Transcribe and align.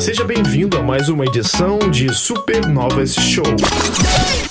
Seja 0.00 0.24
bem-vindo 0.24 0.76
a 0.78 0.82
mais 0.82 1.10
uma 1.10 1.26
edição 1.26 1.78
de 1.78 2.08
Supernovas 2.14 3.14
Show. 3.14 3.44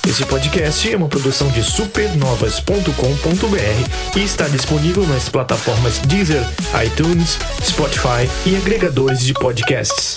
Esse 0.07 0.23
podcast 0.23 0.93
é 0.93 0.95
uma 0.95 1.09
produção 1.09 1.49
de 1.49 1.63
supernovas.com.br 1.63 4.15
e 4.15 4.23
está 4.23 4.47
disponível 4.47 5.07
nas 5.07 5.27
plataformas 5.27 5.97
Deezer, 6.01 6.43
iTunes, 6.85 7.39
Spotify 7.63 8.29
e 8.45 8.55
agregadores 8.57 9.21
de 9.21 9.33
podcasts. 9.33 10.15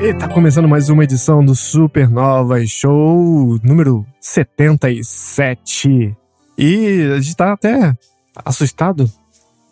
E 0.00 0.14
tá 0.14 0.28
começando 0.28 0.68
mais 0.68 0.88
uma 0.88 1.02
edição 1.02 1.44
do 1.44 1.56
Supernova 1.56 2.64
Show 2.64 3.58
número 3.64 4.06
77. 4.20 6.16
E 6.56 7.10
a 7.12 7.20
gente 7.20 7.36
tá 7.36 7.54
até 7.54 7.92
assustado 8.34 9.10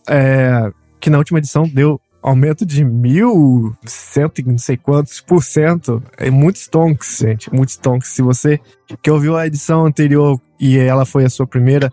é, 0.09 0.71
que 0.99 1.11
na 1.11 1.19
última 1.19 1.39
edição 1.39 1.69
deu 1.69 2.01
aumento 2.23 2.67
de 2.67 2.85
mil, 2.85 3.75
cento 3.87 4.41
e 4.41 4.45
não 4.45 4.59
sei 4.59 4.77
quantos 4.77 5.21
por 5.21 5.43
cento. 5.43 6.03
É 6.17 6.31
muitos 6.31 6.69
tonks, 6.69 7.19
gente, 7.19 7.53
muitos 7.53 7.77
tonks. 7.77 8.11
Se 8.11 8.23
você 8.23 8.61
que 9.03 9.11
ouviu 9.11 9.37
a 9.37 9.47
edição 9.47 9.87
anterior 9.87 10.41
e 10.59 10.79
ela 10.79 11.07
foi 11.07 11.25
a 11.25 11.31
sua 11.31 11.47
primeira 11.47 11.93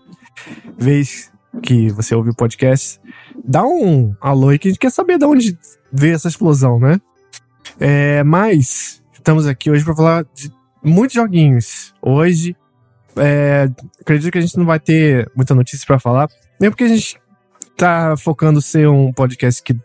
vez 0.77 1.31
que 1.63 1.89
você 1.89 2.13
ouviu 2.13 2.33
o 2.33 2.35
podcast, 2.35 2.99
dá 3.43 3.65
um 3.65 4.15
alô 4.19 4.49
aí 4.49 4.59
que 4.59 4.67
a 4.67 4.71
gente 4.71 4.79
quer 4.79 4.91
saber 4.91 5.17
de 5.17 5.25
onde 5.25 5.57
veio 5.91 6.15
essa 6.15 6.27
explosão, 6.27 6.79
né? 6.79 6.99
É, 7.79 8.23
mas 8.23 9.01
estamos 9.13 9.47
aqui 9.47 9.71
hoje 9.71 9.83
para 9.83 9.95
falar 9.95 10.25
de 10.35 10.51
muitos 10.83 11.15
joguinhos. 11.15 11.93
Hoje, 12.01 12.55
é, 13.15 13.69
acredito 13.99 14.31
que 14.31 14.37
a 14.37 14.41
gente 14.41 14.57
não 14.57 14.65
vai 14.65 14.79
ter 14.79 15.31
muita 15.35 15.55
notícia 15.55 15.85
para 15.85 15.99
falar, 15.99 16.27
mesmo 16.59 16.71
porque 16.71 16.83
a 16.83 16.87
gente 16.87 17.19
tá 17.75 18.15
focando 18.17 18.61
ser 18.61 18.87
um 18.87 19.13
podcast 19.13 19.61
que 19.61 19.75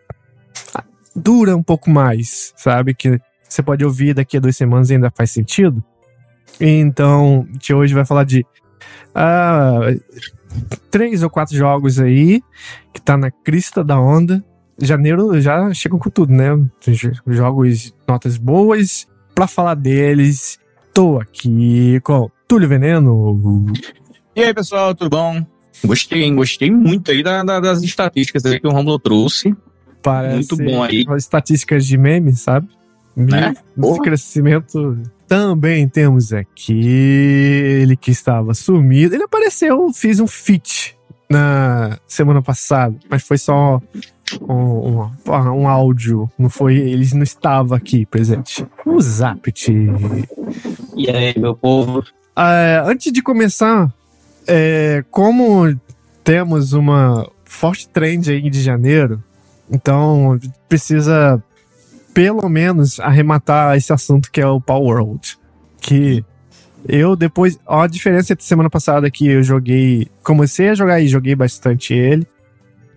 dura 1.14 1.56
um 1.56 1.62
pouco 1.62 1.90
mais, 1.90 2.52
sabe? 2.56 2.94
Que 2.94 3.20
você 3.48 3.62
pode 3.62 3.84
ouvir 3.84 4.14
daqui 4.14 4.36
a 4.36 4.40
duas 4.40 4.56
semanas 4.56 4.90
e 4.90 4.94
ainda 4.94 5.12
faz 5.14 5.30
sentido. 5.30 5.84
Então, 6.60 7.46
a 7.48 7.52
gente 7.52 7.74
hoje 7.74 7.94
vai 7.94 8.04
falar 8.04 8.24
de 8.24 8.46
ah, 9.14 9.80
três 10.90 11.22
ou 11.22 11.30
quatro 11.30 11.56
jogos 11.56 12.00
aí 12.00 12.42
que 12.92 13.00
tá 13.00 13.16
na 13.16 13.30
crista 13.30 13.84
da 13.84 14.00
onda 14.00 14.44
janeiro 14.80 15.40
já 15.40 15.72
chegam 15.72 15.98
com 15.98 16.10
tudo, 16.10 16.32
né? 16.32 16.48
Jogos, 17.26 17.94
notas 18.06 18.36
boas. 18.36 19.06
Pra 19.34 19.46
falar 19.46 19.74
deles, 19.74 20.58
tô 20.92 21.18
aqui 21.18 22.00
com 22.00 22.30
Túlio 22.46 22.68
Veneno. 22.68 23.72
E 24.36 24.42
aí, 24.42 24.52
pessoal, 24.52 24.94
tudo 24.94 25.10
bom? 25.10 25.51
Gostei, 25.84 26.30
gostei 26.32 26.70
muito 26.70 27.10
aí 27.10 27.22
da, 27.22 27.42
da, 27.42 27.60
das 27.60 27.82
estatísticas 27.82 28.42
que 28.42 28.66
o 28.66 28.70
Romulo 28.70 28.98
trouxe. 28.98 29.54
Parece 30.02 30.54
muito 30.54 30.56
bom 30.56 30.82
aí. 30.82 31.04
Estatísticas 31.16 31.86
de 31.86 31.96
meme, 31.96 32.34
sabe? 32.34 32.68
Né? 33.16 33.54
De 33.76 34.00
crescimento. 34.00 34.98
Também 35.26 35.88
temos 35.88 36.32
aqui 36.32 36.84
ele 37.82 37.96
que 37.96 38.10
estava 38.10 38.54
sumido. 38.54 39.14
Ele 39.14 39.24
apareceu, 39.24 39.92
fiz 39.92 40.20
um 40.20 40.26
feat 40.26 40.96
na 41.30 41.98
semana 42.06 42.42
passada, 42.42 42.94
mas 43.08 43.22
foi 43.22 43.38
só 43.38 43.80
um, 44.42 44.54
um, 44.54 45.10
um, 45.28 45.68
áudio, 45.68 46.30
não 46.38 46.50
foi, 46.50 46.76
eles 46.76 47.14
não 47.14 47.22
estavam 47.22 47.76
aqui 47.76 48.04
presente. 48.04 48.66
O 48.84 49.00
Zapt. 49.00 49.72
E 50.94 51.10
aí, 51.10 51.34
meu 51.38 51.56
povo? 51.56 52.04
É, 52.36 52.82
antes 52.84 53.10
de 53.10 53.22
começar, 53.22 53.92
é, 54.46 55.04
como 55.10 55.74
temos 56.24 56.72
uma 56.72 57.28
forte 57.44 57.88
trend 57.88 58.30
aí 58.30 58.48
de 58.48 58.60
janeiro, 58.60 59.22
então 59.70 60.38
precisa 60.68 61.42
pelo 62.12 62.48
menos 62.48 63.00
arrematar 63.00 63.76
esse 63.76 63.92
assunto 63.92 64.30
que 64.30 64.40
é 64.40 64.46
o 64.46 64.60
Power 64.60 65.02
World. 65.02 65.38
Que 65.80 66.24
eu 66.88 67.16
depois. 67.16 67.58
Ó, 67.66 67.82
a 67.82 67.86
diferença 67.86 68.32
entre 68.32 68.44
semana 68.44 68.70
passada 68.70 69.10
que 69.10 69.26
eu 69.26 69.42
joguei. 69.42 70.08
Comecei 70.22 70.68
a 70.68 70.74
jogar 70.74 71.00
e 71.00 71.08
joguei 71.08 71.34
bastante 71.34 71.94
ele. 71.94 72.26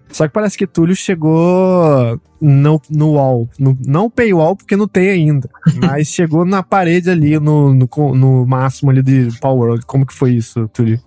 Só 0.09 0.27
que 0.27 0.33
parece 0.33 0.57
que 0.57 0.67
Túlio 0.67 0.95
chegou 0.95 2.19
no, 2.39 2.81
no 2.89 3.13
wall. 3.13 3.49
No, 3.57 3.77
não 3.85 4.09
paywall, 4.09 4.55
porque 4.55 4.75
não 4.75 4.87
tem 4.87 5.09
ainda. 5.09 5.49
mas 5.81 6.07
chegou 6.07 6.45
na 6.45 6.61
parede 6.61 7.09
ali, 7.09 7.39
no, 7.39 7.73
no, 7.73 8.15
no 8.15 8.45
máximo 8.45 8.91
ali 8.91 9.01
de 9.01 9.29
Power 9.39 9.69
World. 9.69 9.85
Como 9.85 10.05
que 10.05 10.13
foi 10.13 10.33
isso, 10.33 10.69
Túlio? 10.69 10.99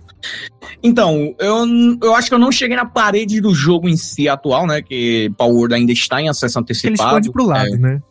Então, 0.82 1.34
eu, 1.38 1.66
eu 2.02 2.14
acho 2.14 2.28
que 2.28 2.34
eu 2.34 2.38
não 2.38 2.52
cheguei 2.52 2.76
na 2.76 2.86
parede 2.86 3.40
do 3.40 3.54
jogo 3.54 3.88
em 3.88 3.96
si 3.96 4.28
atual, 4.28 4.66
né? 4.66 4.82
Que 4.82 5.30
Power 5.36 5.54
World 5.54 5.74
ainda 5.74 5.92
está 5.92 6.20
em 6.20 6.28
acesso 6.28 6.58
antecipado. 6.58 6.94
Ele 6.94 7.02
expande 7.02 7.32
pro 7.32 7.46
lado, 7.46 7.74
é, 7.74 7.78
né? 7.78 8.02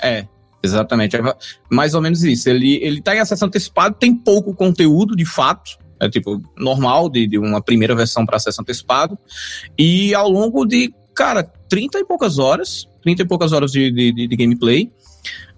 É, 0.00 0.26
exatamente. 0.62 1.16
É 1.16 1.20
mais 1.70 1.94
ou 1.94 2.00
menos 2.00 2.22
isso. 2.22 2.48
Ele, 2.48 2.76
ele 2.82 3.00
tá 3.00 3.14
em 3.14 3.20
acesso 3.20 3.44
antecipado, 3.44 3.96
tem 3.98 4.14
pouco 4.14 4.54
conteúdo, 4.54 5.16
de 5.16 5.24
fato 5.24 5.82
é 6.02 6.08
tipo 6.08 6.42
normal 6.58 7.08
de, 7.08 7.28
de 7.28 7.38
uma 7.38 7.62
primeira 7.62 7.94
versão 7.94 8.26
para 8.26 8.36
acesso 8.36 8.60
antecipado. 8.60 9.16
E 9.78 10.12
ao 10.12 10.28
longo 10.28 10.66
de, 10.66 10.92
cara, 11.14 11.44
30 11.68 12.00
e 12.00 12.04
poucas 12.04 12.40
horas, 12.40 12.88
30 13.02 13.22
e 13.22 13.24
poucas 13.24 13.52
horas 13.52 13.70
de, 13.70 13.88
de, 13.92 14.26
de 14.26 14.36
gameplay, 14.36 14.90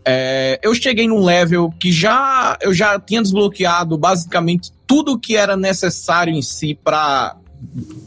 é, 0.05 0.59
eu 0.63 0.75
cheguei 0.75 1.09
num 1.09 1.25
level 1.25 1.71
que 1.79 1.93
já 1.93 2.59
eu 2.61 2.73
já 2.75 2.99
tinha 2.99 3.23
desbloqueado 3.23 3.97
basicamente 3.97 4.71
tudo 4.87 5.19
que 5.19 5.37
era 5.37 5.57
necessário 5.57 6.33
em 6.33 6.43
si 6.43 6.79
para 6.83 7.37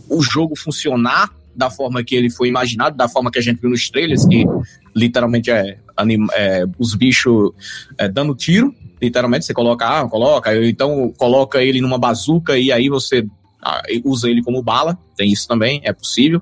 o 0.10 0.22
jogo 0.22 0.56
funcionar 0.56 1.30
da 1.56 1.72
forma 1.72 2.04
que 2.04 2.16
ele 2.16 2.30
foi 2.30 2.48
imaginado, 2.48 2.96
da 2.96 3.10
forma 3.10 3.32
que 3.32 3.40
a 3.40 3.42
gente 3.42 3.60
viu 3.60 3.70
nos 3.72 3.90
trailers, 3.90 4.26
que 4.28 4.46
literalmente 4.96 5.50
é, 5.50 5.80
é 6.34 6.66
os 6.78 6.94
bichos 6.94 7.52
é, 7.98 8.08
dando 8.08 8.36
tiro 8.36 8.76
literalmente 9.02 9.46
você 9.46 9.54
coloca, 9.54 9.86
ah, 9.86 10.08
coloca, 10.08 10.56
então 10.66 11.14
coloca 11.18 11.62
ele 11.62 11.82
numa 11.82 11.98
bazuca 11.98 12.58
e 12.58 12.72
aí 12.72 12.90
você 12.90 13.26
ah, 13.62 13.82
usa 14.04 14.30
ele 14.30 14.44
como 14.44 14.62
bala, 14.62 14.98
tem 15.16 15.32
isso 15.32 15.48
também, 15.48 15.82
é 15.84 15.94
possível. 15.94 16.42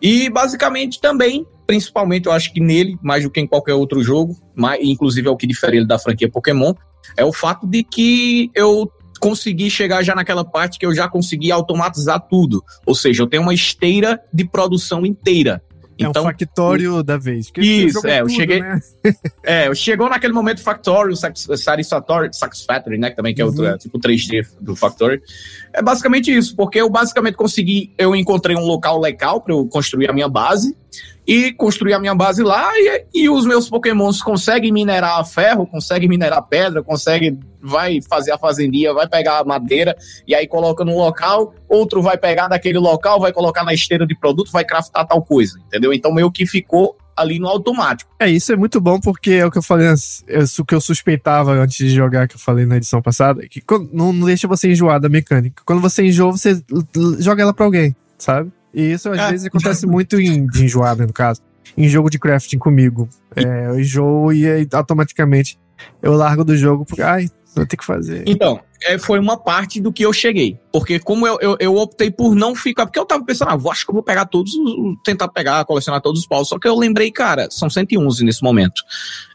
E 0.00 0.28
basicamente 0.30 1.00
também, 1.00 1.46
principalmente 1.66 2.26
eu 2.26 2.32
acho 2.32 2.52
que 2.52 2.60
nele, 2.60 2.96
mais 3.02 3.24
do 3.24 3.30
que 3.30 3.40
em 3.40 3.46
qualquer 3.46 3.74
outro 3.74 4.02
jogo, 4.02 4.36
mais, 4.54 4.80
inclusive 4.82 5.26
é 5.28 5.30
o 5.30 5.36
que 5.36 5.46
difere 5.46 5.78
ele 5.78 5.86
da 5.86 5.98
franquia 5.98 6.30
Pokémon, 6.30 6.72
é 7.16 7.24
o 7.24 7.32
fato 7.32 7.66
de 7.66 7.82
que 7.82 8.50
eu 8.54 8.90
consegui 9.20 9.70
chegar 9.70 10.02
já 10.02 10.14
naquela 10.14 10.44
parte 10.44 10.78
que 10.78 10.86
eu 10.86 10.94
já 10.94 11.08
consegui 11.08 11.50
automatizar 11.50 12.20
tudo. 12.20 12.62
Ou 12.84 12.94
seja, 12.94 13.22
eu 13.22 13.26
tenho 13.26 13.42
uma 13.42 13.54
esteira 13.54 14.20
de 14.32 14.44
produção 14.44 15.04
inteira. 15.04 15.62
É 15.98 16.04
então, 16.04 16.22
um 16.22 16.26
factório 16.26 17.02
da 17.02 17.16
vez. 17.16 17.50
Isso, 17.56 18.06
é, 18.06 18.20
eu 18.20 18.26
tudo, 18.26 18.36
cheguei. 18.36 18.60
Né? 18.60 18.78
é, 19.42 19.74
chegou 19.74 20.10
naquele 20.10 20.34
momento 20.34 20.60
Factorio, 20.60 21.16
Satisfactory, 21.16 22.28
Satisfactory, 22.32 22.98
né? 22.98 23.10
Que 23.10 23.16
também 23.16 23.34
que 23.34 23.40
é 23.40 23.44
outro, 23.46 23.62
uhum. 23.62 23.70
é, 23.70 23.78
tipo 23.78 23.98
3D 23.98 24.46
do 24.60 24.76
Factory. 24.76 25.22
É 25.72 25.80
basicamente 25.80 26.30
isso, 26.30 26.54
porque 26.54 26.78
eu 26.78 26.90
basicamente 26.90 27.34
consegui, 27.34 27.94
eu 27.96 28.14
encontrei 28.14 28.54
um 28.54 28.66
local 28.66 29.00
legal 29.00 29.40
para 29.40 29.54
eu 29.54 29.66
construir 29.66 30.10
a 30.10 30.12
minha 30.12 30.28
base 30.28 30.76
e 31.26 31.52
construir 31.52 31.94
a 31.94 31.98
minha 31.98 32.14
base 32.14 32.42
lá 32.42 32.70
e, 32.74 33.06
e 33.14 33.28
os 33.28 33.44
meus 33.44 33.68
pokémons 33.68 34.22
conseguem 34.22 34.72
minerar 34.72 35.24
ferro, 35.26 35.66
conseguem 35.66 36.08
minerar 36.08 36.42
pedra, 36.42 36.82
conseguem 36.82 37.38
vai 37.60 38.00
fazer 38.00 38.30
a 38.30 38.38
fazendia, 38.38 38.94
vai 38.94 39.08
pegar 39.08 39.40
a 39.40 39.44
madeira 39.44 39.96
e 40.26 40.34
aí 40.34 40.46
coloca 40.46 40.84
no 40.84 40.96
local, 40.96 41.52
outro 41.68 42.00
vai 42.00 42.16
pegar 42.16 42.46
daquele 42.46 42.78
local, 42.78 43.18
vai 43.18 43.32
colocar 43.32 43.64
na 43.64 43.74
esteira 43.74 44.06
de 44.06 44.16
produto, 44.16 44.52
vai 44.52 44.64
craftar 44.64 45.04
tal 45.06 45.20
coisa, 45.20 45.58
entendeu? 45.66 45.92
Então 45.92 46.12
meio 46.12 46.30
que 46.30 46.46
ficou 46.46 46.96
ali 47.16 47.38
no 47.38 47.48
automático. 47.48 48.10
É, 48.20 48.28
isso 48.28 48.52
é 48.52 48.56
muito 48.56 48.80
bom 48.80 49.00
porque 49.00 49.32
é 49.32 49.46
o 49.46 49.50
que 49.50 49.58
eu 49.58 49.62
falei, 49.62 49.86
é 49.88 50.38
o 50.58 50.64
que 50.64 50.74
eu 50.74 50.80
suspeitava 50.80 51.52
antes 51.52 51.78
de 51.78 51.88
jogar, 51.88 52.28
que 52.28 52.36
eu 52.36 52.40
falei 52.40 52.66
na 52.66 52.76
edição 52.76 53.00
passada, 53.00 53.46
que 53.48 53.62
não, 53.92 54.12
não 54.12 54.26
deixa 54.26 54.46
você 54.46 54.70
enjoar 54.70 55.00
da 55.00 55.08
mecânica. 55.08 55.62
Quando 55.64 55.80
você 55.80 56.04
enjoa, 56.04 56.32
você 56.32 56.62
joga 57.18 57.42
ela 57.42 57.54
pra 57.54 57.64
alguém, 57.64 57.96
sabe? 58.18 58.52
E 58.76 58.92
isso 58.92 59.08
às 59.08 59.18
é. 59.18 59.30
vezes 59.30 59.46
acontece 59.46 59.86
muito 59.86 60.20
em, 60.20 60.46
de 60.46 60.66
enjoar, 60.66 60.94
no 60.98 61.10
caso. 61.10 61.40
Em 61.74 61.88
jogo 61.88 62.10
de 62.10 62.18
crafting 62.18 62.58
comigo. 62.58 63.08
É, 63.34 63.68
eu 63.68 63.80
enjoo 63.80 64.32
e 64.34 64.46
aí, 64.46 64.68
automaticamente 64.70 65.58
eu 66.02 66.12
largo 66.12 66.44
do 66.44 66.54
jogo 66.54 66.84
porque, 66.84 67.00
ai, 67.00 67.30
vou 67.54 67.66
ter 67.66 67.78
que 67.78 67.84
fazer. 67.84 68.22
Então, 68.26 68.60
é, 68.82 68.98
foi 68.98 69.18
uma 69.18 69.38
parte 69.38 69.80
do 69.80 69.90
que 69.90 70.04
eu 70.04 70.12
cheguei. 70.12 70.58
Porque 70.70 70.98
como 70.98 71.26
eu, 71.26 71.38
eu, 71.40 71.56
eu 71.58 71.76
optei 71.76 72.10
por 72.10 72.34
não 72.34 72.54
ficar, 72.54 72.84
porque 72.84 72.98
eu 72.98 73.06
tava 73.06 73.24
pensando, 73.24 73.50
ah, 73.50 73.70
acho 73.70 73.84
que 73.86 73.90
eu 73.90 73.94
vou 73.94 74.02
pegar 74.02 74.26
todos, 74.26 74.52
tentar 75.02 75.28
pegar, 75.28 75.64
colecionar 75.64 76.02
todos 76.02 76.20
os 76.20 76.26
paus. 76.26 76.48
Só 76.48 76.58
que 76.58 76.68
eu 76.68 76.76
lembrei, 76.76 77.10
cara, 77.10 77.48
são 77.50 77.70
111 77.70 78.24
nesse 78.24 78.42
momento. 78.42 78.82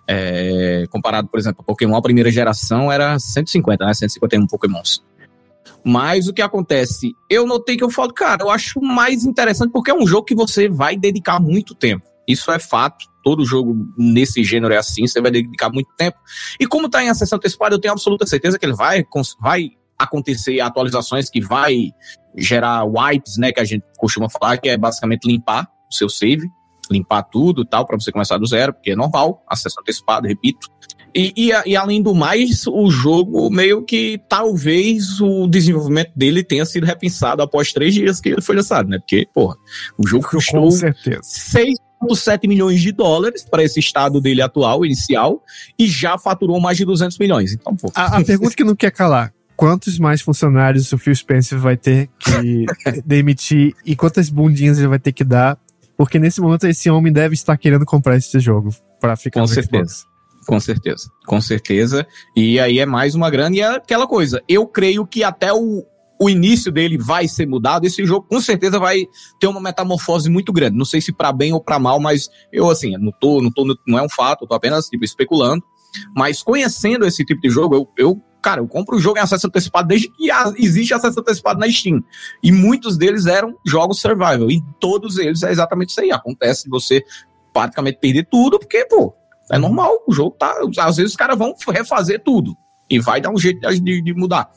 É, 0.08 0.86
comparado, 0.92 1.28
por 1.28 1.40
exemplo, 1.40 1.62
a 1.62 1.64
Pokémon, 1.64 1.96
a 1.96 2.02
primeira 2.02 2.32
geração 2.32 2.92
era 2.92 3.18
150, 3.18 3.86
né? 3.86 3.94
151 3.94 4.46
Pokémons. 4.46 5.04
Mas 5.84 6.28
o 6.28 6.34
que 6.34 6.42
acontece? 6.42 7.14
Eu 7.30 7.46
notei 7.46 7.76
que 7.76 7.84
eu 7.84 7.90
falo, 7.90 8.14
cara, 8.14 8.44
eu 8.44 8.50
acho 8.50 8.80
mais 8.82 9.26
interessante 9.26 9.72
porque 9.72 9.92
é 9.92 9.94
um 9.94 10.06
jogo 10.06 10.26
que 10.26 10.36
você 10.36 10.70
vai 10.70 10.96
dedicar 10.96 11.40
muito 11.40 11.74
tempo. 11.74 12.06
Isso 12.28 12.52
é 12.52 12.60
fato. 12.60 13.06
Todo 13.24 13.46
jogo 13.46 13.76
nesse 13.98 14.44
gênero 14.44 14.74
é 14.74 14.78
assim, 14.78 15.06
você 15.06 15.22
vai 15.22 15.32
dedicar 15.32 15.70
muito 15.72 15.90
tempo. 15.98 16.18
E 16.60 16.66
como 16.66 16.88
está 16.88 17.04
em 17.04 17.10
acesso 17.10 17.36
antecipada, 17.36 17.76
eu 17.76 17.80
tenho 17.80 17.94
absoluta 17.94 18.26
certeza 18.26 18.58
que 18.58 18.66
ele 18.66 18.74
vai, 18.74 19.06
vai 19.40 19.72
acontecer 19.98 20.60
atualizações 20.60 21.30
que 21.30 21.40
vai 21.40 21.92
gerar 22.36 22.84
wipes, 22.86 23.38
né, 23.38 23.52
que 23.52 23.60
a 23.60 23.66
gente 23.66 23.84
costuma 23.98 24.30
falar, 24.30 24.58
que 24.58 24.70
é 24.70 24.78
basicamente 24.78 25.28
limpar 25.28 25.68
o 25.90 25.94
seu 25.94 26.10
save, 26.10 26.50
limpar 26.90 27.24
tudo 27.24 27.66
tal, 27.66 27.86
para 27.86 28.00
você 28.00 28.12
começar 28.12 28.38
do 28.38 28.46
zero, 28.46 28.74
porque 28.74 28.92
é 28.92 28.96
normal, 28.96 29.44
acesso 29.48 29.80
antecipado, 29.80 30.28
repito. 30.28 30.68
E, 31.14 31.34
e, 31.36 31.52
e, 31.66 31.76
além 31.76 32.02
do 32.02 32.16
mais, 32.16 32.66
o 32.68 32.90
jogo 32.90 33.50
meio 33.50 33.84
que 33.84 34.20
talvez 34.30 35.20
o 35.20 35.48
desenvolvimento 35.48 36.12
dele 36.16 36.44
tenha 36.44 36.66
sido 36.66 36.86
repensado 36.86 37.42
após 37.42 37.74
três 37.74 37.94
dias 37.94 38.22
que 38.22 38.30
ele 38.30 38.42
foi 38.42 38.56
lançado, 38.56 38.88
né? 38.88 38.98
Porque, 38.98 39.28
porra, 39.34 39.56
o 39.98 40.08
jogo 40.08 40.26
custou 40.28 40.70
6,7 40.70 42.48
milhões 42.48 42.82
de 42.82 42.92
dólares 42.92 43.44
para 43.44 43.64
esse 43.64 43.80
estado 43.80 44.22
dele 44.22 44.42
atual, 44.42 44.86
inicial, 44.86 45.44
e 45.78 45.88
já 45.88 46.18
faturou 46.18 46.62
mais 46.62 46.78
de 46.78 46.86
200 46.86 47.18
milhões. 47.18 47.54
Então, 47.54 47.76
pô. 47.76 47.92
A, 47.94 48.18
a 48.18 48.24
pergunta 48.24 48.56
que 48.56 48.64
não 48.64 48.76
quer 48.76 48.92
calar: 48.92 49.34
quantos 49.58 50.00
mais 50.00 50.22
funcionários 50.22 50.92
o 50.94 50.98
Phil 50.98 51.16
Spencer 51.16 51.60
vai 51.60 51.76
ter 51.76 52.10
que 52.20 52.66
demitir 53.06 53.74
e 53.86 53.96
quantas 53.96 54.30
bundinhas 54.30 54.80
ele 54.80 54.88
vai 54.88 55.00
ter 55.00 55.12
que 55.12 55.24
dar? 55.24 55.58
Porque 55.98 56.18
nesse 56.18 56.40
momento 56.40 56.66
esse 56.66 56.90
homem 56.90 57.12
deve 57.12 57.36
estar 57.36 57.56
querendo 57.58 57.86
comprar 57.86 58.16
esse 58.16 58.40
jogo 58.40 58.74
para 59.00 59.16
ficar 59.16 59.42
Com 59.42 59.48
certeza. 59.48 59.84
Xbox. 59.84 60.11
Com 60.48 60.60
certeza, 60.60 61.10
com 61.26 61.40
certeza. 61.40 62.06
E 62.36 62.60
aí 62.60 62.80
é 62.80 62.86
mais 62.86 63.16
uma 63.16 63.30
grande 63.30 63.60
e 63.60 63.62
é 63.62 63.76
aquela 63.76 64.08
coisa. 64.08 64.42
Eu 64.48 64.66
creio 64.66 65.06
que 65.06 65.24
até 65.24 65.54
o, 65.54 65.86
o 66.20 66.30
início 66.30 66.72
dele 66.72 66.98
vai 66.98 67.28
ser 67.28 67.48
mudado. 67.48 67.86
Esse 67.86 68.06
jogo 68.06 68.28
com 68.28 68.42
certeza 68.42 68.80
vai 68.80 69.06
ter 69.40 69.48
uma 69.48 69.62
metamorfose 69.62 70.30
muito 70.30 70.52
grande. 70.52 70.78
Não 70.78 70.86
sei 70.86 71.02
se 71.02 71.12
para 71.12 71.32
bem 71.32 71.54
ou 71.54 71.62
para 71.62 71.80
mal, 71.80 72.00
mas 72.00 72.30
eu 72.52 72.70
assim, 72.70 72.98
não 72.98 73.12
tô, 73.12 73.42
não 73.42 73.52
tô, 73.52 73.66
não 73.88 74.00
é 74.00 74.02
um 74.02 74.10
fato, 74.10 74.44
eu 74.44 74.48
tô 74.48 74.56
apenas 74.56 74.88
tipo 74.88 75.04
especulando. 75.04 75.64
Mas 76.16 76.42
conhecendo 76.42 77.06
esse 77.06 77.24
tipo 77.24 77.42
de 77.42 77.50
jogo, 77.50 77.76
eu, 77.76 77.88
eu 77.98 78.22
cara, 78.42 78.62
eu 78.62 78.68
compro 78.68 78.98
o 78.98 79.00
jogo 79.00 79.20
em 79.20 79.22
acesso 79.22 79.48
antecipado 79.48 79.88
desde 79.88 80.10
que 80.10 80.30
existe 80.58 80.94
acesso 80.94 81.20
antecipado 81.20 81.60
na 81.60 81.70
Steam. 81.72 82.04
E 82.42 82.52
muitos 82.52 82.98
deles 82.98 83.28
eram 83.28 83.56
jogos 83.66 84.00
survival. 84.00 84.50
E 84.50 84.62
todos 84.80 85.18
eles 85.18 85.44
é 85.44 85.52
exatamente 85.52 85.90
isso 85.90 86.02
aí. 86.02 86.12
Acontece 86.12 86.64
de 86.64 86.70
você 86.70 87.04
praticamente 87.54 88.00
perder 88.00 88.28
tudo, 88.30 88.58
porque, 88.58 88.86
pô, 88.86 89.14
é 89.52 89.58
normal, 89.58 90.04
o 90.08 90.14
jogo 90.14 90.36
tá. 90.38 90.54
Às 90.80 90.98
vezes 90.98 91.12
os 91.12 91.18
caras 91.18 91.38
vão 91.38 91.54
refazer 91.70 92.22
tudo. 92.24 92.58
E 92.90 93.00
vai 93.00 93.22
dar 93.22 93.30
um 93.30 93.38
jeito 93.38 93.62
de, 93.70 94.02
de, 94.02 94.14
mudar. 94.14 94.50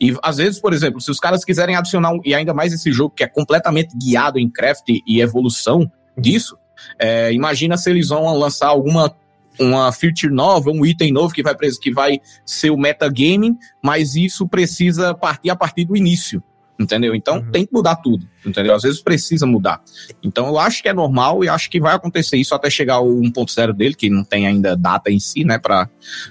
E 0.00 0.16
às 0.22 0.38
vezes, 0.38 0.60
por 0.60 0.72
exemplo, 0.72 1.00
se 1.00 1.10
os 1.10 1.20
caras 1.20 1.44
quiserem 1.44 1.76
adicionar, 1.76 2.12
um, 2.12 2.20
e 2.24 2.34
ainda 2.34 2.52
mais 2.52 2.72
esse 2.72 2.90
jogo 2.90 3.14
que 3.14 3.22
é 3.22 3.28
completamente 3.28 3.96
guiado 3.96 4.40
em 4.40 4.50
craft 4.50 4.88
e 4.88 5.20
evolução 5.20 5.90
disso, 6.18 6.58
é, 6.98 7.32
imagina 7.32 7.76
se 7.76 7.88
eles 7.88 8.08
vão 8.08 8.36
lançar 8.36 8.68
alguma 8.68 9.14
uma 9.58 9.90
feature 9.90 10.30
nova, 10.30 10.70
um 10.70 10.84
item 10.84 11.10
novo 11.10 11.32
que 11.32 11.42
vai, 11.42 11.54
que 11.54 11.90
vai 11.90 12.20
ser 12.44 12.70
o 12.70 12.76
metagaming, 12.76 13.56
mas 13.82 14.14
isso 14.14 14.46
precisa 14.46 15.14
partir 15.14 15.48
a 15.48 15.56
partir 15.56 15.86
do 15.86 15.96
início 15.96 16.42
entendeu? 16.78 17.14
Então 17.14 17.36
uhum. 17.36 17.50
tem 17.50 17.66
que 17.66 17.72
mudar 17.72 17.96
tudo, 17.96 18.26
entendeu? 18.44 18.74
Às 18.74 18.82
vezes 18.82 19.00
precisa 19.00 19.46
mudar. 19.46 19.80
Então 20.22 20.46
eu 20.46 20.58
acho 20.58 20.82
que 20.82 20.88
é 20.88 20.92
normal 20.92 21.44
e 21.44 21.48
acho 21.48 21.70
que 21.70 21.80
vai 21.80 21.94
acontecer 21.94 22.36
isso 22.36 22.54
até 22.54 22.68
chegar 22.70 23.00
o 23.00 23.20
1.0 23.20 23.72
dele, 23.72 23.94
que 23.94 24.10
não 24.10 24.24
tem 24.24 24.46
ainda 24.46 24.76
data 24.76 25.10
em 25.10 25.18
si, 25.18 25.44
né, 25.44 25.58
para 25.58 25.88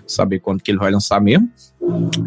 saber 0.08 0.40
quando 0.40 0.62
que 0.62 0.72
ele 0.72 0.78
vai 0.78 0.92
lançar 0.92 1.20
mesmo. 1.20 1.50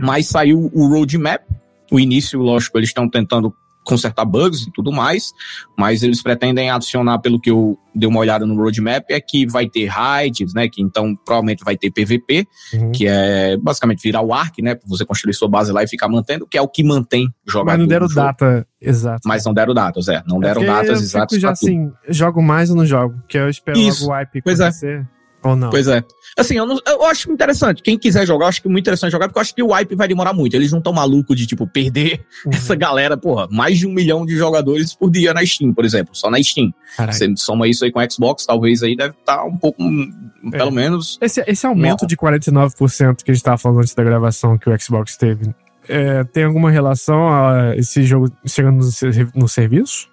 Mas 0.01 0.27
saiu 0.27 0.71
o 0.73 0.89
roadmap, 0.89 1.43
o 1.91 1.99
início, 1.99 2.41
lógico, 2.41 2.79
eles 2.79 2.91
estão 2.91 3.09
tentando 3.09 3.55
consertar 3.89 4.27
bugs 4.27 4.67
e 4.67 4.71
tudo 4.71 4.93
mais, 4.93 5.33
mas 5.77 6.03
eles 6.03 6.23
pretendem 6.23 6.71
adicionar, 6.71 7.19
pelo 7.21 7.41
que 7.41 7.51
eu 7.51 7.79
dei 7.95 8.07
uma 8.07 8.21
olhada 8.21 8.45
no 8.45 8.55
roadmap, 8.55 9.05
é 9.09 9.19
que 9.19 9.47
vai 9.47 9.67
ter 9.67 9.87
raids, 9.87 10.53
né? 10.53 10.69
Que 10.69 10.83
então 10.83 11.17
provavelmente 11.25 11.65
vai 11.65 11.75
ter 11.75 11.91
PVP, 11.91 12.47
uhum. 12.75 12.93
que 12.93 13.07
é 13.09 13.57
basicamente 13.57 14.03
virar 14.03 14.21
o 14.21 14.35
Ark, 14.35 14.61
né? 14.61 14.75
Pra 14.75 14.85
você 14.87 15.07
construir 15.07 15.33
sua 15.33 15.49
base 15.49 15.73
lá 15.73 15.83
e 15.83 15.89
ficar 15.89 16.07
mantendo, 16.07 16.47
que 16.47 16.59
é 16.59 16.63
o 16.63 16.69
que 16.69 16.85
mantém 16.85 17.33
jogador. 17.47 17.79
Mas 17.79 17.81
não 17.81 17.87
deram 17.87 18.07
data 18.09 18.67
exata. 18.81 19.21
Mas 19.25 19.45
não 19.47 19.55
deram 19.55 19.73
datas, 19.73 20.09
é. 20.09 20.23
Não 20.27 20.39
deram 20.39 20.63
é 20.63 20.67
datas 20.67 21.01
exatas. 21.01 21.41
já 21.41 21.51
assim, 21.51 21.91
jogo 22.09 22.43
mais 22.43 22.69
ou 22.69 22.77
não 22.77 22.85
jogo? 22.85 23.15
Que 23.27 23.39
eu 23.39 23.49
espero 23.49 23.79
Isso. 23.79 24.03
logo 24.03 24.15
o 24.15 24.19
wipe 24.19 24.43
pois 24.43 24.61
é. 24.61 24.65
acontecer. 24.65 25.01
É. 25.15 25.18
Ou 25.51 25.57
não? 25.57 25.71
Pois 25.71 25.89
é. 25.89 26.05
Assim, 26.37 26.57
eu, 26.57 26.67
não, 26.67 26.79
eu 26.87 27.05
acho 27.05 27.31
interessante. 27.33 27.83
Quem 27.83 27.99
quiser 27.99 28.27
jogar, 28.27 28.45
eu 28.45 28.49
acho 28.49 28.63
que 28.63 28.69
é 28.69 28.71
muito 28.71 28.85
interessante 28.85 29.11
jogar, 29.11 29.27
porque 29.27 29.39
eu 29.39 29.43
acho 29.43 29.55
que 29.55 29.63
o 29.63 29.73
wipe 29.73 29.95
vai 29.97 30.07
demorar 30.07 30.33
muito. 30.33 30.55
Eles 30.55 30.71
não 30.71 30.79
estão 30.79 30.93
malucos 30.93 31.37
de, 31.37 31.47
tipo, 31.47 31.67
perder 31.67 32.25
uhum. 32.47 32.53
essa 32.53 32.75
galera, 32.75 33.17
porra, 33.17 33.49
mais 33.51 33.79
de 33.79 33.87
um 33.87 33.93
milhão 33.93 34.25
de 34.25 34.37
jogadores 34.37 34.95
por 34.95 35.11
dia 35.11 35.35
na 35.35 35.45
Steam, 35.45 35.75
por 35.75 35.85
exemplo, 35.85 36.15
só 36.15 36.31
na 36.31 36.43
Steam. 36.43 36.73
Carai. 36.97 37.13
Você 37.13 37.35
soma 37.37 37.67
isso 37.67 37.85
aí 37.85 37.91
com 37.91 38.01
o 38.01 38.11
Xbox, 38.11 38.47
talvez 38.47 38.83
aí 38.83 38.97
deve 38.97 39.15
estar 39.19 39.39
tá 39.39 39.45
um 39.45 39.57
pouco, 39.57 39.83
é. 39.83 40.57
pelo 40.57 40.71
menos. 40.71 41.19
Esse, 41.21 41.43
esse 41.47 41.67
aumento 41.67 42.03
não. 42.03 42.09
de 42.09 42.17
49% 42.17 43.23
que 43.25 43.31
a 43.31 43.35
gente 43.35 43.41
estava 43.41 43.59
falando 43.59 43.81
antes 43.81 43.95
da 43.95 44.05
gravação 44.05 44.57
que 44.57 44.71
o 44.71 44.81
Xbox 44.81 45.17
teve, 45.17 45.53
é, 45.89 46.23
tem 46.25 46.45
alguma 46.45 46.71
relação 46.71 47.29
a 47.29 47.75
esse 47.77 48.05
jogo 48.05 48.31
chegando 48.47 48.77
no, 48.77 49.31
no 49.35 49.49
serviço? 49.49 50.09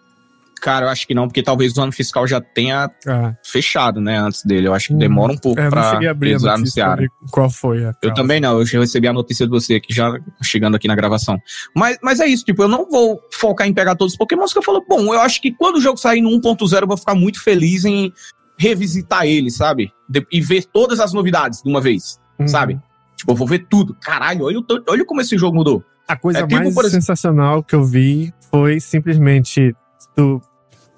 Cara, 0.65 0.87
eu 0.87 0.89
acho 0.89 1.05
que 1.05 1.13
não, 1.13 1.27
porque 1.27 1.43
talvez 1.43 1.77
o 1.77 1.81
ano 1.83 1.91
fiscal 1.91 2.25
já 2.25 2.41
tenha 2.41 2.89
ah. 3.07 3.35
fechado, 3.43 4.01
né, 4.01 4.17
antes 4.17 4.43
dele. 4.43 4.67
Eu 4.67 4.73
acho 4.73 4.87
que 4.87 4.95
demora 4.95 5.31
um 5.31 5.37
pouco 5.37 5.61
é, 5.61 5.69
pra 5.69 5.99
eles 6.23 6.43
anunciarem. 6.43 7.07
Qual 7.29 7.51
foi 7.51 7.85
a 7.85 7.93
Eu 8.01 8.11
também 8.15 8.41
não, 8.41 8.59
eu 8.59 8.79
recebi 8.79 9.07
a 9.07 9.13
notícia 9.13 9.45
de 9.45 9.51
você 9.51 9.75
aqui 9.75 9.93
já 9.93 10.11
chegando 10.41 10.73
aqui 10.73 10.87
na 10.87 10.95
gravação. 10.95 11.39
Mas, 11.75 11.99
mas 12.01 12.19
é 12.19 12.25
isso, 12.25 12.43
tipo, 12.43 12.63
eu 12.63 12.67
não 12.67 12.89
vou 12.89 13.21
focar 13.31 13.67
em 13.67 13.75
pegar 13.75 13.95
todos 13.95 14.13
os 14.13 14.17
pokémons 14.17 14.51
que 14.51 14.57
eu 14.57 14.63
falo, 14.63 14.83
bom, 14.89 15.13
eu 15.13 15.21
acho 15.21 15.39
que 15.39 15.51
quando 15.51 15.75
o 15.75 15.79
jogo 15.79 15.99
sair 15.99 16.19
no 16.19 16.31
1.0 16.31 16.81
eu 16.81 16.87
vou 16.87 16.97
ficar 16.97 17.13
muito 17.13 17.43
feliz 17.43 17.85
em 17.85 18.11
revisitar 18.57 19.23
ele, 19.27 19.51
sabe? 19.51 19.93
De, 20.09 20.25
e 20.31 20.41
ver 20.41 20.65
todas 20.65 20.99
as 20.99 21.13
novidades 21.13 21.61
de 21.61 21.69
uma 21.69 21.79
vez, 21.79 22.19
uhum. 22.39 22.47
sabe? 22.47 22.79
Tipo, 23.15 23.33
eu 23.33 23.35
vou 23.35 23.45
ver 23.47 23.67
tudo. 23.69 23.95
Caralho, 24.01 24.45
olha, 24.45 24.57
olha 24.89 25.05
como 25.05 25.21
esse 25.21 25.37
jogo 25.37 25.55
mudou. 25.55 25.83
A 26.07 26.15
coisa 26.15 26.39
é, 26.39 26.41
tipo, 26.41 26.55
mais 26.55 26.67
exemplo, 26.69 26.89
sensacional 26.89 27.63
que 27.63 27.75
eu 27.75 27.83
vi 27.83 28.33
foi 28.49 28.79
simplesmente 28.79 29.75
tu 30.15 30.41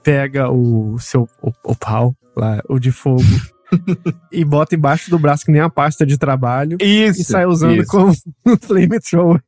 pega 0.07 0.50
o 0.50 0.98
seu 1.00 1.27
o, 1.42 1.51
o 1.65 1.75
pau 1.75 2.15
lá, 2.33 2.62
o 2.69 2.80
de 2.80 2.94
fogo. 2.94 3.21
e 4.31 4.45
bota 4.45 4.74
embaixo 4.74 5.09
do 5.09 5.19
braço 5.19 5.44
que 5.44 5.51
nem 5.51 5.59
a 5.59 5.69
pasta 5.69 6.06
de 6.06 6.18
trabalho 6.18 6.77
isso, 6.80 7.19
e 7.19 7.24
sai 7.25 7.45
usando 7.45 7.81
isso. 7.81 7.92
como 7.92 8.13
flamethrower. 8.62 9.44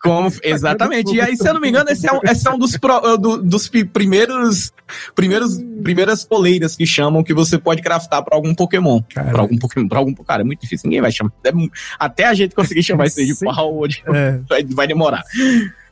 Como, 0.00 0.30
exatamente. 0.44 1.12
E 1.12 1.20
aí, 1.20 1.36
se 1.36 1.48
eu 1.48 1.54
não 1.54 1.60
me 1.60 1.68
engano, 1.70 1.90
esse 1.90 2.08
é 2.08 2.12
um, 2.12 2.20
esse 2.22 2.46
é 2.46 2.50
um 2.52 2.56
dos, 2.56 2.76
pro, 2.76 3.16
do, 3.16 3.38
dos 3.38 3.68
primeiros, 3.68 4.72
primeiros 5.16 5.58
primeiras 5.82 6.24
coleiras 6.24 6.76
que 6.76 6.86
chamam 6.86 7.24
que 7.24 7.34
você 7.34 7.58
pode 7.58 7.82
craftar 7.82 8.24
para 8.24 8.36
algum 8.36 8.54
Pokémon. 8.54 9.02
Para 9.12 9.40
algum 9.40 9.58
Pokémon, 9.58 9.88
para 9.88 9.98
algum 9.98 10.14
Cara, 10.14 10.42
é 10.42 10.44
muito 10.44 10.60
difícil, 10.60 10.86
ninguém 10.86 11.02
vai 11.02 11.10
chamar. 11.10 11.32
Até 11.98 12.26
a 12.26 12.34
gente 12.34 12.54
conseguir 12.54 12.84
chamar 12.84 13.06
isso 13.06 13.18
aí 13.18 13.26
de 13.26 13.34
pau, 13.40 13.84
é. 14.14 14.38
vai, 14.48 14.64
vai 14.64 14.86
demorar. 14.86 15.24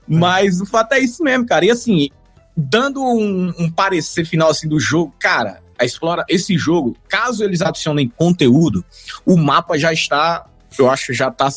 Mas 0.07 0.61
o 0.61 0.67
fato 0.67 0.93
é 0.93 1.01
isso 1.01 1.25
mesmo, 1.25 1.45
cara. 1.45 1.65
E 1.65 1.73
assim, 1.73 2.11
dando 2.57 3.03
um, 3.03 3.53
um, 3.59 3.71
parecer 3.71 4.25
final 4.25 4.51
assim 4.51 4.69
do 4.69 4.79
jogo, 4.79 5.15
cara, 5.19 5.61
a 5.79 5.85
explora 5.85 6.25
esse 6.29 6.57
jogo, 6.57 6.97
caso 7.09 7.43
eles 7.43 7.61
adicionem 7.61 8.09
conteúdo, 8.09 8.85
o 9.27 9.37
mapa 9.37 9.79
já 9.79 9.93
está, 9.93 10.47
eu 10.79 10.91
acho 10.91 11.13
já 11.13 11.31
tá 11.31 11.49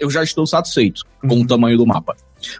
eu 0.00 0.10
já 0.10 0.22
estou 0.22 0.46
satisfeito 0.46 1.04
com 1.20 1.34
o 1.34 1.38
uhum. 1.38 1.46
tamanho 1.46 1.76
do 1.76 1.86
mapa. 1.86 2.16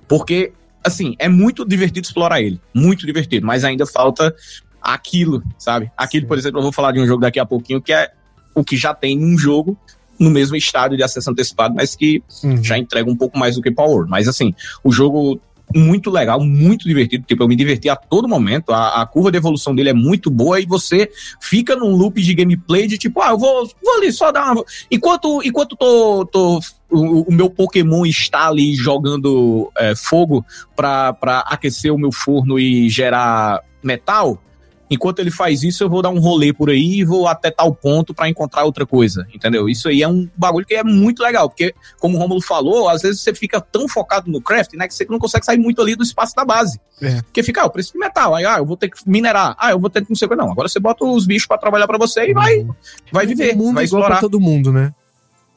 Porque 0.06 0.52
assim, 0.84 1.14
é 1.18 1.28
muito 1.28 1.64
divertido 1.64 2.06
explorar 2.06 2.40
ele, 2.40 2.60
muito 2.74 3.06
divertido, 3.06 3.46
mas 3.46 3.64
ainda 3.64 3.86
falta 3.86 4.34
aquilo, 4.80 5.42
sabe? 5.58 5.90
Aquilo, 5.96 6.26
por 6.26 6.38
exemplo, 6.38 6.58
eu 6.58 6.62
vou 6.62 6.72
falar 6.72 6.92
de 6.92 7.00
um 7.00 7.06
jogo 7.06 7.20
daqui 7.20 7.38
a 7.38 7.46
pouquinho 7.46 7.80
que 7.80 7.92
é 7.92 8.10
o 8.54 8.64
que 8.64 8.76
já 8.76 8.94
tem 8.94 9.18
num 9.18 9.38
jogo 9.38 9.78
no 10.18 10.30
mesmo 10.30 10.56
estádio 10.56 10.96
de 10.96 11.02
acesso 11.02 11.30
antecipado, 11.30 11.74
mas 11.74 11.94
que 11.94 12.22
uhum. 12.42 12.62
já 12.62 12.76
entrega 12.76 13.08
um 13.08 13.16
pouco 13.16 13.38
mais 13.38 13.54
do 13.54 13.62
que 13.62 13.70
Power. 13.70 14.08
Mas 14.08 14.26
assim, 14.26 14.52
o 14.82 14.90
jogo 14.90 15.40
muito 15.74 16.10
legal, 16.10 16.40
muito 16.40 16.86
divertido. 16.86 17.24
Tipo, 17.26 17.42
eu 17.42 17.48
me 17.48 17.56
diverti 17.56 17.88
a 17.88 17.96
todo 17.96 18.28
momento. 18.28 18.72
A, 18.72 19.02
a, 19.02 19.06
curva 19.06 19.30
de 19.30 19.38
evolução 19.38 19.74
dele 19.74 19.90
é 19.90 19.94
muito 19.94 20.30
boa 20.30 20.60
e 20.60 20.66
você 20.66 21.10
fica 21.40 21.76
num 21.76 21.94
loop 21.94 22.20
de 22.20 22.34
gameplay 22.34 22.86
de 22.86 22.98
tipo, 22.98 23.20
ah, 23.20 23.30
eu 23.30 23.38
vou, 23.38 23.70
vou 23.82 23.96
ali 23.96 24.12
só 24.12 24.32
dar 24.32 24.52
uma. 24.52 24.64
Enquanto, 24.90 25.42
enquanto 25.44 25.76
tô, 25.76 26.26
tô 26.26 26.60
o, 26.90 27.28
o, 27.28 27.32
meu 27.32 27.50
Pokémon 27.50 28.06
está 28.06 28.48
ali 28.48 28.74
jogando 28.74 29.70
é, 29.76 29.94
fogo 29.94 30.44
para 30.74 31.44
aquecer 31.46 31.92
o 31.92 31.98
meu 31.98 32.12
forno 32.12 32.58
e 32.58 32.88
gerar 32.88 33.62
metal, 33.82 34.42
enquanto 34.90 35.18
ele 35.18 35.30
faz 35.30 35.62
isso, 35.62 35.82
eu 35.82 35.88
vou 35.88 36.02
dar 36.02 36.10
um 36.10 36.18
rolê 36.18 36.52
por 36.52 36.70
aí 36.70 37.00
e 37.00 37.04
vou 37.04 37.26
até 37.26 37.50
tal 37.50 37.74
ponto 37.74 38.14
para 38.14 38.28
encontrar 38.28 38.64
outra 38.64 38.86
coisa, 38.86 39.26
entendeu? 39.34 39.68
Isso 39.68 39.88
aí 39.88 40.02
é 40.02 40.08
um 40.08 40.28
bagulho 40.36 40.66
que 40.66 40.74
é 40.74 40.84
muito 40.84 41.22
legal, 41.22 41.48
porque, 41.48 41.74
como 41.98 42.16
o 42.16 42.20
Romulo 42.20 42.42
falou, 42.42 42.88
às 42.88 43.02
vezes 43.02 43.20
você 43.20 43.34
fica 43.34 43.60
tão 43.60 43.88
focado 43.88 44.30
no 44.30 44.40
craft, 44.40 44.74
né, 44.74 44.88
que 44.88 44.94
você 44.94 45.06
não 45.08 45.18
consegue 45.18 45.44
sair 45.44 45.58
muito 45.58 45.80
ali 45.80 45.94
do 45.94 46.02
espaço 46.02 46.34
da 46.34 46.44
base. 46.44 46.80
É. 47.00 47.22
Porque 47.22 47.42
fica, 47.42 47.62
ah, 47.62 47.66
eu 47.66 47.70
preciso 47.70 47.94
de 47.94 47.98
metal, 48.00 48.34
aí, 48.34 48.44
ah, 48.44 48.58
eu 48.58 48.66
vou 48.66 48.76
ter 48.76 48.90
que 48.90 48.98
minerar, 49.06 49.56
ah, 49.58 49.70
eu 49.70 49.78
vou 49.78 49.90
ter 49.90 50.02
que 50.02 50.10
não 50.10 50.16
sei 50.16 50.26
o 50.26 50.28
que, 50.28 50.36
não. 50.36 50.50
Agora 50.50 50.68
você 50.68 50.80
bota 50.80 51.04
os 51.04 51.26
bichos 51.26 51.46
para 51.46 51.58
trabalhar 51.58 51.86
para 51.86 51.98
você 51.98 52.30
e 52.30 52.34
vai, 52.34 52.58
uhum. 52.58 52.74
vai 53.12 53.26
viver, 53.26 53.54
o 53.54 53.58
mundo 53.58 53.74
vai 53.74 53.84
explorar. 53.84 54.20
Todo 54.20 54.40
mundo, 54.40 54.72
né? 54.72 54.92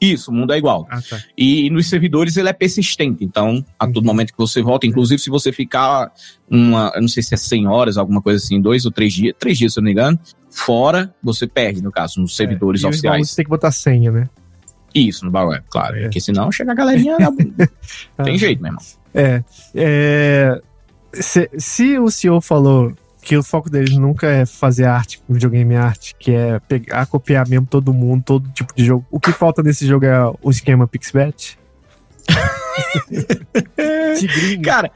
Isso, 0.02 0.32
o 0.32 0.34
mundo 0.34 0.52
é 0.52 0.58
igual. 0.58 0.86
Ah, 0.90 1.00
tá. 1.00 1.20
e, 1.38 1.66
e, 1.66 1.70
nos 1.70 1.88
servidores 1.88 2.36
ele 2.36 2.48
é 2.48 2.52
persistente, 2.52 3.24
então 3.24 3.64
a 3.78 3.86
todo 3.86 3.98
uhum. 3.98 4.04
momento 4.04 4.32
que 4.32 4.38
você 4.38 4.60
volta, 4.60 4.84
inclusive 4.84 5.22
se 5.22 5.30
você 5.30 5.52
ficar 5.52 6.10
uma, 6.50 6.90
eu 6.94 7.00
não 7.00 7.08
sei 7.08 7.22
se 7.22 7.34
é 7.34 7.36
100 7.36 7.68
horas, 7.68 7.96
alguma 7.96 8.20
coisa 8.20 8.44
assim, 8.44 8.60
dois 8.60 8.84
ou 8.84 8.90
três 8.90 9.12
dias, 9.12 9.34
três 9.38 9.56
dias 9.56 9.74
se 9.74 9.78
eu 9.78 9.82
não 9.82 9.86
me 9.86 9.92
engano, 9.92 10.18
fora 10.50 11.14
você 11.22 11.46
perde, 11.46 11.80
no 11.80 11.92
caso, 11.92 12.20
nos 12.20 12.32
é, 12.32 12.36
servidores 12.36 12.82
é, 12.82 12.88
oficiais. 12.88 13.30
Você 13.30 13.36
tem 13.36 13.44
que 13.44 13.50
botar 13.50 13.70
senha, 13.70 14.10
né? 14.10 14.28
Isso, 14.92 15.24
no 15.24 15.30
baú, 15.30 15.54
é, 15.54 15.62
claro, 15.70 15.96
é. 15.96 16.02
porque 16.02 16.20
senão 16.20 16.50
chega 16.50 16.72
a 16.72 16.74
galerinha, 16.74 17.16
tem 18.24 18.36
jeito, 18.36 18.60
meu 18.60 18.72
irmão. 18.72 18.84
É, 19.14 19.44
é, 19.74 20.60
Se, 21.14 21.48
se 21.56 21.98
o 21.98 22.10
senhor 22.10 22.40
falou 22.40 22.92
que 23.22 23.36
o 23.36 23.42
foco 23.42 23.70
deles 23.70 23.96
nunca 23.96 24.26
é 24.26 24.44
fazer 24.44 24.84
arte, 24.84 25.22
videogame 25.28 25.76
arte, 25.76 26.14
que 26.18 26.32
é 26.32 26.58
pegar, 26.60 27.06
copiar 27.06 27.48
mesmo 27.48 27.66
todo 27.66 27.94
mundo, 27.94 28.24
todo 28.24 28.50
tipo 28.50 28.74
de 28.74 28.84
jogo. 28.84 29.06
O 29.10 29.20
que 29.20 29.30
falta 29.30 29.62
nesse 29.62 29.86
jogo 29.86 30.04
é 30.04 30.18
o 30.42 30.50
esquema 30.50 30.88
Pixbet? 30.88 31.56
Cara, 34.62 34.90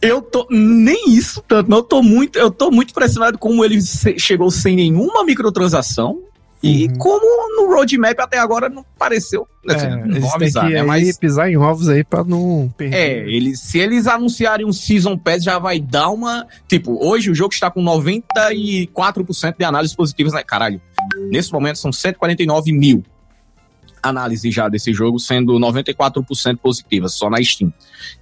eu 0.00 0.22
tô. 0.22 0.46
Nem 0.48 1.10
isso 1.10 1.42
tanto, 1.46 1.68
não. 1.68 1.78
Eu 1.78 1.82
tô 1.82 2.02
muito, 2.02 2.38
eu 2.38 2.50
tô 2.50 2.70
muito 2.70 2.90
impressionado 2.90 3.36
como 3.36 3.64
ele 3.64 3.80
chegou 4.16 4.50
sem 4.50 4.76
nenhuma 4.76 5.24
microtransação. 5.24 6.20
E 6.62 6.86
uhum. 6.86 6.98
como 6.98 7.56
no 7.56 7.74
roadmap 7.74 8.18
até 8.20 8.38
agora 8.38 8.68
não 8.68 8.84
pareceu. 8.96 9.48
Né, 9.64 9.74
é, 9.74 9.96
não 9.96 10.16
eles 10.16 10.34
avisar, 10.34 10.66
que 10.66 10.72
né, 10.74 10.82
mas... 10.82 11.18
pisar 11.18 11.50
em 11.50 11.56
ovos 11.56 11.88
aí 11.88 12.04
pra 12.04 12.22
não 12.22 12.72
perder. 12.76 12.96
É, 12.96 13.18
eles, 13.28 13.60
se 13.60 13.78
eles 13.78 14.06
anunciarem 14.06 14.64
um 14.64 14.72
Season 14.72 15.16
Pass, 15.18 15.42
já 15.42 15.58
vai 15.58 15.80
dar 15.80 16.10
uma. 16.10 16.46
Tipo, 16.68 17.04
hoje 17.04 17.30
o 17.30 17.34
jogo 17.34 17.52
está 17.52 17.70
com 17.70 17.82
94% 17.82 19.56
de 19.58 19.64
análises 19.64 19.96
positivas, 19.96 20.32
né? 20.32 20.42
Caralho. 20.44 20.80
Nesse 21.30 21.52
momento 21.52 21.78
são 21.78 21.92
149 21.92 22.72
mil 22.72 23.04
análises 24.02 24.52
já 24.52 24.68
desse 24.68 24.92
jogo, 24.92 25.18
sendo 25.18 25.54
94% 25.54 26.58
positivas, 26.58 27.14
só 27.14 27.30
na 27.30 27.42
Steam. 27.42 27.72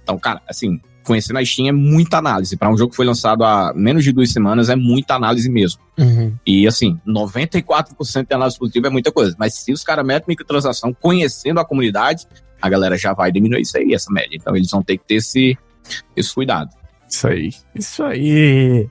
Então, 0.03 0.17
cara, 0.17 0.41
assim, 0.47 0.79
conhecer 1.03 1.33
na 1.33 1.43
Steam 1.43 1.67
é 1.67 1.71
muita 1.71 2.17
análise. 2.17 2.57
Para 2.57 2.69
um 2.69 2.77
jogo 2.77 2.91
que 2.91 2.95
foi 2.95 3.05
lançado 3.05 3.43
há 3.43 3.73
menos 3.73 4.03
de 4.03 4.11
duas 4.11 4.31
semanas, 4.31 4.69
é 4.69 4.75
muita 4.75 5.15
análise 5.15 5.49
mesmo. 5.49 5.81
Uhum. 5.97 6.33
E 6.45 6.67
assim, 6.67 6.99
94% 7.07 8.27
de 8.27 8.33
análise 8.33 8.57
positiva 8.57 8.87
é 8.87 8.89
muita 8.89 9.11
coisa. 9.11 9.35
Mas 9.37 9.55
se 9.55 9.71
os 9.71 9.83
caras 9.83 10.05
metem 10.05 10.25
microtransação 10.27 10.93
conhecendo 10.93 11.59
a 11.59 11.65
comunidade, 11.65 12.27
a 12.61 12.69
galera 12.69 12.97
já 12.97 13.13
vai 13.13 13.31
diminuir 13.31 13.61
isso 13.61 13.77
aí, 13.77 13.93
essa 13.93 14.11
média. 14.11 14.35
Então 14.35 14.55
eles 14.55 14.69
vão 14.69 14.83
ter 14.83 14.97
que 14.97 15.05
ter 15.05 15.15
esse, 15.15 15.57
esse 16.15 16.33
cuidado. 16.33 16.69
Isso 17.09 17.27
aí. 17.27 17.49
Isso 17.75 18.03
aí. 18.03 18.89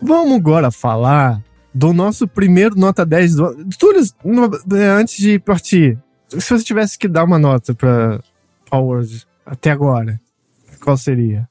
Vamos 0.00 0.36
agora 0.36 0.70
falar 0.70 1.42
do 1.72 1.92
nosso 1.92 2.26
primeiro 2.26 2.74
nota 2.74 3.06
10 3.06 3.34
do 3.36 3.68
Túlio, 3.78 4.02
antes 4.98 5.16
de 5.16 5.38
partir, 5.38 5.98
se 6.28 6.50
você 6.50 6.64
tivesse 6.64 6.98
que 6.98 7.08
dar 7.08 7.24
uma 7.24 7.38
nota 7.38 7.74
pra 7.74 8.20
Powers 8.68 9.26
até 9.44 9.70
agora, 9.70 10.20
qual 10.80 10.96
seria? 10.96 11.48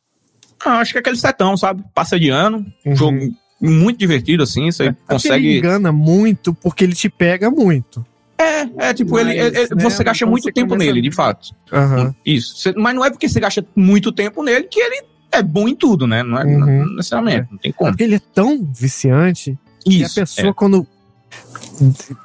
Ah, 0.65 0.79
acho 0.79 0.91
que 0.91 0.97
é 0.97 1.01
aquele 1.01 1.17
setão, 1.17 1.55
sabe? 1.55 1.83
Passa 1.93 2.19
de 2.19 2.29
ano, 2.29 2.65
uhum. 2.85 2.95
jogo 2.95 3.17
muito 3.61 3.97
divertido, 3.97 4.43
assim, 4.43 4.71
você 4.71 4.87
é, 4.87 4.95
consegue... 5.07 5.47
Ele 5.47 5.57
engana 5.59 5.91
muito 5.91 6.53
porque 6.53 6.83
ele 6.83 6.95
te 6.95 7.09
pega 7.09 7.49
muito. 7.49 8.05
É, 8.37 8.89
é 8.89 8.93
tipo, 8.93 9.11
mas, 9.11 9.27
ele, 9.27 9.37
ele 9.37 9.75
né, 9.75 9.83
você 9.83 10.01
gasta 10.01 10.25
muito 10.25 10.49
tempo 10.51 10.75
nele, 10.75 11.01
de 11.01 11.11
fato. 11.11 11.53
Uhum. 11.71 12.13
Isso. 12.25 12.55
Você, 12.57 12.73
mas 12.73 12.95
não 12.95 13.03
é 13.03 13.09
porque 13.09 13.27
você 13.27 13.39
gasta 13.39 13.65
muito 13.75 14.13
tempo 14.13 14.41
nele 14.41 14.63
que 14.63 14.79
ele 14.79 15.03
é 15.31 15.43
bom 15.43 15.67
em 15.67 15.75
tudo, 15.75 16.07
né? 16.07 16.23
Não 16.23 16.37
é 16.37 16.45
uhum. 16.45 16.59
não, 16.59 16.95
necessariamente, 16.95 17.47
é. 17.49 17.51
não 17.51 17.57
tem 17.57 17.71
como. 17.73 17.89
É 17.89 17.91
porque 17.91 18.03
ele 18.03 18.15
é 18.15 18.21
tão 18.33 18.63
viciante 18.73 19.57
Isso, 19.85 20.19
e 20.19 20.21
a 20.21 20.25
pessoa, 20.25 20.49
é. 20.49 20.53
quando 20.53 20.87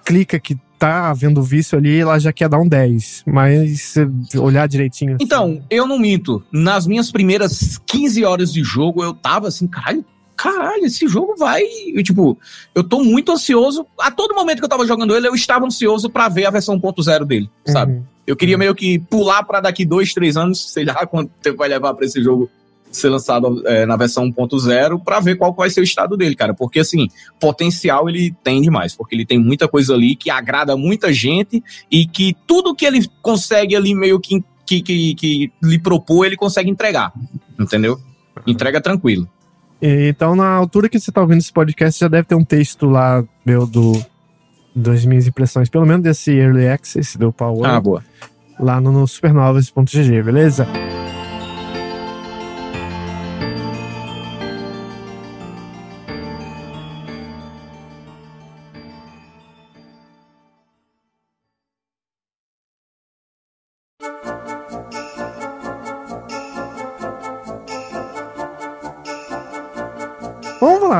clica 0.05 0.39
que 0.39 0.57
tá 0.79 1.13
vendo 1.13 1.43
vício 1.43 1.79
ali, 1.79 1.99
ela 1.99 2.19
já 2.19 2.33
quer 2.33 2.49
dar 2.49 2.59
um 2.59 2.69
10. 2.69 3.25
Mas 3.27 3.95
se 4.29 4.39
olhar 4.39 4.67
direitinho. 4.69 5.15
Assim... 5.15 5.25
Então, 5.25 5.63
eu 5.71 5.87
não 5.87 5.99
minto. 5.99 6.43
Nas 6.53 6.87
minhas 6.87 7.11
primeiras 7.11 7.79
15 7.87 8.25
horas 8.25 8.53
de 8.53 8.63
jogo, 8.63 9.03
eu 9.03 9.15
tava 9.15 9.49
assim, 9.49 9.67
caralho, 9.67 10.05
caralho, 10.37 10.85
esse 10.85 11.07
jogo 11.09 11.35
vai. 11.37 11.63
Eu, 11.95 12.03
tipo, 12.03 12.39
eu 12.75 12.85
tô 12.85 13.03
muito 13.03 13.33
ansioso. 13.33 13.87
A 13.99 14.11
todo 14.11 14.35
momento 14.35 14.59
que 14.59 14.65
eu 14.65 14.69
tava 14.69 14.87
jogando 14.87 15.17
ele, 15.17 15.29
eu 15.29 15.35
estava 15.35 15.67
ansioso 15.67 16.11
para 16.11 16.29
ver 16.29 16.47
a 16.47 16.51
versão 16.51 16.79
1.0 16.79 17.25
dele, 17.25 17.51
sabe? 17.67 17.93
Uhum. 17.93 18.03
Eu 18.27 18.37
queria 18.37 18.55
uhum. 18.55 18.61
meio 18.61 18.75
que 18.75 18.99
pular 18.99 19.43
para 19.45 19.61
daqui 19.61 19.85
dois, 19.85 20.15
três 20.15 20.37
anos, 20.37 20.73
sei 20.73 20.85
lá 20.85 21.07
quanto 21.07 21.31
tempo 21.43 21.59
vai 21.59 21.69
levar 21.69 21.95
para 21.95 22.07
esse 22.07 22.23
jogo 22.23 22.51
ser 22.97 23.09
lançado 23.09 23.63
é, 23.67 23.87
na 23.87 23.97
versão 23.97 24.31
1.0 24.31 25.03
para 25.03 25.21
ver 25.21 25.37
qual 25.37 25.55
vai 25.55 25.71
ser 25.71 25.81
o 25.81 25.85
estado 25.85 26.17
dele, 26.17 26.35
cara. 26.35 26.55
Porque, 26.55 26.81
assim, 26.81 27.09
potencial 27.41 28.09
ele 28.09 28.35
tem 28.43 28.61
demais, 28.61 28.95
porque 28.95 29.15
ele 29.15 29.27
tem 29.27 29.39
muita 29.39 29.69
coisa 29.69 29.95
ali 29.95 30.17
que 30.17 30.31
agrada 30.31 30.77
muita 30.77 31.13
gente 31.13 31.63
e 31.91 32.07
que 32.07 32.37
tudo 32.47 32.75
que 32.75 32.85
ele 32.85 33.07
consegue 33.23 33.77
ali 33.77 33.95
meio 33.95 34.21
que, 34.21 34.43
que, 34.67 34.83
que, 34.83 35.15
que 35.15 35.53
lhe 35.63 35.79
propor, 35.79 36.27
ele 36.27 36.37
consegue 36.37 36.71
entregar, 36.71 37.13
entendeu? 37.59 37.99
Entrega 38.47 38.81
tranquilo. 38.81 39.29
Então, 39.81 40.35
na 40.35 40.49
altura 40.49 40.89
que 40.89 40.99
você 40.99 41.13
tá 41.13 41.21
ouvindo 41.21 41.41
esse 41.41 41.53
podcast, 41.53 42.01
já 42.01 42.09
deve 42.09 42.27
ter 42.27 42.35
um 42.35 42.45
texto 42.45 42.87
lá, 42.87 43.23
meu, 43.45 43.67
do, 43.67 43.93
das 44.75 45.05
minhas 45.05 45.27
impressões, 45.27 45.69
pelo 45.69 45.85
menos 45.85 46.03
desse 46.03 46.33
Early 46.33 46.69
Access 46.69 47.19
do 47.19 47.33
Power. 47.33 47.69
Ah, 47.69 47.81
boa. 47.81 48.03
Lá 48.59 48.81
no, 48.81 48.91
no 48.91 49.07
supernovas.gg, 49.07 50.23
beleza? 50.23 50.67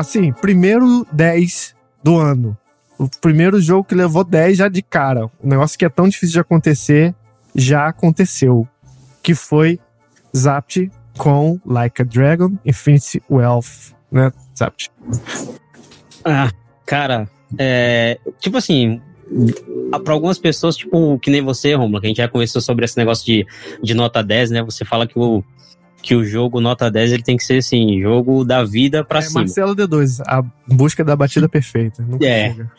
Assim, 0.07 0.31
primeiro 0.31 1.05
10 1.11 1.75
do 2.03 2.17
ano. 2.17 2.57
O 2.97 3.09
primeiro 3.19 3.59
jogo 3.59 3.83
que 3.83 3.95
levou 3.95 4.23
10 4.23 4.57
já 4.57 4.69
de 4.69 4.81
cara. 4.81 5.29
Um 5.43 5.49
negócio 5.49 5.77
que 5.77 5.85
é 5.85 5.89
tão 5.89 6.07
difícil 6.07 6.33
de 6.33 6.39
acontecer, 6.39 7.13
já 7.53 7.87
aconteceu. 7.87 8.67
Que 9.21 9.35
foi 9.35 9.79
Zapt 10.35 10.89
com 11.17 11.59
Like 11.65 12.01
a 12.01 12.05
Dragon 12.05 12.51
Infinity 12.65 13.21
Wealth, 13.29 13.93
né, 14.11 14.31
Zapt? 14.57 14.91
Ah, 16.23 16.51
cara, 16.85 17.29
é, 17.57 18.19
tipo 18.39 18.57
assim, 18.57 19.01
para 20.03 20.13
algumas 20.13 20.37
pessoas, 20.37 20.75
tipo, 20.75 21.17
que 21.19 21.29
nem 21.29 21.41
você, 21.41 21.73
Romulo, 21.73 21.99
que 21.99 22.07
a 22.07 22.09
gente 22.09 22.17
já 22.17 22.27
conversou 22.27 22.61
sobre 22.61 22.85
esse 22.85 22.97
negócio 22.97 23.25
de, 23.25 23.45
de 23.81 23.93
nota 23.93 24.23
10, 24.23 24.51
né? 24.51 24.63
Você 24.63 24.85
fala 24.85 25.07
que 25.07 25.17
o, 25.17 25.43
que 26.05 26.13
o 26.13 26.23
jogo 26.23 26.61
nota 26.61 26.91
10 26.91 27.13
ele 27.13 27.23
tem 27.23 27.35
que 27.35 27.43
ser 27.43 27.57
assim, 27.57 27.99
jogo 27.99 28.45
da 28.45 28.63
vida 28.63 29.03
para 29.03 29.17
é, 29.17 29.21
cima. 29.23 29.39
Marcelo 29.39 29.75
D2, 29.75 30.21
a 30.27 30.43
busca 30.67 31.03
da 31.03 31.15
batida 31.15 31.49
perfeita. 31.49 32.03
Nunca 32.03 32.23
é. 32.23 32.49
Chega. 32.49 32.71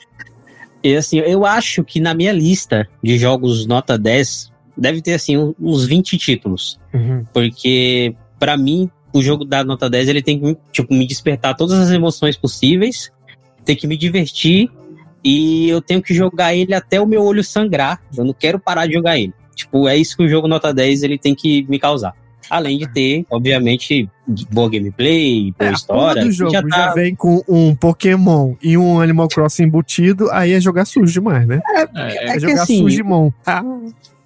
E 0.80 0.94
assim, 0.94 1.18
eu 1.18 1.44
acho 1.44 1.82
que 1.82 1.98
na 1.98 2.14
minha 2.14 2.32
lista 2.32 2.88
de 3.02 3.18
jogos 3.18 3.66
nota 3.66 3.98
10 3.98 4.52
deve 4.76 5.02
ter 5.02 5.14
assim 5.14 5.52
uns 5.58 5.84
20 5.84 6.16
títulos. 6.16 6.78
Uhum. 6.94 7.26
Porque 7.32 8.14
para 8.38 8.56
mim 8.56 8.88
o 9.12 9.20
jogo 9.20 9.44
da 9.44 9.64
nota 9.64 9.90
10 9.90 10.08
ele 10.08 10.22
tem 10.22 10.38
que 10.38 10.56
tipo, 10.70 10.94
me 10.94 11.04
despertar 11.04 11.56
todas 11.56 11.80
as 11.80 11.90
emoções 11.90 12.36
possíveis, 12.36 13.10
tem 13.64 13.74
que 13.74 13.88
me 13.88 13.96
divertir 13.96 14.70
e 15.24 15.68
eu 15.68 15.82
tenho 15.82 16.00
que 16.00 16.14
jogar 16.14 16.54
ele 16.54 16.74
até 16.74 17.00
o 17.00 17.06
meu 17.06 17.24
olho 17.24 17.42
sangrar. 17.42 18.00
Eu 18.16 18.24
não 18.24 18.32
quero 18.32 18.60
parar 18.60 18.86
de 18.86 18.92
jogar 18.92 19.18
ele. 19.18 19.34
Tipo, 19.56 19.88
é 19.88 19.96
isso 19.96 20.16
que 20.16 20.22
o 20.22 20.28
jogo 20.28 20.46
nota 20.46 20.72
10 20.72 21.02
ele 21.02 21.18
tem 21.18 21.34
que 21.34 21.66
me 21.68 21.80
causar. 21.80 22.14
Além 22.48 22.78
de 22.78 22.86
ter, 22.88 23.24
obviamente, 23.30 24.08
boa 24.50 24.68
gameplay, 24.70 25.52
boa 25.58 25.70
é, 25.70 25.72
história. 25.72 26.26
O 26.26 26.32
jogo 26.32 26.52
já, 26.52 26.62
tá... 26.62 26.68
já, 26.68 26.94
vem 26.94 27.14
com 27.14 27.42
um 27.48 27.74
Pokémon 27.74 28.54
e 28.62 28.76
um 28.76 29.00
Animal 29.00 29.28
Crossing 29.28 29.64
embutido, 29.64 30.30
aí 30.30 30.52
é 30.52 30.60
jogar 30.60 30.84
sujo 30.84 31.12
demais, 31.12 31.46
né? 31.46 31.60
É, 31.74 31.80
é, 31.80 31.88
é, 31.94 32.36
é 32.36 32.40
jogar 32.40 32.62
assim, 32.62 32.78
Sujimon. 32.78 33.30
Ah. 33.46 33.62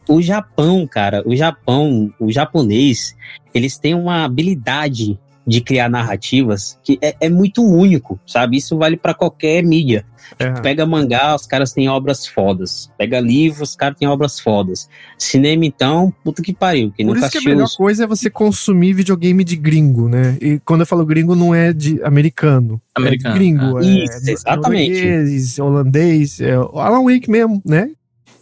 O 0.09 0.21
Japão, 0.21 0.87
cara, 0.87 1.23
o 1.25 1.37
Japão, 1.37 2.12
o 2.19 2.33
japonês, 2.33 3.15
eles 3.55 3.79
têm 3.79 3.95
uma 3.95 4.25
habilidade 4.25 5.19
de 5.50 5.61
criar 5.61 5.88
narrativas 5.88 6.78
que 6.85 6.97
é, 7.02 7.16
é 7.23 7.28
muito 7.28 7.61
único, 7.61 8.21
sabe? 8.25 8.57
Isso 8.57 8.78
vale 8.78 8.97
para 8.97 9.12
qualquer 9.12 9.64
mídia. 9.64 10.07
É. 10.38 10.52
Pega 10.61 10.87
mangá, 10.87 11.35
os 11.35 11.45
caras 11.45 11.73
têm 11.73 11.88
obras 11.88 12.25
fodas. 12.25 12.88
Pega 12.97 13.19
livros, 13.19 13.71
os 13.71 13.76
caras 13.76 13.99
têm 13.99 14.07
obras 14.07 14.38
fodas. 14.38 14.88
Cinema, 15.19 15.66
então, 15.66 16.14
puta 16.23 16.40
que 16.40 16.52
pariu. 16.52 16.92
Por 16.97 17.16
isso 17.16 17.30
que 17.30 17.38
a 17.38 17.40
melhor 17.40 17.64
os... 17.64 17.75
coisa 17.75 18.04
é 18.04 18.07
você 18.07 18.30
consumir 18.30 18.92
videogame 18.92 19.42
de 19.42 19.57
gringo, 19.57 20.09
né? 20.09 20.38
E 20.40 20.61
quando 20.61 20.83
eu 20.83 20.87
falo 20.87 21.04
gringo, 21.04 21.35
não 21.35 21.52
é 21.52 21.73
de 21.73 22.00
americano. 22.04 22.80
É 22.97 23.00
americano. 23.00 23.35
É 23.35 23.38
gringo. 23.38 23.78
Ah. 23.78 23.85
É, 23.85 24.04
isso, 24.04 24.30
exatamente. 24.30 25.61
holandês, 25.61 26.40
é, 26.40 26.54
Alan 26.54 27.02
Wake 27.02 27.28
mesmo, 27.28 27.61
né? 27.64 27.90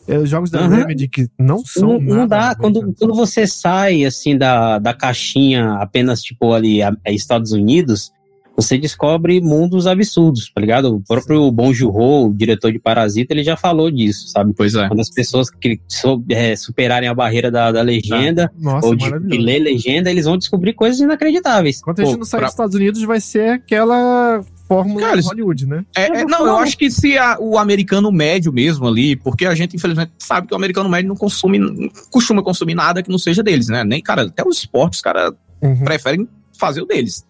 É, 0.09 0.19
os 0.19 0.31
jogos 0.31 0.51
da 0.51 0.63
uhum. 0.63 0.69
Remedy 0.69 1.07
que 1.07 1.29
não 1.39 1.59
são. 1.65 2.01
Não, 2.01 2.17
não 2.17 2.27
dá. 2.27 2.55
Quando, 2.55 2.95
quando 2.99 3.15
você 3.15 3.47
sai 3.47 4.05
assim 4.05 4.37
da, 4.39 4.79
da 4.79 4.95
caixinha 4.95 5.75
apenas 5.75 6.23
tipo 6.23 6.53
ali 6.55 6.83
a, 6.83 6.97
a 7.07 7.13
Estados 7.13 7.53
Unidos, 7.53 8.11
você 8.57 8.77
descobre 8.77 9.41
mundos 9.41 9.87
absurdos, 9.87 10.51
tá 10.53 10.61
ligado? 10.61 10.97
O 10.97 11.01
próprio 11.01 11.49
Bon 11.53 11.73
Joon-ho, 11.73 12.27
o 12.27 12.35
diretor 12.35 12.73
de 12.73 12.81
Parasita, 12.81 13.33
ele 13.33 13.45
já 13.45 13.57
falou 13.57 13.89
disso, 13.89 14.27
sabe? 14.29 14.53
Pois 14.53 14.75
é. 14.75 14.89
Quando 14.89 14.99
as 14.99 15.11
pessoas 15.11 15.49
que 15.49 15.79
so, 15.87 16.25
é, 16.29 16.57
superarem 16.57 17.09
a 17.09 17.15
barreira 17.15 17.53
da, 17.53 17.71
da 17.71 17.83
legenda, 17.83 18.51
Nossa, 18.59 18.85
ou 18.85 18.97
de, 18.97 19.11
de, 19.21 19.39
ler 19.39 19.61
legenda, 19.61 20.11
eles 20.11 20.25
vão 20.25 20.37
descobrir 20.37 20.73
coisas 20.73 20.99
inacreditáveis. 20.99 21.81
Quando 21.81 22.01
a 22.01 22.05
gente 22.05 22.19
não 22.19 22.25
sai 22.25 22.41
pra... 22.41 22.47
dos 22.47 22.55
Estados 22.55 22.75
Unidos, 22.75 23.03
vai 23.03 23.21
ser 23.21 23.51
aquela 23.51 24.43
fórmula 24.69 25.01
Cara, 25.01 25.21
Hollywood, 25.23 25.67
né? 25.67 25.85
É, 25.97 26.21
é, 26.21 26.25
não, 26.27 26.47
eu 26.47 26.59
acho 26.59 26.77
que 26.77 26.91
se 26.91 27.17
a, 27.17 27.39
o 27.41 27.57
americano 27.57 28.13
médio 28.13 28.53
mesmo 28.53 28.87
ali, 28.87 29.17
porque 29.17 29.47
a 29.47 29.55
gente 29.55 29.75
infelizmente 29.75 30.13
sabe 30.19 30.47
que 30.47 30.53
o 30.53 30.57
americano 30.57 30.89
médio 30.89 31.09
não 31.09 31.17
consome, 31.17 31.59
não 31.59 31.89
costuma 32.11 32.43
consumir 32.43 32.75
nada 32.75 33.03
que 33.03 33.11
não 33.11 33.19
seja 33.19 33.43
deles, 33.43 33.69
né? 33.69 33.83
Nem, 33.83 34.03
cara, 34.03 34.23
até 34.23 34.47
os 34.47 34.59
esportes, 34.59 34.99
os 34.99 35.03
caras 35.03 35.33
uhum. 35.63 35.85
preferem 35.85 36.29
fazer 36.59 36.83
o 36.83 36.87
deles. 36.87 37.25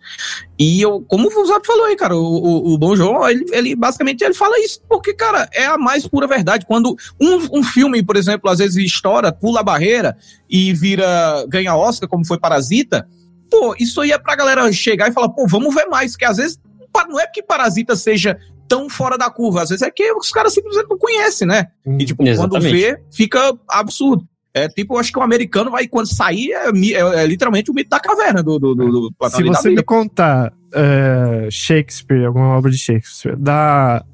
E 0.59 0.81
eu, 0.81 1.03
como 1.03 1.29
o 1.29 1.47
Zap 1.47 1.65
falou 1.65 1.85
aí, 1.85 1.95
cara, 1.95 2.17
o, 2.17 2.23
o, 2.23 2.75
o 2.75 2.79
Bom 2.79 2.97
João, 2.97 3.29
ele, 3.29 3.45
ele 3.53 3.77
basicamente 3.77 4.25
ele 4.25 4.35
fala 4.35 4.59
isso, 4.59 4.81
porque, 4.89 5.13
cara, 5.13 5.49
é 5.53 5.67
a 5.67 5.77
mais 5.79 6.09
pura 6.09 6.27
verdade. 6.27 6.67
Quando 6.67 6.97
um, 7.21 7.59
um 7.59 7.63
filme, 7.63 8.03
por 8.03 8.17
exemplo, 8.17 8.51
às 8.51 8.59
vezes 8.59 8.77
estoura, 8.77 9.31
pula 9.31 9.61
a 9.61 9.63
barreira 9.63 10.17
e 10.49 10.73
vira, 10.73 11.45
ganha 11.47 11.77
Oscar, 11.77 12.09
como 12.09 12.27
foi 12.27 12.39
Parasita, 12.39 13.07
pô, 13.51 13.77
isso 13.79 14.01
aí 14.01 14.13
é 14.13 14.19
pra 14.19 14.35
galera 14.35 14.73
chegar 14.73 15.09
e 15.09 15.13
falar, 15.13 15.29
pô, 15.29 15.47
vamos 15.47 15.75
ver 15.75 15.87
mais, 15.87 16.17
que 16.17 16.25
às 16.25 16.39
vezes 16.39 16.59
não 17.07 17.21
é 17.21 17.27
que 17.27 17.43
Parasita 17.43 17.95
seja 17.95 18.39
tão 18.69 18.89
fora 18.89 19.17
da 19.17 19.31
curva, 19.31 19.63
às 19.63 19.71
vezes 19.71 19.83
é 19.83 19.91
que 19.91 20.13
os 20.13 20.31
caras 20.31 20.53
simplesmente 20.53 20.89
não 20.89 20.99
conhecem, 20.99 21.49
né? 21.49 21.69
E 21.87 22.05
tipo, 22.05 22.23
Exatamente. 22.23 22.61
quando 22.61 22.71
vê, 22.71 23.01
fica 23.11 23.55
absurdo. 23.69 24.27
É 24.53 24.69
tipo, 24.69 24.95
eu 24.95 24.99
acho 24.99 25.13
que 25.13 25.19
o 25.19 25.23
americano 25.23 25.71
vai, 25.71 25.87
quando 25.87 26.07
sair, 26.07 26.53
é, 26.53 26.69
é, 26.69 27.23
é 27.23 27.27
literalmente 27.27 27.71
o 27.71 27.75
mito 27.75 27.91
da 27.91 28.01
caverna 28.01 28.43
do, 28.43 28.59
do, 28.59 28.75
do, 28.75 29.11
do 29.11 29.31
Se 29.31 29.43
você 29.43 29.71
me 29.71 29.83
contar 29.83 30.53
uh, 30.53 31.51
Shakespeare, 31.51 32.25
alguma 32.25 32.57
obra 32.57 32.71
de 32.71 32.79
Shakespeare, 32.79 33.37
da, 33.37 34.05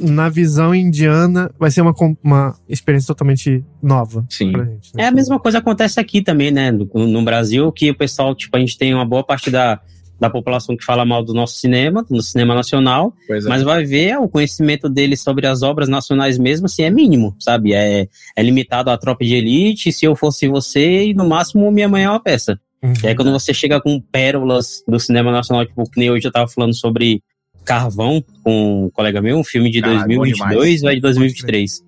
na 0.00 0.28
visão 0.28 0.74
indiana, 0.74 1.50
vai 1.58 1.70
ser 1.70 1.82
uma, 1.82 1.94
uma 2.22 2.56
experiência 2.68 3.08
totalmente 3.08 3.64
nova. 3.82 4.24
Sim. 4.30 4.52
Gente, 4.52 4.96
né? 4.96 5.04
É 5.04 5.06
a 5.06 5.12
mesma 5.12 5.38
coisa 5.38 5.58
acontece 5.58 6.00
aqui 6.00 6.22
também, 6.22 6.50
né? 6.50 6.70
No, 6.70 6.86
no 6.94 7.22
Brasil, 7.22 7.70
que 7.72 7.90
o 7.90 7.96
pessoal, 7.96 8.34
tipo, 8.34 8.56
a 8.56 8.60
gente 8.60 8.78
tem 8.78 8.94
uma 8.94 9.04
boa 9.04 9.24
parte 9.24 9.50
da 9.50 9.80
da 10.18 10.28
população 10.28 10.76
que 10.76 10.84
fala 10.84 11.04
mal 11.04 11.24
do 11.24 11.32
nosso 11.32 11.56
cinema, 11.56 12.04
do 12.08 12.20
cinema 12.22 12.54
nacional, 12.54 13.14
é. 13.30 13.40
mas 13.42 13.62
vai 13.62 13.84
ver 13.84 14.18
o 14.18 14.28
conhecimento 14.28 14.88
dele 14.88 15.16
sobre 15.16 15.46
as 15.46 15.62
obras 15.62 15.88
nacionais 15.88 16.38
mesmo, 16.38 16.66
assim, 16.66 16.82
é 16.82 16.90
mínimo, 16.90 17.36
sabe? 17.38 17.72
É, 17.72 18.08
é 18.36 18.42
limitado 18.42 18.90
à 18.90 18.98
tropa 18.98 19.24
de 19.24 19.34
elite, 19.34 19.92
se 19.92 20.04
eu 20.04 20.16
fosse 20.16 20.48
você, 20.48 21.06
e 21.06 21.14
no 21.14 21.28
máximo 21.28 21.70
minha 21.70 21.88
mãe 21.88 22.04
é 22.04 22.10
uma 22.10 22.20
peça. 22.20 22.58
Uhum. 22.82 22.92
E 23.02 23.08
aí 23.08 23.14
quando 23.14 23.32
você 23.32 23.54
chega 23.54 23.80
com 23.80 24.00
pérolas 24.00 24.82
do 24.86 24.98
cinema 24.98 25.30
nacional, 25.30 25.64
tipo, 25.64 25.88
que 25.88 25.98
nem 25.98 26.10
hoje 26.10 26.26
eu 26.26 26.32
tava 26.32 26.48
falando 26.48 26.74
sobre 26.74 27.22
Carvão, 27.64 28.24
com 28.42 28.86
um 28.86 28.90
colega 28.90 29.20
meu, 29.20 29.36
um 29.36 29.44
filme 29.44 29.70
de 29.70 29.80
Cara, 29.80 30.06
2022 30.06 30.82
ou 30.82 30.90
é 30.90 30.94
de 30.94 31.00
2023. 31.00 31.82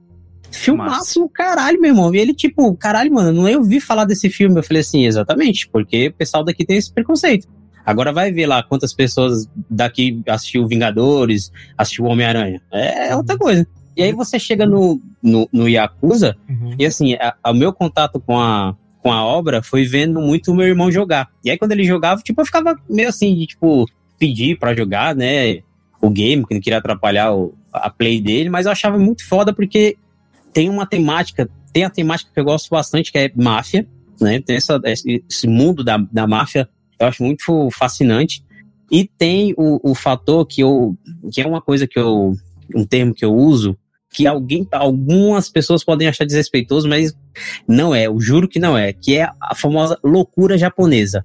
Filmaço, 0.51 1.29
caralho, 1.29 1.81
meu 1.81 1.91
irmão. 1.91 2.15
E 2.15 2.19
ele, 2.19 2.35
tipo, 2.35 2.77
caralho, 2.77 3.13
mano, 3.13 3.33
não 3.33 3.49
eu 3.49 3.61
ouvi 3.61 3.81
falar 3.81 4.05
desse 4.05 4.29
filme. 4.29 4.59
Eu 4.59 4.63
falei 4.63 4.81
assim, 4.81 5.07
exatamente, 5.07 5.69
porque 5.69 6.09
o 6.09 6.13
pessoal 6.13 6.45
daqui 6.45 6.65
tem 6.65 6.77
esse 6.77 6.93
preconceito. 6.93 7.47
Agora 7.85 8.13
vai 8.13 8.31
ver 8.33 8.47
lá 8.47 8.63
quantas 8.63 8.93
pessoas 8.93 9.49
daqui 9.69 10.23
assistiu 10.29 10.67
Vingadores, 10.67 11.51
assistiu 11.77 12.05
Homem-Aranha. 12.05 12.61
É, 12.73 13.09
é 13.09 13.17
outra 13.17 13.37
coisa. 13.37 13.67
E 13.97 14.03
aí 14.03 14.13
você 14.13 14.39
chega 14.39 14.67
no, 14.67 15.01
no, 15.23 15.49
no 15.53 15.69
Yakuza, 15.69 16.37
uhum. 16.49 16.75
e 16.79 16.87
assim, 16.87 17.17
o 17.45 17.53
meu 17.53 17.73
contato 17.73 18.21
com 18.21 18.39
a, 18.39 18.75
com 19.03 19.13
a 19.13 19.25
obra 19.25 19.63
foi 19.63 19.85
vendo 19.85 20.21
muito 20.21 20.53
o 20.53 20.55
meu 20.55 20.67
irmão 20.67 20.91
jogar. 20.91 21.29
E 21.45 21.51
aí 21.51 21.59
quando 21.59 21.73
ele 21.73 21.85
jogava, 21.85 22.23
tipo, 22.23 22.41
eu 22.41 22.47
ficava 22.47 22.77
meio 22.89 23.09
assim, 23.09 23.35
de, 23.35 23.47
tipo, 23.47 23.87
pedir 24.19 24.59
para 24.59 24.75
jogar, 24.75 25.15
né, 25.15 25.61
o 26.01 26.09
game, 26.09 26.47
que 26.47 26.55
não 26.55 26.61
queria 26.61 26.79
atrapalhar 26.79 27.35
o, 27.35 27.55
a 27.73 27.91
play 27.91 28.21
dele, 28.21 28.49
mas 28.49 28.67
eu 28.67 28.73
achava 28.73 28.99
muito 28.99 29.27
foda 29.27 29.53
porque 29.53 29.97
tem 30.53 30.69
uma 30.69 30.87
temática, 30.87 31.49
tem 31.73 31.85
a 31.85 31.91
temática 31.91 32.31
que 32.33 32.41
eu 32.41 32.45
gosto 32.45 32.71
bastante, 32.71 33.13
que 33.13 33.19
é 33.19 33.31
máfia, 33.35 33.87
né, 34.21 34.41
tem 34.41 34.57
essa, 34.57 34.81
esse 34.85 35.47
mundo 35.47 35.83
da, 35.83 35.97
da 35.97 36.27
máfia 36.27 36.69
eu 37.01 37.07
acho 37.07 37.23
muito 37.23 37.69
fascinante. 37.71 38.45
E 38.91 39.09
tem 39.19 39.55
o, 39.57 39.91
o 39.91 39.95
fator 39.95 40.45
que 40.47 40.61
eu, 40.61 40.97
que 41.33 41.41
é 41.41 41.47
uma 41.47 41.63
coisa 41.63 41.87
que 41.87 41.99
eu, 41.99 42.35
um 42.75 42.85
termo 42.85 43.15
que 43.15 43.25
eu 43.25 43.33
uso, 43.33 43.77
que 44.13 44.27
alguém, 44.27 44.67
algumas 44.73 45.49
pessoas 45.49 45.85
podem 45.85 46.09
achar 46.09 46.27
desrespeitoso, 46.27 46.89
mas 46.89 47.15
não 47.67 47.95
é, 47.95 48.09
eu 48.09 48.21
juro 48.21 48.49
que 48.49 48.59
não 48.59 48.77
é, 48.77 48.93
que 48.93 49.17
é 49.17 49.31
a 49.41 49.55
famosa 49.55 49.99
loucura 50.03 50.59
japonesa. 50.59 51.25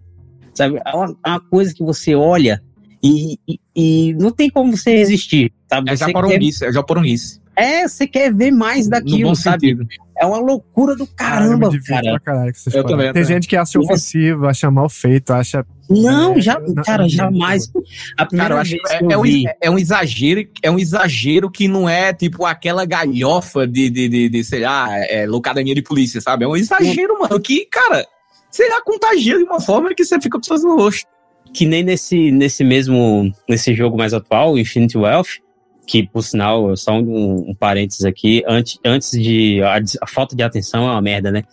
Sabe? 0.54 0.80
É 0.86 0.96
uma, 0.96 1.18
é 1.26 1.30
uma 1.30 1.40
coisa 1.40 1.74
que 1.74 1.84
você 1.84 2.16
olha 2.16 2.64
e, 3.06 3.40
e, 3.48 3.60
e, 3.76 4.14
não 4.16 4.32
tem 4.32 4.50
como 4.50 4.76
você 4.76 4.96
resistir. 4.96 5.54
Sabe? 5.70 5.92
É 5.92 5.96
japonês, 5.96 6.60
quer... 6.60 6.70
é 6.70 6.72
japonês. 6.72 7.42
É, 7.56 7.88
você 7.88 8.06
quer 8.06 8.34
ver 8.34 8.52
mais 8.52 8.88
daquilo, 8.88 9.34
sabe? 9.36 9.70
Sentido. 9.70 9.88
É 10.18 10.26
uma 10.26 10.40
loucura 10.40 10.96
do 10.96 11.06
caramba, 11.08 11.70
cara. 11.86 12.20
Caralho, 12.20 12.54
eu 12.74 12.84
também, 12.84 13.14
Tem 13.14 13.24
gente 13.24 13.48
que 13.48 13.56
acha 13.56 13.80
ofensivo, 13.80 14.48
acha 14.48 14.70
mal 14.72 14.90
feito, 14.90 15.32
acha. 15.32 15.66
Não, 15.90 16.34
é, 16.34 16.42
já, 16.42 16.60
cara, 16.84 17.04
não, 17.04 17.10
jamais. 17.10 17.72
A 18.18 18.26
primeira 18.26 18.56
cara, 18.56 18.64
vez 18.64 18.82
é, 18.90 18.96
é, 18.98 19.18
um, 19.18 19.24
é, 19.62 19.70
um, 19.70 19.78
exagero, 19.78 20.48
é 20.64 20.72
um 20.72 20.80
exagero 20.80 21.50
que 21.50 21.68
não 21.68 21.88
é 21.88 22.12
tipo 22.12 22.46
aquela 22.46 22.86
galhofa 22.86 23.68
de, 23.68 23.90
de, 23.90 24.10
de, 24.10 24.30
de 24.30 24.44
sei 24.44 24.62
lá, 24.62 24.88
é, 25.06 25.26
locademia 25.28 25.76
de 25.76 25.82
polícia, 25.82 26.20
sabe? 26.20 26.44
É 26.44 26.48
um 26.48 26.58
exagero, 26.58 27.20
mano, 27.20 27.40
que, 27.40 27.66
cara, 27.68 28.06
sei 28.50 28.70
lá, 28.70 28.82
contagia 28.82 29.38
de 29.38 29.44
uma 29.44 29.62
forma 29.62 29.94
que 29.94 30.04
você 30.04 30.20
fica 30.20 30.40
precisando 30.40 30.72
no 30.72 30.78
rosto. 30.78 31.15
Que 31.56 31.66
nem 31.66 31.84
nesse, 31.84 32.32
nesse 32.32 32.66
mesmo, 32.66 33.32
nesse 33.48 33.74
jogo 33.74 33.98
mais 33.98 34.14
atual, 34.14 34.58
Infinity 34.58 34.98
Wealth, 34.98 35.40
que, 35.88 36.06
por 36.06 36.22
sinal, 36.22 36.76
só 36.76 36.92
um, 36.92 37.50
um 37.50 37.56
parênteses 37.58 38.04
aqui, 38.04 38.44
antes, 38.46 38.78
antes 38.84 39.12
de. 39.12 39.62
A, 39.64 39.80
a, 40.02 40.06
falta 40.06 40.36
de 40.36 40.44
atenção 40.44 40.84
é 40.86 40.92
uma 40.92 41.02
merda, 41.02 41.32
né? 41.32 41.44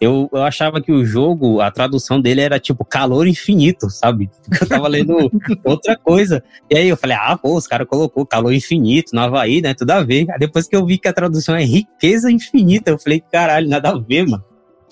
Eu, 0.00 0.28
eu 0.32 0.42
achava 0.42 0.82
que 0.82 0.90
o 0.90 1.04
jogo, 1.04 1.60
a 1.60 1.70
tradução 1.70 2.20
dele 2.20 2.40
era 2.40 2.58
tipo 2.58 2.84
calor 2.84 3.24
infinito, 3.24 3.88
sabe? 3.88 4.28
Eu 4.60 4.66
tava 4.66 4.88
lendo 4.88 5.30
outra 5.64 5.96
coisa. 5.96 6.42
E 6.68 6.76
aí 6.76 6.88
eu 6.88 6.96
falei, 6.96 7.16
ah, 7.20 7.38
pô, 7.38 7.56
os 7.56 7.68
caras 7.68 7.86
colocou 7.86 8.26
calor 8.26 8.52
infinito 8.52 9.14
no 9.14 9.20
Havaí, 9.20 9.62
né? 9.62 9.74
Tudo 9.74 9.92
a 9.92 10.02
ver. 10.02 10.28
Aí 10.28 10.40
depois 10.40 10.66
que 10.66 10.74
eu 10.74 10.84
vi 10.84 10.98
que 10.98 11.06
a 11.06 11.12
tradução 11.12 11.54
é 11.54 11.62
riqueza 11.62 12.32
infinita, 12.32 12.90
eu 12.90 12.98
falei, 12.98 13.22
caralho, 13.30 13.68
nada 13.68 13.90
a 13.90 13.96
ver, 13.96 14.26
mano. 14.26 14.42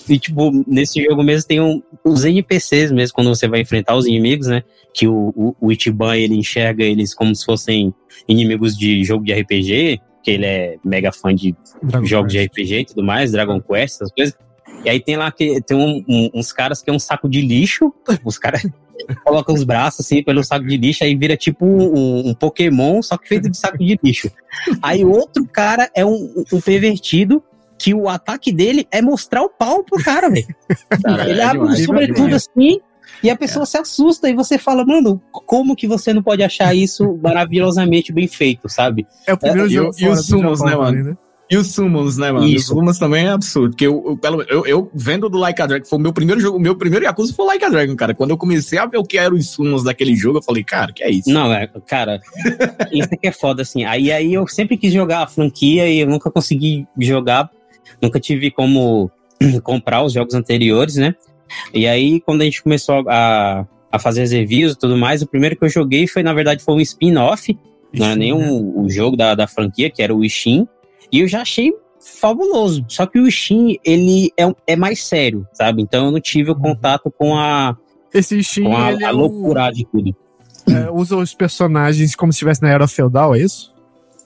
E, 0.09 0.19
tipo, 0.19 0.51
nesse 0.67 1.03
jogo 1.03 1.23
mesmo 1.23 1.47
tem 1.47 1.61
um, 1.61 1.83
os 2.05 2.25
NPCs 2.25 2.91
mesmo, 2.91 3.15
quando 3.15 3.29
você 3.29 3.47
vai 3.47 3.61
enfrentar 3.61 3.97
os 3.97 4.07
inimigos, 4.07 4.47
né? 4.47 4.63
Que 4.95 5.07
o, 5.07 5.33
o, 5.37 5.57
o 5.61 5.73
Ichiban, 5.73 6.17
ele 6.17 6.35
enxerga 6.35 6.83
eles 6.83 7.15
como 7.15 7.35
se 7.35 7.45
fossem 7.45 7.95
inimigos 8.27 8.77
de 8.77 9.05
jogo 9.05 9.25
de 9.25 9.33
RPG, 9.33 10.01
que 10.23 10.31
ele 10.31 10.47
é 10.47 10.77
mega 10.85 11.13
fã 11.13 11.35
de 11.35 11.55
Dragon 11.83 12.07
jogos 12.07 12.33
Quest. 12.33 12.55
de 12.55 12.63
RPG 12.63 12.81
e 12.81 12.85
tudo 12.87 13.03
mais, 13.03 13.33
Dragon 13.33 13.61
Quest, 13.61 13.97
essas 13.97 14.13
coisas. 14.13 14.35
E 14.85 14.89
aí 14.89 15.01
tem 15.01 15.17
lá 15.17 15.31
que 15.31 15.61
tem 15.63 15.77
um, 15.77 16.05
um, 16.09 16.31
uns 16.35 16.53
caras 16.53 16.83
que 16.83 16.91
é 16.91 16.93
um 16.93 16.99
saco 16.99 17.29
de 17.29 17.41
lixo, 17.41 17.93
os 18.25 18.39
caras 18.39 18.63
colocam 19.25 19.55
os 19.55 19.65
braços 19.65 20.05
assim 20.05 20.23
pelo 20.23 20.43
saco 20.43 20.67
de 20.67 20.77
lixo, 20.77 21.05
aí 21.05 21.15
vira 21.15 21.37
tipo 21.37 21.67
um, 21.67 22.31
um, 22.31 22.35
Pokémon, 22.35 23.03
só 23.03 23.17
que 23.17 23.29
feito 23.29 23.51
de 23.51 23.57
saco 23.57 23.79
de 23.79 23.99
lixo. 24.03 24.31
Aí 24.83 25.05
outro 25.05 25.47
cara 25.47 25.91
é 25.95 26.05
um, 26.05 26.45
um 26.53 26.61
pervertido 26.61 27.43
que 27.81 27.95
o 27.95 28.11
ataque 28.11 28.53
dele 28.53 28.87
é 28.90 29.01
mostrar 29.01 29.43
o 29.43 29.49
pau 29.49 29.83
pro 29.83 30.03
cara, 30.05 30.29
velho. 30.29 30.55
Ele 31.27 31.40
é 31.40 31.45
abre 31.45 31.61
demais, 31.61 31.85
sobretudo 31.87 32.35
assim 32.37 32.79
e 33.23 33.31
a 33.31 33.37
pessoa 33.37 33.62
é. 33.62 33.66
se 33.66 33.79
assusta 33.79 34.29
e 34.29 34.35
você 34.35 34.59
fala, 34.59 34.85
mano, 34.85 35.21
como 35.31 35.75
que 35.75 35.87
você 35.87 36.12
não 36.12 36.23
pode 36.23 36.43
achar 36.43 36.75
isso 36.75 37.19
maravilhosamente 37.23 38.12
bem 38.12 38.29
feito, 38.29 38.69
sabe? 38.69 39.07
É 39.27 39.33
o 39.33 39.38
primeiro 39.38 39.66
é, 39.66 39.71
jogo. 39.71 39.90
E, 39.99 40.05
e 40.05 40.09
os 40.09 40.27
sumos, 40.27 40.61
né, 40.61 40.77
mano? 40.77 41.05
né? 41.05 41.16
E 41.51 41.57
os 41.57 41.66
summons, 41.73 42.16
né, 42.16 42.31
mano? 42.31 42.47
Isso. 42.47 42.73
Os 42.73 42.79
summons 42.79 42.99
também 42.99 43.27
é 43.27 43.31
absurdo. 43.31 43.71
Porque 43.71 43.85
eu, 43.85 44.16
eu, 44.23 44.43
eu, 44.49 44.66
eu 44.66 44.90
vendo 44.95 45.29
do 45.29 45.37
Like 45.37 45.61
a 45.61 45.66
Dragon, 45.66 45.85
foi 45.85 45.99
o 45.99 46.03
meu 46.03 46.12
primeiro 46.12 46.40
jogo, 46.40 46.57
o 46.57 46.61
meu 46.61 46.77
primeiro 46.77 47.05
Yakuza 47.05 47.35
foi 47.35 47.45
Like 47.45 47.64
a 47.64 47.69
Dragon, 47.69 47.97
cara. 47.97 48.14
Quando 48.14 48.31
eu 48.31 48.38
comecei 48.38 48.79
a 48.79 48.87
ver 48.87 48.99
o 48.99 49.03
que 49.03 49.19
eram 49.19 49.35
os 49.35 49.51
summons 49.51 49.83
daquele 49.83 50.14
jogo, 50.14 50.38
eu 50.38 50.43
falei, 50.43 50.62
cara, 50.62 50.93
que 50.93 51.03
é 51.03 51.11
isso? 51.11 51.29
Não, 51.29 51.53
é, 51.53 51.66
cara, 51.88 52.21
isso 52.93 53.09
aqui 53.12 53.27
é 53.27 53.33
foda, 53.33 53.62
assim. 53.62 53.85
Aí, 53.85 54.12
aí 54.12 54.33
eu 54.33 54.47
sempre 54.47 54.77
quis 54.77 54.93
jogar 54.93 55.25
a 55.25 55.27
franquia 55.27 55.88
e 55.88 55.99
eu 55.99 56.07
nunca 56.07 56.31
consegui 56.31 56.87
jogar 56.97 57.51
nunca 58.01 58.21
tive 58.21 58.51
como 58.51 59.11
comprar 59.63 60.03
os 60.03 60.13
jogos 60.13 60.35
anteriores, 60.35 60.97
né? 60.97 61.15
E 61.75 61.87
aí, 61.87 62.21
quando 62.21 62.43
a 62.43 62.45
gente 62.45 62.63
começou 62.63 63.05
a, 63.09 63.67
a 63.91 63.99
fazer 63.99 64.23
as 64.23 64.33
reviews 64.33 64.73
e 64.73 64.79
tudo 64.79 64.97
mais, 64.97 65.23
o 65.23 65.27
primeiro 65.27 65.57
que 65.57 65.65
eu 65.65 65.69
joguei 65.69 66.07
foi, 66.07 66.23
na 66.23 66.33
verdade, 66.33 66.63
foi 66.63 66.75
um 66.75 66.81
spin-off, 66.81 67.57
não 67.93 68.07
era 68.07 68.17
nem 68.17 68.33
um, 68.33 68.85
o 68.85 68.89
jogo 68.89 69.17
da, 69.17 69.35
da 69.35 69.47
franquia, 69.47 69.91
que 69.91 70.03
era 70.03 70.15
o 70.15 70.25
Ishin, 70.25 70.67
e 71.11 71.21
eu 71.21 71.29
já 71.29 71.43
achei 71.43 71.73
fabuloso. 72.01 72.85
Só 72.89 73.07
que 73.07 73.19
o 73.19 73.27
Ishin, 73.27 73.77
ele 73.85 74.33
é, 74.37 74.45
é 74.67 74.77
mais 74.77 75.05
sério, 75.05 75.47
sabe? 75.53 75.83
Então 75.83 76.07
eu 76.07 76.13
não 76.13 76.21
tive 76.21 76.51
o 76.51 76.55
uhum. 76.55 76.61
contato 76.61 77.11
com 77.11 77.37
a. 77.37 77.77
Esse 78.13 78.39
Ishin, 78.39 78.65
com 78.65 78.77
a, 78.77 78.87
a 78.87 79.03
é 79.03 79.11
loucura 79.11 79.69
o... 79.69 79.73
de 79.73 79.85
tudo. 79.85 80.17
É, 80.69 80.91
usa 80.91 81.17
os 81.17 81.35
personagens 81.35 82.15
como 82.15 82.33
se 82.33 82.37
estivesse 82.37 82.63
na 82.63 82.71
era 82.71 82.87
feudal, 82.87 83.35
é 83.35 83.41
isso? 83.41 83.75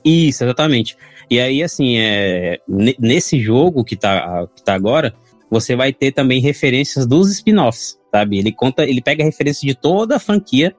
Isso, 0.04 0.44
exatamente. 0.44 0.96
E 1.30 1.40
aí, 1.40 1.62
assim, 1.62 1.96
é, 1.98 2.60
nesse 2.98 3.40
jogo 3.40 3.84
que 3.84 3.96
tá, 3.96 4.46
que 4.54 4.62
tá 4.62 4.74
agora, 4.74 5.14
você 5.50 5.76
vai 5.76 5.92
ter 5.92 6.12
também 6.12 6.40
referências 6.40 7.06
dos 7.06 7.30
spin-offs, 7.30 7.98
sabe? 8.10 8.38
Ele 8.38 8.52
conta, 8.52 8.84
ele 8.84 9.00
pega 9.00 9.24
referência 9.24 9.66
de 9.66 9.74
toda 9.74 10.16
a 10.16 10.18
franquia, 10.18 10.74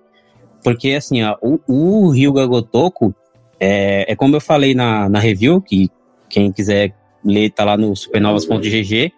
porque 0.64 0.92
assim, 0.92 1.24
ó, 1.24 1.38
o, 1.42 1.60
o 1.68 2.10
Ryuga 2.10 2.46
Gotoku, 2.46 3.14
é, 3.60 4.12
é 4.12 4.16
como 4.16 4.36
eu 4.36 4.42
falei 4.42 4.74
na, 4.74 5.08
na 5.08 5.20
review, 5.20 5.62
que 5.62 5.90
quem 6.30 6.52
quiser 6.52 6.94
ler 7.24 7.52
tá 7.52 7.64
lá 7.64 7.78
no 7.78 7.96
supernovas.gg, 7.96 9.12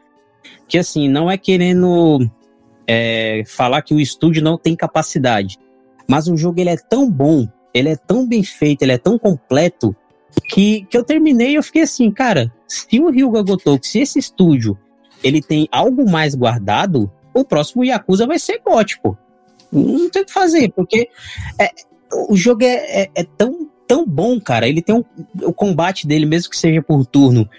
que 0.68 0.78
assim, 0.78 1.10
não 1.10 1.30
é 1.30 1.38
querendo 1.38 2.20
é, 2.86 3.44
falar 3.46 3.82
que 3.82 3.94
o 3.94 4.00
estúdio 4.00 4.44
não 4.44 4.58
tem 4.58 4.76
capacidade, 4.76 5.58
mas 6.08 6.28
o 6.28 6.38
jogo 6.38 6.60
ele 6.60 6.70
é 6.70 6.78
tão 6.78 7.10
bom, 7.10 7.48
ele 7.74 7.90
é 7.90 7.96
tão 7.96 8.28
bem 8.28 8.44
feito, 8.44 8.84
ele 8.84 8.94
é 8.94 8.98
tão 8.98 9.18
completo, 9.18 9.96
que, 10.50 10.86
que 10.90 10.98
eu 10.98 11.04
terminei 11.04 11.52
e 11.52 11.56
eu 11.56 11.63
fiquei 11.63 11.84
assim, 11.84 12.12
cara, 12.12 12.52
se 12.68 13.00
o 13.00 13.10
Ryuga 13.10 13.42
Gotoku, 13.42 13.86
se 13.86 14.00
esse 14.00 14.20
estúdio, 14.20 14.78
ele 15.24 15.42
tem 15.42 15.68
algo 15.72 16.10
mais 16.10 16.36
guardado, 16.36 17.12
o 17.34 17.44
próximo 17.44 17.84
Yakuza 17.84 18.26
vai 18.28 18.40
ser 18.40 18.62
gótico. 18.66 19.18
Não 19.72 20.10
tem 20.10 20.22
o 20.22 20.26
que 20.26 20.34
fazer, 20.34 20.72
porque 20.72 21.10
é, 21.60 21.72
o 22.30 22.36
jogo 22.36 22.63
é, 22.63 23.04
é, 23.04 23.10
é, 23.16 23.24
tão, 23.24 23.70
tão 23.88 24.06
bom, 24.06 24.40
cara. 24.40 24.68
Ele 24.68 24.82
tem 24.82 24.96
um, 24.96 25.04
o 25.44 25.54
combate 25.54 26.08
dele, 26.08 26.26
mesmo 26.26 26.50
que 26.50 26.58
seja 26.58 26.82
por 26.82 27.06
turno, 27.06 27.50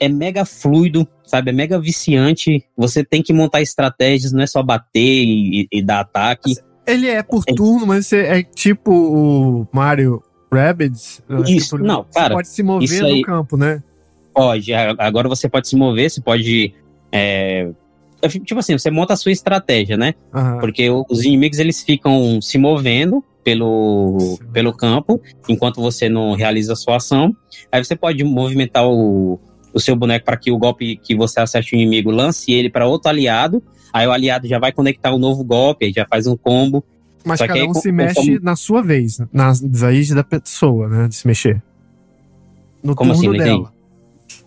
é 0.00 0.08
mega 0.08 0.44
fluido, 0.44 1.06
sabe? 1.24 1.50
É 1.50 1.52
mega 1.52 1.78
viciante. 1.78 2.64
Você 2.76 3.04
tem 3.04 3.22
que 3.22 3.32
montar 3.32 3.60
estratégias, 3.60 4.32
não 4.32 4.42
é 4.42 4.46
só 4.46 4.62
bater 4.62 5.00
e, 5.00 5.68
e 5.70 5.82
dar 5.82 6.00
ataque. 6.00 6.54
Ele 6.86 7.08
é 7.08 7.22
por 7.22 7.44
é. 7.46 7.54
turno, 7.54 7.86
mas 7.86 8.12
é 8.12 8.42
tipo 8.42 8.92
o 8.92 9.68
Mario 9.72 10.22
Rabbids. 10.52 11.22
Isso, 11.46 11.76
tipo, 11.76 11.86
não, 11.86 12.04
cara. 12.04 12.28
Você 12.28 12.34
pode 12.34 12.48
se 12.48 12.62
mover 12.62 13.04
aí, 13.04 13.20
no 13.20 13.22
campo, 13.22 13.56
né? 13.56 13.82
Pode. 14.34 14.72
Agora 14.74 15.28
você 15.28 15.48
pode 15.48 15.68
se 15.68 15.76
mover, 15.76 16.10
você 16.10 16.20
pode. 16.20 16.74
É, 17.10 17.70
tipo 18.44 18.60
assim, 18.60 18.76
você 18.76 18.90
monta 18.90 19.14
a 19.14 19.16
sua 19.16 19.32
estratégia, 19.32 19.96
né? 19.96 20.14
Uhum. 20.34 20.58
Porque 20.58 20.88
os 20.90 21.24
inimigos 21.24 21.58
eles 21.58 21.82
ficam 21.82 22.40
se 22.40 22.58
movendo 22.58 23.24
pelo, 23.42 24.38
pelo 24.52 24.72
campo 24.72 25.20
enquanto 25.48 25.80
você 25.80 26.08
não 26.08 26.34
realiza 26.34 26.74
a 26.74 26.76
sua 26.76 26.96
ação. 26.96 27.34
Aí 27.70 27.82
você 27.82 27.96
pode 27.96 28.22
movimentar 28.22 28.86
o, 28.86 29.40
o 29.72 29.80
seu 29.80 29.96
boneco 29.96 30.24
para 30.24 30.36
que 30.36 30.52
o 30.52 30.58
golpe 30.58 30.96
que 30.96 31.14
você 31.14 31.40
acerte 31.40 31.74
o 31.74 31.76
inimigo 31.76 32.10
lance 32.10 32.52
ele 32.52 32.70
para 32.70 32.86
outro 32.86 33.08
aliado. 33.08 33.62
Aí 33.92 34.06
o 34.06 34.12
aliado 34.12 34.46
já 34.46 34.58
vai 34.58 34.72
conectar 34.72 35.12
um 35.12 35.18
novo 35.18 35.44
golpe, 35.44 35.86
aí 35.86 35.92
já 35.92 36.06
faz 36.06 36.26
um 36.26 36.36
combo. 36.36 36.84
Mas 37.24 37.38
Só 37.38 37.46
cada 37.46 37.64
um 37.64 37.74
se 37.74 37.92
mexe 37.92 38.38
na 38.40 38.56
sua 38.56 38.82
vez, 38.82 39.20
na 39.32 39.52
vez 39.52 40.08
da 40.10 40.24
pessoa, 40.24 40.88
né? 40.88 41.08
De 41.08 41.14
se 41.14 41.26
mexer. 41.26 41.62
No 42.82 42.94
Como 42.94 43.14
turno 43.14 43.30
assim, 43.30 43.38
dela. 43.38 43.72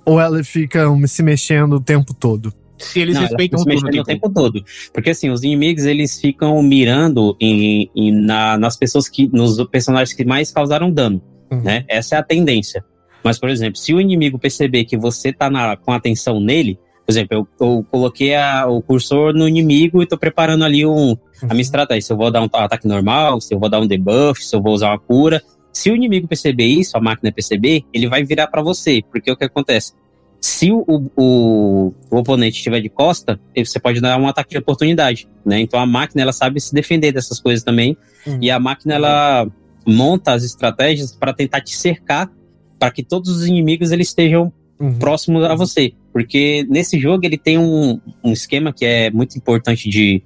Ou 0.05 0.19
ela 0.19 0.43
fica 0.43 0.85
se 1.07 1.23
mexendo 1.23 1.73
o 1.73 1.79
tempo 1.79 2.13
todo? 2.13 2.53
Se 2.77 2.99
eles 2.99 3.15
não, 3.15 3.21
respeitam 3.21 3.59
se 3.59 3.65
tudo, 3.65 3.87
o 3.87 3.91
tipo. 3.91 4.03
tempo 4.03 4.29
todo. 4.29 4.63
Porque 4.93 5.11
assim, 5.11 5.29
os 5.29 5.43
inimigos 5.43 5.85
eles 5.85 6.19
ficam 6.19 6.61
mirando 6.61 7.35
em, 7.39 7.89
em, 7.95 8.11
na, 8.11 8.57
nas 8.57 8.75
pessoas 8.75 9.07
que. 9.07 9.29
nos 9.31 9.63
personagens 9.67 10.13
que 10.13 10.25
mais 10.25 10.51
causaram 10.51 10.91
dano. 10.91 11.21
Uhum. 11.49 11.61
Né? 11.61 11.85
Essa 11.87 12.15
é 12.15 12.17
a 12.19 12.23
tendência. 12.23 12.83
Mas, 13.23 13.39
por 13.39 13.49
exemplo, 13.49 13.77
se 13.77 13.93
o 13.93 14.01
inimigo 14.01 14.37
perceber 14.37 14.85
que 14.85 14.97
você 14.97 15.33
tá 15.33 15.49
na, 15.49 15.75
com 15.75 15.91
atenção 15.91 16.39
nele, 16.39 16.77
por 17.05 17.11
exemplo, 17.11 17.37
eu, 17.37 17.47
eu 17.59 17.85
coloquei 17.89 18.35
a, 18.35 18.67
o 18.67 18.81
cursor 18.81 19.33
no 19.33 19.47
inimigo 19.47 20.03
e 20.03 20.07
tô 20.07 20.17
preparando 20.17 20.63
ali 20.63 20.85
um, 20.85 21.15
uhum. 21.41 21.49
a 21.49 21.53
minha 21.53 21.55
uhum. 21.55 21.61
estratégia. 21.61 22.01
Se 22.01 22.13
eu 22.13 22.17
vou 22.17 22.31
dar 22.31 22.41
um 22.41 22.49
ataque 22.51 22.87
normal, 22.87 23.41
se 23.41 23.53
eu 23.53 23.59
vou 23.59 23.69
dar 23.69 23.79
um 23.79 23.87
debuff, 23.87 24.43
se 24.43 24.55
eu 24.55 24.61
vou 24.61 24.73
usar 24.73 24.89
uma 24.89 24.99
cura. 24.99 25.41
Se 25.71 25.91
o 25.91 25.95
inimigo 25.95 26.27
perceber 26.27 26.65
isso, 26.65 26.97
a 26.97 27.01
máquina 27.01 27.31
perceber, 27.31 27.83
ele 27.93 28.07
vai 28.07 28.23
virar 28.23 28.47
para 28.47 28.61
você. 28.61 29.03
Porque 29.11 29.29
o 29.31 29.35
que 29.35 29.43
acontece? 29.43 29.93
Se 30.39 30.71
o, 30.71 30.85
o, 30.87 31.93
o, 32.09 32.17
oponente 32.17 32.57
estiver 32.57 32.79
de 32.79 32.87
costa, 32.87 33.39
você 33.57 33.79
pode 33.79 33.99
dar 33.99 34.19
um 34.19 34.27
ataque 34.27 34.51
de 34.51 34.57
oportunidade, 34.57 35.27
né? 35.43 35.59
Então 35.59 35.79
a 35.79 35.85
máquina 35.85 36.21
ela 36.21 36.31
sabe 36.31 36.61
se 36.61 36.73
defender 36.73 37.11
dessas 37.11 37.39
coisas 37.39 37.63
também. 37.63 37.97
Uhum. 38.27 38.37
E 38.41 38.51
a 38.51 38.59
máquina 38.59 38.93
ela 38.93 39.47
monta 39.85 40.33
as 40.33 40.43
estratégias 40.43 41.15
para 41.15 41.33
tentar 41.33 41.61
te 41.61 41.75
cercar, 41.75 42.31
para 42.79 42.91
que 42.91 43.03
todos 43.03 43.29
os 43.29 43.47
inimigos 43.47 43.91
eles 43.91 44.09
estejam 44.09 44.53
uhum. 44.79 44.97
próximos 44.97 45.43
a 45.43 45.55
você. 45.55 45.93
Porque 46.13 46.65
nesse 46.69 46.99
jogo 46.99 47.25
ele 47.25 47.37
tem 47.37 47.57
um, 47.57 47.99
um 48.23 48.31
esquema 48.31 48.71
que 48.71 48.85
é 48.85 49.11
muito 49.11 49.37
importante 49.37 49.89
de, 49.89 50.23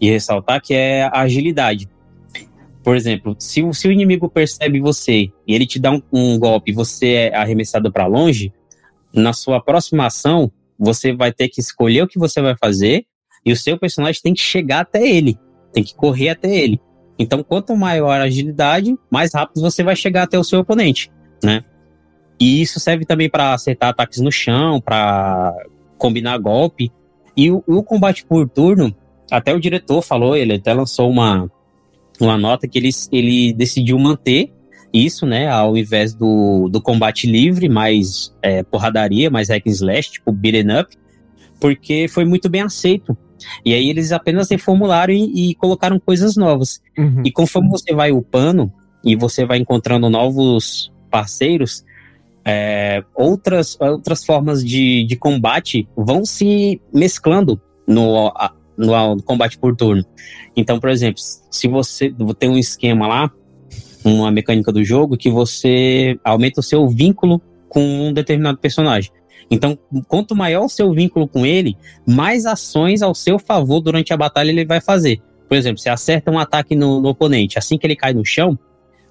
de 0.00 0.10
ressaltar, 0.10 0.60
que 0.62 0.74
é 0.74 1.02
a 1.04 1.20
agilidade. 1.20 1.88
Por 2.82 2.96
exemplo, 2.96 3.36
se, 3.38 3.62
se 3.72 3.88
o 3.88 3.92
inimigo 3.92 4.28
percebe 4.28 4.80
você 4.80 5.30
e 5.46 5.54
ele 5.54 5.66
te 5.66 5.78
dá 5.78 5.92
um, 5.92 6.02
um 6.12 6.38
golpe 6.38 6.70
e 6.70 6.74
você 6.74 7.08
é 7.08 7.36
arremessado 7.36 7.92
para 7.92 8.06
longe, 8.06 8.52
na 9.12 9.32
sua 9.32 9.60
próxima 9.60 10.06
ação, 10.06 10.50
você 10.78 11.12
vai 11.12 11.32
ter 11.32 11.48
que 11.48 11.60
escolher 11.60 12.02
o 12.02 12.08
que 12.08 12.18
você 12.18 12.40
vai 12.40 12.56
fazer 12.56 13.04
e 13.44 13.52
o 13.52 13.56
seu 13.56 13.78
personagem 13.78 14.20
tem 14.22 14.34
que 14.34 14.40
chegar 14.40 14.80
até 14.80 15.06
ele, 15.06 15.38
tem 15.72 15.84
que 15.84 15.94
correr 15.94 16.30
até 16.30 16.48
ele. 16.48 16.80
Então, 17.18 17.42
quanto 17.42 17.76
maior 17.76 18.18
a 18.18 18.24
agilidade, 18.24 18.96
mais 19.10 19.34
rápido 19.34 19.60
você 19.60 19.82
vai 19.82 19.94
chegar 19.94 20.22
até 20.22 20.38
o 20.38 20.44
seu 20.44 20.60
oponente, 20.60 21.12
né? 21.44 21.62
E 22.40 22.62
isso 22.62 22.80
serve 22.80 23.04
também 23.04 23.28
para 23.28 23.52
acertar 23.52 23.90
ataques 23.90 24.20
no 24.20 24.32
chão, 24.32 24.80
para 24.80 25.54
combinar 25.98 26.38
golpe. 26.38 26.90
E 27.36 27.50
o, 27.50 27.62
o, 27.66 27.82
combate 27.82 28.24
por 28.24 28.48
turno, 28.48 28.96
até 29.30 29.54
o 29.54 29.60
diretor 29.60 30.02
falou, 30.02 30.36
ele 30.36 30.54
até 30.54 30.72
lançou 30.72 31.08
uma, 31.08 31.50
uma 32.20 32.36
nota 32.36 32.66
que 32.66 32.78
ele, 32.78 32.90
ele 33.12 33.52
decidiu 33.52 33.98
manter 33.98 34.52
isso, 34.92 35.24
né, 35.24 35.48
ao 35.48 35.76
invés 35.76 36.14
do, 36.14 36.68
do 36.68 36.80
combate 36.80 37.26
livre, 37.26 37.68
mais 37.68 38.34
é, 38.42 38.62
porradaria, 38.62 39.30
mais 39.30 39.48
hack 39.48 39.66
and 39.66 39.70
slash, 39.70 40.10
tipo 40.12 40.32
beaten 40.32 40.80
up, 40.80 40.96
porque 41.60 42.08
foi 42.08 42.24
muito 42.24 42.48
bem 42.48 42.62
aceito. 42.62 43.16
E 43.64 43.72
aí 43.72 43.88
eles 43.88 44.12
apenas 44.12 44.50
reformularam 44.50 45.12
e, 45.12 45.50
e 45.50 45.54
colocaram 45.54 45.98
coisas 45.98 46.36
novas. 46.36 46.82
Uhum. 46.98 47.22
E 47.24 47.30
conforme 47.30 47.70
você 47.70 47.94
vai 47.94 48.10
upando 48.10 48.70
e 49.04 49.16
você 49.16 49.46
vai 49.46 49.58
encontrando 49.58 50.10
novos 50.10 50.92
parceiros, 51.10 51.84
é, 52.44 53.02
outras, 53.14 53.78
outras 53.80 54.24
formas 54.24 54.64
de, 54.64 55.04
de 55.04 55.16
combate 55.16 55.88
vão 55.96 56.24
se 56.24 56.80
mesclando 56.92 57.60
no, 57.86 58.32
no 58.86 59.22
combate 59.22 59.58
por 59.58 59.76
turno. 59.76 60.04
Então, 60.56 60.80
por 60.80 60.90
exemplo, 60.90 61.20
se 61.50 61.68
você 61.68 62.12
tem 62.38 62.50
um 62.50 62.58
esquema 62.58 63.06
lá 63.06 63.30
uma 64.04 64.30
mecânica 64.30 64.72
do 64.72 64.82
jogo 64.82 65.16
que 65.16 65.30
você 65.30 66.18
aumenta 66.24 66.60
o 66.60 66.62
seu 66.62 66.88
vínculo 66.88 67.40
com 67.68 67.80
um 67.80 68.12
determinado 68.12 68.58
personagem. 68.58 69.10
Então, 69.50 69.78
quanto 70.06 70.34
maior 70.34 70.64
o 70.64 70.68
seu 70.68 70.92
vínculo 70.92 71.26
com 71.26 71.44
ele, 71.44 71.76
mais 72.06 72.46
ações 72.46 73.02
ao 73.02 73.14
seu 73.14 73.38
favor 73.38 73.80
durante 73.80 74.12
a 74.12 74.16
batalha 74.16 74.50
ele 74.50 74.64
vai 74.64 74.80
fazer. 74.80 75.20
Por 75.48 75.56
exemplo, 75.56 75.78
você 75.78 75.88
acerta 75.88 76.30
um 76.30 76.38
ataque 76.38 76.76
no, 76.76 77.00
no 77.00 77.08
oponente, 77.08 77.58
assim 77.58 77.76
que 77.76 77.86
ele 77.86 77.96
cai 77.96 78.14
no 78.14 78.24
chão, 78.24 78.58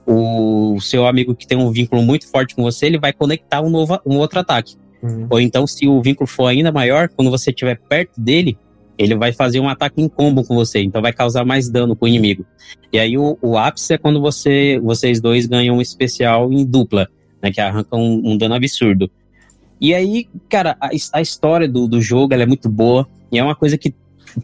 o 0.08 0.80
seu 0.80 1.06
amigo 1.06 1.36
que 1.36 1.46
tem 1.46 1.58
um 1.58 1.70
vínculo 1.72 2.02
muito 2.02 2.28
forte 2.30 2.56
com 2.56 2.64
você, 2.64 2.86
ele 2.86 2.98
vai 2.98 3.12
conectar 3.12 3.62
um, 3.62 3.70
novo, 3.70 4.00
um 4.06 4.18
outro 4.18 4.40
ataque. 4.40 4.76
Uhum. 5.04 5.28
Ou 5.30 5.40
então, 5.40 5.68
se 5.68 5.88
o 5.88 6.02
vínculo 6.02 6.28
for 6.28 6.48
ainda 6.48 6.72
maior, 6.72 7.10
quando 7.10 7.30
você 7.30 7.52
estiver 7.52 7.78
perto 7.78 8.20
dele, 8.20 8.58
ele 9.00 9.16
vai 9.16 9.32
fazer 9.32 9.62
um 9.62 9.70
ataque 9.70 10.02
em 10.02 10.10
combo 10.10 10.44
com 10.44 10.54
você, 10.54 10.82
então 10.82 11.02
vai 11.02 11.14
causar 11.14 11.46
mais 11.46 11.70
dano 11.70 11.96
com 11.96 12.04
o 12.04 12.08
inimigo. 12.10 12.46
E 12.92 13.00
aí 13.00 13.18
o, 13.18 13.38
o 13.42 13.58
ápice 13.58 13.94
é 13.94 13.98
quando 13.98 14.20
você, 14.20 14.78
vocês 14.84 15.22
dois 15.22 15.46
ganham 15.46 15.78
um 15.78 15.82
especial 15.82 16.52
em 16.52 16.66
dupla, 16.66 17.08
né, 17.42 17.50
que 17.50 17.62
arranca 17.62 17.96
um, 17.96 18.22
um 18.32 18.38
dano 18.38 18.56
absurdo. 18.56 19.10
E 19.80 19.94
aí, 19.94 20.28
cara, 20.50 20.76
a, 20.82 20.90
a 21.14 21.22
história 21.22 21.66
do, 21.66 21.88
do 21.88 22.02
jogo 22.02 22.34
é 22.34 22.46
muito 22.46 22.68
boa, 22.68 23.08
e 23.32 23.40
é 23.40 23.44
uma 23.44 23.56
coisa 23.56 23.78
que, 23.78 23.96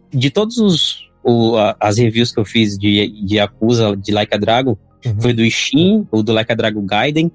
de 0.09 0.29
todos 0.29 0.57
os 0.57 1.05
o, 1.21 1.57
a, 1.57 1.75
as 1.77 1.97
reviews 1.97 2.31
que 2.31 2.39
eu 2.39 2.45
fiz 2.45 2.77
de, 2.77 3.09
de 3.25 3.35
Yakuza, 3.35 3.97
de 3.97 4.13
Like 4.13 4.33
a 4.33 4.37
Dragon, 4.37 4.77
uhum. 5.05 5.19
foi 5.21 5.33
do 5.33 5.49
Steam, 5.51 6.07
o 6.09 6.23
do 6.23 6.31
Like 6.31 6.51
a 6.53 6.55
Dragon 6.55 6.85
Gaiden, 6.85 7.29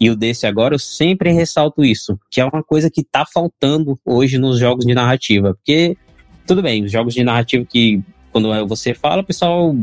e 0.00 0.08
o 0.08 0.16
desse 0.16 0.46
agora, 0.46 0.74
eu 0.74 0.78
sempre 0.78 1.32
ressalto 1.32 1.84
isso, 1.84 2.18
que 2.30 2.40
é 2.40 2.44
uma 2.44 2.62
coisa 2.62 2.90
que 2.90 3.04
tá 3.04 3.26
faltando 3.26 3.98
hoje 4.06 4.38
nos 4.38 4.58
jogos 4.58 4.86
de 4.86 4.94
narrativa, 4.94 5.54
porque 5.54 5.98
tudo 6.46 6.62
bem, 6.62 6.84
os 6.84 6.92
jogos 6.92 7.14
de 7.14 7.22
narrativa 7.24 7.64
que 7.64 8.02
quando 8.30 8.48
você 8.66 8.94
fala, 8.94 9.22
o 9.22 9.24
pessoal 9.24 9.76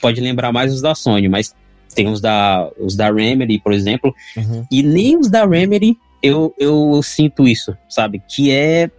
pode 0.00 0.20
lembrar 0.20 0.52
mais 0.52 0.72
os 0.72 0.82
da 0.82 0.94
Sony, 0.94 1.28
mas 1.28 1.54
tem 1.94 2.08
os 2.08 2.20
da, 2.20 2.68
os 2.78 2.94
da 2.94 3.10
Remedy, 3.10 3.58
por 3.58 3.72
exemplo, 3.72 4.14
uhum. 4.36 4.66
e 4.70 4.82
nem 4.82 5.16
os 5.16 5.30
da 5.30 5.46
Remedy 5.46 5.96
eu, 6.22 6.54
eu 6.58 7.02
sinto 7.02 7.46
isso, 7.46 7.76
sabe? 7.88 8.22
Que 8.26 8.50
é 8.50 8.90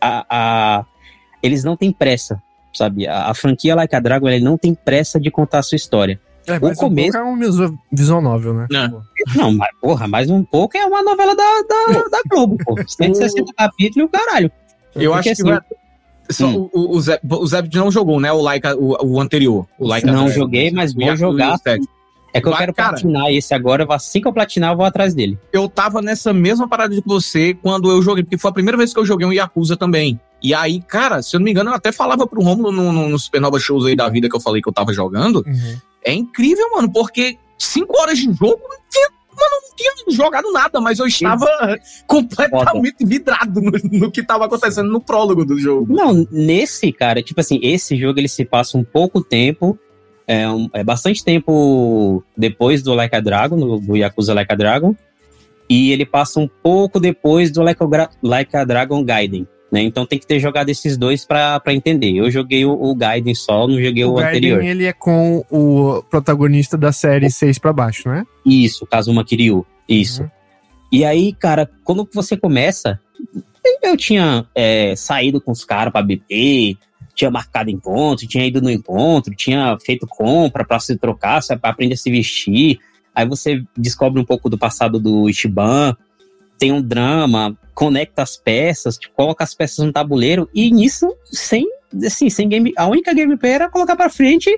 a, 0.00 0.26
a 0.28 0.84
eles 1.42 1.64
não 1.64 1.76
têm 1.76 1.92
pressa, 1.92 2.42
sabe? 2.72 3.06
A, 3.06 3.26
a 3.26 3.34
franquia 3.34 3.74
Like 3.74 3.94
a 3.94 4.00
Dragon 4.00 4.28
ele 4.28 4.44
não 4.44 4.56
tem 4.56 4.74
pressa 4.74 5.20
de 5.20 5.30
contar 5.30 5.58
a 5.58 5.62
sua 5.62 5.76
história. 5.76 6.20
É, 6.46 6.56
o 6.56 6.74
começo 6.74 7.18
um 7.18 7.20
é 7.20 7.24
um 7.24 7.66
visual 7.92 8.20
novel, 8.22 8.54
né? 8.54 8.66
Não, 8.70 9.02
não 9.36 9.52
mas, 9.52 9.68
porra, 9.80 10.08
mais 10.08 10.30
um 10.30 10.42
pouco 10.42 10.76
é 10.76 10.84
uma 10.84 11.02
novela 11.02 11.36
da, 11.36 11.62
da, 11.68 12.02
da 12.08 12.22
Globo, 12.28 12.56
pô. 12.64 12.74
160 12.86 13.52
capítulos 13.56 13.96
e 13.96 14.02
o 14.02 14.08
caralho. 14.08 14.50
Eu 14.94 15.12
Porque, 15.12 15.28
acho 15.30 15.42
que 15.42 15.42
assim, 15.42 15.42
vai, 15.44 15.60
só, 16.30 16.46
hum. 16.46 16.68
o, 16.72 16.96
o, 16.96 17.00
Zé, 17.00 17.20
o 17.28 17.46
Zé 17.46 17.62
não 17.74 17.90
jogou, 17.90 18.20
né? 18.20 18.32
O 18.32 18.40
Laika, 18.40 18.76
o, 18.76 19.14
o 19.14 19.20
anterior. 19.20 19.66
O 19.78 19.86
Laika 19.86 20.10
não 20.10 20.30
joguei, 20.30 20.70
mas 20.70 20.94
vou 20.94 21.16
jogar. 21.16 21.58
É 22.32 22.40
que 22.40 22.46
eu 22.46 22.52
quero 22.52 22.72
cara, 22.72 22.90
platinar 22.90 23.28
esse 23.30 23.52
agora, 23.52 23.84
assim 23.90 24.20
que 24.20 24.28
eu 24.28 24.32
platinar, 24.32 24.72
eu 24.72 24.76
vou 24.76 24.86
atrás 24.86 25.14
dele. 25.14 25.36
Eu 25.52 25.68
tava 25.68 26.00
nessa 26.00 26.32
mesma 26.32 26.68
parada 26.68 26.94
que 26.94 27.02
você 27.04 27.54
quando 27.54 27.90
eu 27.90 28.00
joguei, 28.00 28.22
porque 28.22 28.38
foi 28.38 28.50
a 28.50 28.54
primeira 28.54 28.78
vez 28.78 28.94
que 28.94 29.00
eu 29.00 29.06
joguei 29.06 29.26
um 29.26 29.32
Yakuza 29.32 29.76
também. 29.76 30.20
E 30.42 30.54
aí, 30.54 30.80
cara, 30.80 31.22
se 31.22 31.34
eu 31.34 31.40
não 31.40 31.44
me 31.44 31.50
engano, 31.50 31.70
eu 31.70 31.74
até 31.74 31.92
falava 31.92 32.26
pro 32.26 32.42
Romulo 32.42 32.72
no, 32.72 32.92
no, 32.92 33.08
no 33.08 33.18
Supernova 33.18 33.58
Shows 33.58 33.84
aí 33.84 33.96
da 33.96 34.08
vida 34.08 34.28
que 34.28 34.36
eu 34.36 34.40
falei 34.40 34.62
que 34.62 34.68
eu 34.68 34.72
tava 34.72 34.92
jogando. 34.92 35.44
Uhum. 35.46 35.76
É 36.04 36.12
incrível, 36.12 36.70
mano, 36.74 36.90
porque 36.90 37.36
cinco 37.58 38.00
horas 38.00 38.16
de 38.16 38.24
jogo 38.24 38.60
não 38.62 38.78
tinha 38.88 39.10
Mano, 39.40 39.54
eu 39.54 39.60
não 39.60 40.04
tinha 40.04 40.16
jogado 40.16 40.52
nada, 40.52 40.80
mas 40.80 40.98
eu 40.98 41.06
estava 41.06 41.48
completamente 42.06 43.04
vidrado 43.04 43.60
no, 43.60 43.72
no, 43.98 44.10
que 44.10 44.20
estava 44.20 44.44
acontecendo 44.44 44.90
no 44.90 45.00
prólogo 45.00 45.44
do 45.44 45.58
jogo. 45.58 45.92
Não, 45.92 46.26
nesse, 46.30 46.92
cara, 46.92 47.22
tipo 47.22 47.40
assim, 47.40 47.58
esse 47.62 47.96
jogo 47.96 48.18
ele 48.18 48.28
se 48.28 48.44
passa 48.44 48.76
um 48.76 48.84
pouco 48.84 49.24
tempo, 49.24 49.78
é, 50.26 50.48
um, 50.48 50.68
é 50.74 50.84
bastante 50.84 51.24
tempo 51.24 52.22
depois 52.36 52.82
do 52.82 52.92
Like 52.92 53.16
a 53.16 53.20
Dragon, 53.20 53.56
do, 53.56 53.78
do 53.78 53.96
Yakuza 53.96 54.34
Like 54.34 54.52
a 54.52 54.56
Dragon, 54.56 54.94
e 55.68 55.90
ele 55.92 56.04
passa 56.04 56.38
um 56.38 56.48
pouco 56.48 57.00
depois 57.00 57.50
do 57.50 57.62
Like 57.62 57.82
a, 57.82 58.10
like 58.22 58.56
a 58.56 58.64
Dragon 58.64 59.02
Gaiden. 59.02 59.48
Né? 59.70 59.82
Então 59.82 60.04
tem 60.04 60.18
que 60.18 60.26
ter 60.26 60.40
jogado 60.40 60.68
esses 60.68 60.96
dois 60.96 61.24
para 61.24 61.62
entender. 61.68 62.16
Eu 62.16 62.30
joguei 62.30 62.64
o, 62.64 62.72
o 62.72 62.94
Gaiden 62.94 63.34
só, 63.34 63.68
não 63.68 63.80
joguei 63.80 64.04
o, 64.04 64.10
o 64.10 64.14
Gaiden, 64.14 64.52
anterior. 64.52 64.64
ele 64.64 64.84
é 64.84 64.92
com 64.92 65.44
o 65.50 66.02
protagonista 66.10 66.76
da 66.76 66.90
série 66.90 67.30
6 67.30 67.58
para 67.58 67.72
baixo, 67.72 68.08
não 68.08 68.16
é? 68.16 68.24
Isso, 68.44 68.86
Kazuma 68.86 69.24
Kiryu. 69.24 69.64
Isso. 69.88 70.22
Uhum. 70.22 70.30
E 70.92 71.04
aí, 71.04 71.32
cara, 71.32 71.70
quando 71.84 72.08
você 72.12 72.36
começa, 72.36 72.98
eu 73.82 73.96
tinha 73.96 74.44
é, 74.54 74.94
saído 74.96 75.40
com 75.40 75.52
os 75.52 75.64
caras 75.64 75.92
pra 75.92 76.02
beber, 76.02 76.76
tinha 77.14 77.30
marcado 77.30 77.70
encontro, 77.70 78.26
tinha 78.26 78.46
ido 78.46 78.60
no 78.60 78.70
encontro, 78.70 79.34
tinha 79.34 79.76
feito 79.84 80.06
compra 80.06 80.64
para 80.64 80.80
se 80.80 80.96
trocar, 80.96 81.40
para 81.60 81.70
aprender 81.70 81.94
a 81.94 81.96
se 81.96 82.10
vestir. 82.10 82.80
Aí 83.14 83.26
você 83.26 83.62
descobre 83.76 84.20
um 84.20 84.24
pouco 84.24 84.48
do 84.48 84.58
passado 84.58 84.98
do 84.98 85.28
Ichiban, 85.28 85.96
tem 86.58 86.72
um 86.72 86.82
drama, 86.82 87.56
conecta 87.80 88.22
as 88.22 88.36
peças, 88.36 88.98
tipo, 88.98 89.14
coloca 89.14 89.42
as 89.42 89.54
peças 89.54 89.86
no 89.86 89.90
tabuleiro, 89.90 90.46
e 90.54 90.70
nisso, 90.70 91.16
sem, 91.24 91.66
assim, 92.04 92.28
sem 92.28 92.46
game. 92.46 92.74
A 92.76 92.86
única 92.86 93.14
gameplay 93.14 93.52
era 93.52 93.70
colocar 93.70 93.96
pra 93.96 94.10
frente 94.10 94.50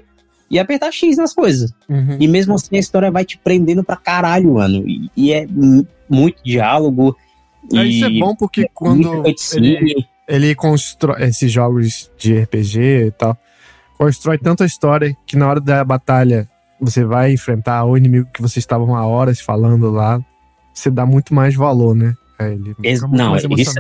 e 0.51 0.59
apertar 0.59 0.91
X 0.91 1.19
nas 1.19 1.33
coisas. 1.33 1.73
Uhum. 1.89 2.17
E 2.19 2.27
mesmo 2.27 2.55
assim 2.55 2.75
a 2.75 2.81
história 2.81 3.13
vai 3.13 3.25
te 3.25 3.39
prendendo 3.39 3.85
pra 3.85 3.95
caralho, 3.95 4.55
mano. 4.55 4.83
E, 4.89 5.09
e 5.17 5.33
é 5.33 5.47
muito 6.11 6.43
diálogo. 6.43 7.17
É, 7.73 7.85
isso 7.85 8.07
é 8.07 8.11
bom 8.11 8.35
porque 8.35 8.63
é 8.63 8.69
quando 8.75 9.23
ele, 9.55 10.05
ele 10.27 10.55
constrói 10.57 11.23
esses 11.23 11.53
jogos 11.53 12.11
de 12.19 12.37
RPG 12.37 12.81
e 13.07 13.11
tal, 13.13 13.39
constrói 13.97 14.37
tanta 14.37 14.65
história 14.65 15.17
que 15.25 15.37
na 15.37 15.49
hora 15.49 15.61
da 15.61 15.85
batalha 15.85 16.51
você 16.81 17.05
vai 17.05 17.33
enfrentar 17.33 17.85
o 17.85 17.97
inimigo 17.97 18.29
que 18.35 18.43
vocês 18.43 18.65
estavam 18.65 18.97
há 18.97 19.07
horas 19.07 19.41
falando 19.41 19.93
lá, 19.93 20.21
você 20.75 20.91
dá 20.91 21.07
muito 21.07 21.33
mais 21.33 21.55
valor, 21.55 21.95
né? 21.95 22.17
É, 22.39 22.53
ele 22.53 22.75
Ex 22.83 23.01
não, 23.11 23.37
isso, 23.37 23.75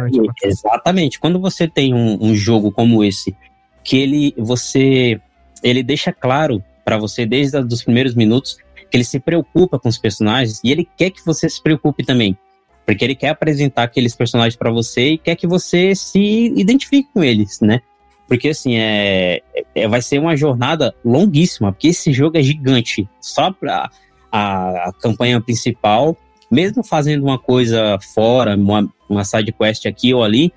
exatamente. 0.44 1.18
Quando 1.18 1.40
você 1.40 1.66
tem 1.66 1.94
um, 1.94 2.18
um, 2.20 2.34
jogo 2.34 2.70
como 2.70 3.02
esse, 3.02 3.34
que 3.82 3.96
ele 3.96 4.34
você 4.36 5.20
ele 5.62 5.82
deixa 5.82 6.12
claro 6.12 6.62
para 6.84 6.98
você 6.98 7.24
desde 7.24 7.58
os 7.58 7.82
primeiros 7.82 8.14
minutos 8.14 8.56
que 8.90 8.96
ele 8.96 9.04
se 9.04 9.18
preocupa 9.18 9.78
com 9.78 9.88
os 9.88 9.96
personagens 9.96 10.60
e 10.62 10.70
ele 10.70 10.86
quer 10.96 11.10
que 11.10 11.24
você 11.24 11.48
se 11.48 11.62
preocupe 11.62 12.04
também. 12.04 12.36
Porque 12.84 13.04
ele 13.04 13.14
quer 13.14 13.30
apresentar 13.30 13.84
aqueles 13.84 14.14
personagens 14.14 14.56
para 14.56 14.70
você 14.70 15.12
e 15.12 15.18
quer 15.18 15.36
que 15.36 15.46
você 15.46 15.94
se 15.94 16.52
identifique 16.56 17.08
com 17.14 17.22
eles, 17.22 17.60
né? 17.60 17.80
Porque 18.28 18.48
assim, 18.48 18.76
é, 18.76 19.40
é, 19.74 19.88
vai 19.88 20.02
ser 20.02 20.18
uma 20.18 20.36
jornada 20.36 20.94
longuíssima, 21.04 21.72
porque 21.72 21.88
esse 21.88 22.12
jogo 22.12 22.36
é 22.36 22.42
gigante. 22.42 23.08
Só 23.20 23.52
pra 23.52 23.90
a, 24.30 24.88
a 24.88 24.92
campanha 24.92 25.40
principal 25.40 26.16
mesmo 26.52 26.84
fazendo 26.84 27.22
uma 27.22 27.38
coisa 27.38 27.98
fora, 28.14 28.54
uma, 28.54 28.86
uma 29.08 29.24
side 29.24 29.50
quest 29.52 29.86
aqui 29.86 30.12
ou 30.12 30.22
ali, 30.22 30.52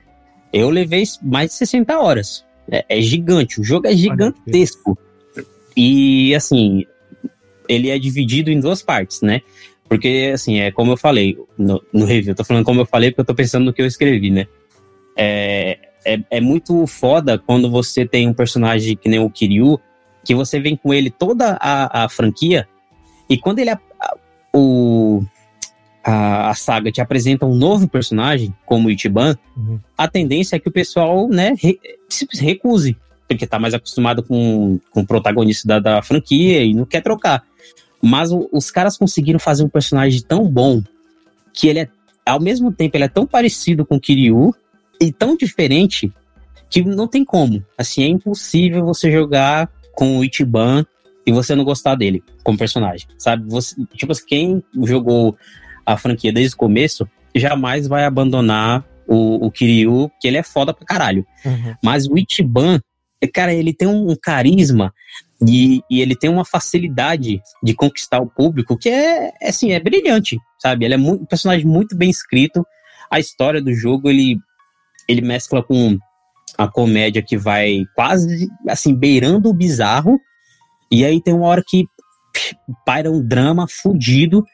eu 0.52 0.70
levei 0.70 1.04
mais 1.22 1.52
de 1.52 1.56
60 1.56 1.98
horas. 1.98 2.46
É, 2.70 2.84
é 2.90 3.02
gigante, 3.02 3.62
o 3.62 3.64
jogo 3.64 3.88
é 3.88 3.96
gigantesco. 3.96 4.98
E 5.78 6.36
assim, 6.36 6.86
ele 7.70 7.90
é 7.90 7.98
dividido 7.98 8.52
em 8.52 8.60
duas 8.60 8.82
partes, 8.82 9.22
né? 9.22 9.42
Porque, 9.88 10.32
assim, 10.34 10.60
é 10.60 10.70
como 10.70 10.92
eu 10.92 10.98
falei 10.98 11.38
no, 11.58 11.82
no 11.94 12.06
review, 12.06 12.32
eu 12.32 12.36
tô 12.36 12.44
falando 12.44 12.66
como 12.66 12.82
eu 12.82 12.86
falei 12.86 13.12
porque 13.12 13.22
eu 13.22 13.26
tô 13.26 13.36
pensando 13.36 13.64
no 13.64 13.74
que 13.74 13.82
eu 13.82 13.86
escrevi, 13.86 14.32
né? 14.32 14.48
É, 15.16 15.78
é, 16.06 16.20
é 16.30 16.42
muito 16.42 16.86
foda 16.88 17.38
quando 17.38 17.72
você 17.72 18.06
tem 18.06 18.28
um 18.28 18.34
personagem 18.34 18.98
que 18.98 19.08
nem 19.08 19.20
o 19.20 19.30
Kiryu, 19.30 19.80
que 20.26 20.36
você 20.36 20.60
vem 20.60 20.76
com 20.76 20.94
ele 20.94 21.10
toda 21.10 21.58
a, 21.62 22.04
a 22.04 22.10
franquia, 22.10 22.68
e 23.30 23.38
quando 23.38 23.60
ele. 23.60 23.70
A, 23.70 23.80
o, 24.54 24.85
a, 26.06 26.52
a, 26.52 26.54
saga 26.54 26.92
te 26.92 27.02
apresenta 27.02 27.48
um 27.48 27.56
novo 27.56 27.88
personagem, 27.88 28.54
como 28.64 28.88
o 28.88 28.92
Ichiban, 28.92 29.36
uhum. 29.58 29.80
a 29.98 30.08
tendência 30.08 30.56
é 30.56 30.60
que 30.60 30.70
o 30.70 30.72
pessoal, 30.72 31.28
né, 31.28 31.56
re, 31.58 31.80
se 32.08 32.28
recuse, 32.40 32.96
porque 33.28 33.48
tá 33.48 33.58
mais 33.58 33.74
acostumado 33.74 34.22
com, 34.22 34.80
com 34.92 35.02
o 35.02 35.08
protagonista 35.08 35.68
da, 35.68 35.80
da 35.80 36.02
franquia 36.04 36.64
e 36.64 36.76
não 36.76 36.86
quer 36.86 37.02
trocar. 37.02 37.44
Mas 38.00 38.32
o, 38.32 38.48
os 38.54 38.70
caras 38.70 38.98
conseguiram 38.98 39.40
fazer 39.40 39.64
um 39.64 39.70
personagem 39.70 40.22
tão 40.22 40.48
bom 40.48 40.84
que 41.52 41.68
ele 41.68 41.80
é, 41.80 41.90
ao 42.24 42.40
mesmo 42.40 42.72
tempo, 42.72 42.96
ele 42.96 43.06
é 43.06 43.10
tão 43.10 43.26
parecido 43.26 43.84
com 43.84 43.96
o 43.96 44.00
Kiryu 44.00 44.54
e 45.02 45.12
tão 45.12 45.36
diferente 45.36 46.14
que 46.70 46.84
não 46.84 47.08
tem 47.08 47.26
como. 47.26 47.66
Assim, 47.76 48.04
é 48.04 48.08
impossível 48.08 48.86
você 48.86 49.12
jogar 49.12 49.72
com 49.94 50.20
o 50.20 50.24
Ichiban 50.24 50.86
e 51.26 51.32
você 51.32 51.56
não 51.56 51.64
gostar 51.64 51.96
dele 51.96 52.24
como 52.44 52.58
personagem, 52.58 53.08
sabe? 53.18 53.50
Você, 53.50 53.76
tipo, 53.96 54.14
quem 54.26 54.64
jogou 54.84 55.36
a 55.86 55.98
franquia 55.98 56.34
desde 56.34 56.56
o 56.56 56.58
começo, 56.58 57.08
jamais 57.36 57.88
vai 57.88 58.06
abandonar 58.06 58.84
o, 59.08 59.46
o 59.46 59.52
Kiryu, 59.52 60.10
que 60.20 60.28
ele 60.28 60.38
é 60.38 60.44
foda 60.44 60.74
pra 60.74 60.86
caralho. 60.86 61.26
Uhum. 61.46 61.76
Mas 61.84 62.08
o 62.08 62.18
Ichiban, 62.18 62.80
cara, 63.34 63.54
ele 63.54 63.74
tem 63.74 63.88
um 63.88 64.16
carisma 64.16 64.94
e, 65.48 65.82
e, 65.90 66.02
ele 66.02 66.16
tem 66.16 66.30
uma 66.30 66.46
facilidade 66.46 67.42
de 67.62 67.74
conquistar 67.74 68.20
o 68.20 68.30
público 68.30 68.78
que 68.78 68.90
é, 68.90 69.32
é 69.42 69.50
assim, 69.50 69.72
é 69.72 69.80
brilhante, 69.80 70.40
sabe? 70.60 70.86
Ele 70.86 70.94
é 70.94 70.98
muito, 70.98 71.24
um 71.24 71.26
personagem 71.26 71.66
muito 71.66 71.96
bem 71.96 72.10
escrito. 72.10 72.66
A 73.12 73.20
história 73.20 73.62
do 73.62 73.74
jogo, 73.74 74.10
ele, 74.10 74.38
ele 75.08 75.22
mescla 75.22 75.62
com 75.62 75.98
a 76.58 76.68
comédia 76.68 77.22
que 77.22 77.38
vai 77.38 77.84
quase, 77.94 78.48
assim, 78.68 78.96
beirando 78.96 79.50
o 79.50 79.54
bizarro. 79.54 80.20
E 80.90 81.04
aí 81.04 81.22
tem 81.22 81.34
uma 81.34 81.48
hora 81.48 81.64
que 81.66 81.86
paira 82.86 83.12
um 83.12 83.26
drama 83.26 83.68
fudido 83.68 84.46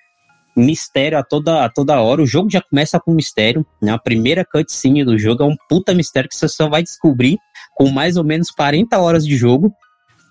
mistério 0.55 1.17
a 1.17 1.23
toda, 1.23 1.65
a 1.65 1.69
toda 1.69 1.99
hora. 2.01 2.21
O 2.21 2.27
jogo 2.27 2.49
já 2.49 2.61
começa 2.61 2.99
com 2.99 3.13
mistério. 3.13 3.65
Né? 3.81 3.91
A 3.91 3.97
primeira 3.97 4.45
cutscene 4.45 5.03
do 5.03 5.17
jogo 5.17 5.43
é 5.43 5.45
um 5.45 5.55
puta 5.69 5.93
mistério 5.93 6.29
que 6.29 6.35
você 6.35 6.47
só 6.47 6.69
vai 6.69 6.83
descobrir 6.83 7.37
com 7.75 7.89
mais 7.89 8.17
ou 8.17 8.23
menos 8.23 8.51
40 8.51 8.97
horas 8.99 9.25
de 9.25 9.35
jogo. 9.35 9.73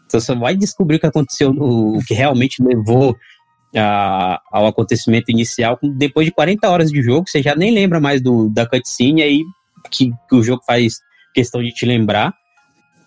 Você 0.09 0.21
só 0.21 0.35
vai 0.35 0.57
descobrir 0.57 0.97
o 0.97 1.01
que 1.01 1.07
aconteceu, 1.07 1.51
o 1.51 2.01
que 2.07 2.15
realmente 2.15 2.63
levou 2.63 3.17
a, 3.77 4.41
ao 4.51 4.67
acontecimento 4.67 5.31
inicial. 5.31 5.79
Depois 5.97 6.27
de 6.27 6.33
40 6.33 6.69
horas 6.69 6.91
de 6.91 7.03
jogo, 7.03 7.29
você 7.29 7.43
já 7.43 7.55
nem 7.55 7.73
lembra 7.73 8.01
mais 8.01 8.21
do, 8.21 8.49
da 8.49 8.67
cutscene 8.67 9.23
aí 9.23 9.43
que, 9.91 10.11
que 10.29 10.35
o 10.35 10.43
jogo 10.43 10.63
faz 10.67 10.99
questão 11.35 11.63
de 11.63 11.71
te 11.73 11.87
lembrar. 11.87 12.35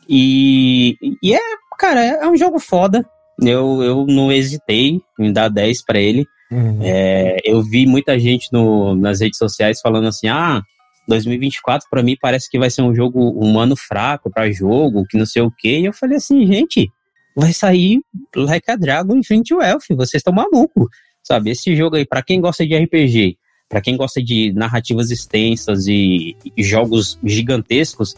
E, 0.08 0.98
e 1.22 1.34
é, 1.34 1.40
cara, 1.78 2.04
é, 2.04 2.10
é 2.24 2.28
um 2.28 2.36
jogo 2.36 2.60
foda. 2.60 3.06
Eu, 3.42 3.82
eu 3.82 4.06
não 4.08 4.32
hesitei 4.32 5.02
em 5.20 5.34
dar 5.34 5.50
10 5.50 5.84
para 5.84 6.00
ele. 6.00 6.26
Uhum. 6.52 6.80
É, 6.82 7.38
eu 7.44 7.62
vi 7.64 7.86
muita 7.86 8.20
gente 8.20 8.50
no, 8.52 8.96
nas 8.96 9.22
redes 9.22 9.38
sociais 9.38 9.80
falando 9.82 10.08
assim: 10.08 10.28
ah, 10.28 10.62
2024 11.08 11.88
para 11.90 12.04
mim 12.04 12.18
parece 12.20 12.50
que 12.50 12.60
vai 12.60 12.70
ser 12.70 12.82
um 12.82 12.96
jogo 12.96 13.34
um 13.44 13.60
ano 13.60 13.76
fraco 13.76 14.30
para 14.30 14.52
jogo, 14.52 15.06
que 15.06 15.18
não 15.18 15.26
sei 15.26 15.42
o 15.42 15.52
quê. 15.52 15.80
E 15.80 15.86
eu 15.86 15.94
falei 15.94 16.18
assim, 16.18 16.46
gente, 16.46 16.92
vai 17.36 17.54
sair 17.54 18.02
Like 18.36 18.70
a 18.70 18.76
Dragon 18.76 19.16
Infinity 19.16 19.54
Wealth, 19.54 19.86
vocês 19.92 20.16
estão 20.20 20.34
malucos, 20.34 20.88
sabe? 21.24 21.52
Esse 21.52 21.76
jogo 21.76 21.96
aí, 21.96 22.06
para 22.06 22.22
quem 22.22 22.40
gosta 22.40 22.66
de 22.66 22.78
RPG, 22.78 23.38
para 23.68 23.82
quem 23.82 23.98
gosta 23.98 24.22
de 24.22 24.54
narrativas 24.54 25.12
extensas 25.12 25.88
e, 25.88 26.36
e, 26.56 26.64
jogos 26.64 27.20
gigantescos, 27.24 28.16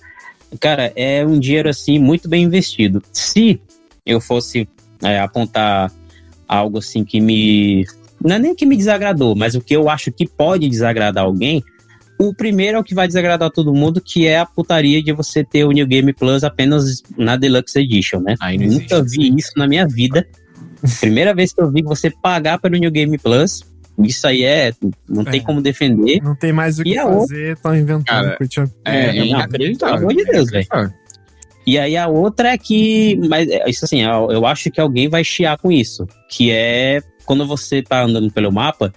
cara, 0.60 0.92
é 0.96 1.26
um 1.26 1.40
dinheiro 1.40 1.70
assim 1.70 1.98
muito 1.98 2.28
bem 2.28 2.44
investido. 2.44 3.02
Se 3.12 3.60
eu 4.06 4.20
fosse 4.20 4.68
é, 5.02 5.20
apontar 5.20 5.92
algo 6.48 6.78
assim 6.78 7.04
que 7.04 7.20
me 7.20 7.86
não 8.26 8.36
é 8.36 8.40
nem 8.40 8.56
que 8.56 8.66
me 8.66 8.76
desagradou, 8.76 9.36
mas 9.36 9.56
o 9.56 9.62
que 9.62 9.76
eu 9.76 9.88
acho 9.88 10.12
que 10.12 10.28
pode 10.28 10.68
desagradar 10.68 11.24
alguém. 11.24 11.64
O 12.18 12.34
primeiro 12.34 12.78
é 12.78 12.80
o 12.80 12.84
que 12.84 12.96
vai 12.96 13.08
desagradar 13.08 13.52
todo 13.52 13.74
mundo, 13.74 14.02
que 14.02 14.26
é 14.26 14.40
a 14.40 14.46
putaria 14.46 15.04
de 15.04 15.12
você 15.12 15.44
ter 15.44 15.66
o 15.66 15.72
New 15.72 15.86
Game 15.86 16.12
Plus 16.14 16.44
apenas 16.44 17.04
na 17.18 17.36
Deluxe 17.36 17.78
Edition, 17.78 18.22
né? 18.22 18.36
Nunca 18.58 19.04
vi 19.04 19.36
isso 19.38 19.52
na 19.58 19.68
minha 19.68 19.86
vida. 19.86 20.26
Primeira 21.00 21.36
vez 21.36 21.54
que 21.54 21.62
eu 21.62 21.70
vi 21.70 21.84
você 21.84 22.10
pagar 22.10 22.58
pelo 22.58 22.78
New 22.78 22.90
Game 22.90 23.18
Plus. 23.18 23.64
Isso 24.00 24.26
aí 24.28 24.44
é. 24.44 24.74
Não 25.08 25.24
é, 25.24 25.32
tem 25.32 25.42
como 25.42 25.62
defender. 25.62 26.22
Não 26.22 26.36
tem 26.36 26.52
mais 26.52 26.80
o 26.80 26.84
que 26.84 26.96
fazer, 26.96 27.54
estão 27.54 27.76
inventando. 27.76 28.06
Cara, 28.06 28.38
é, 28.86 29.00
é, 29.00 29.18
é 29.18 29.26
inacreditável. 29.26 30.08
Pelo 30.08 30.12
amor 30.12 30.24
de 30.24 30.32
Deus, 30.32 30.50
velho. 30.50 30.68
E 31.68 31.78
aí 31.78 31.98
a 31.98 32.08
outra 32.08 32.50
é 32.50 32.58
que. 32.58 33.20
Mas 33.28 33.48
isso 33.68 33.86
assim, 33.86 34.02
eu 34.04 34.46
acho 34.46 34.72
que 34.72 34.80
alguém 34.80 35.10
vai 35.10 35.24
chiar 35.24 35.58
com 35.58 35.72
isso. 35.72 36.08
Que 36.30 36.52
é 36.52 37.02
quando 37.26 37.46
você 37.46 37.82
tá 37.82 38.04
andando 38.04 38.32
pelo 38.32 38.52
mapa, 38.52 38.94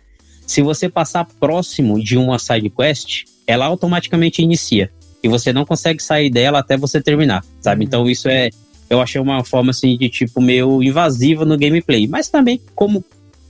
se 0.46 0.62
você 0.62 0.88
passar 0.88 1.26
próximo 1.38 2.02
de 2.02 2.16
uma 2.16 2.38
side 2.38 2.70
quest, 2.70 3.24
ela 3.46 3.66
automaticamente 3.66 4.42
inicia. 4.42 4.90
E 5.22 5.28
você 5.28 5.52
não 5.52 5.64
consegue 5.64 6.02
sair 6.02 6.30
dela 6.30 6.60
até 6.60 6.76
você 6.76 7.00
terminar, 7.00 7.44
sabe? 7.60 7.84
Então 7.84 8.08
isso 8.08 8.28
é. 8.28 8.50
Eu 8.88 9.00
achei 9.00 9.20
uma 9.20 9.44
forma 9.44 9.70
assim 9.70 9.98
de 9.98 10.08
tipo 10.08 10.40
meio 10.40 10.82
invasiva 10.82 11.44
no 11.44 11.58
gameplay. 11.58 12.06
Mas 12.06 12.28
também, 12.28 12.60
como 12.74 13.04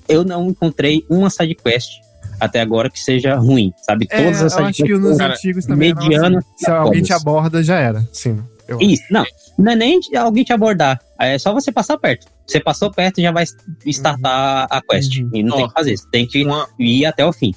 eu 0.09 0.25
não 0.25 0.49
encontrei 0.49 1.05
uma 1.09 1.31
side 1.31 1.55
quest 1.55 2.01
até 2.41 2.61
agora 2.61 2.89
que 2.89 3.01
seja 3.01 3.37
ruim, 3.37 3.73
sabe? 3.83 4.07
É, 4.11 4.23
Todas 4.23 4.43
as 4.43 4.53
side 4.55 4.73
quests 4.73 5.01
nos 5.01 5.21
antigos 5.21 5.67
também 5.67 5.95
mediana, 5.95 6.45
se 6.57 6.71
alguém 6.71 7.03
te 7.03 7.13
aborda 7.13 7.63
já 7.63 7.79
era, 7.79 8.09
sim. 8.13 8.39
Isso, 8.81 9.05
não. 9.11 9.25
Não 9.59 9.73
é 9.73 9.77
nem 9.77 10.01
alguém 10.17 10.45
te 10.45 10.53
abordar. 10.53 11.01
É 11.19 11.39
só 11.39 11.53
você 11.53 11.73
passar 11.73 11.99
perto. 11.99 12.27
Você 12.47 12.61
passou 12.61 12.91
perto 12.91 13.21
já 13.21 13.33
vai 13.33 13.45
startar 13.87 14.63
uhum. 14.63 14.79
a 14.79 14.83
quest. 14.83 15.19
Uhum. 15.19 15.31
E 15.35 15.43
não 15.43 15.57
tem 15.57 15.69
que 15.69 15.75
fazer. 15.75 15.97
Você 15.97 16.09
tem 16.11 16.27
que 16.27 16.45
uma... 16.45 16.69
ir 16.79 17.05
até 17.07 17.25
o 17.25 17.33
fim. 17.33 17.55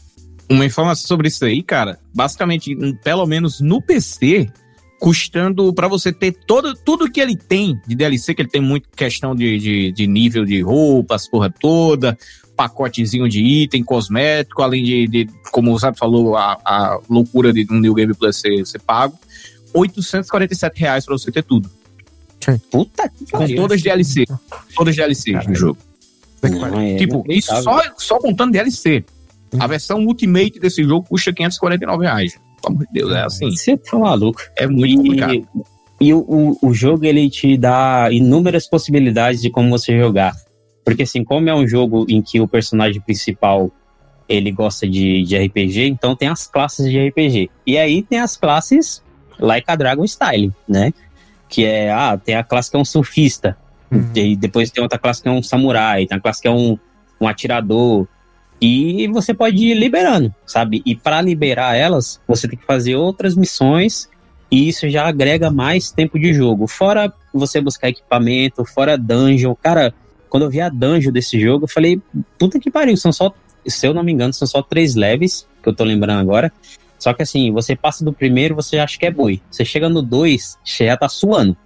uma 0.49 0.65
informação 0.65 1.07
sobre 1.07 1.27
isso 1.27 1.45
aí, 1.45 1.61
cara. 1.61 1.99
Basicamente, 2.13 2.75
pelo 3.03 3.25
menos 3.25 3.61
no 3.61 3.81
PC, 3.81 4.49
custando 4.99 5.73
para 5.73 5.87
você 5.87 6.13
ter 6.13 6.31
todo, 6.45 6.75
tudo 6.75 7.09
que 7.09 7.19
ele 7.19 7.35
tem 7.35 7.79
de 7.87 7.95
DLC, 7.95 8.35
que 8.35 8.41
ele 8.43 8.49
tem 8.49 8.61
muito 8.61 8.87
questão 8.95 9.35
de, 9.35 9.57
de, 9.57 9.91
de 9.91 10.07
nível 10.07 10.45
de 10.45 10.61
roupas, 10.61 11.27
porra 11.27 11.49
toda, 11.49 12.17
pacotezinho 12.55 13.27
de 13.27 13.41
item, 13.41 13.83
cosmético, 13.83 14.61
além 14.61 14.83
de, 14.83 15.07
de 15.07 15.27
como 15.51 15.73
o 15.73 15.79
Zap 15.79 15.97
falou, 15.97 16.37
a, 16.37 16.57
a 16.63 16.99
loucura 17.09 17.51
de 17.51 17.65
um 17.71 17.79
New 17.79 17.95
Game 17.95 18.13
Plus 18.13 18.37
ser, 18.37 18.63
ser 18.65 18.79
pago. 18.79 19.17
847 19.73 20.79
reais 20.79 21.05
pra 21.05 21.17
você 21.17 21.31
ter 21.31 21.43
tudo. 21.43 21.69
Puta 22.71 23.07
que 23.09 23.31
Com 23.31 23.47
todas 23.55 23.77
as 23.77 23.83
DLC. 23.83 24.25
Todas 24.75 24.91
as 24.91 24.95
DLC 24.95 25.31
no 25.47 25.55
jogo. 25.55 25.77
Não, 26.43 26.79
é 26.79 26.95
tipo, 26.95 27.23
isso 27.29 27.55
só, 27.61 27.81
só 27.97 28.19
contando 28.19 28.51
DLC. 28.51 29.03
A 29.59 29.67
versão 29.67 29.99
Ultimate 30.05 30.59
desse 30.59 30.83
jogo 30.83 31.07
custa 31.07 31.31
549 31.31 32.03
reais. 32.03 32.39
Pelo 32.61 32.75
amor 32.75 32.87
de 32.87 32.93
Deus, 32.93 33.11
é 33.11 33.21
assim. 33.21 33.51
Você 33.51 33.77
tá 33.77 33.97
maluco. 33.97 34.41
É 34.57 34.65
muito 34.65 34.97
complicado. 34.97 35.33
E, 35.33 36.07
e 36.07 36.13
o, 36.13 36.19
o, 36.19 36.69
o 36.69 36.73
jogo, 36.73 37.05
ele 37.05 37.29
te 37.29 37.57
dá 37.57 38.09
inúmeras 38.11 38.67
possibilidades 38.67 39.41
de 39.41 39.49
como 39.49 39.69
você 39.69 39.97
jogar. 39.99 40.33
Porque 40.83 41.03
assim, 41.03 41.23
como 41.23 41.49
é 41.49 41.53
um 41.53 41.67
jogo 41.67 42.05
em 42.09 42.21
que 42.21 42.39
o 42.39 42.47
personagem 42.47 43.01
principal 43.01 43.71
ele 44.27 44.51
gosta 44.51 44.87
de, 44.87 45.23
de 45.23 45.37
RPG, 45.37 45.87
então 45.87 46.15
tem 46.15 46.29
as 46.29 46.47
classes 46.47 46.89
de 46.89 47.09
RPG. 47.09 47.49
E 47.67 47.77
aí 47.77 48.01
tem 48.01 48.19
as 48.19 48.37
classes 48.37 49.03
Like 49.41 49.65
a 49.67 49.75
Dragon 49.75 50.05
Style, 50.07 50.53
né? 50.67 50.93
Que 51.49 51.65
é, 51.65 51.91
ah, 51.91 52.17
tem 52.17 52.35
a 52.35 52.43
classe 52.43 52.69
que 52.71 52.77
é 52.77 52.79
um 52.79 52.85
surfista, 52.85 53.57
Uhum. 53.91 54.09
e 54.15 54.37
depois 54.37 54.71
tem 54.71 54.81
outra 54.81 54.97
classe 54.97 55.21
que 55.21 55.27
é 55.27 55.31
um 55.31 55.43
samurai, 55.43 56.05
tem 56.05 56.17
a 56.17 56.21
classe 56.21 56.41
que 56.41 56.47
é 56.47 56.51
um, 56.51 56.77
um 57.19 57.27
atirador. 57.27 58.07
E 58.61 59.07
você 59.07 59.33
pode 59.33 59.57
ir 59.57 59.73
liberando, 59.73 60.33
sabe? 60.45 60.81
E 60.85 60.95
para 60.95 61.19
liberar 61.21 61.75
elas, 61.75 62.21
você 62.27 62.47
tem 62.47 62.57
que 62.57 62.65
fazer 62.65 62.95
outras 62.95 63.35
missões 63.35 64.07
e 64.49 64.69
isso 64.69 64.87
já 64.89 65.07
agrega 65.07 65.49
mais 65.51 65.91
tempo 65.91 66.17
de 66.19 66.33
jogo. 66.33 66.67
Fora 66.67 67.11
você 67.33 67.59
buscar 67.59 67.89
equipamento, 67.89 68.63
fora 68.63 68.97
dungeon. 68.97 69.55
Cara, 69.55 69.93
quando 70.29 70.43
eu 70.43 70.49
vi 70.49 70.61
a 70.61 70.69
dungeon 70.69 71.11
desse 71.11 71.39
jogo, 71.39 71.65
eu 71.65 71.69
falei, 71.69 71.99
puta 72.37 72.59
que 72.59 72.71
pariu, 72.71 72.95
são 72.95 73.11
só, 73.11 73.33
se 73.65 73.85
eu 73.85 73.93
não 73.93 74.03
me 74.03 74.11
engano, 74.13 74.31
são 74.31 74.47
só 74.47 74.61
três 74.61 74.95
leves, 74.95 75.47
que 75.61 75.67
eu 75.67 75.73
tô 75.75 75.83
lembrando 75.83 76.19
agora. 76.19 76.51
Só 77.01 77.13
que 77.15 77.23
assim, 77.23 77.51
você 77.51 77.75
passa 77.75 78.05
do 78.05 78.13
primeiro, 78.13 78.53
você 78.53 78.77
acha 78.77 78.95
que 78.97 79.07
é 79.07 79.11
boi. 79.11 79.41
Você 79.49 79.65
chega 79.65 79.89
no 79.89 80.03
dois, 80.03 80.55
você 80.63 80.85
já 80.85 80.95
tá 80.95 81.09
suando. 81.09 81.57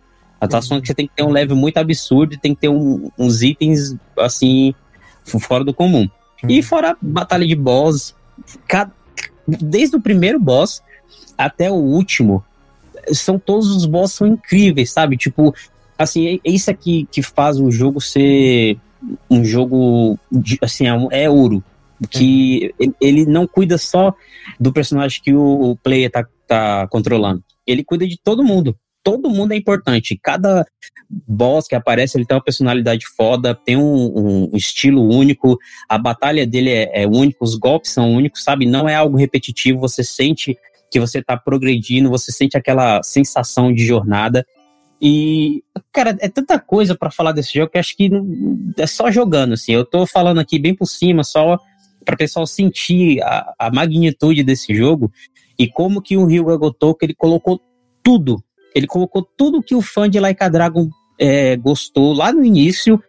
Já 0.42 0.48
tá 0.48 0.62
suando 0.62 0.82
que 0.82 0.88
você 0.88 0.94
tem 0.94 1.08
que 1.08 1.14
ter 1.14 1.24
um 1.24 1.30
level 1.30 1.58
muito 1.58 1.78
absurdo 1.78 2.34
e 2.34 2.38
tem 2.38 2.56
que 2.56 2.62
ter 2.62 2.70
um- 2.70 3.12
uns 3.20 3.42
itens, 3.42 3.98
assim, 4.18 4.74
fora 5.26 5.66
do 5.66 5.74
comum. 5.74 6.08
E 6.48 6.62
fora 6.64 6.96
batalha 7.02 7.46
de 7.46 7.54
boss, 7.54 8.16
cada- 8.66 8.94
desde 9.46 9.98
o 9.98 10.02
primeiro 10.02 10.40
boss 10.40 10.82
até 11.38 11.70
o 11.70 11.76
último, 11.76 12.42
são 13.12 13.38
todos 13.38 13.76
os 13.76 13.86
boss 13.86 14.14
são 14.14 14.26
incríveis, 14.28 14.90
sabe? 14.92 15.18
Tipo, 15.18 15.54
assim, 15.98 16.28
é 16.28 16.50
é 16.50 16.52
isso 16.52 16.72
aqui 16.72 17.08
que 17.12 17.22
faz 17.22 17.60
o 17.60 17.70
jogo 17.70 18.00
ser 18.00 18.78
um 19.30 19.44
jogo, 19.44 20.18
de- 20.32 20.58
assim, 20.62 20.88
é, 20.88 21.24
é 21.26 21.30
ouro. 21.30 21.62
Que 22.10 22.74
ele- 23.00 23.26
não 23.26 23.48
cuida 23.48 23.78
só 23.78 24.14
do 24.60 24.74
personagem 24.74 25.22
que 25.24 25.34
o, 25.34 25.72
o 25.72 25.76
player 25.78 26.12
tá, 26.12 26.26
tá 26.48 26.88
controlando. 26.88 27.44
Ele 27.66 27.84
cuida 27.84 28.08
de 28.08 28.18
todo 28.22 28.44
mundo. 28.44 28.78
Todo 29.04 29.30
mundo 29.30 29.54
é 29.54 29.56
importante. 29.56 30.20
Cada 30.22 30.66
boss 31.10 31.68
que 31.68 31.76
aparece, 31.76 32.18
ele 32.18 32.26
tem 32.26 32.36
uma 32.36 32.44
personalidade 32.44 33.06
foda, 33.16 33.54
tem 33.54 33.78
um, 33.78 34.50
um 34.52 34.58
estilo 34.58 35.08
único, 35.08 35.58
a 35.88 35.98
batalha 35.98 36.46
dele 36.46 36.72
é, 36.72 37.04
é 37.04 37.08
única, 37.08 37.38
os 37.42 37.56
golpes 37.56 37.92
são 37.92 38.12
únicos, 38.12 38.44
sabe? 38.44 38.66
Não 38.66 38.90
é 38.90 38.96
algo 38.96 39.16
repetitivo, 39.16 39.80
você 39.80 40.04
sente 40.04 40.58
que 40.92 41.00
você 41.00 41.22
tá 41.22 41.38
progredindo, 41.38 42.10
você 42.10 42.32
sente 42.32 42.58
aquela 42.58 43.02
sensação 43.04 43.74
de 43.74 43.86
jornada. 43.86 44.46
E, 45.02 45.64
cara, 45.92 46.18
é 46.20 46.30
tanta 46.30 46.58
coisa 46.60 46.96
pra 46.96 47.12
falar 47.12 47.32
desse 47.32 47.54
jogo 47.54 47.72
que 47.72 47.78
acho 47.78 47.96
que 47.96 48.10
é 48.78 48.88
só 48.88 49.12
jogando, 49.12 49.54
assim. 49.54 49.74
Eu 49.74 49.86
tô 49.86 50.06
falando 50.08 50.40
aqui 50.40 50.58
bem 50.58 50.74
por 50.74 50.88
cima, 50.88 51.24
só 51.24 51.60
para 52.06 52.16
pessoal 52.16 52.46
sentir 52.46 53.22
a, 53.24 53.54
a 53.60 53.72
magnitude 53.72 54.44
desse 54.44 54.74
jogo 54.76 55.12
e 55.58 55.68
como 55.68 56.02
que 56.02 56.16
o 56.16 56.26
Ryuga 56.26 56.56
Gotoku, 56.58 57.04
ele 57.04 57.16
colocou 57.16 57.60
tudo. 58.04 58.44
Ele 58.74 58.88
colocou 58.88 59.28
tudo 59.38 59.64
que 59.64 59.74
o 59.74 59.82
fã 59.82 60.10
de 60.10 60.20
Like 60.20 60.44
a 60.44 60.50
Dragon 60.50 60.88
é, 61.20 61.56
gostou 61.56 62.14
lá 62.14 62.32
no 62.32 62.44
início 62.44 63.02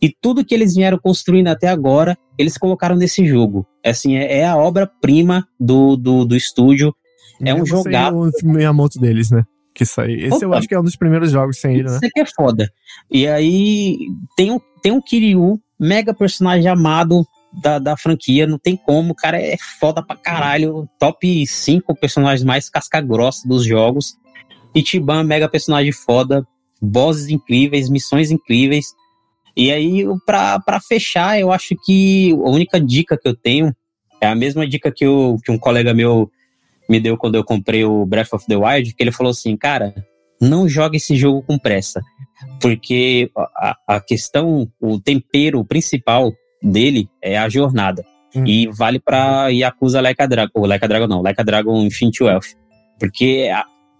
e 0.00 0.10
tudo 0.10 0.44
que 0.44 0.54
eles 0.54 0.74
vieram 0.74 0.98
construindo 0.98 1.48
até 1.48 1.68
agora, 1.68 2.18
eles 2.36 2.58
colocaram 2.58 2.96
nesse 2.96 3.24
jogo. 3.24 3.66
Assim, 3.84 4.16
é, 4.16 4.38
é 4.38 4.46
a 4.46 4.56
obra-prima 4.56 5.46
do, 5.60 5.96
do, 5.96 6.24
do 6.24 6.34
estúdio. 6.34 6.94
É 7.40 7.54
um 7.54 7.58
Mesmo 7.58 7.82
sem 7.82 7.92
jogaço. 7.92 8.32
o 8.42 8.48
Miyamoto 8.48 8.98
deles, 8.98 9.30
né? 9.30 9.44
Que 9.74 9.84
isso 9.84 10.00
aí. 10.00 10.24
Esse 10.24 10.44
eu 10.44 10.48
Opa. 10.48 10.58
acho 10.58 10.68
que 10.68 10.74
é 10.74 10.80
um 10.80 10.84
dos 10.84 10.96
primeiros 10.96 11.30
jogos 11.30 11.58
sem 11.58 11.74
ele, 11.74 11.84
né? 11.84 11.96
Isso 11.96 12.06
aqui 12.06 12.20
é 12.20 12.26
foda. 12.26 12.68
E 13.10 13.26
aí 13.28 13.98
tem 14.36 14.50
um, 14.50 14.60
tem 14.82 14.92
um 14.92 15.00
Kiryu, 15.00 15.60
mega 15.78 16.12
personagem 16.12 16.68
amado 16.68 17.24
da, 17.52 17.78
da 17.78 17.96
franquia, 17.96 18.46
não 18.46 18.58
tem 18.58 18.76
como, 18.76 19.12
o 19.12 19.14
cara 19.14 19.40
é 19.40 19.56
foda 19.78 20.02
pra 20.02 20.16
caralho. 20.16 20.88
Top 20.98 21.46
5 21.46 21.94
personagens 21.96 22.44
mais 22.44 22.70
casca-grossa 22.70 23.46
dos 23.46 23.64
jogos. 23.64 24.16
Ichiban, 24.74 25.22
mega 25.22 25.48
personagem 25.48 25.92
foda, 25.92 26.46
bosses 26.80 27.28
incríveis, 27.28 27.88
missões 27.88 28.30
incríveis. 28.30 28.86
E 29.56 29.70
aí, 29.70 30.04
pra 30.24 30.80
fechar, 30.80 31.38
eu 31.38 31.52
acho 31.52 31.74
que 31.84 32.32
a 32.32 32.50
única 32.50 32.80
dica 32.80 33.18
que 33.18 33.28
eu 33.28 33.36
tenho 33.36 33.74
é 34.20 34.26
a 34.26 34.34
mesma 34.34 34.66
dica 34.66 34.90
que, 34.90 35.04
eu, 35.04 35.36
que 35.44 35.50
um 35.52 35.58
colega 35.58 35.92
meu 35.92 36.30
me 36.88 36.98
deu 37.00 37.16
quando 37.16 37.34
eu 37.34 37.44
comprei 37.44 37.84
o 37.84 38.06
Breath 38.06 38.32
of 38.32 38.46
the 38.46 38.56
Wild, 38.56 38.94
que 38.94 39.02
ele 39.02 39.12
falou 39.12 39.30
assim, 39.30 39.56
cara, 39.56 39.94
não 40.40 40.68
jogue 40.68 40.96
esse 40.96 41.16
jogo 41.16 41.42
com 41.42 41.58
pressa, 41.58 42.00
porque 42.60 43.30
a, 43.36 43.76
a 43.86 44.00
questão, 44.00 44.70
o 44.80 44.98
tempero 45.00 45.64
principal 45.64 46.32
dele 46.62 47.08
é 47.20 47.38
a 47.38 47.48
jornada. 47.48 48.04
Hum. 48.34 48.44
E 48.46 48.66
vale 48.68 48.98
pra 48.98 49.48
Yakuza 49.48 50.00
Like 50.00 50.22
a 50.22 50.26
Dragon, 50.26 50.52
ou 50.54 50.66
Like 50.66 50.84
a 50.84 50.88
Dragon 50.88 51.06
não, 51.06 51.22
Like 51.22 51.40
a 51.40 51.44
Dragon 51.44 51.82
Infinite 51.82 52.22
Wealth. 52.22 52.54
Porque 52.98 53.50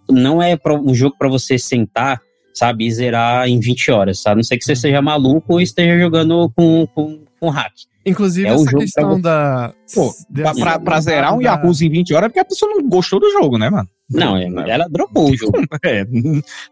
não 0.09 0.41
é 0.41 0.57
um 0.83 0.93
jogo 0.93 1.15
pra 1.17 1.29
você 1.29 1.57
sentar, 1.57 2.19
sabe, 2.53 2.85
e 2.85 2.91
zerar 2.91 3.47
em 3.47 3.59
20 3.59 3.91
horas, 3.91 4.25
a 4.25 4.35
não 4.35 4.43
ser 4.43 4.57
que 4.57 4.65
você 4.65 4.75
seja 4.75 5.01
maluco 5.01 5.53
ou 5.53 5.61
esteja 5.61 5.99
jogando 5.99 6.51
com, 6.55 6.87
com, 6.87 7.23
com 7.39 7.49
hack. 7.49 7.73
Inclusive, 8.05 8.47
É 8.47 8.51
essa 8.53 8.65
jogo 8.65 8.79
questão 8.79 9.21
pra- 9.21 9.31
da. 9.69 9.73
Pô, 9.93 10.13
pra, 10.33 10.53
pra, 10.53 10.79
pra 10.79 10.99
zerar 11.01 11.33
um 11.33 11.37
da- 11.37 11.43
Yakuza 11.51 11.85
em 11.85 11.89
20 11.89 12.13
horas 12.13 12.25
é 12.25 12.29
porque 12.29 12.39
a 12.39 12.45
pessoa 12.45 12.71
não 12.75 12.87
gostou 12.89 13.19
do 13.19 13.31
jogo, 13.31 13.57
né, 13.57 13.69
mano? 13.69 13.87
Não, 14.09 14.35
é- 14.35 14.45
ela 14.69 14.87
dropou 14.89 15.31
o 15.31 15.37
jogo. 15.37 15.53
É, 15.83 16.05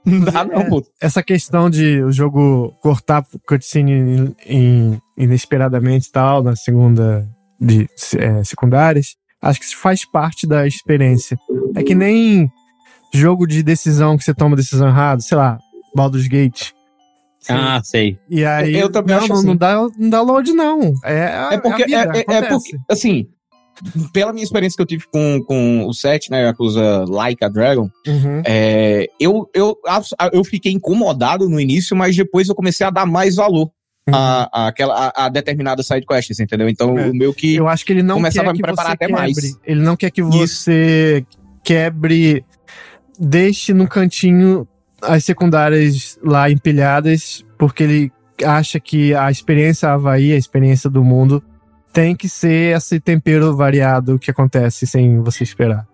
não 0.06 0.20
dá 0.26 0.44
não, 0.44 0.62
É. 0.62 0.70
pô. 0.70 0.84
Essa 1.02 1.24
questão 1.24 1.70
de 1.70 2.04
o 2.04 2.12
jogo 2.12 2.74
cortar 2.82 3.26
cutscene 3.48 4.36
in- 4.46 5.00
inesperadamente 5.18 6.08
e 6.08 6.12
tal, 6.12 6.44
na 6.44 6.56
segunda 6.56 7.28
de 7.60 7.88
é, 8.18 8.44
secundárias, 8.44 9.16
acho 9.42 9.60
que 9.60 9.66
isso 9.66 9.78
faz 9.78 10.04
parte 10.10 10.46
da 10.46 10.68
experiência. 10.68 11.38
É 11.76 11.82
que 11.84 11.96
nem 11.96 12.50
jogo 13.14 13.48
de 13.48 13.64
decisão 13.64 14.18
que 14.18 14.24
você 14.24 14.34
toma 14.34 14.56
decisão 14.56 14.88
errada, 14.88 15.22
sei 15.22 15.38
lá, 15.38 15.58
Baldur's 15.96 16.28
Gate. 16.28 16.72
Ah, 17.50 17.82
sei. 17.84 18.18
E 18.30 18.46
aí. 18.46 18.76
Eu 18.76 18.90
também 18.92 19.16
não, 19.16 19.24
acho 19.24 19.30
não, 19.30 19.36
assim. 19.38 19.48
não 19.48 19.56
dá, 19.56 19.76
não 19.98 20.10
dá 20.10 20.22
load, 20.22 20.54
não. 20.54 20.94
É, 21.04 21.54
É 21.54 21.58
porque, 21.58 21.84
a 21.84 21.86
vida, 21.86 22.12
é, 22.16 22.20
é- 22.20 22.38
é 22.38 22.42
porque, 22.44 22.78
assim, 22.90 23.28
pela 24.14 24.32
minha 24.32 24.44
experiência 24.44 24.76
que 24.78 24.82
eu 24.82 24.86
tive 24.86 25.06
com, 25.12 25.42
com 25.48 25.88
o 25.88 25.94
set, 25.94 26.30
né, 26.30 26.44
Yakuza 26.44 27.06
Like 27.08 27.44
a 27.44 27.50
Dragon, 27.50 27.90
Uhum. 28.08 28.44
é, 28.46 29.08
eu, 29.20 29.50
eu, 29.56 29.76
eu 30.32 30.44
fiquei 30.44 30.72
incomodado 30.72 31.50
no 31.50 31.60
início, 31.60 31.96
mas 31.96 32.16
depois 32.16 32.48
eu 32.48 32.54
comecei 32.56 32.86
a 32.86 32.90
dar 32.92 33.06
mais 33.08 33.36
valor 33.38 33.72
a, 34.12 34.50
a, 34.52 34.68
aquela, 34.68 35.08
a, 35.16 35.26
a 35.26 35.30
determinadas 35.30 35.88
side 35.88 36.06
quests, 36.06 36.40
entendeu? 36.40 36.68
Então, 36.70 36.92
Uhum. 36.92 37.00
É. 37.00 37.10
o 37.10 37.14
meu 37.16 37.34
que... 37.34 37.56
Eu 37.56 37.68
acho 37.68 37.86
que 37.86 37.94
ele 37.94 38.04
não 38.04 38.16
começava 38.16 38.46
quer 38.46 38.50
a 38.50 38.54
me 38.54 38.58
que 38.58 38.64
preparar 38.64 38.92
você 38.92 38.94
até 38.96 39.06
quebre. 39.08 39.22
mais. 39.22 39.38
Ele 39.66 39.82
não 39.82 39.96
quer 39.96 40.12
que 40.12 40.22
você 40.22 41.26
quebre, 41.64 42.44
deixe 43.20 43.74
no 43.74 43.88
cantinho 43.88 44.68
as 45.04 45.24
secundárias 45.26 46.20
lá 46.24 46.50
empilhadas, 46.50 47.46
porque 47.58 47.84
ele 47.84 48.12
acha 48.46 48.80
que 48.80 49.14
a 49.14 49.30
experiência 49.30 49.90
Havaí, 49.90 50.34
a 50.34 50.38
experiência 50.38 50.90
do 50.90 51.04
mundo, 51.04 51.44
tem 51.94 52.16
que 52.16 52.30
ser 52.30 52.76
esse 52.76 53.00
tempero 53.00 53.56
variado 53.56 54.18
que 54.18 54.32
acontece 54.32 54.88
sem 54.88 55.20
você 55.22 55.44
esperar. 55.44 55.88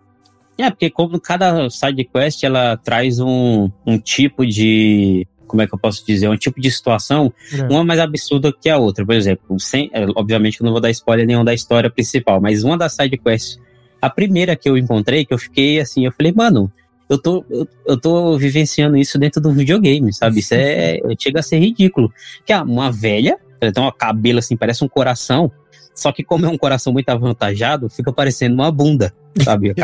É, 0.57 0.69
porque 0.69 0.89
como 0.89 1.19
cada 1.19 1.69
side 1.69 2.03
quest 2.05 2.43
ela 2.43 2.77
traz 2.77 3.19
um, 3.19 3.69
um 3.85 3.99
tipo 3.99 4.45
de. 4.45 5.27
Como 5.45 5.61
é 5.61 5.67
que 5.67 5.73
eu 5.73 5.79
posso 5.79 6.05
dizer? 6.05 6.27
Um 6.27 6.35
tipo 6.35 6.59
de 6.59 6.69
situação, 6.69 7.31
É. 7.53 7.63
uma 7.71 7.83
mais 7.83 7.99
absurda 7.99 8.51
que 8.51 8.69
a 8.69 8.77
outra. 8.77 9.05
Por 9.05 9.15
exemplo, 9.15 9.59
sem, 9.59 9.89
é, 9.93 10.05
obviamente 10.15 10.57
que 10.57 10.63
eu 10.63 10.65
não 10.65 10.73
vou 10.73 10.81
dar 10.81 10.89
spoiler 10.89 11.25
nenhum 11.25 11.43
da 11.43 11.53
história 11.53 11.89
principal, 11.89 12.41
mas 12.41 12.63
uma 12.63 12.77
das 12.77 12.93
side 12.93 13.17
quests, 13.17 13.57
a 14.01 14.09
primeira 14.09 14.55
que 14.55 14.67
eu 14.67 14.77
encontrei, 14.77 15.25
que 15.25 15.33
eu 15.33 15.37
fiquei 15.37 15.79
assim, 15.79 16.05
eu 16.05 16.11
falei, 16.11 16.33
mano, 16.35 16.71
eu 17.09 17.17
tô, 17.17 17.45
eu, 17.49 17.67
eu 17.85 17.99
tô 17.99 18.37
vivenciando 18.37 18.97
isso 18.97 19.17
dentro 19.17 19.41
do 19.41 19.51
videogame, 19.51 20.13
sabe? 20.13 20.39
Isso 20.39 20.53
é. 20.53 20.99
chega 21.19 21.39
a 21.39 21.43
ser 21.43 21.59
ridículo. 21.59 22.11
Que 22.45 22.53
é 22.53 22.61
uma 22.61 22.91
velha, 22.91 23.37
ela 23.61 23.71
tem 23.71 23.83
uma 23.83 23.91
cabelo 23.91 24.39
assim, 24.39 24.57
parece 24.57 24.83
um 24.83 24.89
coração. 24.89 25.51
Só 25.95 26.11
que 26.11 26.23
como 26.23 26.45
é 26.45 26.49
um 26.49 26.57
coração 26.57 26.93
muito 26.93 27.09
avantajado, 27.09 27.89
fica 27.89 28.13
parecendo 28.13 28.53
uma 28.53 28.71
bunda, 28.71 29.11
sabe? 29.43 29.71
O 29.71 29.75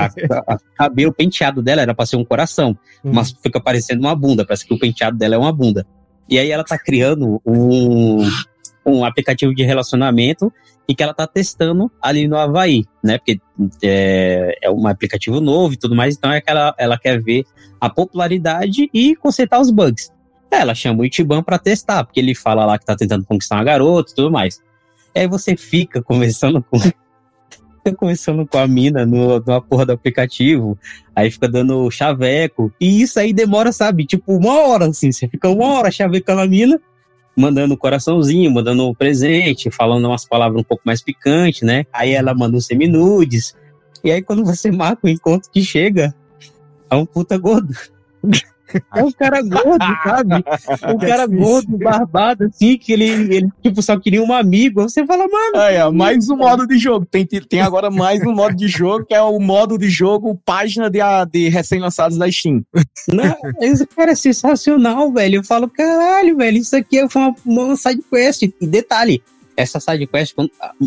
cabelo 0.78 1.12
penteado 1.12 1.62
dela 1.62 1.82
era 1.82 1.96
pra 1.96 2.06
ser 2.06 2.18
um 2.18 2.26
coração, 2.26 2.78
uhum. 3.04 3.14
mas 3.14 3.32
fica 3.32 3.60
parecendo 3.60 4.02
uma 4.02 4.16
bunda, 4.16 4.46
parece 4.46 4.66
que 4.66 4.74
o 4.74 4.78
penteado 4.78 5.18
dela 5.18 5.36
é 5.36 5.38
uma 5.38 5.52
bunda. 5.52 5.88
E 6.30 6.38
aí 6.38 6.52
ela 6.52 6.64
tá 6.64 6.78
criando 6.78 7.42
um, 7.46 8.30
um 8.86 9.06
aplicativo 9.06 9.54
de 9.54 9.64
relacionamento 9.64 10.52
e 10.88 10.94
que 10.94 11.02
ela 11.02 11.14
tá 11.14 11.26
testando 11.26 11.92
ali 12.02 12.28
no 12.28 12.38
Havaí, 12.38 12.86
né? 13.04 13.18
Porque 13.18 13.40
é, 13.82 14.58
é 14.62 14.70
um 14.70 14.88
aplicativo 14.88 15.40
novo 15.40 15.74
e 15.74 15.78
tudo 15.78 15.96
mais, 15.96 16.16
então 16.16 16.32
é 16.32 16.42
que 16.42 16.50
ela, 16.50 16.76
ela 16.78 16.98
quer 16.98 17.22
ver 17.22 17.46
a 17.80 17.90
popularidade 17.90 18.90
e 18.94 19.16
consertar 19.16 19.60
os 19.60 19.72
bugs. 19.72 20.12
Ela 20.52 20.76
chama 20.76 21.02
o 21.02 21.06
Itiban 21.06 21.42
para 21.42 21.58
testar, 21.58 22.04
porque 22.04 22.20
ele 22.20 22.36
fala 22.36 22.66
lá 22.66 22.78
que 22.78 22.86
tá 22.86 22.96
tentando 22.96 23.26
conquistar 23.26 23.56
uma 23.56 23.64
garota 23.64 24.12
e 24.12 24.16
tudo 24.16 24.32
mais. 24.32 24.62
Aí 25.16 25.28
você 25.28 25.56
fica 25.56 26.02
conversando 26.04 26.64
com. 26.64 26.78
conversando 27.98 28.48
com 28.48 28.58
a 28.58 28.68
mina 28.68 29.06
no, 29.06 29.40
numa 29.40 29.62
porra 29.62 29.86
do 29.86 29.92
aplicativo, 29.92 30.78
aí 31.14 31.30
fica 31.30 31.50
dando 31.50 31.90
chaveco, 31.92 32.72
e 32.80 33.02
isso 33.02 33.20
aí 33.20 33.34
demora, 33.34 33.74
sabe, 33.74 34.06
tipo 34.06 34.34
uma 34.34 34.58
hora, 34.62 34.86
assim, 34.86 35.12
você 35.12 35.28
fica 35.28 35.50
uma 35.50 35.66
hora 35.66 35.92
chavecando 35.92 36.40
a 36.40 36.48
mina, 36.48 36.80
mandando 37.36 37.74
um 37.74 37.78
coraçãozinho, 37.78 38.52
mandando 38.52 38.88
um 38.88 38.94
presente, 38.94 39.72
falando 39.72 40.06
umas 40.06 40.26
palavras 40.26 40.60
um 40.60 40.64
pouco 40.64 40.84
mais 40.86 41.02
picantes, 41.02 41.62
né? 41.62 41.86
Aí 41.92 42.12
ela 42.12 42.34
manda 42.34 42.58
um 42.58 42.62
seminudes. 42.62 43.56
E 44.04 44.12
aí 44.12 44.22
quando 44.22 44.44
você 44.44 44.72
marca 44.72 45.08
o 45.08 45.10
encontro 45.10 45.50
que 45.52 45.62
chega, 45.62 46.14
é 46.90 46.96
um 46.96 47.06
puta 47.06 47.38
gordo. 47.38 47.74
É 48.96 49.04
um 49.04 49.12
cara 49.12 49.42
gordo, 49.42 49.86
sabe? 50.04 50.44
Um 50.94 51.04
é 51.04 51.08
cara 51.08 51.28
gordo, 51.28 51.78
barbado, 51.78 52.46
assim, 52.46 52.78
que 52.78 52.94
ele, 52.94 53.06
ele, 53.06 53.50
tipo, 53.62 53.82
só 53.82 54.00
queria 54.00 54.22
um 54.22 54.34
amigo. 54.34 54.82
Você 54.82 55.06
fala, 55.06 55.28
mano. 55.28 55.58
É, 55.58 55.76
é, 55.76 55.90
mais 55.90 56.30
um 56.30 56.38
modo 56.38 56.68
de 56.68 56.78
jogo. 56.78 57.06
Tem, 57.06 57.26
tem 57.26 57.62
agora 57.62 57.90
mais 57.90 58.22
um 58.22 58.34
modo 58.34 58.56
de 58.56 58.68
jogo, 58.68 59.06
que 59.06 59.14
é 59.14 59.22
o 59.22 59.40
modo 59.40 59.78
de 59.78 59.90
jogo 59.90 60.40
página 60.46 60.90
de, 60.90 61.00
de 61.32 61.50
recém-lançados 61.50 62.18
da 62.18 62.30
Steam. 62.32 62.64
Não, 63.08 63.36
esse 63.62 63.86
cara 63.86 64.12
é 64.12 64.16
sensacional, 64.16 65.12
velho. 65.12 65.38
Eu 65.38 65.44
falo, 65.44 65.70
caralho, 65.70 66.38
velho, 66.38 66.58
isso 66.58 66.76
aqui 66.76 67.08
foi 67.10 67.22
uma, 67.22 67.36
uma 67.46 67.76
side 67.76 68.02
quest. 68.10 68.44
E 68.44 68.54
detalhe, 68.62 69.24
essa 69.56 69.80
side 69.80 70.08
quest, 70.08 70.36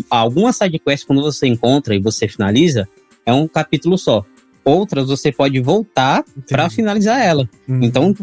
alguma 0.09 0.53
side 0.53 0.79
quest, 0.79 1.05
quando 1.05 1.21
você 1.21 1.47
encontra 1.47 1.95
e 1.95 1.99
você 1.99 2.27
finaliza, 2.27 2.87
é 3.25 3.33
um 3.33 3.47
capítulo 3.47 3.97
só 3.97 4.25
outras 4.67 5.07
você 5.07 5.31
pode 5.31 5.59
voltar 5.59 6.23
para 6.49 6.69
finalizar 6.69 7.21
ela. 7.23 7.49
Uhum. 7.67 7.79
Então 7.81 8.15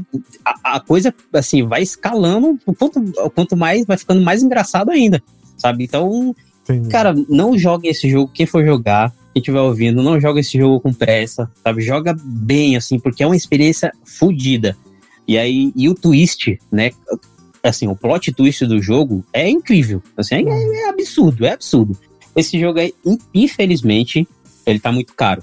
a, 0.45 0.77
a, 0.77 0.81
coisa 0.81 1.15
assim 1.33 1.67
vai 1.67 1.83
escalando, 1.83 2.59
quanto, 2.79 3.03
quanto 3.35 3.57
mais 3.57 3.87
vai 3.87 3.97
ficando 3.97 4.21
mais 4.21 4.43
engraçado 4.43 4.91
ainda, 4.91 5.23
sabe? 5.57 5.85
Então, 5.85 6.35
Entendi. 6.63 6.89
cara, 6.89 7.15
não 7.29 7.57
jogue 7.57 7.89
esse 7.89 8.09
jogo 8.09 8.31
quem 8.33 8.47
for 8.47 8.65
jogar, 8.65 9.11
quem 9.33 9.41
estiver 9.41 9.61
ouvindo, 9.61 10.03
não 10.03 10.21
joga 10.21 10.41
esse 10.41 10.59
jogo 10.59 10.81
com 10.81 10.93
pressa, 10.93 11.51
sabe? 11.63 11.83
Joga 11.83 12.15
bem 12.23 12.77
assim, 12.77 12.99
porque 12.99 13.23
é 13.23 13.27
uma 13.27 13.37
experiência 13.37 13.93
fodida. 14.05 14.77
E 15.27 15.39
aí 15.39 15.73
e 15.75 15.89
o 15.89 15.95
twist, 15.95 16.59
né? 16.71 16.91
Assim, 17.63 17.89
o 17.89 17.97
plot 17.97 18.31
twist 18.33 18.67
do 18.67 18.83
jogo 18.83 19.25
é 19.33 19.49
incrível. 19.49 20.03
Assim, 20.17 20.35
é, 20.35 20.83
é 20.83 20.89
absurdo, 20.91 21.47
é 21.47 21.53
absurdo. 21.53 21.99
Esse 22.37 22.61
jogo 22.61 22.79
é, 22.79 22.91
infelizmente, 23.33 24.29
ele 24.67 24.79
tá 24.79 24.93
muito 24.93 25.15
caro. 25.15 25.43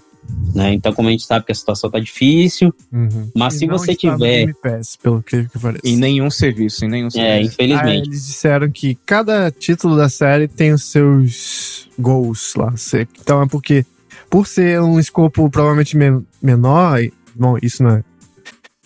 Né? 0.54 0.74
Então, 0.74 0.94
como 0.94 1.08
a 1.08 1.12
gente 1.12 1.26
sabe 1.26 1.46
que 1.46 1.52
a 1.52 1.56
situação 1.56 1.90
tá 1.90 2.00
difícil, 2.00 2.74
uhum. 2.92 3.30
mas 3.36 3.56
e 3.56 3.60
se 3.60 3.68
você 3.68 3.96
tiver. 3.96 4.44
MPS, 4.44 4.98
pelo 4.98 5.24
que, 5.24 5.48
parece. 5.60 5.82
Em 5.84 5.98
nenhum 5.98 6.30
serviço, 6.30 6.86
em 6.86 6.90
nenhum 6.90 7.08
é, 7.08 7.12
serviço. 7.12 7.32
É, 7.32 7.42
infelizmente. 7.42 7.88
Ah, 7.88 7.96
eles 7.96 8.28
disseram 8.28 8.70
que 8.70 8.96
cada 9.06 9.50
título 9.52 9.96
da 9.96 10.10
série 10.10 10.48
tem 10.48 10.74
os 10.74 10.84
seus 10.84 11.90
goals 11.98 12.54
lá. 12.56 12.74
Então 13.22 13.42
é 13.42 13.48
porque, 13.48 13.86
por 14.30 14.48
ser 14.48 14.82
um 14.82 15.00
escopo 15.00 15.50
provavelmente 15.50 15.98
men 15.98 16.26
menor, 16.42 17.00
bom, 17.36 17.58
isso 17.62 17.84
não 17.84 17.92
é 17.92 18.04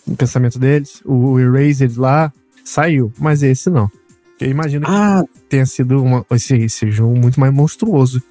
no 0.06 0.16
pensamento 0.16 0.58
deles, 0.58 1.02
o 1.04 1.38
Erased 1.38 1.98
lá 1.98 2.32
saiu, 2.64 3.12
mas 3.18 3.42
esse 3.42 3.68
não. 3.68 3.90
Eu 4.38 4.50
imagino 4.50 4.86
que 4.86 4.92
ah. 4.92 5.24
tenha 5.48 5.66
sido 5.66 6.02
uma, 6.02 6.24
esse, 6.30 6.54
esse 6.56 6.90
jogo 6.90 7.18
muito 7.18 7.40
mais 7.40 7.52
monstruoso. 7.52 8.22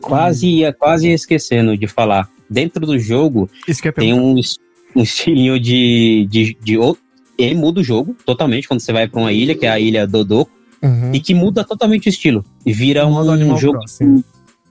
Quase 0.00 0.46
ia, 0.46 0.72
quase 0.72 1.08
ia 1.08 1.14
esquecendo 1.14 1.76
de 1.76 1.86
falar. 1.86 2.28
Dentro 2.48 2.86
do 2.86 2.98
jogo 2.98 3.50
é 3.68 3.92
tem 3.92 4.14
um, 4.14 4.40
um 4.94 5.02
estilinho 5.02 5.58
de, 5.58 6.26
de, 6.30 6.56
de, 6.60 6.78
Ele 7.38 7.54
muda 7.54 7.80
o 7.80 7.84
jogo 7.84 8.16
totalmente 8.24 8.68
quando 8.68 8.80
você 8.80 8.92
vai 8.92 9.08
para 9.08 9.20
uma 9.20 9.32
ilha, 9.32 9.54
que 9.54 9.66
é 9.66 9.70
a 9.70 9.80
ilha 9.80 10.06
Dodoko, 10.06 10.50
uhum. 10.82 11.12
e 11.12 11.20
que 11.20 11.34
muda 11.34 11.64
totalmente 11.64 12.06
o 12.06 12.10
estilo. 12.10 12.44
E 12.64 12.72
vira 12.72 13.06
um, 13.06 13.18
um 13.18 13.56
jogo. 13.56 13.78
Crossing. 13.78 14.22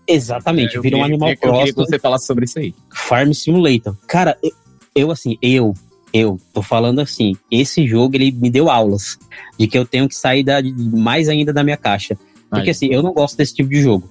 Exatamente, 0.07 0.78
é, 0.78 0.82
vira 0.82 0.97
um 0.97 1.03
Animal 1.03 1.30
é 1.30 1.36
Crossing. 1.36 1.53
Eu 1.53 1.59
queria 1.59 1.74
que 1.74 1.91
você 1.91 1.99
falasse 1.99 2.26
sobre 2.26 2.45
isso 2.45 2.59
aí. 2.59 2.74
Farm 2.93 3.32
Simulator. 3.34 3.95
Cara, 4.07 4.38
eu, 4.41 4.51
eu 4.95 5.11
assim, 5.11 5.38
eu, 5.41 5.74
eu 6.13 6.39
tô 6.53 6.61
falando 6.61 6.99
assim, 6.99 7.36
esse 7.51 7.86
jogo 7.88 8.16
ele 8.16 8.32
me 8.32 8.49
deu 8.49 8.70
aulas 8.70 9.18
de 9.59 9.68
que 9.68 9.78
eu 9.78 9.86
tenho 9.86 10.07
que 10.07 10.16
sair 10.16 10.43
da, 10.43 10.61
mais 10.93 11.28
ainda 11.28 11.51
da 11.51 11.63
minha 11.63 11.78
caixa. 11.78 12.18
Porque 12.49 12.70
assim, 12.70 12.88
eu 12.88 13.03
não 13.03 13.13
gosto 13.13 13.36
desse 13.36 13.53
tipo 13.53 13.70
de 13.70 13.82
jogo. 13.82 14.09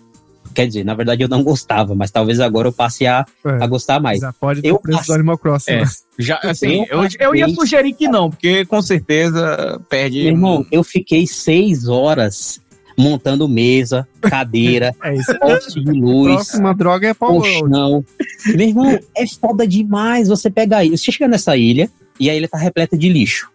Quer 0.54 0.66
dizer, 0.68 0.84
na 0.84 0.94
verdade 0.94 1.22
eu 1.22 1.28
não 1.28 1.42
gostava, 1.42 1.94
mas 1.94 2.10
talvez 2.10 2.38
agora 2.40 2.68
eu 2.68 2.72
passe 2.72 3.06
a, 3.06 3.26
é, 3.44 3.64
a 3.64 3.66
gostar 3.66 4.00
mais. 4.00 4.20
Já 4.20 4.32
pode 4.32 4.62
ter 4.62 4.68
eu 4.68 4.76
o 4.76 4.80
preço 4.80 4.98
passe... 4.98 5.08
do 5.08 5.14
Animal 5.14 5.38
Crossing. 5.38 5.72
É, 5.72 5.80
né? 5.82 5.90
já, 6.18 6.38
assim, 6.42 6.86
eu, 6.88 7.00
eu, 7.18 7.34
ia 7.34 7.48
sugerir 7.48 7.92
que 7.92 8.06
não, 8.06 8.30
porque 8.30 8.64
com 8.64 8.80
certeza 8.80 9.80
perde. 9.88 10.22
Meu 10.22 10.32
irmão, 10.32 10.66
eu 10.70 10.84
fiquei 10.84 11.26
seis 11.26 11.88
horas 11.88 12.60
montando 12.96 13.48
mesa, 13.48 14.06
cadeira, 14.20 14.94
é 15.02 15.14
isso. 15.14 15.38
poste 15.38 15.82
de 15.82 15.90
luz. 15.90 16.34
Próxima 16.34 16.74
droga 16.74 17.08
é 17.08 17.14
colchão. 17.14 18.04
Meu 18.46 18.68
irmão, 18.68 18.98
é 19.16 19.26
foda 19.26 19.66
demais 19.66 20.28
você 20.28 20.48
pegar 20.50 20.78
aí. 20.78 20.90
Você 20.90 21.10
chega 21.10 21.28
nessa 21.28 21.56
ilha 21.56 21.90
e 22.18 22.30
a 22.30 22.34
ilha 22.36 22.48
tá 22.48 22.56
repleta 22.56 22.96
de 22.96 23.08
lixo. 23.08 23.50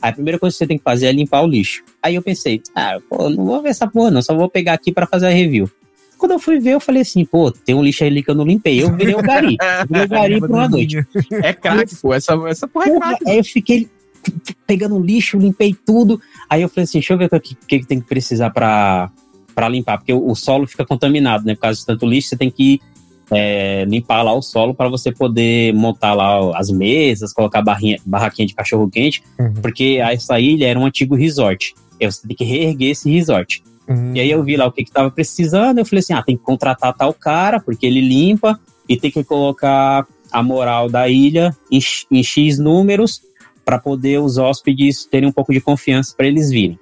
Aí 0.00 0.10
a 0.10 0.12
primeira 0.12 0.38
coisa 0.38 0.54
que 0.54 0.58
você 0.58 0.66
tem 0.66 0.78
que 0.78 0.84
fazer 0.84 1.06
é 1.06 1.12
limpar 1.12 1.42
o 1.42 1.46
lixo. 1.46 1.82
Aí 2.02 2.14
eu 2.14 2.22
pensei, 2.22 2.62
ah, 2.74 2.98
pô, 3.08 3.28
não 3.28 3.44
vou 3.44 3.60
ver 3.60 3.70
essa 3.70 3.86
porra 3.86 4.10
não, 4.10 4.22
só 4.22 4.34
vou 4.34 4.48
pegar 4.48 4.72
aqui 4.72 4.92
para 4.92 5.06
fazer 5.06 5.26
a 5.26 5.30
review. 5.30 5.68
Quando 6.18 6.32
eu 6.32 6.38
fui 6.40 6.58
ver, 6.58 6.74
eu 6.74 6.80
falei 6.80 7.02
assim, 7.02 7.24
pô, 7.24 7.50
tem 7.50 7.74
um 7.74 7.82
lixo 7.82 8.04
ali 8.04 8.22
que 8.22 8.30
eu 8.30 8.34
não 8.34 8.44
limpei. 8.44 8.82
Eu 8.82 8.94
virei 8.94 9.14
o 9.14 9.22
gari. 9.22 9.56
virei 9.88 10.04
o 10.04 10.08
gari 10.08 10.40
por 10.40 10.50
uma 10.50 10.68
noite. 10.68 11.06
É 11.30 11.52
craque, 11.52 11.94
pô. 11.96 12.12
Essa, 12.12 12.34
essa 12.48 12.66
porra 12.66 12.90
é 12.90 12.98
craque. 12.98 13.30
Aí 13.30 13.38
eu 13.38 13.44
fiquei 13.44 13.88
pegando 14.66 14.98
lixo, 14.98 15.38
limpei 15.38 15.74
tudo. 15.86 16.20
Aí 16.50 16.62
eu 16.62 16.68
falei 16.68 16.84
assim, 16.84 16.98
deixa 16.98 17.14
eu 17.14 17.18
ver 17.18 17.26
o 17.32 17.40
que, 17.40 17.54
que, 17.54 17.78
que 17.78 17.86
tem 17.86 18.00
que 18.00 18.06
precisar 18.06 18.50
pra, 18.50 19.10
pra 19.54 19.68
limpar. 19.68 19.98
Porque 19.98 20.12
o, 20.12 20.30
o, 20.30 20.34
solo 20.34 20.66
fica 20.66 20.84
contaminado, 20.84 21.44
né? 21.44 21.54
Por 21.54 21.62
causa 21.62 21.78
de 21.78 21.86
tanto 21.86 22.04
lixo, 22.04 22.30
você 22.30 22.36
tem 22.36 22.50
que 22.50 22.80
é, 23.30 23.84
limpar 23.84 24.22
lá 24.22 24.32
o 24.32 24.42
solo 24.42 24.74
para 24.74 24.88
você 24.88 25.12
poder 25.12 25.72
montar 25.74 26.14
lá 26.14 26.58
as 26.58 26.70
mesas, 26.70 27.32
colocar 27.32 27.62
barrinha, 27.62 27.98
barraquinha 28.04 28.46
de 28.46 28.54
cachorro 28.54 28.90
quente, 28.90 29.22
uhum. 29.38 29.54
porque 29.54 29.98
essa 30.00 30.40
ilha 30.40 30.66
era 30.66 30.78
um 30.78 30.86
antigo 30.86 31.14
resort. 31.14 31.74
E 32.00 32.06
você 32.06 32.26
tem 32.26 32.36
que 32.36 32.44
reerguer 32.44 32.90
esse 32.90 33.10
resort. 33.10 33.62
Uhum. 33.88 34.14
E 34.14 34.20
aí 34.20 34.30
eu 34.30 34.42
vi 34.44 34.56
lá 34.56 34.66
o 34.66 34.72
que, 34.72 34.84
que 34.84 34.90
tava 34.90 35.10
precisando, 35.10 35.78
eu 35.78 35.84
falei 35.84 36.00
assim, 36.00 36.12
ah, 36.12 36.22
tem 36.22 36.36
que 36.36 36.42
contratar 36.42 36.94
tal 36.94 37.14
cara, 37.14 37.58
porque 37.58 37.86
ele 37.86 38.00
limpa, 38.00 38.60
e 38.88 38.96
tem 38.96 39.10
que 39.10 39.22
colocar 39.22 40.06
a 40.32 40.42
moral 40.42 40.88
da 40.88 41.08
ilha 41.08 41.54
em, 41.70 41.78
em 42.10 42.22
X 42.22 42.58
números 42.58 43.22
para 43.64 43.78
poder 43.78 44.18
os 44.18 44.38
hóspedes 44.38 45.04
terem 45.04 45.28
um 45.28 45.32
pouco 45.32 45.52
de 45.52 45.60
confiança 45.60 46.14
para 46.16 46.26
eles 46.26 46.50
virem. 46.50 46.78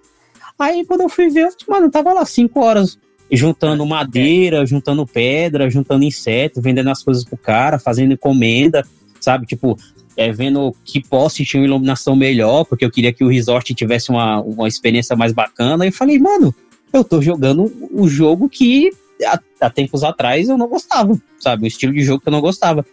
Aí 0.59 0.85
quando 0.87 1.03
eu 1.03 1.09
fui 1.09 1.29
ver, 1.29 1.47
eu, 1.47 1.51
mano, 1.69 1.91
tava 1.91 2.13
lá 2.13 2.25
cinco 2.25 2.61
horas 2.61 2.99
juntando 3.31 3.83
é. 3.83 3.87
madeira, 3.87 4.65
juntando 4.65 5.07
pedra, 5.07 5.69
juntando 5.69 6.05
inseto, 6.05 6.61
vendendo 6.61 6.91
as 6.91 7.03
coisas 7.03 7.25
pro 7.25 7.37
cara, 7.37 7.79
fazendo 7.79 8.13
encomenda, 8.13 8.87
sabe? 9.21 9.47
Tipo, 9.47 9.77
é, 10.17 10.33
vendo 10.33 10.75
que 10.85 11.03
poste 11.07 11.45
tinha 11.45 11.61
uma 11.61 11.67
iluminação 11.67 12.15
melhor, 12.15 12.65
porque 12.65 12.85
eu 12.85 12.91
queria 12.91 13.13
que 13.13 13.25
o 13.25 13.29
resort 13.29 13.75
tivesse 13.75 14.11
uma, 14.11 14.41
uma 14.41 14.69
experiência 14.69 15.17
mais 15.17 15.33
bacana. 15.33 15.85
E 15.85 15.89
eu 15.89 15.93
falei, 15.93 16.19
mano, 16.19 16.55
eu 16.93 17.05
tô 17.05 17.21
jogando 17.21 17.73
o 17.93 18.09
jogo 18.09 18.49
que 18.49 18.91
há, 19.25 19.41
há 19.61 19.71
tempos 19.71 20.03
atrás 20.05 20.49
eu 20.49 20.59
não 20.59 20.69
gostava, 20.69 21.19
sabe? 21.39 21.65
O 21.65 21.67
estilo 21.67 21.93
de 21.93 22.03
jogo 22.03 22.21
que 22.21 22.29
eu 22.29 22.33
não 22.33 22.41
gostava. 22.41 22.85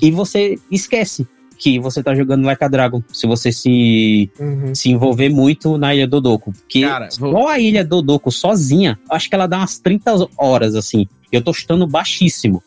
E 0.00 0.10
você 0.10 0.58
esquece 0.70 1.26
que 1.58 1.78
você 1.78 2.02
tá 2.02 2.14
jogando 2.14 2.44
Like 2.44 2.62
a 2.62 2.68
Dragon, 2.68 3.02
se 3.12 3.26
você 3.26 3.50
se, 3.50 4.30
uhum. 4.38 4.74
se 4.74 4.90
envolver 4.90 5.28
muito 5.28 5.76
na 5.76 5.92
Ilha 5.92 6.06
Dodoko. 6.06 6.52
Porque 6.52 6.82
Cara, 6.82 7.08
vou... 7.18 7.32
só 7.32 7.48
a 7.48 7.58
Ilha 7.58 7.84
Dodoko 7.84 8.30
sozinha, 8.30 8.98
acho 9.10 9.28
que 9.28 9.34
ela 9.34 9.48
dá 9.48 9.58
umas 9.58 9.78
30 9.78 10.28
horas, 10.36 10.76
assim. 10.76 11.06
Eu 11.30 11.42
tô 11.42 11.52
chutando 11.52 11.86
baixíssimo. 11.86 12.62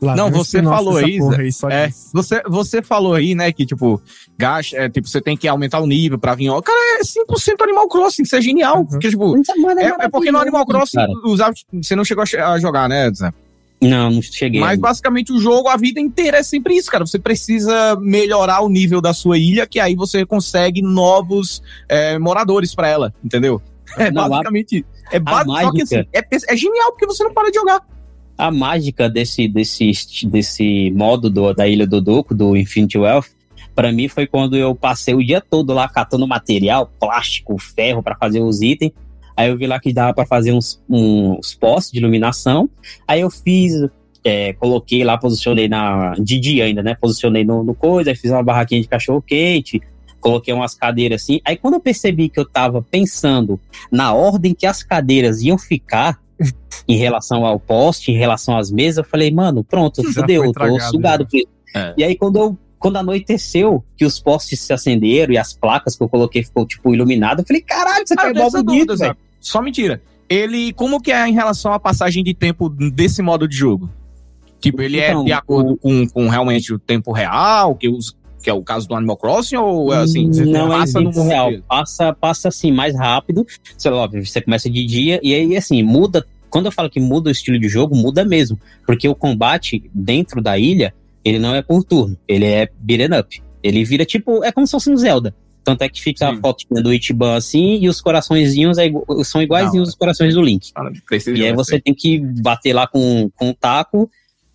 Lá 0.00 0.14
não, 0.14 0.30
você 0.30 0.62
falou 0.62 0.96
aí, 0.96 1.18
aí 1.38 1.72
é, 1.72 1.88
você, 2.12 2.42
você 2.46 2.82
falou 2.82 3.14
aí, 3.14 3.34
né, 3.34 3.52
que 3.52 3.66
tipo, 3.66 4.00
gasta, 4.38 4.76
é, 4.76 4.88
tipo, 4.88 5.08
você 5.08 5.20
tem 5.20 5.36
que 5.36 5.48
aumentar 5.48 5.80
o 5.80 5.86
nível 5.86 6.18
pra 6.18 6.34
vir. 6.34 6.48
Cara, 6.62 7.00
é 7.00 7.02
100% 7.02 7.62
Animal 7.62 7.88
Crossing, 7.88 8.22
isso 8.22 8.36
é 8.36 8.40
genial. 8.40 8.78
Uhum. 8.78 8.86
Porque, 8.86 9.10
tipo, 9.10 9.36
é, 9.36 9.84
é, 9.84 9.96
é, 10.00 10.08
porque 10.08 10.30
no 10.30 10.38
Animal 10.38 10.64
Crossing 10.66 10.98
usava, 11.24 11.52
você 11.72 11.96
não 11.96 12.04
chegou 12.04 12.22
a 12.22 12.58
jogar, 12.58 12.88
né, 12.88 13.10
Zé? 13.12 13.32
Não, 13.80 14.10
não 14.10 14.22
cheguei. 14.22 14.60
Mas 14.60 14.78
basicamente 14.78 15.32
o 15.32 15.38
jogo, 15.38 15.68
a 15.68 15.76
vida 15.76 16.00
inteira 16.00 16.38
é 16.38 16.42
sempre 16.42 16.74
isso, 16.74 16.90
cara. 16.90 17.04
Você 17.04 17.18
precisa 17.18 17.96
melhorar 18.00 18.60
o 18.62 18.68
nível 18.68 19.00
da 19.00 19.12
sua 19.12 19.36
ilha, 19.36 19.66
que 19.66 19.78
aí 19.78 19.94
você 19.94 20.24
consegue 20.24 20.80
novos 20.80 21.62
é, 21.88 22.18
moradores 22.18 22.74
para 22.74 22.88
ela, 22.88 23.14
entendeu? 23.22 23.60
É 23.98 24.10
não, 24.10 24.28
basicamente. 24.28 24.84
A, 25.12 25.16
é 25.16 25.18
básico, 25.18 25.52
só 25.52 25.72
que 25.72 25.82
assim, 25.82 25.96
é, 26.12 26.24
é 26.48 26.56
genial 26.56 26.92
porque 26.92 27.06
você 27.06 27.22
não 27.22 27.34
para 27.34 27.50
de 27.50 27.58
jogar 27.58 27.80
a 28.36 28.50
mágica 28.50 29.08
desse, 29.08 29.46
desse, 29.48 29.92
desse 30.26 30.90
modo 30.90 31.30
do, 31.30 31.52
da 31.52 31.66
Ilha 31.66 31.86
do 31.86 32.00
Doco, 32.00 32.34
do 32.34 32.56
Infinity 32.56 32.98
Wealth, 32.98 33.26
para 33.74 33.90
mim 33.90 34.08
foi 34.08 34.26
quando 34.26 34.56
eu 34.56 34.74
passei 34.74 35.14
o 35.14 35.24
dia 35.24 35.40
todo 35.40 35.72
lá 35.72 35.88
catando 35.88 36.26
material, 36.26 36.90
plástico, 36.98 37.58
ferro 37.58 38.02
para 38.02 38.14
fazer 38.16 38.40
os 38.40 38.62
itens. 38.62 38.92
Aí 39.36 39.50
eu 39.50 39.58
vi 39.58 39.66
lá 39.66 39.80
que 39.80 39.92
dava 39.92 40.14
para 40.14 40.24
fazer 40.24 40.52
uns, 40.52 40.80
uns 40.88 41.54
postes 41.54 41.92
de 41.92 41.98
iluminação. 41.98 42.70
Aí 43.06 43.20
eu 43.20 43.30
fiz, 43.30 43.72
é, 44.22 44.52
coloquei 44.52 45.02
lá, 45.02 45.18
posicionei 45.18 45.68
na. 45.68 46.12
De 46.14 46.38
dia 46.38 46.64
ainda, 46.64 46.84
né? 46.84 46.94
Posicionei 46.94 47.44
no, 47.44 47.64
no 47.64 47.74
coisa, 47.74 48.10
aí 48.10 48.16
fiz 48.16 48.30
uma 48.30 48.44
barraquinha 48.44 48.80
de 48.80 48.86
cachorro 48.86 49.20
quente, 49.20 49.82
coloquei 50.20 50.54
umas 50.54 50.76
cadeiras 50.76 51.22
assim. 51.22 51.40
Aí 51.44 51.56
quando 51.56 51.74
eu 51.74 51.80
percebi 51.80 52.28
que 52.28 52.38
eu 52.38 52.44
tava 52.44 52.80
pensando 52.80 53.58
na 53.90 54.14
ordem 54.14 54.54
que 54.54 54.66
as 54.66 54.84
cadeiras 54.84 55.42
iam 55.42 55.58
ficar, 55.58 56.20
em 56.88 56.96
relação 56.96 57.44
ao 57.44 57.58
poste, 57.58 58.12
em 58.12 58.16
relação 58.16 58.56
às 58.56 58.70
mesas, 58.70 58.98
eu 58.98 59.04
falei, 59.04 59.30
mano, 59.30 59.64
pronto, 59.64 60.02
fudeu, 60.12 60.52
tô 60.52 60.80
sugado 60.80 61.26
por 61.26 61.36
isso. 61.36 61.48
É. 61.74 61.94
E 61.96 62.04
aí, 62.04 62.16
quando 62.16 62.38
eu 62.38 62.58
quando 62.84 62.98
anoiteceu, 62.98 63.82
que 63.96 64.04
os 64.04 64.20
postes 64.20 64.60
se 64.60 64.70
acenderam 64.70 65.32
e 65.32 65.38
as 65.38 65.54
placas 65.54 65.96
que 65.96 66.02
eu 66.02 66.08
coloquei 66.08 66.44
ficou, 66.44 66.66
tipo, 66.66 66.92
iluminado, 66.92 67.40
eu 67.40 67.46
falei, 67.46 67.62
caralho, 67.62 68.06
você 68.06 68.14
ah, 68.18 68.28
é 68.28 68.34
mó 68.34 68.50
bonito, 68.50 68.94
velho. 68.94 69.16
Só 69.40 69.62
mentira. 69.62 70.02
Ele, 70.28 70.70
como 70.74 71.00
que 71.00 71.10
é 71.10 71.26
em 71.26 71.32
relação 71.32 71.72
à 71.72 71.80
passagem 71.80 72.22
de 72.22 72.34
tempo 72.34 72.68
desse 72.68 73.22
modo 73.22 73.48
de 73.48 73.56
jogo? 73.56 73.88
Tipo, 74.60 74.82
ele 74.82 75.00
é 75.00 75.08
então, 75.08 75.22
é 75.22 75.24
de 75.24 75.32
acordo 75.32 75.72
o... 75.72 75.76
com, 75.78 76.06
com 76.08 76.28
realmente 76.28 76.74
o 76.74 76.78
tempo 76.78 77.10
real, 77.10 77.74
que, 77.74 77.88
os, 77.88 78.14
que 78.44 78.50
é 78.50 78.52
o 78.52 78.62
caso 78.62 78.86
do 78.86 78.94
Animal 78.94 79.16
Crossing, 79.16 79.56
ou 79.56 79.92
é 79.92 80.02
assim, 80.02 80.28
não 80.28 80.72
é 80.72 80.78
passa 80.78 81.00
é 81.00 81.02
no 81.02 81.22
real, 81.22 81.50
passa, 81.66 82.12
passa 82.12 82.48
assim, 82.48 82.70
mais 82.70 82.94
rápido, 82.94 83.46
sei 83.78 83.90
lá, 83.90 84.06
você 84.06 84.42
começa 84.42 84.68
de 84.68 84.84
dia, 84.84 85.18
e 85.22 85.34
aí 85.34 85.56
assim, 85.56 85.82
muda 85.82 86.26
quando 86.50 86.66
eu 86.66 86.72
falo 86.72 86.88
que 86.88 87.00
muda 87.00 87.30
o 87.30 87.32
estilo 87.32 87.58
de 87.58 87.68
jogo, 87.68 87.96
muda 87.96 88.24
mesmo. 88.24 88.56
Porque 88.86 89.08
o 89.08 89.14
combate 89.16 89.90
dentro 89.92 90.40
da 90.40 90.56
ilha, 90.56 90.94
ele 91.24 91.40
não 91.40 91.52
é 91.52 91.60
por 91.60 91.82
turno, 91.82 92.16
ele 92.28 92.44
é 92.44 92.70
beat'em 92.78 93.18
up. 93.18 93.42
Ele 93.60 93.84
vira 93.84 94.04
tipo, 94.04 94.44
é 94.44 94.52
como 94.52 94.64
se 94.64 94.70
fosse 94.70 94.88
um 94.88 94.96
Zelda. 94.96 95.34
Tanto 95.64 95.82
é 95.82 95.88
que 95.88 96.00
fica 96.00 96.30
Sim. 96.30 96.36
a 96.36 96.40
foto 96.40 96.64
do 96.70 96.94
Ichiban 96.94 97.34
assim, 97.34 97.78
e 97.80 97.88
os 97.88 98.00
coraçõezinhos 98.00 98.78
é, 98.78 98.88
são 99.24 99.42
iguaizinhos 99.42 99.88
os 99.88 99.94
corações 99.96 100.34
do 100.34 100.42
Link. 100.42 100.70
e 101.34 101.44
aí 101.44 101.52
você 101.52 101.80
tem 101.80 101.92
que 101.92 102.20
bater 102.20 102.72
lá 102.72 102.86
com, 102.86 103.28
com 103.34 103.50
o 103.50 103.54
taco 103.54 104.08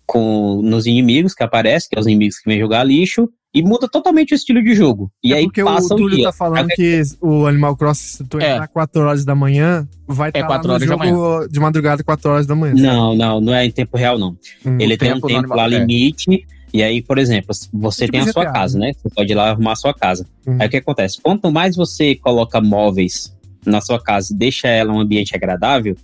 com, 0.06 0.60
nos 0.62 0.86
inimigos 0.86 1.34
que 1.34 1.42
aparecem, 1.44 1.88
que 1.90 1.96
é 1.96 2.00
os 2.00 2.06
inimigos 2.06 2.38
que 2.38 2.48
vêm 2.48 2.58
jogar 2.58 2.82
lixo, 2.82 3.28
e 3.52 3.62
muda 3.62 3.88
totalmente 3.88 4.32
o 4.32 4.36
estilo 4.36 4.62
de 4.62 4.74
jogo. 4.74 5.10
E 5.22 5.32
é 5.32 5.38
aí 5.38 5.44
porque 5.44 5.62
passa 5.62 5.94
o 5.94 5.96
Túlio 5.96 6.16
dia. 6.16 6.26
tá 6.26 6.32
falando 6.32 6.68
que 6.68 7.02
o 7.20 7.46
Animal 7.46 7.76
Crossing, 7.76 8.16
se 8.16 8.24
tu 8.24 8.38
é. 8.38 8.52
entrar 8.52 8.68
4 8.68 9.02
horas 9.02 9.24
da 9.24 9.34
manhã, 9.34 9.88
vai 10.06 10.30
estar 10.30 10.40
é 10.40 10.42
tá 10.42 10.60
horas 10.68 10.82
jogo 10.82 11.48
de 11.48 11.58
madrugada 11.58 12.04
4 12.04 12.30
horas 12.30 12.46
da 12.46 12.54
manhã. 12.54 12.74
Não, 12.74 13.14
não, 13.14 13.40
não 13.40 13.54
é 13.54 13.66
em 13.66 13.70
tempo 13.70 13.96
real, 13.96 14.18
não. 14.18 14.36
Hum, 14.64 14.78
Ele 14.78 14.96
tem 14.96 15.12
um 15.12 15.20
tempo 15.20 15.54
lá 15.54 15.64
é. 15.64 15.68
limite. 15.68 16.46
E 16.72 16.84
aí, 16.84 17.02
por 17.02 17.18
exemplo, 17.18 17.52
você 17.72 18.04
tipo 18.04 18.12
tem 18.12 18.20
a 18.20 18.32
sua 18.32 18.44
GTA, 18.44 18.52
casa, 18.52 18.78
né? 18.78 18.92
Você 18.92 19.10
pode 19.10 19.32
ir 19.32 19.34
lá 19.34 19.50
arrumar 19.50 19.72
a 19.72 19.76
sua 19.76 19.92
casa. 19.92 20.24
Hum. 20.46 20.56
Aí 20.60 20.68
o 20.68 20.70
que 20.70 20.76
acontece? 20.76 21.20
Quanto 21.20 21.50
mais 21.50 21.74
você 21.74 22.14
coloca 22.14 22.60
móveis 22.60 23.36
na 23.66 23.80
sua 23.80 24.00
casa 24.00 24.32
e 24.32 24.36
deixa 24.36 24.68
ela 24.68 24.92
um 24.92 25.00
ambiente 25.00 25.34
agradável, 25.34 25.96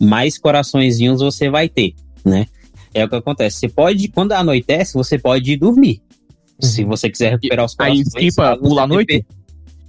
mais 0.00 0.36
coraçõezinhos 0.36 1.20
você 1.20 1.48
vai 1.48 1.68
ter, 1.68 1.94
né? 2.24 2.46
É 2.92 3.04
o 3.04 3.08
que 3.08 3.14
acontece. 3.14 3.58
Você 3.58 3.68
pode, 3.68 4.08
quando 4.08 4.32
anoitece, 4.32 4.94
você 4.94 5.16
pode 5.16 5.56
dormir. 5.56 6.02
Se 6.60 6.82
uhum. 6.82 6.88
você 6.88 7.08
quiser 7.08 7.30
recuperar 7.30 7.64
os 7.64 7.74
corações... 7.74 8.14
Aí 8.14 8.26
skipa, 8.26 8.56
pula 8.56 8.82
a 8.82 8.86
noite? 8.86 9.24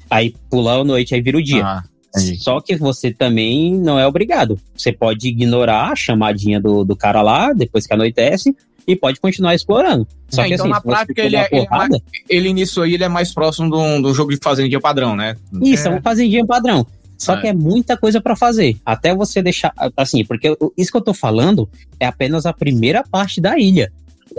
Aí 0.10 0.36
pula 0.50 0.74
a 0.80 0.84
noite, 0.84 1.14
aí 1.14 1.22
vira 1.22 1.38
o 1.38 1.44
dia. 1.44 1.66
Ah, 1.66 1.84
Só 2.40 2.60
que 2.60 2.76
você 2.76 3.12
também 3.12 3.76
não 3.76 4.00
é 4.00 4.08
obrigado. 4.08 4.60
Você 4.76 4.92
pode 4.92 5.28
ignorar 5.28 5.92
a 5.92 5.96
chamadinha 5.96 6.60
do, 6.60 6.84
do 6.84 6.96
cara 6.96 7.22
lá, 7.22 7.54
depois 7.54 7.86
que 7.86 7.94
anoitece, 7.94 8.56
e 8.88 8.96
pode 8.96 9.20
continuar 9.20 9.54
explorando. 9.54 10.08
Só 10.30 10.44
é, 10.44 10.48
que 10.48 10.54
então, 10.56 10.66
assim, 10.66 10.74
na 10.74 10.82
prática, 10.82 11.22
ele, 11.22 11.36
é, 11.36 11.48
porrada, 11.48 12.02
ele, 12.28 12.48
ele, 12.48 12.54
nisso 12.54 12.82
aí 12.82 12.96
ele 12.96 13.04
é 13.04 13.10
mais 13.10 13.34
próximo 13.34 13.70
do, 13.70 14.02
do 14.02 14.14
jogo 14.14 14.32
de 14.32 14.40
fazendinha 14.42 14.80
padrão, 14.80 15.16
né? 15.16 15.36
Isso, 15.62 15.88
é, 15.88 15.92
é 15.92 15.96
um 15.96 16.02
fazendinha 16.02 16.46
padrão. 16.46 16.86
Só 17.20 17.36
é. 17.36 17.42
que 17.42 17.48
é 17.48 17.54
muita 17.54 17.98
coisa 17.98 18.22
para 18.22 18.36
fazer. 18.36 18.78
Até 18.86 19.14
você 19.14 19.42
deixar. 19.42 19.74
Assim, 19.96 20.24
porque 20.24 20.58
isso 20.78 20.90
que 20.90 20.98
eu 20.98 21.02
tô 21.02 21.14
falando 21.14 21.70
é 22.00 22.06
apenas 22.06 22.46
a 22.46 22.54
primeira 22.54 23.04
parte 23.04 23.42
da 23.42 23.60
ilha. 23.60 23.92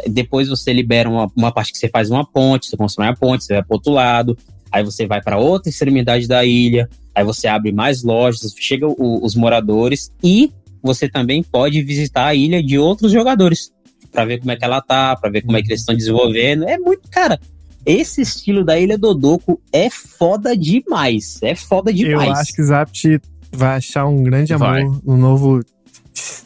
Depois 0.06 0.48
você 0.48 0.72
libera 0.72 1.08
uma, 1.08 1.30
uma 1.36 1.52
parte 1.52 1.72
que 1.72 1.78
você 1.78 1.88
faz 1.88 2.10
uma 2.10 2.24
ponte, 2.24 2.66
você 2.66 2.76
constrói 2.76 3.08
a 3.08 3.14
ponte, 3.14 3.44
você 3.44 3.54
vai 3.54 3.62
para 3.62 3.74
outro 3.74 3.92
lado, 3.92 4.38
aí 4.70 4.84
você 4.84 5.06
vai 5.06 5.20
para 5.20 5.38
outra 5.38 5.68
extremidade 5.68 6.26
da 6.26 6.44
ilha, 6.44 6.88
aí 7.14 7.24
você 7.24 7.48
abre 7.48 7.72
mais 7.72 8.02
lojas, 8.02 8.54
chega 8.58 8.86
o, 8.86 9.24
os 9.24 9.34
moradores 9.34 10.12
e 10.22 10.52
você 10.82 11.08
também 11.08 11.42
pode 11.42 11.82
visitar 11.82 12.26
a 12.26 12.34
ilha 12.34 12.62
de 12.62 12.78
outros 12.78 13.12
jogadores 13.12 13.72
para 14.10 14.24
ver 14.24 14.38
como 14.38 14.50
é 14.50 14.56
que 14.56 14.64
ela 14.64 14.80
tá, 14.80 15.14
para 15.16 15.30
ver 15.30 15.42
como 15.42 15.56
é 15.56 15.62
que 15.62 15.68
eles 15.68 15.80
estão 15.80 15.94
desenvolvendo. 15.94 16.64
É 16.64 16.78
muito, 16.78 17.08
cara. 17.10 17.38
Esse 17.84 18.20
estilo 18.20 18.64
da 18.64 18.78
Ilha 18.78 18.98
Dodoco 18.98 19.60
é 19.72 19.88
foda 19.88 20.56
demais. 20.56 21.38
É 21.42 21.54
foda 21.54 21.92
demais. 21.92 22.28
Eu 22.28 22.34
acho 22.34 22.52
que 22.52 22.62
o 22.62 22.66
Zapt 22.66 23.20
vai 23.52 23.76
achar 23.76 24.06
um 24.06 24.22
grande 24.22 24.52
amor 24.52 24.68
vai. 24.68 24.84
no 25.04 25.16
novo 25.16 25.60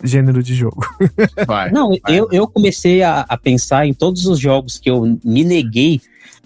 gênero 0.02 0.42
de 0.42 0.54
jogo. 0.54 0.84
Vai, 1.46 1.70
não, 1.70 1.88
vai. 1.88 2.18
Eu, 2.18 2.28
eu 2.30 2.46
comecei 2.46 3.02
a, 3.02 3.20
a, 3.28 3.36
pensar 3.36 3.86
em 3.86 3.94
todos 3.94 4.26
os 4.26 4.38
jogos 4.38 4.78
que 4.78 4.90
eu 4.90 5.18
me 5.24 5.44
neguei, 5.44 6.00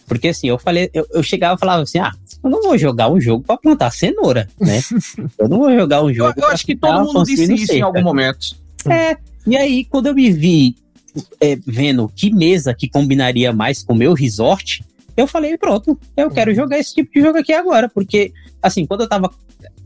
porque 0.07 0.29
assim, 0.29 0.49
eu 0.49 0.59
falei, 0.59 0.91
eu, 0.95 1.07
eu 1.13 1.23
chegava 1.23 1.55
e 1.55 1.59
falava 1.59 1.83
assim, 1.83 1.99
ah, 1.99 2.13
eu 2.43 2.51
não 2.51 2.63
vou 2.63 2.79
jogar 2.79 3.11
um 3.11 3.21
jogo 3.21 3.45
para 3.45 3.57
plantar 3.57 3.91
cenoura, 3.91 4.49
né? 4.61 4.81
eu 5.39 5.49
não 5.49 5.59
vou 5.59 5.73
jogar 5.75 6.03
um 6.03 6.13
jogo. 6.13 6.35
Eu, 6.37 6.45
eu 6.45 6.49
acho 6.49 6.65
que 6.65 6.77
todo 6.77 7.05
mundo 7.05 7.25
disse 7.25 7.53
isso 7.53 7.73
em 7.73 7.83
algum 7.83 8.03
momento. 8.03 8.57
É, 8.89 9.17
e 9.47 9.57
aí 9.57 9.85
quando 9.85 10.07
eu 10.07 10.15
me 10.15 10.31
vi 10.31 10.77
é, 11.41 11.57
vendo 11.67 12.11
que 12.15 12.33
mesa 12.33 12.75
que 12.75 12.89
combinaria 12.89 13.53
mais 13.53 13.83
com 13.83 13.93
o 13.93 13.97
meu 13.97 14.15
resort, 14.15 14.83
eu 15.19 15.27
falei, 15.27 15.59
pronto, 15.59 15.99
eu 16.17 16.31
quero 16.31 16.55
jogar 16.55 16.79
esse 16.79 16.95
tipo 16.95 17.13
de 17.13 17.21
jogo 17.21 17.39
aqui 17.39 17.53
agora, 17.53 17.89
porque, 17.89 18.33
assim, 18.63 18.87
quando 18.87 19.01
eu 19.01 19.09
tava 19.09 19.31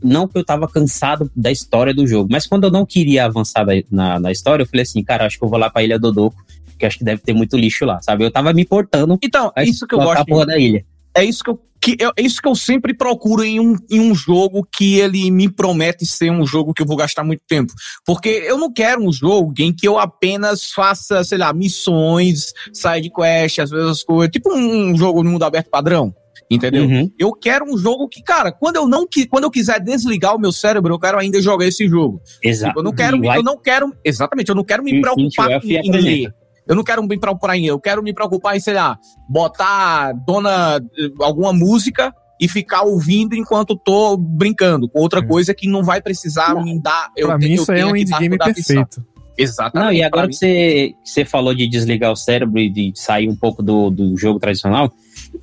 não 0.03 0.27
que 0.27 0.37
eu 0.37 0.45
tava 0.45 0.67
cansado 0.67 1.31
da 1.35 1.51
história 1.51 1.93
do 1.93 2.05
jogo, 2.05 2.29
mas 2.31 2.45
quando 2.45 2.65
eu 2.65 2.71
não 2.71 2.85
queria 2.85 3.25
avançar 3.25 3.65
na, 3.89 4.19
na 4.19 4.31
história, 4.31 4.61
eu 4.61 4.67
falei 4.67 4.83
assim, 4.83 5.03
cara, 5.03 5.25
acho 5.25 5.39
que 5.39 5.43
eu 5.43 5.49
vou 5.49 5.57
lá 5.57 5.69
pra 5.69 5.81
Ilha 5.81 5.97
Dodoco, 5.97 6.45
que 6.77 6.85
acho 6.85 6.99
que 6.99 7.03
deve 7.03 7.21
ter 7.21 7.33
muito 7.33 7.57
lixo 7.57 7.83
lá, 7.83 7.99
sabe? 8.01 8.23
Eu 8.23 8.31
tava 8.31 8.53
me 8.53 8.63
portando. 8.63 9.17
Então, 9.23 9.51
é 9.55 9.63
isso 9.63 9.87
que 9.87 9.95
eu 9.95 9.99
gosto. 9.99 10.25
porra 10.25 10.45
da 10.45 10.57
ilha. 10.57 10.85
É 11.15 11.23
isso 11.23 11.43
que 11.43 11.49
eu, 11.49 11.59
que 11.83 11.97
é 11.99 12.21
isso 12.21 12.41
que 12.41 12.47
eu 12.47 12.55
sempre 12.55 12.93
procuro 12.93 13.43
em 13.43 13.59
um, 13.59 13.75
em 13.91 13.99
um 13.99 14.15
jogo 14.15 14.65
que 14.71 14.99
ele 14.99 15.29
me 15.29 15.49
promete 15.49 16.05
ser 16.05 16.31
um 16.31 16.45
jogo 16.45 16.73
que 16.73 16.81
eu 16.81 16.85
vou 16.85 16.95
gastar 16.95 17.25
muito 17.25 17.41
tempo. 17.45 17.73
Porque 18.05 18.29
eu 18.29 18.57
não 18.57 18.71
quero 18.71 19.01
um 19.03 19.11
jogo 19.11 19.53
em 19.59 19.73
que 19.73 19.85
eu 19.85 19.99
apenas 19.99 20.71
faça, 20.71 21.23
sei 21.25 21.37
lá, 21.37 21.51
missões, 21.53 22.53
side 22.71 23.11
quest, 23.13 23.59
às 23.59 23.69
vezes 23.69 24.03
coisas. 24.03 24.31
Tipo 24.31 24.55
um 24.55 24.95
jogo 24.95 25.21
no 25.23 25.31
mundo 25.31 25.43
aberto 25.43 25.69
padrão. 25.69 26.15
Entendeu? 26.49 26.85
Uhum. 26.85 27.11
Eu 27.19 27.33
quero 27.33 27.65
um 27.65 27.77
jogo 27.77 28.07
que, 28.07 28.21
cara, 28.21 28.51
quando 28.51 28.77
eu 28.77 28.87
não 28.87 29.05
quando 29.29 29.43
eu 29.43 29.51
quiser 29.51 29.79
desligar 29.79 30.35
o 30.35 30.39
meu 30.39 30.51
cérebro, 30.51 30.93
eu 30.93 30.99
quero 30.99 31.17
ainda 31.17 31.41
jogar 31.41 31.65
esse 31.65 31.87
jogo. 31.87 32.21
Exato. 32.41 32.69
Tipo, 32.69 32.79
eu 32.79 32.83
não 32.83 32.93
quero, 32.93 33.25
eu 33.25 33.43
não 33.43 33.57
quero, 33.57 33.93
exatamente, 34.03 34.49
eu 34.49 34.55
não 34.55 34.63
quero 34.63 34.83
me 34.83 35.01
preocupar 35.01 35.61
em 35.65 35.91
ler. 35.91 36.33
Eu 36.67 36.75
não 36.75 36.83
quero 36.83 37.03
me 37.03 37.19
preocupar 37.19 37.57
em 37.57 37.65
eu 37.65 37.79
quero 37.79 38.01
me 38.01 38.13
preocupar 38.13 38.55
em, 38.55 38.59
sei 38.59 38.73
lá, 38.73 38.97
botar 39.29 40.13
dona 40.25 40.81
alguma 41.19 41.51
música 41.51 42.13
e 42.39 42.47
ficar 42.47 42.83
ouvindo 42.83 43.35
enquanto 43.35 43.75
tô 43.75 44.17
brincando 44.17 44.89
com 44.89 44.99
outra 44.99 45.25
coisa 45.25 45.53
que 45.53 45.67
não 45.67 45.83
vai 45.83 46.01
precisar 46.01 46.53
não. 46.53 46.63
me 46.63 46.81
dar. 46.81 47.09
Eu, 47.15 47.27
pra 47.27 47.37
mim, 47.37 47.53
isso 47.53 47.71
aí 47.71 47.81
é 47.81 47.85
um 47.85 47.95
indie 47.95 48.17
game 48.17 48.37
perfeito. 48.37 49.05
Exatamente. 49.37 49.85
Não, 49.85 49.93
e 49.93 50.03
agora 50.03 50.27
que 50.27 50.35
você, 50.35 50.93
você 51.03 51.25
falou 51.25 51.55
de 51.55 51.67
desligar 51.67 52.11
o 52.11 52.15
cérebro 52.15 52.59
e 52.59 52.69
de 52.69 52.91
sair 52.95 53.29
um 53.29 53.35
pouco 53.35 53.63
do, 53.63 53.89
do 53.89 54.15
jogo 54.17 54.39
tradicional, 54.39 54.91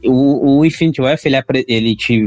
o, 0.04 0.58
o 0.58 0.64
Infinity 0.64 1.00
Wealth, 1.00 1.20
ele, 1.24 1.36
ele 1.66 1.96
te, 1.96 2.24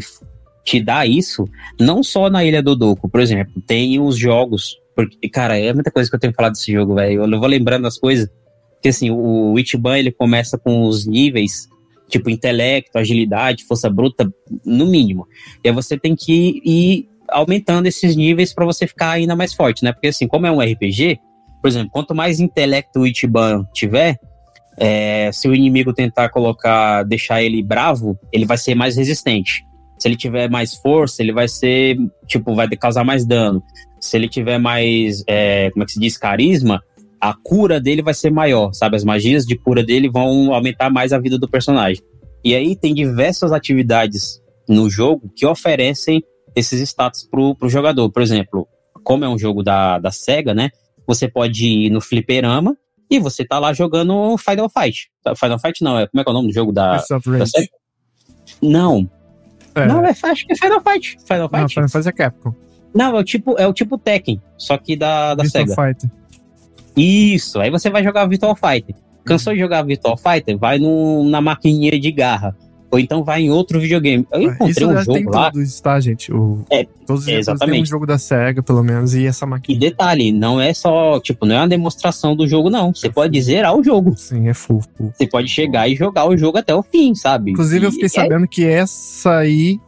te 0.64 0.82
dá 0.82 1.06
isso 1.06 1.48
não 1.80 2.04
só 2.04 2.30
na 2.30 2.44
Ilha 2.44 2.62
do 2.62 2.76
Doku, 2.76 3.08
por 3.08 3.22
exemplo, 3.22 3.62
tem 3.66 4.00
os 4.00 4.18
jogos, 4.18 4.76
porque, 4.96 5.30
cara, 5.30 5.58
é 5.58 5.74
muita 5.74 5.92
coisa 5.92 6.10
que 6.10 6.16
eu 6.16 6.20
tenho 6.20 6.34
que 6.34 6.38
falar 6.38 6.50
desse 6.50 6.72
jogo, 6.72 6.96
velho, 6.96 7.24
eu 7.24 7.40
vou 7.40 7.48
lembrando 7.48 7.88
as 7.88 7.98
coisas, 7.98 8.30
porque 8.84 8.90
assim, 8.90 9.10
o 9.10 9.58
Ichiban, 9.58 9.98
ele 9.98 10.12
começa 10.12 10.58
com 10.58 10.82
os 10.84 11.08
níveis, 11.08 11.70
tipo, 12.10 12.30
intelecto, 12.30 12.98
agilidade, 12.98 13.64
força 13.64 13.90
bruta, 13.90 14.30
no 14.66 14.86
mínimo, 14.86 15.26
e 15.64 15.70
aí 15.70 15.74
você 15.74 15.98
tem 15.98 16.14
que 16.18 16.62
ir 16.66 17.08
aumentando 17.30 17.88
esses 17.88 18.14
níveis 18.14 18.54
para 18.54 18.66
você 18.66 18.86
ficar 18.86 19.12
ainda 19.12 19.38
mais 19.38 19.54
forte, 19.54 19.86
né, 19.86 19.94
porque 19.94 20.08
assim, 20.08 20.28
como 20.28 20.46
é 20.46 20.52
um 20.52 20.60
RPG, 20.60 21.18
por 21.62 21.70
exemplo, 21.70 21.92
quanto 21.92 22.14
mais 22.14 22.42
intelecto 22.42 23.00
o 23.00 23.08
Ichiban 23.08 23.66
tiver, 23.74 24.20
é, 24.78 25.32
se 25.32 25.48
o 25.48 25.56
inimigo 25.56 25.94
tentar 25.94 26.28
colocar, 26.28 27.04
deixar 27.04 27.42
ele 27.42 27.64
bravo, 27.64 28.20
ele 28.34 28.46
vai 28.46 28.58
ser 28.58 28.76
mais 28.76 28.98
resistente. 28.98 29.66
Se 29.98 30.10
ele 30.10 30.18
tiver 30.18 30.50
mais 30.50 30.76
força, 30.76 31.22
ele 31.22 31.32
vai 31.32 31.48
ser, 31.48 31.96
tipo, 32.28 32.54
vai 32.54 32.68
causar 32.72 33.06
mais 33.06 33.24
dano. 33.26 33.64
Se 34.02 34.18
ele 34.18 34.28
tiver 34.28 34.58
mais, 34.58 35.24
é, 35.26 35.70
como 35.72 35.84
é 35.84 35.86
que 35.86 35.94
se 35.94 36.00
diz, 36.00 36.18
carisma, 36.18 36.82
a 37.24 37.34
cura 37.34 37.80
dele 37.80 38.02
vai 38.02 38.14
ser 38.14 38.30
maior, 38.30 38.74
sabe? 38.74 38.98
As 38.98 39.04
magias 39.06 39.46
de 39.46 39.58
cura 39.58 39.82
dele 39.82 40.10
vão 40.10 40.54
aumentar 40.54 40.90
mais 40.90 41.14
a 41.14 41.18
vida 41.18 41.40
do 41.40 41.48
personagem. 41.48 42.04
E 42.44 42.54
aí 42.54 42.76
tem 42.76 42.94
diversas 42.94 43.54
atividades 43.54 44.42
no 44.68 44.90
jogo 44.90 45.32
que 45.34 45.46
oferecem 45.46 46.22
esses 46.54 46.82
status 46.82 47.24
pro, 47.24 47.56
pro 47.56 47.70
jogador. 47.70 48.12
Por 48.12 48.22
exemplo, 48.22 48.68
como 49.06 49.24
é 49.24 49.30
um 49.30 49.40
jogo 49.40 49.64
da, 49.64 50.00
da 50.00 50.12
SEGA, 50.12 50.54
né? 50.54 50.70
Você 51.08 51.26
pode 51.26 51.66
ir 51.66 51.90
no 51.90 52.02
fliperama 52.02 52.76
e 53.10 53.20
você 53.20 53.46
tá 53.46 53.58
lá 53.58 53.72
jogando 53.72 54.38
Final 54.38 54.70
Fight. 54.70 55.10
Final 55.38 55.60
Fight 55.60 55.82
não, 55.82 55.98
é 55.98 56.08
como 56.08 56.20
é 56.20 56.24
que 56.26 56.30
é 56.30 56.32
o 56.32 56.34
nome 56.34 56.50
do 56.50 56.54
jogo 56.54 56.74
da, 56.74 56.98
da 56.98 57.46
SEGA? 57.46 57.70
Não. 58.62 59.10
É. 59.76 59.86
Não, 59.86 60.06
é, 60.06 60.10
acho 60.10 60.46
que 60.46 60.52
é 60.52 60.56
Final 60.58 60.82
Fight. 60.82 61.18
Final 61.26 61.48
Fight? 61.48 61.62
Não, 61.62 61.70
Final 61.70 61.90
Fight 61.90 62.10
é 62.10 62.12
Capcom. 62.12 62.54
Não, 62.94 63.16
é 63.16 63.20
o 63.22 63.24
tipo, 63.24 63.56
é 63.58 63.66
o 63.66 63.72
tipo 63.72 63.98
Tekken, 63.98 64.42
só 64.58 64.78
que 64.78 64.98
da, 64.98 65.36
da 65.36 65.44
Virtual 65.44 65.68
SEGA. 65.68 65.88
Fighter. 65.88 66.23
Isso, 66.96 67.60
aí 67.60 67.70
você 67.70 67.90
vai 67.90 68.04
jogar 68.04 68.26
Virtual 68.26 68.56
Fighter. 68.56 68.96
Cansou 69.26 69.54
de 69.54 69.60
jogar 69.60 69.82
Virtual 69.84 70.18
Fighter? 70.18 70.58
Vai 70.58 70.78
no, 70.78 71.24
na 71.30 71.42
maquininha 71.42 72.00
de 72.00 72.12
garra. 72.12 72.56
Ou 72.94 73.00
então 73.00 73.24
vai 73.24 73.42
em 73.42 73.50
outro 73.50 73.80
videogame. 73.80 74.24
Eu 74.32 74.44
encontrei 74.44 74.70
Isso 74.70 74.88
um 74.88 74.98
jogo 75.00 75.14
tem 75.14 75.26
lá. 75.26 75.50
Todos, 75.50 75.82
tá, 75.82 76.00
gente? 76.00 76.32
O, 76.32 76.64
é, 76.70 76.86
todos 77.08 77.24
os 77.24 77.28
exatamente. 77.28 77.74
tem 77.74 77.82
um 77.82 77.86
jogo 77.88 78.06
da 78.06 78.20
SEGA, 78.20 78.62
pelo 78.62 78.84
menos, 78.84 79.16
e 79.16 79.26
essa 79.26 79.48
máquina. 79.48 79.76
E 79.76 79.80
detalhe, 79.80 80.32
não 80.32 80.62
é 80.62 80.72
só, 80.76 81.20
tipo, 81.20 81.44
não 81.44 81.56
é 81.56 81.58
uma 81.62 81.68
demonstração 81.68 82.36
do 82.36 82.48
jogo, 82.48 82.70
não. 82.70 82.94
Você 82.94 83.08
é 83.08 83.10
pode 83.10 83.36
full. 83.36 83.46
zerar 83.46 83.76
o 83.76 83.84
jogo. 83.84 84.14
Sim, 84.16 84.48
é 84.48 84.54
full, 84.54 84.84
full. 84.96 85.12
Você 85.12 85.26
pode 85.26 85.48
chegar 85.48 85.88
e 85.90 85.96
jogar 85.96 86.30
o 86.30 86.38
jogo 86.38 86.60
até 86.60 86.76
o 86.76 86.84
fim, 86.84 87.16
sabe? 87.16 87.50
Inclusive, 87.54 87.84
e 87.84 87.88
eu 87.88 87.92
fiquei 87.92 88.06
é... 88.06 88.10
sabendo 88.10 88.48
que 88.48 88.64
essa 88.64 89.38
aí, 89.38 89.80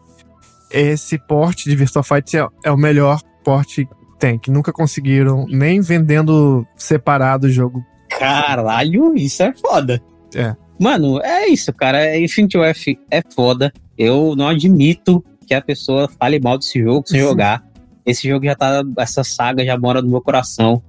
esse 0.72 1.20
porte 1.20 1.70
de 1.70 1.76
Virtua 1.76 2.02
Fight 2.02 2.36
é, 2.36 2.48
é 2.64 2.72
o 2.72 2.78
melhor 2.78 3.22
porte 3.44 3.88
tem, 4.18 4.38
que 4.40 4.52
nunca 4.52 4.72
conseguiram, 4.72 5.46
nem 5.48 5.82
vendendo 5.82 6.66
separado 6.76 7.48
o 7.48 7.50
jogo. 7.50 7.86
Caralho, 8.10 9.16
isso 9.16 9.44
é 9.44 9.54
foda. 9.54 10.02
É. 10.34 10.56
Mano, 10.80 11.22
é 11.22 11.48
isso, 11.48 11.72
cara. 11.74 12.18
Infinity 12.18 12.58
F 12.58 13.00
é 13.10 13.22
foda. 13.34 13.72
Eu 13.98 14.36
não 14.36 14.48
admito 14.48 15.24
que 15.46 15.54
a 15.54 15.62
pessoa 15.62 16.10
fale 16.20 16.40
mal 16.40 16.58
desse 16.58 16.82
jogo 16.82 17.08
sem 17.08 17.20
jogar. 17.22 17.64
Esse 18.06 18.28
jogo 18.28 18.46
já 18.46 18.56
tá. 18.56 18.84
Essa 18.98 19.24
saga 19.24 19.66
já 19.66 19.78
mora 19.78 20.02
no 20.02 20.10
meu 20.10 20.22
coração. 20.22 20.82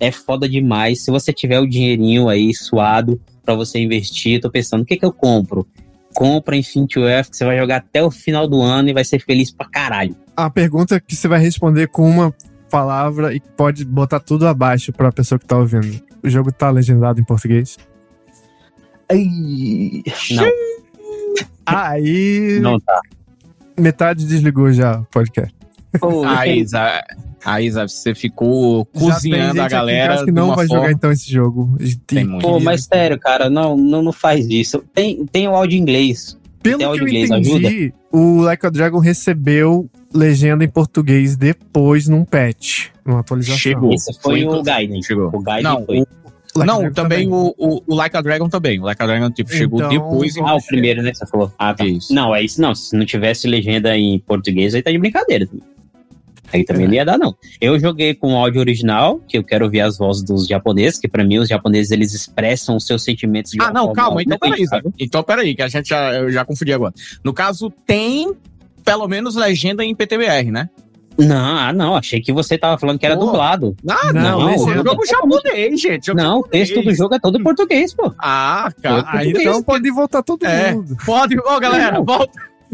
É 0.00 0.10
foda 0.10 0.48
demais. 0.48 1.02
Se 1.02 1.10
você 1.10 1.32
tiver 1.32 1.60
o 1.60 1.66
dinheirinho 1.66 2.28
aí 2.28 2.54
suado 2.54 3.20
para 3.44 3.54
você 3.54 3.78
investir, 3.78 4.40
tô 4.40 4.50
pensando, 4.50 4.82
o 4.82 4.84
que 4.84 4.96
que 4.96 5.04
eu 5.04 5.12
compro? 5.12 5.66
Compra 6.14 6.56
Infinity 6.56 7.02
F, 7.02 7.30
que 7.30 7.36
você 7.36 7.44
vai 7.44 7.58
jogar 7.58 7.76
até 7.76 8.02
o 8.02 8.10
final 8.10 8.48
do 8.48 8.60
ano 8.60 8.88
e 8.88 8.92
vai 8.92 9.04
ser 9.04 9.20
feliz 9.20 9.50
pra 9.50 9.68
caralho. 9.68 10.16
A 10.36 10.48
pergunta 10.48 11.00
que 11.00 11.14
você 11.14 11.28
vai 11.28 11.40
responder 11.40 11.88
com 11.88 12.08
uma 12.08 12.34
palavra 12.74 13.32
e 13.32 13.38
pode 13.38 13.84
botar 13.84 14.18
tudo 14.18 14.48
abaixo 14.48 14.92
pra 14.92 15.12
pessoa 15.12 15.38
que 15.38 15.46
tá 15.46 15.56
ouvindo. 15.56 16.02
O 16.24 16.28
jogo 16.28 16.50
tá 16.50 16.70
legendado 16.70 17.20
em 17.20 17.24
português? 17.24 17.76
Ai, 19.08 20.02
não. 20.32 20.46
Aí. 21.64 22.58
Não 22.60 22.80
tá. 22.80 23.00
Metade 23.78 24.26
desligou 24.26 24.72
já 24.72 24.98
o 24.98 25.04
podcast. 25.04 25.54
A 26.26 26.46
Isa, 26.48 27.04
a 27.44 27.62
Isa, 27.62 27.86
você 27.86 28.12
ficou 28.12 28.84
cozinhando 28.86 29.62
a 29.62 29.68
galera. 29.68 30.24
que 30.24 30.32
não 30.32 30.48
vai 30.48 30.66
forma... 30.66 30.82
jogar 30.82 30.92
então 30.92 31.12
esse 31.12 31.30
jogo. 31.30 31.76
Tem 32.08 32.24
muito. 32.24 32.42
Pô, 32.42 32.58
mas 32.58 32.84
sério, 32.84 33.18
cara, 33.20 33.48
não, 33.48 33.76
não, 33.76 34.02
não 34.02 34.12
faz 34.12 34.48
isso. 34.48 34.82
Tem, 34.92 35.24
tem 35.26 35.46
o 35.46 35.54
áudio 35.54 35.78
em 35.78 35.82
inglês. 35.82 36.36
Pelo 36.64 36.78
que 36.78 37.00
eu 37.00 37.08
entendi, 37.08 37.50
ajuda? 37.50 37.94
o 38.10 38.40
Like 38.40 38.66
a 38.66 38.70
Dragon 38.70 38.98
recebeu 38.98 39.88
legenda 40.14 40.64
em 40.64 40.68
português 40.68 41.36
depois 41.36 42.08
num 42.08 42.24
patch, 42.24 42.86
numa 43.04 43.20
atualização. 43.20 43.58
Chegou. 43.58 43.92
Esse 43.92 44.18
foi, 44.20 44.42
foi 44.42 44.58
o 44.58 44.62
Gaiden. 44.62 45.02
Chegou. 45.02 45.30
O 45.30 45.40
Gaiden 45.40 45.62
não, 45.62 45.84
foi. 45.84 45.98
O 45.98 46.58
Like 46.58 46.72
não, 46.72 46.92
também, 46.92 47.28
também, 47.28 47.28
O, 47.28 47.54
o, 47.58 47.82
o, 47.86 47.94
Like 47.94 48.16
a 48.16 48.22
Dragon 48.22 48.48
também. 48.48 48.80
O 48.80 48.84
Like 48.84 49.02
a 49.02 49.06
Dragon 49.06 49.30
tipo, 49.30 49.52
chegou 49.52 49.80
então, 49.80 49.90
depois. 49.90 50.36
Ah, 50.38 50.54
o 50.54 50.62
primeiro, 50.64 51.02
né? 51.02 51.12
Você 51.12 51.26
falou. 51.26 51.52
Ah, 51.58 51.74
tá. 51.74 51.84
Isso. 51.84 52.14
Não, 52.14 52.34
é 52.34 52.42
isso 52.42 52.60
não. 52.60 52.74
Se 52.74 52.96
não 52.96 53.04
tivesse 53.04 53.46
legenda 53.46 53.94
em 53.94 54.18
português, 54.20 54.74
aí 54.74 54.82
tá 54.82 54.90
de 54.90 54.98
brincadeira. 54.98 55.46
Aí 56.52 56.64
também 56.64 56.84
é. 56.84 56.88
não 56.88 56.94
ia 56.94 57.04
dar, 57.04 57.18
não. 57.18 57.34
Eu 57.60 57.78
joguei 57.78 58.14
com 58.14 58.36
áudio 58.36 58.60
original, 58.60 59.20
que 59.26 59.38
eu 59.38 59.44
quero 59.44 59.64
ouvir 59.64 59.80
as 59.80 59.98
vozes 59.98 60.22
dos 60.22 60.46
japoneses, 60.46 60.98
que 60.98 61.08
para 61.08 61.24
mim 61.24 61.38
os 61.38 61.48
japoneses 61.48 61.90
eles 61.90 62.14
expressam 62.14 62.76
os 62.76 62.86
seus 62.86 63.02
sentimentos 63.02 63.52
de 63.52 63.60
Ah, 63.60 63.72
não, 63.72 63.92
calma, 63.92 64.22
então 64.22 64.38
peraí? 64.38 64.64
Então 64.98 65.22
peraí, 65.22 65.54
que 65.54 65.62
a 65.62 65.68
gente 65.68 65.88
já, 65.88 66.14
eu 66.14 66.30
já 66.30 66.44
confundi 66.44 66.72
agora. 66.72 66.94
No 67.24 67.32
caso, 67.32 67.72
tem 67.86 68.32
pelo 68.84 69.08
menos 69.08 69.34
legenda 69.34 69.84
em 69.84 69.94
PTBR, 69.94 70.50
né? 70.50 70.68
Não, 71.16 71.56
ah, 71.56 71.72
não, 71.72 71.94
achei 71.94 72.20
que 72.20 72.32
você 72.32 72.58
tava 72.58 72.76
falando 72.76 72.98
que 72.98 73.06
era 73.06 73.16
pô. 73.16 73.26
dublado. 73.26 73.76
Ah, 73.88 74.12
não, 74.12 74.22
não, 74.22 74.40
não 74.40 74.50
é 74.50 74.74
jogo 74.74 75.06
japonês, 75.06 75.80
gente. 75.80 76.06
Jogo 76.06 76.20
não, 76.20 76.40
o 76.40 76.42
texto 76.42 76.82
do 76.82 76.92
jogo 76.92 77.14
é 77.14 77.20
todo 77.20 77.38
em 77.38 77.42
português, 77.42 77.94
pô. 77.94 78.12
Ah, 78.18 78.70
cara. 78.82 79.04
Aí 79.06 79.30
então 79.30 79.62
pode 79.62 79.88
voltar 79.92 80.22
todo 80.22 80.44
é, 80.44 80.72
mundo. 80.72 80.96
Pode, 81.06 81.38
ó, 81.38 81.56
oh, 81.56 81.60
galera, 81.60 82.00
volta. 82.00 82.32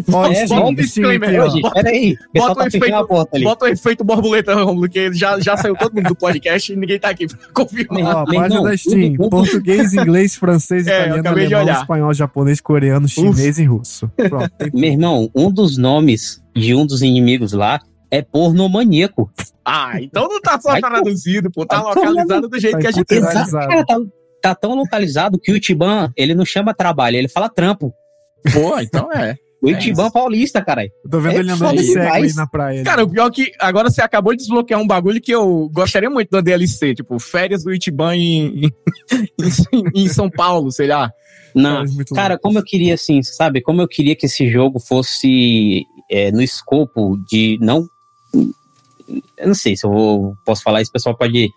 Bota, 0.09 0.35
é, 0.35 0.47
bota 0.47 0.67
um 0.67 0.75
disclaimer. 0.75 1.43
Hoje, 1.43 1.61
peraí, 1.75 2.17
bota, 2.35 2.55
tá 2.55 2.63
um 2.63 2.67
efeito, 2.67 3.07
bota 3.43 3.65
um 3.65 3.69
efeito 3.69 4.05
borboleta, 4.05 4.55
Romulo, 4.55 4.89
que 4.89 5.13
já, 5.13 5.39
já 5.41 5.57
saiu 5.57 5.77
todo 5.77 5.95
mundo 5.95 6.09
do 6.09 6.17
podcast 6.17 6.73
e 6.73 6.77
ninguém 6.77 6.99
tá 6.99 7.11
aqui 7.11 7.27
pra 7.27 7.39
confirmar. 7.53 8.17
Ó, 8.17 8.25
página 8.25 8.63
da 8.63 8.77
Steam, 8.77 9.15
português, 9.29 9.93
inglês, 9.93 10.37
francês, 10.37 10.87
é, 10.89 11.19
italiano, 11.19 11.57
alemão, 11.57 11.81
espanhol, 11.81 12.15
japonês, 12.15 12.61
coreano, 12.61 13.09
chinês 13.09 13.57
Uf. 13.57 13.63
e 13.63 13.65
russo. 13.65 14.11
Pronto, 14.17 14.51
Meu 14.73 14.91
irmão, 14.91 15.31
um 15.35 15.51
dos 15.51 15.77
nomes 15.77 16.43
de 16.55 16.75
um 16.75 16.87
dos 16.87 17.03
inimigos 17.03 17.53
lá 17.53 17.81
é 18.11 18.23
pornomaníaco. 18.23 19.31
Ah, 19.65 20.01
então 20.01 20.29
não 20.29 20.41
tá 20.41 20.59
só 20.61 20.79
traduzido, 20.81 21.51
pô, 21.51 21.67
tá 21.67 21.83
localizado 21.83 22.49
do 22.49 22.59
jeito 22.59 22.75
tá 22.75 22.81
que 22.81 22.87
a 22.87 22.91
gente 22.91 23.13
Exato, 23.13 23.53
cara, 23.53 23.85
tá, 23.85 23.99
tá 24.43 24.55
tão 24.55 24.75
localizado 24.75 25.39
que 25.39 25.53
o 25.53 25.61
Tiban, 25.61 26.11
ele 26.17 26.35
não 26.35 26.45
chama 26.45 26.75
trabalho, 26.75 27.17
ele 27.17 27.29
fala 27.29 27.49
trampo. 27.49 27.93
Pô, 28.53 28.79
então 28.81 29.13
é. 29.13 29.37
O 29.63 29.69
Itiban 29.69 30.07
é 30.07 30.11
paulista, 30.11 30.65
caralho. 30.65 30.91
Tô 31.11 31.21
vendo 31.21 31.37
é 31.37 31.39
ele 31.41 31.51
andando 31.51 31.77
de 31.77 31.85
cego 31.85 32.13
aí 32.13 32.33
na 32.33 32.47
praia. 32.47 32.83
Cara, 32.83 33.05
o 33.05 33.11
pior 33.11 33.27
é 33.27 33.31
que 33.31 33.53
agora 33.59 33.91
você 33.91 34.01
acabou 34.01 34.33
de 34.33 34.39
desbloquear 34.39 34.81
um 34.81 34.87
bagulho 34.87 35.21
que 35.21 35.33
eu 35.33 35.69
gostaria 35.73 36.09
muito 36.09 36.31
da 36.31 36.41
DLC, 36.41 36.95
tipo, 36.95 37.19
férias 37.19 37.63
do 37.63 37.73
Itiban 37.73 38.17
em, 38.17 38.65
em, 38.65 39.85
em 39.95 40.09
São 40.09 40.31
Paulo, 40.31 40.73
sei 40.73 40.87
lá. 40.87 41.13
Não, 41.55 41.85
cara, 42.15 42.39
como 42.39 42.59
eu 42.59 42.65
queria, 42.65 42.95
assim, 42.95 43.23
sabe? 43.23 43.61
Como 43.61 43.83
eu 43.83 43.89
queria 43.89 44.17
que 44.17 44.27
esse 44.27 44.49
jogo 44.49 44.79
fosse 44.79 45.85
é, 46.11 46.31
no 46.33 46.41
escopo 46.41 47.19
de 47.29 47.59
não. 47.61 47.87
Eu 49.37 49.49
não 49.49 49.55
sei 49.55 49.77
se 49.77 49.85
eu 49.85 49.91
vou, 49.91 50.37
posso 50.45 50.63
falar 50.63 50.81
isso, 50.81 50.91
o 50.91 50.93
pessoal 50.93 51.17
pode 51.17 51.51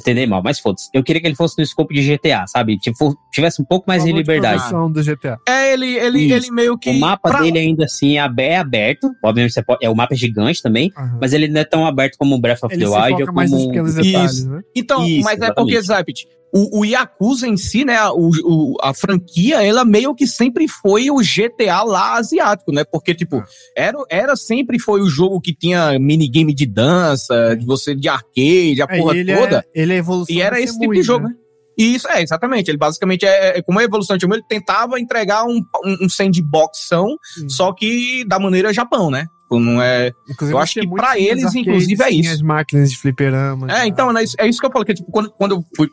entender 0.00 0.26
mal, 0.26 0.42
mas 0.42 0.58
foda-se. 0.58 0.88
Eu 0.92 1.02
queria 1.02 1.20
que 1.20 1.26
ele 1.26 1.34
fosse 1.34 1.56
no 1.58 1.64
escopo 1.64 1.92
de 1.92 2.02
GTA, 2.02 2.46
sabe? 2.46 2.78
Tipo, 2.78 3.16
tivesse 3.32 3.60
um 3.60 3.64
pouco 3.64 3.84
mais 3.88 4.04
de 4.04 4.12
liberdade. 4.12 4.62
do 4.70 5.02
GTA. 5.02 5.38
É, 5.48 5.72
ele, 5.72 5.96
ele, 5.96 6.32
ele 6.32 6.50
meio 6.50 6.78
que. 6.78 6.90
O 6.90 7.00
mapa 7.00 7.30
pra... 7.30 7.40
dele 7.42 7.58
ainda 7.58 7.84
assim 7.84 8.16
é 8.16 8.20
aberto. 8.20 9.10
Obviamente, 9.22 9.62
pode, 9.62 9.84
é, 9.84 9.90
o 9.90 9.94
mapa 9.94 10.14
é 10.14 10.16
gigante 10.16 10.62
também, 10.62 10.92
uhum. 10.96 11.18
mas 11.20 11.32
ele 11.32 11.48
não 11.48 11.60
é 11.60 11.64
tão 11.64 11.86
aberto 11.86 12.16
como 12.18 12.34
o 12.34 12.40
Breath 12.40 12.62
of 12.62 12.74
ele 12.74 12.84
the 12.84 12.90
Wild 12.90 13.22
ou 13.22 13.28
como. 13.28 13.72
Detalhes, 13.94 14.44
né? 14.44 14.60
Então, 14.74 15.04
Isso, 15.04 15.24
mas 15.24 15.36
exatamente. 15.36 15.50
é 15.50 15.54
porque, 15.54 15.82
Zapit, 15.82 16.28
o, 16.54 16.80
o 16.80 16.84
Yakuza 16.84 17.48
em 17.48 17.56
si, 17.56 17.84
né, 17.84 18.00
o, 18.10 18.30
o, 18.44 18.76
a 18.80 18.94
franquia, 18.94 19.60
ela 19.60 19.84
meio 19.84 20.14
que 20.14 20.24
sempre 20.24 20.68
foi 20.68 21.10
o 21.10 21.16
GTA 21.16 21.82
lá 21.82 22.16
asiático, 22.16 22.70
né? 22.72 22.84
Porque, 22.84 23.12
tipo, 23.12 23.38
ah. 23.38 23.46
era, 23.76 23.98
era 24.08 24.36
sempre 24.36 24.78
foi 24.78 25.00
o 25.00 25.08
jogo 25.08 25.40
que 25.40 25.52
tinha 25.52 25.98
minigame 25.98 26.54
de 26.54 26.64
dança, 26.64 27.56
de 27.56 27.66
você 27.66 27.92
de 27.92 28.08
arcade, 28.08 28.80
a 28.80 28.86
é, 28.88 28.98
porra 28.98 29.16
ele 29.16 29.34
toda. 29.34 29.66
É, 29.74 29.82
ele 29.82 29.94
é 29.94 29.96
evolução 29.96 30.34
E 30.34 30.40
era 30.40 30.60
esse 30.60 30.78
tipo 30.78 30.94
de 30.94 31.02
jogo, 31.02 31.24
né? 31.24 31.30
né? 31.30 31.36
Isso, 31.76 32.08
é, 32.08 32.22
exatamente. 32.22 32.70
Ele 32.70 32.78
basicamente 32.78 33.26
é, 33.26 33.58
é 33.58 33.62
como 33.62 33.80
a 33.80 33.84
evolução 33.84 34.16
de 34.16 34.24
ele 34.24 34.44
tentava 34.48 35.00
entregar 35.00 35.44
um, 35.44 35.60
um, 35.84 36.04
um 36.04 36.08
sandboxão, 36.08 37.16
hum. 37.42 37.48
só 37.48 37.72
que 37.72 38.24
da 38.28 38.38
maneira 38.38 38.72
Japão, 38.72 39.10
né? 39.10 39.26
Tipo, 39.54 39.60
não 39.60 39.82
é. 39.82 40.12
Inclusive, 40.28 40.56
eu 40.56 40.58
acho 40.58 40.74
que 40.74 40.88
para 40.88 41.18
eles, 41.18 41.44
arcades, 41.44 41.54
inclusive, 41.54 42.02
é 42.02 42.10
isso. 42.10 42.32
as 42.32 42.42
máquinas 42.42 42.90
de 42.90 42.98
fliperama. 42.98 43.70
É, 43.70 43.86
então, 43.86 44.16
é 44.16 44.24
isso, 44.24 44.36
é 44.38 44.48
isso 44.48 44.60
que 44.60 44.66
eu 44.66 44.70
falo, 44.70 44.84
que 44.84 44.94
tipo, 44.94 45.10
quando, 45.10 45.30
quando 45.30 45.52
eu 45.52 45.64
fui. 45.76 45.88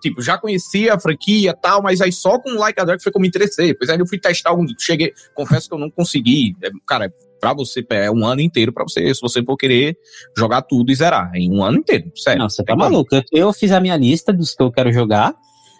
Tipo, 0.00 0.22
já 0.22 0.38
conhecia 0.38 0.94
a 0.94 1.00
franquia 1.00 1.50
e 1.50 1.60
tal, 1.60 1.82
mas 1.82 2.00
aí 2.00 2.12
só 2.12 2.38
com 2.38 2.50
Like 2.50 2.80
a 2.80 2.84
Dark 2.84 3.02
foi 3.02 3.12
que 3.12 3.18
eu 3.18 3.22
me 3.22 3.28
interessei. 3.28 3.68
Depois 3.68 3.90
aí 3.90 3.98
eu 3.98 4.06
fui 4.06 4.18
testar 4.18 4.50
algum. 4.50 4.66
Cheguei, 4.78 5.12
confesso 5.34 5.68
que 5.68 5.74
eu 5.74 5.78
não 5.78 5.90
consegui. 5.90 6.54
É, 6.62 6.70
cara, 6.86 7.12
pra 7.40 7.52
você, 7.52 7.84
é 7.90 8.10
um 8.10 8.24
ano 8.24 8.40
inteiro 8.40 8.72
pra 8.72 8.84
você, 8.84 9.12
se 9.14 9.20
você 9.20 9.42
for 9.44 9.56
querer 9.56 9.96
jogar 10.36 10.62
tudo 10.62 10.90
e 10.90 10.94
zerar. 10.94 11.32
Em 11.34 11.50
um 11.50 11.62
ano 11.62 11.78
inteiro, 11.78 12.10
sério. 12.16 12.40
Não, 12.40 12.48
você 12.48 12.62
tá 12.62 12.76
maluco. 12.76 13.14
Eu, 13.14 13.22
eu 13.32 13.52
fiz 13.52 13.72
a 13.72 13.80
minha 13.80 13.96
lista 13.96 14.32
dos 14.32 14.54
que 14.54 14.62
eu 14.62 14.70
quero 14.70 14.92
jogar 14.92 15.34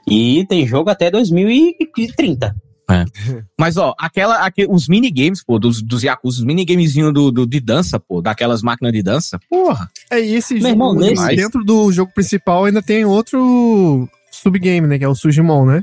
e 0.09 0.45
tem 0.49 0.67
jogo 0.67 0.91
até 0.91 1.11
2030. 1.11 2.55
É. 2.91 3.05
Mas, 3.59 3.76
ó, 3.76 3.95
aquela, 3.99 4.45
aquele, 4.45 4.68
os 4.70 4.89
minigames, 4.89 5.43
pô, 5.45 5.59
dos, 5.59 5.83
dos 5.83 6.03
Yakuza, 6.03 6.41
os 6.41 6.45
minigamezinhos 6.45 7.12
do, 7.12 7.30
do, 7.30 7.47
de 7.47 7.61
dança, 7.61 7.99
pô, 7.99 8.20
daquelas 8.20 8.62
máquinas 8.62 8.93
de 8.93 9.03
dança, 9.03 9.39
porra. 9.49 9.89
É, 10.11 10.20
e 10.20 10.35
esse 10.35 10.55
Meu 10.55 10.62
jogo, 10.62 11.03
irmão, 11.05 11.28
dentro 11.35 11.64
do 11.64 11.91
jogo 11.93 12.12
principal 12.14 12.64
ainda 12.64 12.83
tem 12.83 13.05
outro 13.05 14.09
subgame, 14.30 14.87
né, 14.87 14.99
que 14.99 15.05
é 15.05 15.09
o 15.09 15.14
Sujimon, 15.14 15.66
né? 15.66 15.83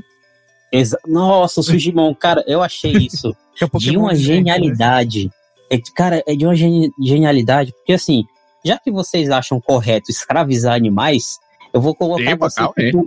Exa 0.72 0.98
Nossa, 1.06 1.60
o 1.60 1.62
Sujimon, 1.62 2.14
cara, 2.14 2.44
eu 2.46 2.62
achei 2.62 2.92
isso 3.06 3.34
é 3.60 3.78
de 3.78 3.96
uma 3.96 4.14
genialidade. 4.14 5.24
Né? 5.24 5.30
É, 5.70 5.78
cara, 5.94 6.22
é 6.26 6.34
de 6.34 6.44
uma 6.44 6.54
genialidade, 6.54 7.72
porque 7.72 7.92
assim, 7.92 8.24
já 8.64 8.78
que 8.78 8.90
vocês 8.90 9.30
acham 9.30 9.60
correto 9.60 10.10
escravizar 10.10 10.74
animais, 10.74 11.38
eu 11.72 11.80
vou 11.80 11.94
colocar 11.94 12.30
Epa, 12.30 12.48
você... 12.48 12.56
Calma, 12.56 13.06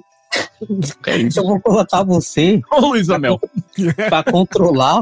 é 1.08 1.40
eu 1.40 1.44
vou 1.44 1.60
colocar 1.60 2.04
você 2.04 2.62
Ô, 2.72 2.80
Luiz 2.80 3.10
Amel. 3.10 3.40
para 4.10 4.24
controlar 4.32 5.02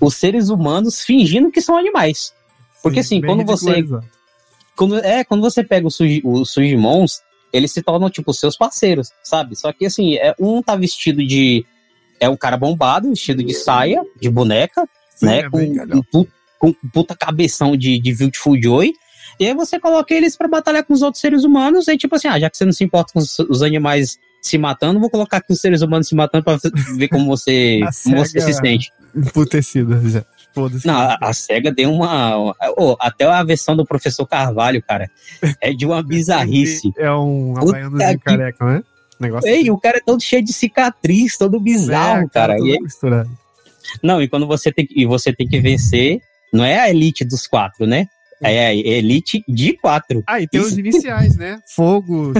os 0.00 0.16
seres 0.16 0.48
humanos 0.48 1.02
fingindo 1.02 1.50
que 1.50 1.60
são 1.60 1.76
animais. 1.76 2.32
Porque 2.82 3.00
assim, 3.00 3.20
quando 3.20 3.44
você. 3.44 3.84
Quando, 4.74 4.98
é, 4.98 5.22
quando 5.22 5.42
você 5.42 5.62
pega 5.62 5.86
os 5.86 5.98
o 6.24 6.44
Sujimons, 6.44 7.20
eles 7.52 7.70
se 7.70 7.82
tornam, 7.82 8.10
tipo, 8.10 8.32
seus 8.32 8.56
parceiros, 8.56 9.10
sabe? 9.22 9.54
Só 9.54 9.72
que 9.72 9.86
assim, 9.86 10.16
é, 10.16 10.34
um 10.40 10.62
tá 10.62 10.74
vestido 10.74 11.24
de. 11.24 11.64
É 12.18 12.28
um 12.28 12.36
cara 12.36 12.56
bombado, 12.56 13.10
vestido 13.10 13.42
de 13.42 13.52
saia, 13.52 14.02
de 14.20 14.30
boneca, 14.30 14.88
Sim, 15.14 15.26
né? 15.26 15.38
É 15.40 15.50
com, 15.50 16.02
com, 16.10 16.26
com, 16.58 16.72
puta 16.92 17.16
cabeção 17.16 17.76
de, 17.76 17.98
de 17.98 18.14
Beautiful 18.14 18.60
Joy. 18.60 18.92
E 19.38 19.46
aí 19.46 19.54
você 19.54 19.78
coloca 19.78 20.14
eles 20.14 20.36
para 20.36 20.48
batalhar 20.48 20.84
com 20.84 20.92
os 20.94 21.02
outros 21.02 21.20
seres 21.20 21.44
humanos, 21.44 21.88
e 21.88 21.96
tipo 21.96 22.14
assim, 22.14 22.28
ah, 22.28 22.38
já 22.38 22.48
que 22.48 22.56
você 22.56 22.64
não 22.64 22.72
se 22.72 22.84
importa 22.84 23.12
com 23.12 23.18
os, 23.18 23.38
os 23.38 23.62
animais 23.62 24.18
se 24.42 24.58
matando, 24.58 24.98
vou 24.98 25.08
colocar 25.08 25.36
aqui 25.36 25.52
os 25.52 25.60
seres 25.60 25.82
humanos 25.82 26.08
se 26.08 26.14
matando 26.16 26.44
pra 26.44 26.58
ver 26.96 27.08
como 27.08 27.26
você, 27.26 27.80
como 28.02 28.16
você 28.18 28.40
se 28.40 28.52
sente. 28.52 28.92
Emputecida 29.14 30.00
já. 30.04 30.24
Não, 30.84 30.94
a, 30.94 31.18
a 31.22 31.32
SEGA 31.32 31.72
deu 31.72 31.90
uma. 31.90 32.54
Oh, 32.76 32.94
até 33.00 33.24
a 33.24 33.42
versão 33.42 33.74
do 33.74 33.86
professor 33.86 34.26
Carvalho, 34.26 34.82
cara, 34.82 35.10
é 35.60 35.72
de 35.72 35.86
uma 35.86 36.02
bizarrice. 36.04 36.92
É 36.98 37.10
um 37.10 37.54
havaiano 37.56 37.96
de 37.96 38.18
careca, 38.18 38.64
né? 38.64 38.82
Negócio 39.18 39.48
Ei, 39.48 39.60
assim. 39.60 39.70
o 39.70 39.78
cara 39.78 39.98
é 39.98 40.00
todo 40.00 40.20
cheio 40.20 40.44
de 40.44 40.52
cicatriz, 40.52 41.38
todo 41.38 41.58
bizarro, 41.60 42.24
é, 42.24 42.28
cara. 42.28 42.56
cara. 42.56 42.58
E 42.58 42.78
misturado. 42.80 43.30
Não, 44.02 44.20
e 44.20 44.28
quando 44.28 44.46
você 44.46 44.72
tem, 44.72 44.86
e 44.90 45.06
você 45.06 45.32
tem 45.32 45.46
que 45.46 45.60
vencer, 45.60 46.20
não 46.52 46.64
é 46.64 46.80
a 46.80 46.90
elite 46.90 47.24
dos 47.24 47.46
quatro, 47.46 47.86
né? 47.86 48.08
É 48.42 48.66
a 48.66 48.74
elite 48.74 49.42
de 49.48 49.74
quatro. 49.74 50.22
Ah, 50.26 50.40
e 50.40 50.48
tem 50.48 50.60
isso. 50.60 50.70
os 50.70 50.78
iniciais, 50.78 51.36
né? 51.36 51.58
Fogo. 51.74 52.32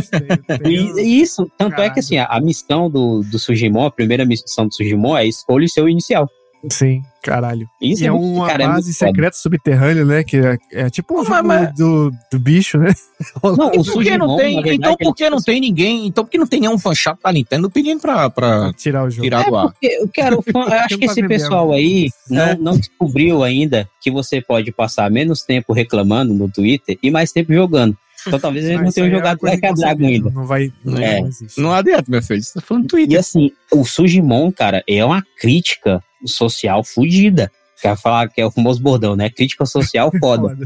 Isso, 0.99 1.51
tanto 1.57 1.73
Caralho. 1.73 1.91
é 1.91 1.95
que 1.95 2.01
assim, 2.01 2.19
a, 2.19 2.27
a, 2.27 2.41
missão 2.41 2.91
do, 2.91 3.23
do 3.23 3.39
Sujimon, 3.39 3.87
a 3.87 3.91
primeira 3.91 4.25
missão 4.25 4.67
do 4.67 4.75
Sujimon 4.75 5.17
é 5.17 5.27
escolha 5.27 5.65
o 5.65 5.69
seu 5.69 5.89
inicial. 5.89 6.29
Sim, 6.71 7.03
caralho. 7.23 7.69
Isso 7.81 8.05
e 8.05 8.07
é, 8.07 8.09
é 8.09 8.13
uma 8.13 8.47
cara, 8.47 8.63
é 8.63 8.67
base 8.69 8.91
é 8.91 8.93
secreta 8.93 9.37
subterrânea, 9.37 10.05
né? 10.05 10.23
Que 10.23 10.37
é, 10.37 10.59
é 10.73 10.91
tipo 10.91 11.21
um 11.21 11.25
jogo 11.25 11.47
mas... 11.47 11.75
do, 11.75 12.13
do 12.31 12.39
bicho, 12.39 12.79
né? 12.79 12.95
Não, 13.43 13.71
o 13.71 13.85
Sujimon, 13.85 14.27
não 14.27 14.37
tem, 14.37 14.57
verdade, 14.57 14.77
então 14.77 14.97
por 14.97 15.15
que 15.15 15.31
não 15.31 15.41
tem 15.41 15.61
ninguém? 15.61 16.07
Então 16.09 16.25
por 16.25 16.31
que 16.31 16.37
não 16.39 16.47
tem 16.47 16.61
nenhum 16.61 16.77
fã 16.77 16.93
chato 16.93 17.21
da 17.23 17.33
Nintendo 17.33 17.71
pedindo 17.71 18.01
pra, 18.01 18.29
pra 18.29 18.73
tirar 18.73 19.05
o 19.05 19.11
jogo? 19.11 19.23
Tirar 19.23 19.47
é 19.47 19.51
do 19.51 19.57
ar? 19.57 19.71
Porque, 19.71 19.87
eu 19.87 20.09
quero, 20.09 20.45
eu 20.45 20.61
acho 20.73 20.99
que 20.99 21.05
esse 21.05 21.27
pessoal 21.29 21.73
aí 21.73 22.09
não, 22.29 22.43
é. 22.43 22.57
não 22.57 22.77
descobriu 22.77 23.45
ainda 23.45 23.89
que 24.03 24.11
você 24.11 24.41
pode 24.41 24.73
passar 24.73 25.09
menos 25.09 25.43
tempo 25.43 25.73
reclamando 25.73 26.35
no 26.35 26.51
Twitter 26.51 26.99
e 27.01 27.13
mais 27.13 27.31
tempo 27.31 27.55
jogando. 27.55 27.97
Então 28.27 28.39
talvez 28.39 28.65
eles 28.65 28.81
não 28.81 28.93
tenham 28.93 29.11
jogado 29.11 29.39
Black 29.41 29.67
a 29.67 29.73
Dragon 29.73 30.07
ainda. 30.07 30.31
Não 30.31 30.47
vai. 30.47 30.73
Não, 30.85 30.99
é. 30.99 31.21
não, 31.21 31.31
não 31.59 31.73
adianta, 31.73 32.05
meu 32.09 32.23
filho. 32.23 32.43
Você 32.43 32.55
tá 32.55 32.61
falando 32.61 32.87
Twitter. 32.87 33.17
E 33.17 33.19
assim, 33.19 33.51
o 33.71 33.85
Sujimon, 33.85 34.51
cara, 34.53 34.83
é 34.89 35.05
uma 35.05 35.23
crítica 35.41 36.03
social 36.25 36.85
fudida. 36.85 37.51
Quer 37.81 37.97
falar 37.97 38.29
que 38.29 38.41
é 38.41 38.47
o 38.47 38.51
famoso 38.51 38.81
bordão, 38.81 39.17
né? 39.17 39.29
Crítica 39.29 39.67
social 39.67 40.13
foda. 40.21 40.57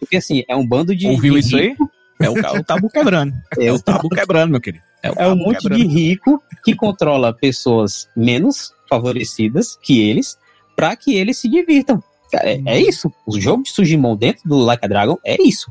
Porque 0.00 0.16
assim, 0.16 0.42
é 0.48 0.56
um 0.56 0.66
bando 0.66 0.94
de. 0.94 1.06
Ouviu 1.06 1.34
de 1.34 1.40
isso 1.40 1.56
aí? 1.56 1.76
É 2.20 2.28
o, 2.28 2.32
o 2.32 2.64
tabu 2.64 2.88
quebrando. 2.88 3.34
É 3.58 3.72
o 3.72 3.78
tabu 3.78 4.08
quebrando, 4.08 4.50
meu 4.50 4.60
querido. 4.60 4.82
É, 5.02 5.24
é 5.24 5.28
um 5.28 5.36
monte 5.36 5.58
quebrando. 5.58 5.82
de 5.82 5.86
rico 5.86 6.42
que 6.64 6.74
controla 6.74 7.32
pessoas 7.32 8.08
menos 8.16 8.72
favorecidas 8.88 9.76
que 9.82 10.00
eles 10.00 10.38
para 10.74 10.96
que 10.96 11.14
eles 11.14 11.38
se 11.38 11.48
divirtam. 11.48 12.02
É, 12.32 12.60
é, 12.66 12.80
isso. 12.80 13.12
O 13.26 13.38
jogo 13.40 13.62
de 13.62 13.70
Sujimon 13.70 14.16
dentro 14.16 14.48
do 14.48 14.58
Like 14.58 14.84
a 14.84 14.88
Dragon 14.88 15.18
é 15.24 15.36
isso. 15.40 15.70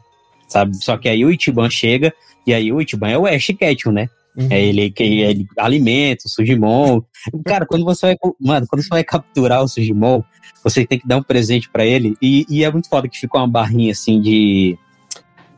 Sabe? 0.54 0.78
Só 0.78 0.95
que 0.97 1.10
aí 1.10 1.26
o 1.26 1.32
Ichiban 1.32 1.68
chega 1.68 2.14
e 2.45 2.54
aí 2.54 2.72
o 2.72 2.80
Ichiban 2.80 3.10
é 3.10 3.18
o 3.18 3.26
Ash 3.26 3.47
Ketchum, 3.58 3.91
né? 3.91 4.08
Uhum. 4.38 4.47
É 4.51 4.64
ele 4.64 4.91
que 4.91 5.01
ele 5.01 5.47
alimenta 5.58 6.28
o 6.28 6.30
Sujimon. 6.30 7.01
Cara, 7.43 7.66
quando 7.66 7.84
você 7.84 8.06
vai, 8.06 8.16
mano, 8.39 8.68
quando 8.68 8.84
você 8.84 8.89
vai 8.89 9.04
capturar 9.04 9.64
o 9.64 9.68
Sujimon, 9.68 10.22
você 10.64 10.86
tem 10.86 10.99
que 10.99 11.08
dar 11.08 11.18
um 11.18 11.24
presente 11.24 11.68
para 11.68 11.84
ele 11.84 12.16
e, 12.22 12.45
e, 12.47 12.64
é 12.64 12.72
muito 12.72 12.88
foda 12.88 13.08
que 13.08 13.20
fica 13.20 13.36
uma 13.36 13.47
barrinha 13.47 13.91
assim 13.91 14.22
de 14.22 14.78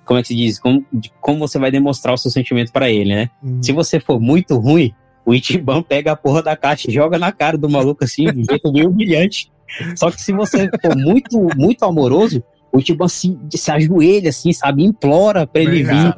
como 0.06 0.18
é 0.18 0.22
que 0.22 0.30
se 0.30 0.36
diz, 0.36 0.60
como, 0.60 0.86
de 0.94 1.12
como 1.20 1.40
você 1.40 1.60
vai 1.60 1.70
demonstrar 1.70 2.14
o 2.14 2.18
seu 2.18 2.32
sentimento 2.32 2.72
para 2.72 2.90
ele, 2.90 3.14
né? 3.14 3.30
Uhum. 3.44 3.62
Se 3.62 3.74
você 3.74 4.00
for 4.00 4.18
muito 4.18 4.56
ruim, 4.58 4.94
o 5.26 5.34
Ichiban 5.34 5.82
pega 5.84 6.14
a 6.14 6.16
porra 6.16 6.42
da 6.42 6.56
caixa 6.56 6.90
e 6.90 6.94
joga 6.94 7.20
na 7.20 7.34
cara 7.34 7.58
do 7.58 7.70
maluco 7.70 8.06
assim, 8.06 8.24
de 8.32 8.40
um 8.40 8.46
jeito 8.50 8.72
meio 8.72 8.90
humilhante. 8.90 9.52
Só 9.98 10.10
que 10.10 10.22
se 10.22 10.32
você 10.32 10.70
for 10.82 10.96
muito, 10.96 11.50
muito 11.58 11.84
amoroso, 11.84 12.42
o 12.76 12.80
Ichiban 12.80 13.08
se, 13.08 13.38
se 13.52 13.72
ajoelha 13.72 14.30
assim, 14.30 14.52
sabe? 14.52 14.84
Implora 14.84 15.48
pra 15.48 15.62
ele 15.62 15.84
vir. 15.84 16.14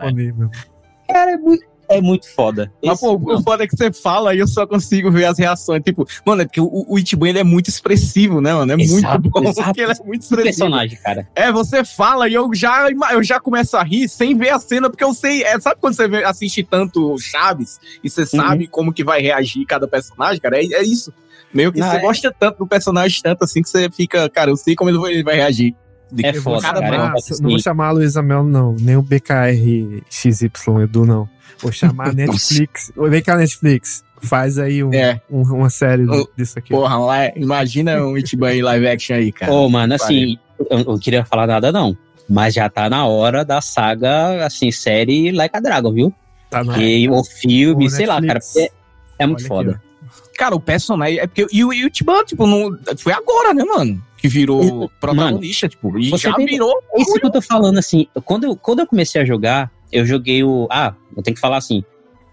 Cara, 1.07 1.31
é 1.31 1.37
muito, 1.37 1.63
é 1.87 2.01
muito 2.01 2.27
foda. 2.33 2.71
Mas, 2.83 2.93
Esse, 2.93 3.01
pô, 3.01 3.15
o 3.15 3.41
foda 3.43 3.63
é 3.63 3.67
que 3.67 3.77
você 3.77 3.93
fala 3.93 4.33
e 4.33 4.39
eu 4.39 4.47
só 4.47 4.65
consigo 4.65 5.11
ver 5.11 5.25
as 5.25 5.37
reações. 5.37 5.83
Tipo, 5.83 6.05
mano, 6.25 6.41
é 6.41 6.45
porque 6.45 6.59
o, 6.59 6.85
o 6.87 6.97
Ichiban 6.97 7.29
ele 7.29 7.39
é 7.39 7.43
muito 7.43 7.69
expressivo, 7.69 8.41
né, 8.41 8.53
mano? 8.53 8.71
É 8.71 8.75
exato, 8.75 9.21
muito 9.21 9.29
bom. 9.29 9.49
Exato. 9.49 9.67
Porque 9.67 9.81
ele 9.81 9.91
é 9.91 10.03
muito 10.03 10.21
expressivo. 10.23 10.45
personagem, 10.45 10.97
cara. 10.97 11.27
É, 11.35 11.51
você 11.51 11.85
fala 11.85 12.27
e 12.27 12.33
eu 12.33 12.49
já, 12.53 12.87
eu 13.11 13.23
já 13.23 13.39
começo 13.39 13.77
a 13.77 13.83
rir 13.83 14.09
sem 14.09 14.35
ver 14.35 14.49
a 14.49 14.59
cena, 14.59 14.89
porque 14.89 15.03
eu 15.03 15.13
sei. 15.13 15.43
É, 15.43 15.59
sabe 15.59 15.79
quando 15.79 15.95
você 15.95 16.05
assiste 16.25 16.63
tanto 16.63 17.17
Chaves 17.19 17.79
e 18.03 18.09
você 18.09 18.21
uhum. 18.21 18.27
sabe 18.27 18.67
como 18.67 18.91
que 18.91 19.03
vai 19.03 19.21
reagir 19.21 19.63
cada 19.65 19.87
personagem, 19.87 20.41
cara? 20.41 20.57
É, 20.57 20.65
é 20.65 20.83
isso. 20.83 21.13
Meio 21.53 21.71
que 21.71 21.79
Não, 21.79 21.89
você 21.89 21.97
é... 21.97 22.01
gosta 22.01 22.35
tanto 22.37 22.57
do 22.57 22.67
personagem, 22.67 23.21
tanto 23.21 23.43
assim 23.43 23.61
que 23.61 23.69
você 23.69 23.89
fica, 23.89 24.29
cara, 24.29 24.51
eu 24.51 24.57
sei 24.57 24.75
como 24.75 24.89
ele 24.89 24.97
vai, 24.97 25.13
ele 25.13 25.23
vai 25.23 25.35
reagir. 25.35 25.73
De 26.11 26.25
é 26.25 26.33
foda, 26.33 26.61
cara. 26.61 26.79
cara. 26.79 27.13
Não 27.41 27.49
vou 27.49 27.59
chamar 27.59 27.87
a 27.87 27.91
Luísa 27.91 28.21
Mel, 28.21 28.43
não. 28.43 28.75
Nem 28.79 28.95
o 28.95 29.01
BKR 29.01 30.03
XY 30.09 30.49
Edu, 30.83 31.05
não. 31.05 31.29
Vou 31.59 31.71
chamar 31.71 32.13
Netflix. 32.15 32.91
Vem 32.95 33.21
cá, 33.21 33.35
Netflix. 33.35 34.03
Faz 34.21 34.57
aí 34.57 34.83
um, 34.83 34.93
é. 34.93 35.21
um, 35.29 35.41
uma 35.41 35.69
série 35.69 36.03
o, 36.03 36.27
disso 36.35 36.57
aqui. 36.57 36.69
Porra, 36.69 36.97
lá, 36.97 37.31
imagina 37.35 38.03
um 38.03 38.15
aí 38.45 38.61
live 38.61 38.87
action 38.87 39.15
aí, 39.15 39.31
cara. 39.31 39.51
Ô, 39.51 39.65
oh, 39.65 39.69
mano, 39.69 39.93
assim, 39.93 40.37
eu 40.69 40.83
não 40.83 40.97
queria 40.97 41.23
falar 41.23 41.45
nada, 41.45 41.71
não. 41.71 41.95
Mas 42.27 42.53
já 42.55 42.67
tá 42.69 42.89
na 42.89 43.05
hora 43.05 43.45
da 43.45 43.61
saga, 43.61 44.45
assim, 44.45 44.71
série 44.71 45.31
Like 45.31 45.55
a 45.55 45.59
Dragon, 45.59 45.93
viu? 45.93 46.13
Tá 46.49 46.63
na 46.63 46.73
que 46.73 47.09
o 47.09 47.23
filme, 47.23 47.87
o 47.87 47.89
sei 47.89 48.05
lá, 48.05 48.21
cara. 48.21 48.39
É, 48.57 48.71
é 49.19 49.27
muito 49.27 49.41
Olha 49.41 49.47
foda. 49.47 49.71
Aqui, 49.71 50.37
cara, 50.37 50.55
o 50.55 50.59
personagem. 50.59 51.19
É 51.19 51.27
porque. 51.27 51.45
E 51.51 51.63
o 51.63 51.73
Ichiban, 51.73 52.23
tipo, 52.25 52.45
não, 52.47 52.77
foi 52.97 53.13
agora, 53.13 53.53
né, 53.53 53.63
mano? 53.63 54.01
Que 54.18 54.28
virou 54.28 54.89
protagonista, 54.99 55.68
mano, 55.68 55.72
tipo, 55.72 55.99
e 55.99 56.18
já 56.18 56.34
tem, 56.34 56.45
virou. 56.45 56.74
É 56.93 57.01
isso 57.01 57.13
que 57.13 57.26
eu 57.26 57.32
tô 57.32 57.41
falando, 57.41 57.78
assim. 57.78 58.07
Quando 58.26 58.45
eu, 58.45 58.55
quando 58.55 58.80
eu 58.80 58.88
comecei 58.88 59.22
a 59.22 59.26
jogar, 59.26 59.72
eu 59.91 60.05
joguei 60.05 60.43
o. 60.43 60.68
Ah, 60.72 60.93
eu 61.15 61.22
tenho 61.22 61.36
que 61.36 61.41
falar 61.41 61.57
assim. 61.57 61.84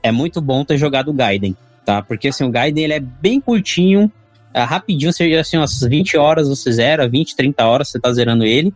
É 0.02 0.10
muito 0.10 0.40
bom 0.40 0.64
ter 0.64 0.76
jogado 0.78 1.10
o 1.10 1.14
Gaiden, 1.14 1.56
tá? 1.84 2.02
Porque 2.02 2.28
assim, 2.28 2.44
o 2.44 2.50
Gaiden 2.50 2.84
ele 2.84 2.92
é 2.94 3.00
bem 3.00 3.40
curtinho, 3.40 4.10
é 4.52 4.62
rapidinho, 4.62 5.12
seja 5.12 5.40
assim, 5.40 5.56
umas 5.56 5.80
20 5.80 6.16
horas 6.16 6.48
você 6.48 6.72
zera, 6.72 7.08
20, 7.08 7.36
30 7.36 7.64
horas 7.66 7.88
você 7.88 7.98
tá 7.98 8.12
zerando 8.12 8.44
ele. 8.44 8.72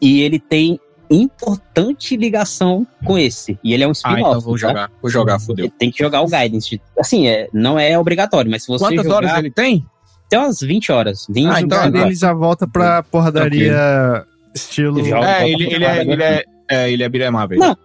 E 0.00 0.22
ele 0.22 0.38
tem 0.38 0.78
importante 1.10 2.16
ligação 2.16 2.86
com 3.04 3.18
esse. 3.18 3.58
E 3.64 3.72
ele 3.72 3.84
é 3.84 3.88
um 3.88 3.92
spin-off. 3.92 4.22
Ah, 4.22 4.28
então 4.28 4.40
vou 4.40 4.54
tá? 4.54 4.58
jogar, 4.58 4.90
vou 5.00 5.10
jogar, 5.10 5.40
fodeu. 5.40 5.70
Tem 5.70 5.90
que 5.90 5.98
jogar 5.98 6.20
o 6.20 6.28
Gaiden. 6.28 6.60
Assim, 6.98 7.26
é, 7.26 7.48
não 7.52 7.78
é 7.78 7.98
obrigatório, 7.98 8.50
mas 8.50 8.62
se 8.62 8.68
você 8.68 8.84
Quantas 8.84 9.04
jogar... 9.04 9.16
horas 9.16 9.38
ele 9.38 9.50
tem? 9.50 9.86
Tem 10.28 10.38
umas 10.38 10.60
20 10.60 10.92
horas. 10.92 11.26
20 11.28 11.46
ah, 11.46 11.60
então 11.60 11.86
ele 11.86 12.14
já 12.14 12.32
volta 12.32 12.66
pra 12.66 13.02
porradaria 13.02 14.24
estilo... 14.54 15.00
É, 15.00 15.48
ele, 15.48 15.64
ele, 15.72 15.84
é, 15.84 16.00
ele 16.02 16.22
é... 16.22 16.44
É, 16.70 16.92
ele 16.92 17.02
é 17.02 17.08
beat'em 17.08 17.58
Não, 17.58 17.76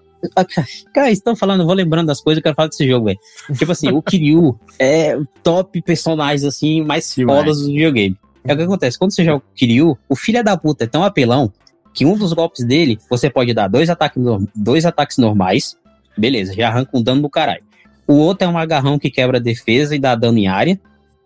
Cara, 0.94 1.12
estão 1.12 1.36
falando, 1.36 1.66
vou 1.66 1.74
lembrando 1.74 2.08
das 2.08 2.22
coisas, 2.22 2.38
eu 2.38 2.44
quero 2.44 2.56
falar 2.56 2.70
desse 2.70 2.88
jogo, 2.88 3.06
velho. 3.06 3.20
Tipo 3.58 3.72
assim, 3.72 3.90
o 3.90 4.02
Kiryu 4.02 4.58
é 4.80 5.18
top 5.42 5.82
personagens, 5.82 6.44
assim, 6.44 6.82
mais 6.82 7.14
Demais. 7.16 7.40
fodas 7.40 7.60
do 7.60 7.68
videogame. 7.68 8.18
É 8.44 8.54
o 8.54 8.58
que 8.58 8.64
acontece, 8.64 8.98
quando 9.00 9.14
você 9.14 9.24
joga 9.24 9.38
o 9.38 9.56
Kiryu, 9.56 9.98
o 10.08 10.16
filho 10.16 10.44
da 10.44 10.58
puta 10.58 10.84
é 10.84 10.88
tão 10.88 11.04
apelão 11.04 11.52
que 11.94 12.06
um 12.06 12.18
dos 12.18 12.34
golpes 12.34 12.66
dele, 12.66 12.98
você 13.10 13.30
pode 13.30 13.54
dar 13.54 13.68
dois 13.68 13.90
ataques, 13.90 14.22
dois 14.56 14.86
ataques 14.86 15.18
normais, 15.18 15.78
beleza, 16.18 16.54
já 16.54 16.68
arranca 16.68 16.92
um 16.94 17.02
dano 17.02 17.22
do 17.22 17.30
caralho. 17.30 17.64
O 18.08 18.16
outro 18.16 18.46
é 18.46 18.50
um 18.50 18.58
agarrão 18.58 19.00
que 19.00 19.10
quebra 19.10 19.38
a 19.38 19.42
defesa 19.42 19.96
e 19.96 20.00
dá 20.00 20.16
dano 20.16 20.38
em 20.38 20.48
área. 20.48 20.80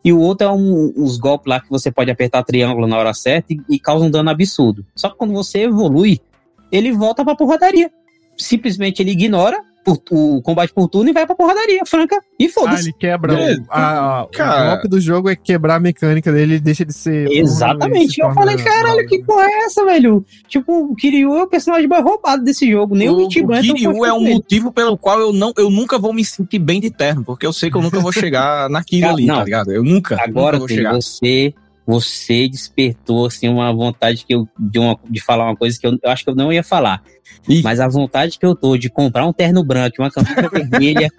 E 0.04 0.14
o 0.14 0.20
outro 0.20 0.48
é 0.48 0.52
um, 0.52 0.94
uns 0.96 1.18
golpes 1.18 1.50
lá 1.50 1.60
que 1.60 1.70
você 1.70 1.92
pode 1.92 2.10
apertar 2.10 2.44
triângulo 2.44 2.88
na 2.88 2.98
hora 2.98 3.14
certa 3.14 3.54
e, 3.54 3.62
e 3.70 3.80
causa 3.80 4.06
um 4.06 4.12
dano 4.12 4.30
absurdo. 4.30 4.86
Só 4.96 5.10
que 5.10 5.18
quando 5.18 5.34
você 5.34 5.64
evolui, 5.64 6.20
ele 6.72 6.92
volta 6.92 7.26
pra 7.26 7.36
porradaria 7.36 7.92
simplesmente 8.38 9.02
ele 9.02 9.12
ignora 9.12 9.62
o 10.12 10.42
combate 10.42 10.74
por 10.74 10.88
turno 10.88 11.10
e 11.10 11.14
vai 11.14 11.26
pra 11.26 11.36
porradaria 11.36 11.86
franca. 11.86 12.20
E 12.40 12.50
foda-se. 12.50 12.76
Ah, 12.76 12.82
ele 12.84 12.94
quebra. 12.94 13.34
O, 13.34 13.66
a, 13.70 14.24
o 14.26 14.70
golpe 14.70 14.88
do 14.88 15.00
jogo 15.00 15.30
é 15.30 15.36
quebrar 15.36 15.76
a 15.76 15.80
mecânica 15.80 16.32
dele, 16.32 16.54
ele 16.54 16.60
deixa 16.60 16.86
de 16.86 16.94
ser. 16.94 17.30
Exatamente. 17.32 18.20
Eu 18.20 18.32
falei, 18.34 18.58
caralho, 18.58 19.08
que 19.08 19.24
porra 19.24 19.46
é 19.46 19.66
essa, 19.66 19.86
velho? 19.86 20.26
Tipo, 20.48 20.92
o 20.92 20.96
Kiryu 20.96 21.36
é 21.36 21.44
o 21.44 21.48
personagem 21.48 21.88
mais 21.88 22.04
roubado 22.04 22.44
desse 22.44 22.70
jogo. 22.70 22.96
Nem 22.96 23.10
o, 23.10 23.16
o 23.16 23.28
Ichiban. 23.28 23.60
O 23.60 23.62
Kiryu 23.62 24.06
é 24.06 24.14
um 24.14 24.24
motivo 24.24 24.72
pelo 24.72 24.98
qual 24.98 25.20
eu, 25.20 25.34
não, 25.34 25.54
eu 25.58 25.70
nunca 25.70 25.98
vou 25.98 26.14
me 26.14 26.24
sentir 26.26 26.60
bem 26.60 26.80
de 26.80 26.90
terno, 26.90 27.24
porque 27.24 27.46
eu 27.46 27.54
sei 27.54 27.70
que 27.72 27.78
eu 27.78 27.82
nunca 27.82 28.00
vou 28.00 28.12
chegar 28.12 28.70
naquilo 28.70 29.10
ali, 29.10 29.26
não, 29.26 29.38
tá 29.38 29.44
ligado? 29.44 29.72
Eu 29.72 29.84
nunca. 29.84 30.18
Agora 30.22 30.58
nunca 30.58 30.68
vou 30.68 30.78
chegar. 30.78 30.94
você 30.94 31.54
você 31.88 32.50
despertou 32.50 33.26
assim 33.26 33.48
uma 33.48 33.74
vontade 33.74 34.26
que 34.26 34.36
eu 34.36 34.46
de, 34.60 34.78
uma, 34.78 35.00
de 35.10 35.22
falar 35.22 35.46
uma 35.46 35.56
coisa 35.56 35.80
que 35.80 35.88
eu, 35.88 35.98
eu 36.04 36.12
acho 36.12 36.26
que 36.26 36.30
eu 36.30 36.36
não 36.36 36.52
ia 36.52 36.62
falar. 36.62 37.02
Ih. 37.48 37.62
Mas 37.64 37.80
a 37.80 37.88
vontade 37.88 38.38
que 38.38 38.46
eu 38.46 38.54
tô 38.54 38.78
de 38.78 38.90
comprar 38.90 39.26
um 39.26 39.32
terno 39.32 39.64
branco 39.64 39.96
e 39.98 40.02
uma 40.02 40.12
camisa 40.12 40.36
vermelha 40.52 41.10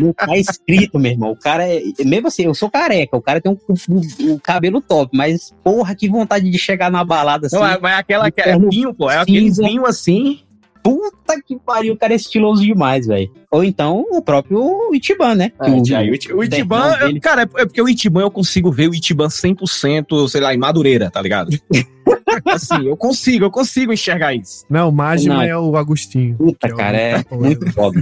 não 0.00 0.14
tá 0.14 0.36
escrito, 0.38 0.98
meu 0.98 1.12
irmão. 1.12 1.32
O 1.32 1.36
cara 1.36 1.68
é. 1.68 1.82
Mesmo 2.04 2.28
assim, 2.28 2.44
eu 2.44 2.54
sou 2.54 2.70
careca, 2.70 3.16
o 3.16 3.22
cara 3.22 3.38
tem 3.40 3.52
um, 3.52 3.58
um, 3.88 4.32
um 4.32 4.38
cabelo 4.38 4.80
top, 4.80 5.14
mas 5.16 5.54
porra, 5.62 5.94
que 5.94 6.08
vontade 6.08 6.50
de 6.50 6.58
chegar 6.58 6.90
na 6.90 7.04
balada 7.04 7.46
assim. 7.46 7.56
Não, 7.56 7.66
é, 7.66 7.78
é 7.82 7.94
aquela 7.94 8.30
que 8.30 8.40
é 8.40 8.58
vinho, 8.58 8.94
pô. 8.94 9.10
É 9.10 9.18
aquele 9.18 9.50
vinho 9.50 9.84
assim. 9.84 10.40
Puta 10.82 11.40
que 11.44 11.58
pariu, 11.58 11.94
o 11.94 11.96
cara 11.96 12.12
é 12.12 12.16
estiloso 12.16 12.62
demais, 12.62 13.06
velho. 13.06 13.30
Ou 13.50 13.64
então 13.64 14.04
o 14.10 14.22
próprio 14.22 14.94
Itiban, 14.94 15.34
né? 15.34 15.52
É, 15.60 15.70
o, 15.70 15.76
o, 15.76 16.38
o 16.38 16.44
Itiban, 16.44 16.96
eu, 17.00 17.20
cara, 17.20 17.42
é 17.42 17.46
porque 17.66 17.80
o 17.80 17.88
Itiban 17.88 18.22
eu 18.22 18.30
consigo 18.30 18.70
ver 18.70 18.88
o 18.88 18.94
Itiban 18.94 19.28
100%, 19.28 20.28
sei 20.28 20.40
lá, 20.40 20.54
em 20.54 20.58
Madureira, 20.58 21.10
tá 21.10 21.20
ligado? 21.20 21.50
assim, 22.46 22.86
eu 22.86 22.96
consigo, 22.96 23.44
eu 23.44 23.50
consigo 23.50 23.92
enxergar 23.92 24.34
isso. 24.34 24.64
Não, 24.68 24.88
o 24.88 24.92
Magma 24.92 25.44
é 25.44 25.56
o 25.56 25.76
Agostinho. 25.76 26.36
Puta, 26.36 26.66
é 26.66 26.74
cara, 26.74 26.98
é, 26.98 27.24
muito 27.30 27.70
foda. 27.72 28.00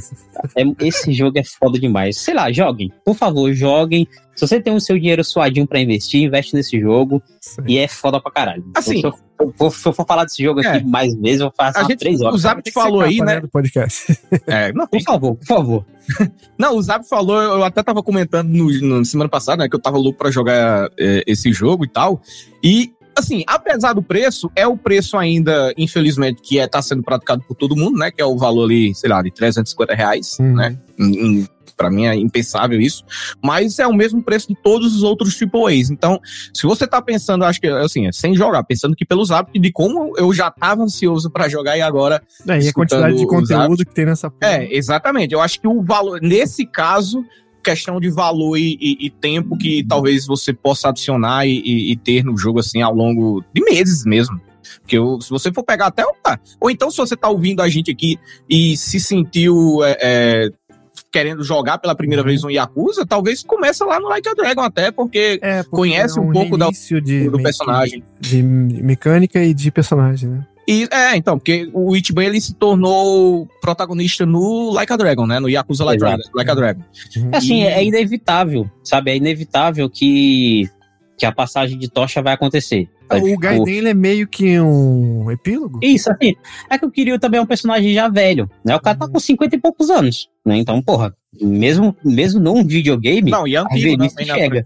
É, 0.57 0.63
esse 0.87 1.13
jogo 1.13 1.39
é 1.39 1.45
foda 1.45 1.79
demais. 1.79 2.19
Sei 2.19 2.35
lá, 2.35 2.51
joguem. 2.53 2.93
Por 3.05 3.17
favor, 3.17 3.53
joguem. 3.53 4.07
Se 4.35 4.47
você 4.47 4.61
tem 4.61 4.75
o 4.75 4.81
seu 4.81 4.99
dinheiro 4.99 5.25
suadinho 5.25 5.67
pra 5.67 5.81
investir, 5.81 6.23
investe 6.23 6.55
nesse 6.55 6.79
jogo. 6.81 7.23
Sim. 7.41 7.63
E 7.67 7.79
é 7.79 7.89
foda 7.89 8.21
pra 8.21 8.31
caralho. 8.31 8.65
Assim, 8.75 9.03
eu, 9.39 9.71
se 9.71 9.89
eu 9.89 9.93
for 9.93 10.07
falar 10.07 10.25
desse 10.25 10.43
jogo 10.43 10.61
aqui 10.61 10.79
é. 10.79 10.85
mais 10.85 11.15
vezes, 11.15 11.41
eu 11.41 11.53
faço 11.57 11.79
umas 11.81 11.97
três 11.97 12.21
horas. 12.21 12.35
O 12.35 12.39
Zap 12.39 12.71
falou 12.73 13.01
aí, 13.01 13.21
né? 13.21 13.41
Do 13.41 13.49
podcast. 13.49 14.17
É, 14.47 14.73
não, 14.73 14.87
por 14.87 15.03
favor, 15.03 15.35
por 15.35 15.47
favor. 15.47 15.85
não, 16.59 16.77
o 16.77 16.83
Zap 16.83 17.07
falou, 17.09 17.41
eu 17.41 17.65
até 17.65 17.83
tava 17.83 18.03
comentando 18.03 18.49
no, 18.49 18.71
no 18.81 19.05
semana 19.05 19.29
passada, 19.29 19.63
né, 19.63 19.69
que 19.69 19.75
eu 19.75 19.81
tava 19.81 19.97
louco 19.97 20.19
pra 20.19 20.31
jogar 20.31 20.89
é, 20.99 21.23
esse 21.27 21.53
jogo 21.53 21.85
e 21.85 21.89
tal. 21.89 22.21
E 22.63 22.93
assim, 23.17 23.43
apesar 23.47 23.95
do 23.95 24.03
preço, 24.03 24.51
é 24.55 24.67
o 24.67 24.77
preço 24.77 25.17
ainda, 25.17 25.73
infelizmente, 25.77 26.43
que 26.43 26.59
é, 26.59 26.67
tá 26.69 26.83
sendo 26.83 27.03
praticado 27.03 27.43
por 27.43 27.55
todo 27.57 27.75
mundo, 27.75 27.99
né? 27.99 28.11
Que 28.11 28.21
é 28.21 28.27
o 28.27 28.37
valor 28.37 28.65
ali, 28.65 28.95
sei 28.95 29.11
lá, 29.11 29.23
de 29.23 29.31
350 29.31 29.95
reais, 29.95 30.37
uhum. 30.39 30.55
né? 30.55 30.79
Em, 30.99 31.41
em, 31.41 31.49
pra 31.77 31.91
mim 31.91 32.07
é 32.07 32.15
impensável 32.15 32.81
isso. 32.81 33.05
Mas 33.43 33.79
é 33.79 33.87
o 33.87 33.95
mesmo 33.95 34.23
preço 34.23 34.49
de 34.49 34.55
todos 34.55 34.97
os 34.97 35.03
outros 35.03 35.39
AAAs. 35.41 35.91
Então, 35.91 36.21
se 36.53 36.67
você 36.67 36.87
tá 36.87 37.01
pensando, 37.03 37.45
acho 37.45 37.61
que, 37.61 37.69
assim, 37.69 38.07
é 38.07 38.13
sem 38.13 38.35
jogar, 38.35 38.65
pensando 38.65 38.97
que 38.97 39.05
pelos 39.05 39.31
hábitos 39.31 39.61
de 39.61 39.71
como 39.71 40.15
eu 40.17 40.33
já 40.33 40.51
tava 40.51 40.83
ansioso 40.83 41.31
para 41.31 41.49
jogar 41.49 41.77
e 41.77 41.83
agora. 41.83 42.23
É, 42.49 42.61
e 42.61 42.69
a 42.69 42.73
quantidade 42.73 43.17
de 43.17 43.27
conteúdo 43.27 43.85
que 43.85 43.95
tem 43.95 44.07
nessa. 44.07 44.33
É, 44.41 44.75
exatamente. 44.75 45.33
Eu 45.33 45.41
acho 45.41 45.61
que 45.61 45.69
o 45.69 45.83
valor, 45.83 46.21
nesse 46.21 46.67
caso, 46.67 47.25
questão 47.63 47.99
de 47.99 48.09
valor 48.09 48.57
e, 48.57 48.79
e, 48.81 49.07
e 49.07 49.11
tempo 49.11 49.57
que 49.59 49.85
talvez 49.85 50.27
você 50.27 50.53
possa 50.53 50.89
adicionar 50.89 51.47
e, 51.47 51.91
e, 51.93 51.97
ter 51.97 52.25
no 52.25 52.37
jogo, 52.37 52.61
assim, 52.61 52.81
ao 52.81 52.95
longo 52.95 53.45
de 53.53 53.61
meses 53.63 54.05
mesmo. 54.05 54.41
Porque 54.81 54.97
eu, 54.97 55.21
se 55.21 55.31
você 55.31 55.53
for 55.53 55.65
pegar 55.65 55.87
até. 55.87 56.05
Opa, 56.05 56.39
ou 56.61 56.71
então, 56.71 56.91
se 56.91 56.97
você 56.97 57.17
tá 57.17 57.29
ouvindo 57.29 57.61
a 57.61 57.69
gente 57.69 57.91
aqui 57.91 58.19
e 58.49 58.77
se 58.77 59.01
sentiu. 59.01 59.83
É, 59.85 59.97
é, 60.01 60.51
querendo 61.13 61.43
jogar 61.43 61.79
pela 61.79 61.95
primeira 61.95 62.23
uhum. 62.23 62.29
vez 62.29 62.45
um 62.45 62.51
Yakuza, 62.51 63.07
talvez 63.07 63.43
comece 63.43 63.83
lá 63.85 63.99
no 63.99 64.09
Like 64.09 64.29
a 64.29 64.35
Dragon 64.35 64.63
até, 64.63 64.91
porque, 64.91 65.39
é, 65.43 65.63
porque 65.63 65.77
conhece 65.77 66.19
é 66.19 66.23
um, 66.23 66.29
um 66.29 66.33
pouco 66.33 66.59
da, 66.59 66.69
de, 66.71 67.31
do 67.31 67.43
personagem. 67.43 68.05
De 68.21 68.43
mecânica 68.43 69.43
e 69.43 69.55
de 69.55 69.71
personagem, 69.71 70.29
né? 70.29 70.47
E, 70.69 70.89
é, 70.91 71.17
então, 71.17 71.39
porque 71.39 71.71
o 71.73 71.95
Ichiban 71.95 72.25
ele 72.25 72.41
se 72.41 72.53
tornou 72.53 73.47
protagonista 73.61 74.27
no 74.27 74.73
Like 74.73 74.93
a 74.93 74.97
Dragon, 74.97 75.27
né? 75.27 75.39
No 75.39 75.49
Yakuza 75.49 75.85
Like, 75.85 76.03
like 76.35 76.51
a 76.51 76.55
Dragon. 76.55 76.83
Uhum. 77.17 77.31
Assim, 77.33 77.63
é 77.63 77.85
inevitável, 77.85 78.69
sabe? 78.83 79.13
É 79.13 79.17
inevitável 79.17 79.89
que, 79.89 80.69
que 81.17 81.25
a 81.25 81.31
passagem 81.31 81.79
de 81.79 81.89
tocha 81.89 82.21
vai 82.21 82.35
acontecer. 82.35 82.91
O 83.11 83.21
tipo, 83.21 83.39
Gaiden 83.39 83.89
é 83.89 83.95
meio 83.95 84.27
que 84.27 84.59
um 84.61 85.31
epílogo? 85.31 85.79
Isso, 85.83 86.11
assim. 86.11 86.35
É 86.69 86.77
que 86.77 86.85
o 86.85 86.91
Kiryu 86.91 87.19
também 87.19 87.39
é 87.39 87.43
um 87.43 87.47
personagem 87.47 87.95
já 87.95 88.09
velho, 88.09 88.51
né? 88.65 88.75
O 88.75 88.81
cara 88.81 88.99
tá 88.99 89.09
com 89.09 89.21
50 89.21 89.55
e 89.55 89.61
poucos 89.61 89.91
anos, 89.91 90.29
né? 90.45 90.57
Então, 90.57 90.83
porra, 90.83 91.15
mesmo, 91.41 91.97
mesmo 92.05 92.41
num 92.41 92.65
videogame, 92.65 93.31
não, 93.31 93.47
e 93.47 93.57
a 93.57 93.65
velhice 93.65 94.25
chega. 94.25 94.65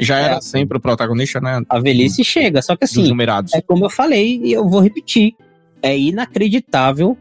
Já 0.00 0.16
era 0.18 0.36
é, 0.36 0.40
sempre 0.40 0.78
o 0.78 0.80
protagonista, 0.80 1.40
né? 1.40 1.62
A 1.68 1.80
velhice 1.80 2.22
chega, 2.22 2.62
só 2.62 2.76
que 2.76 2.84
assim, 2.84 3.10
é 3.54 3.60
como 3.60 3.84
eu 3.84 3.90
falei 3.90 4.40
e 4.44 4.52
eu 4.52 4.68
vou 4.68 4.80
repetir, 4.80 5.34
é 5.82 5.98
inacreditável 5.98 7.16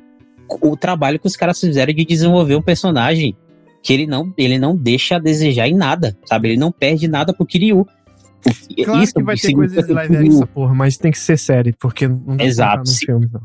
o 0.62 0.78
trabalho 0.78 1.20
que 1.20 1.28
os 1.28 1.36
caras 1.36 1.60
fizeram 1.60 1.94
de 1.94 2.06
desenvolver 2.06 2.56
um 2.56 2.62
personagem 2.62 3.36
que 3.82 3.94
ele 3.94 4.06
não, 4.06 4.34
ele 4.38 4.58
não 4.58 4.76
deixa 4.76 5.16
a 5.16 5.20
desejar 5.20 5.68
em 5.68 5.74
nada, 5.74 6.18
sabe? 6.26 6.50
Ele 6.50 6.58
não 6.58 6.72
perde 6.72 7.08
nada 7.08 7.34
pro 7.34 7.46
Kiryu. 7.46 7.88
Claro 8.84 9.04
isso 9.04 9.14
que 9.14 9.24
vai 9.24 9.36
ter 9.36 9.54
coisas 9.54 9.86
de 9.86 9.94
live 9.94 10.18
action, 10.18 10.36
essa 10.36 10.48
porra, 10.48 10.74
mas 10.74 10.98
tem 10.98 11.12
que 11.12 11.20
ser 11.20 11.38
série, 11.38 11.74
porque 11.74 12.08
não 12.08 12.38
Exato. 12.40 12.90
no 12.90 12.98
filme, 12.98 13.30
não. 13.32 13.42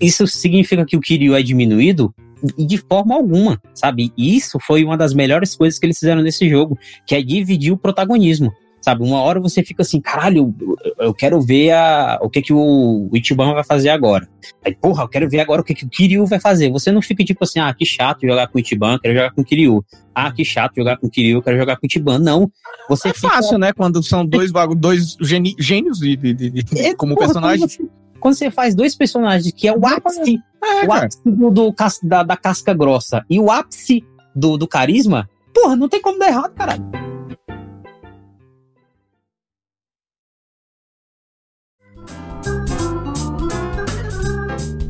Isso 0.00 0.26
significa 0.26 0.84
que 0.84 0.96
o 0.96 1.00
Kiryu 1.00 1.34
é 1.34 1.42
diminuído? 1.42 2.14
De 2.58 2.76
forma 2.76 3.14
alguma, 3.14 3.60
sabe? 3.74 4.12
E 4.16 4.36
isso 4.36 4.58
foi 4.60 4.84
uma 4.84 4.96
das 4.96 5.14
melhores 5.14 5.56
coisas 5.56 5.78
que 5.78 5.86
eles 5.86 5.98
fizeram 5.98 6.20
nesse 6.20 6.48
jogo, 6.48 6.78
que 7.06 7.14
é 7.14 7.22
dividir 7.22 7.72
o 7.72 7.76
protagonismo. 7.76 8.52
Sabe, 8.84 9.02
uma 9.02 9.18
hora 9.22 9.40
você 9.40 9.64
fica 9.64 9.80
assim, 9.80 9.98
caralho, 9.98 10.54
eu 10.98 11.14
quero 11.14 11.40
ver 11.40 11.70
a, 11.70 12.18
o 12.20 12.28
que 12.28 12.42
que 12.42 12.52
o, 12.52 13.08
o 13.10 13.16
Ichiban 13.16 13.54
vai 13.54 13.64
fazer 13.64 13.88
agora. 13.88 14.28
Aí, 14.62 14.74
porra, 14.74 15.04
eu 15.04 15.08
quero 15.08 15.26
ver 15.26 15.40
agora 15.40 15.62
o 15.62 15.64
que 15.64 15.74
que 15.74 15.86
o 15.86 15.88
Kiryu 15.88 16.26
vai 16.26 16.38
fazer. 16.38 16.70
Você 16.70 16.92
não 16.92 17.00
fica 17.00 17.24
tipo 17.24 17.42
assim, 17.44 17.58
ah, 17.58 17.72
que 17.72 17.86
chato 17.86 18.26
jogar 18.26 18.46
com 18.46 18.58
o 18.58 18.60
Ichiban, 18.60 18.98
quero 18.98 19.14
jogar 19.14 19.30
com 19.30 19.40
o 19.40 19.44
Kiryu. 19.44 19.82
Ah, 20.14 20.30
que 20.30 20.44
chato 20.44 20.74
jogar 20.76 20.98
com 20.98 21.06
o 21.06 21.10
Kiryu, 21.10 21.40
quero 21.40 21.56
jogar 21.56 21.76
com 21.76 21.86
o 21.86 21.88
Ichiban. 21.88 22.18
Não. 22.18 22.52
Você 22.86 23.08
é 23.08 23.14
fica... 23.14 23.30
fácil, 23.30 23.56
né? 23.56 23.72
Quando 23.72 24.02
são 24.02 24.26
dois, 24.26 24.52
dois 24.76 25.16
gênios 25.18 25.98
de, 25.98 26.14
de, 26.14 26.34
de, 26.34 26.50
de 26.50 26.78
é, 26.78 26.94
como 26.94 27.14
porra, 27.14 27.28
você, 27.28 27.88
quando 28.20 28.34
você, 28.34 28.50
faz 28.50 28.74
dois 28.74 28.94
personagens 28.94 29.50
que 29.50 29.66
é 29.66 29.72
o 29.74 29.86
ápice, 29.86 30.38
é, 30.62 30.86
o 30.86 30.92
ápice 30.92 31.22
do, 31.24 31.50
do, 31.50 31.74
da, 32.02 32.22
da 32.22 32.36
casca 32.36 32.74
grossa 32.74 33.24
e 33.30 33.40
o 33.40 33.50
ápice 33.50 34.04
do, 34.36 34.58
do 34.58 34.68
carisma, 34.68 35.26
porra, 35.54 35.74
não 35.74 35.88
tem 35.88 36.02
como 36.02 36.18
dar 36.18 36.28
errado, 36.28 36.52
caralho. 36.52 37.13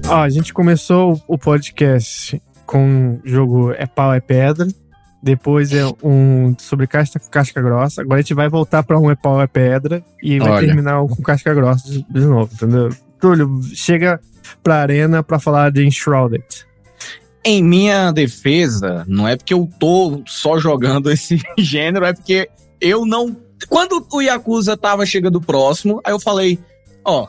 Ó, 0.09 0.16
a 0.16 0.28
gente 0.28 0.52
começou 0.52 1.20
o 1.26 1.38
podcast 1.38 2.40
com 2.66 3.20
o 3.24 3.28
jogo 3.28 3.72
É 3.72 3.86
Pau 3.86 4.12
é 4.12 4.20
Pedra. 4.20 4.66
Depois 5.22 5.72
é 5.72 5.82
um 6.02 6.55
sobre 6.59 6.86
casca, 6.86 7.18
casca 7.30 7.62
grossa. 7.62 8.02
Agora 8.02 8.18
a 8.18 8.22
gente 8.22 8.34
vai 8.34 8.48
voltar 8.48 8.82
para 8.82 8.98
um 8.98 9.11
É 9.11 9.16
Pau 9.16 9.40
é 9.40 9.46
Pedra. 9.46 10.05
E 10.22 10.38
vai 10.38 10.50
Olha. 10.50 10.66
terminar 10.66 11.00
com 11.07 11.22
casca 11.22 11.55
grossa 11.55 11.88
de, 11.90 12.02
de 12.02 12.20
novo, 12.20 12.50
entendeu? 12.52 12.90
Túlio, 13.18 13.61
chega 13.72 14.20
pra 14.62 14.76
arena 14.82 15.22
pra 15.22 15.38
falar 15.38 15.72
de 15.72 15.86
Enshrouded. 15.86 16.44
Em 17.42 17.64
minha 17.64 18.12
defesa, 18.12 19.05
não 19.09 19.26
é 19.26 19.36
porque 19.36 19.55
eu 19.55 19.68
tô 19.78 20.22
só 20.26 20.59
jogando 20.59 21.09
esse 21.12 21.40
gênero, 21.59 22.05
é 22.05 22.12
porque 22.12 22.50
eu 22.80 23.07
não. 23.07 23.34
Quando 23.68 24.07
o 24.12 24.20
Yakuza 24.20 24.76
tava 24.76 25.07
chegando 25.07 25.40
próximo, 25.40 26.00
aí 26.05 26.12
eu 26.12 26.20
falei: 26.20 26.59
Ó, 27.02 27.28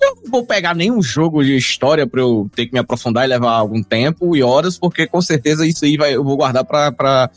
eu 0.00 0.16
não 0.16 0.30
vou 0.30 0.44
pegar 0.44 0.74
nenhum 0.74 1.02
jogo 1.02 1.42
de 1.42 1.56
história 1.56 2.06
para 2.06 2.20
eu 2.20 2.50
ter 2.54 2.66
que 2.66 2.72
me 2.72 2.78
aprofundar 2.78 3.24
e 3.24 3.28
levar 3.28 3.52
algum 3.52 3.82
tempo 3.82 4.36
e 4.36 4.42
horas, 4.42 4.78
porque 4.78 5.06
com 5.06 5.20
certeza 5.20 5.66
isso 5.66 5.84
aí 5.84 5.96
vai, 5.96 6.14
eu 6.14 6.24
vou 6.24 6.36
guardar 6.36 6.64
pra, 6.64 6.92
pra, 6.92 7.30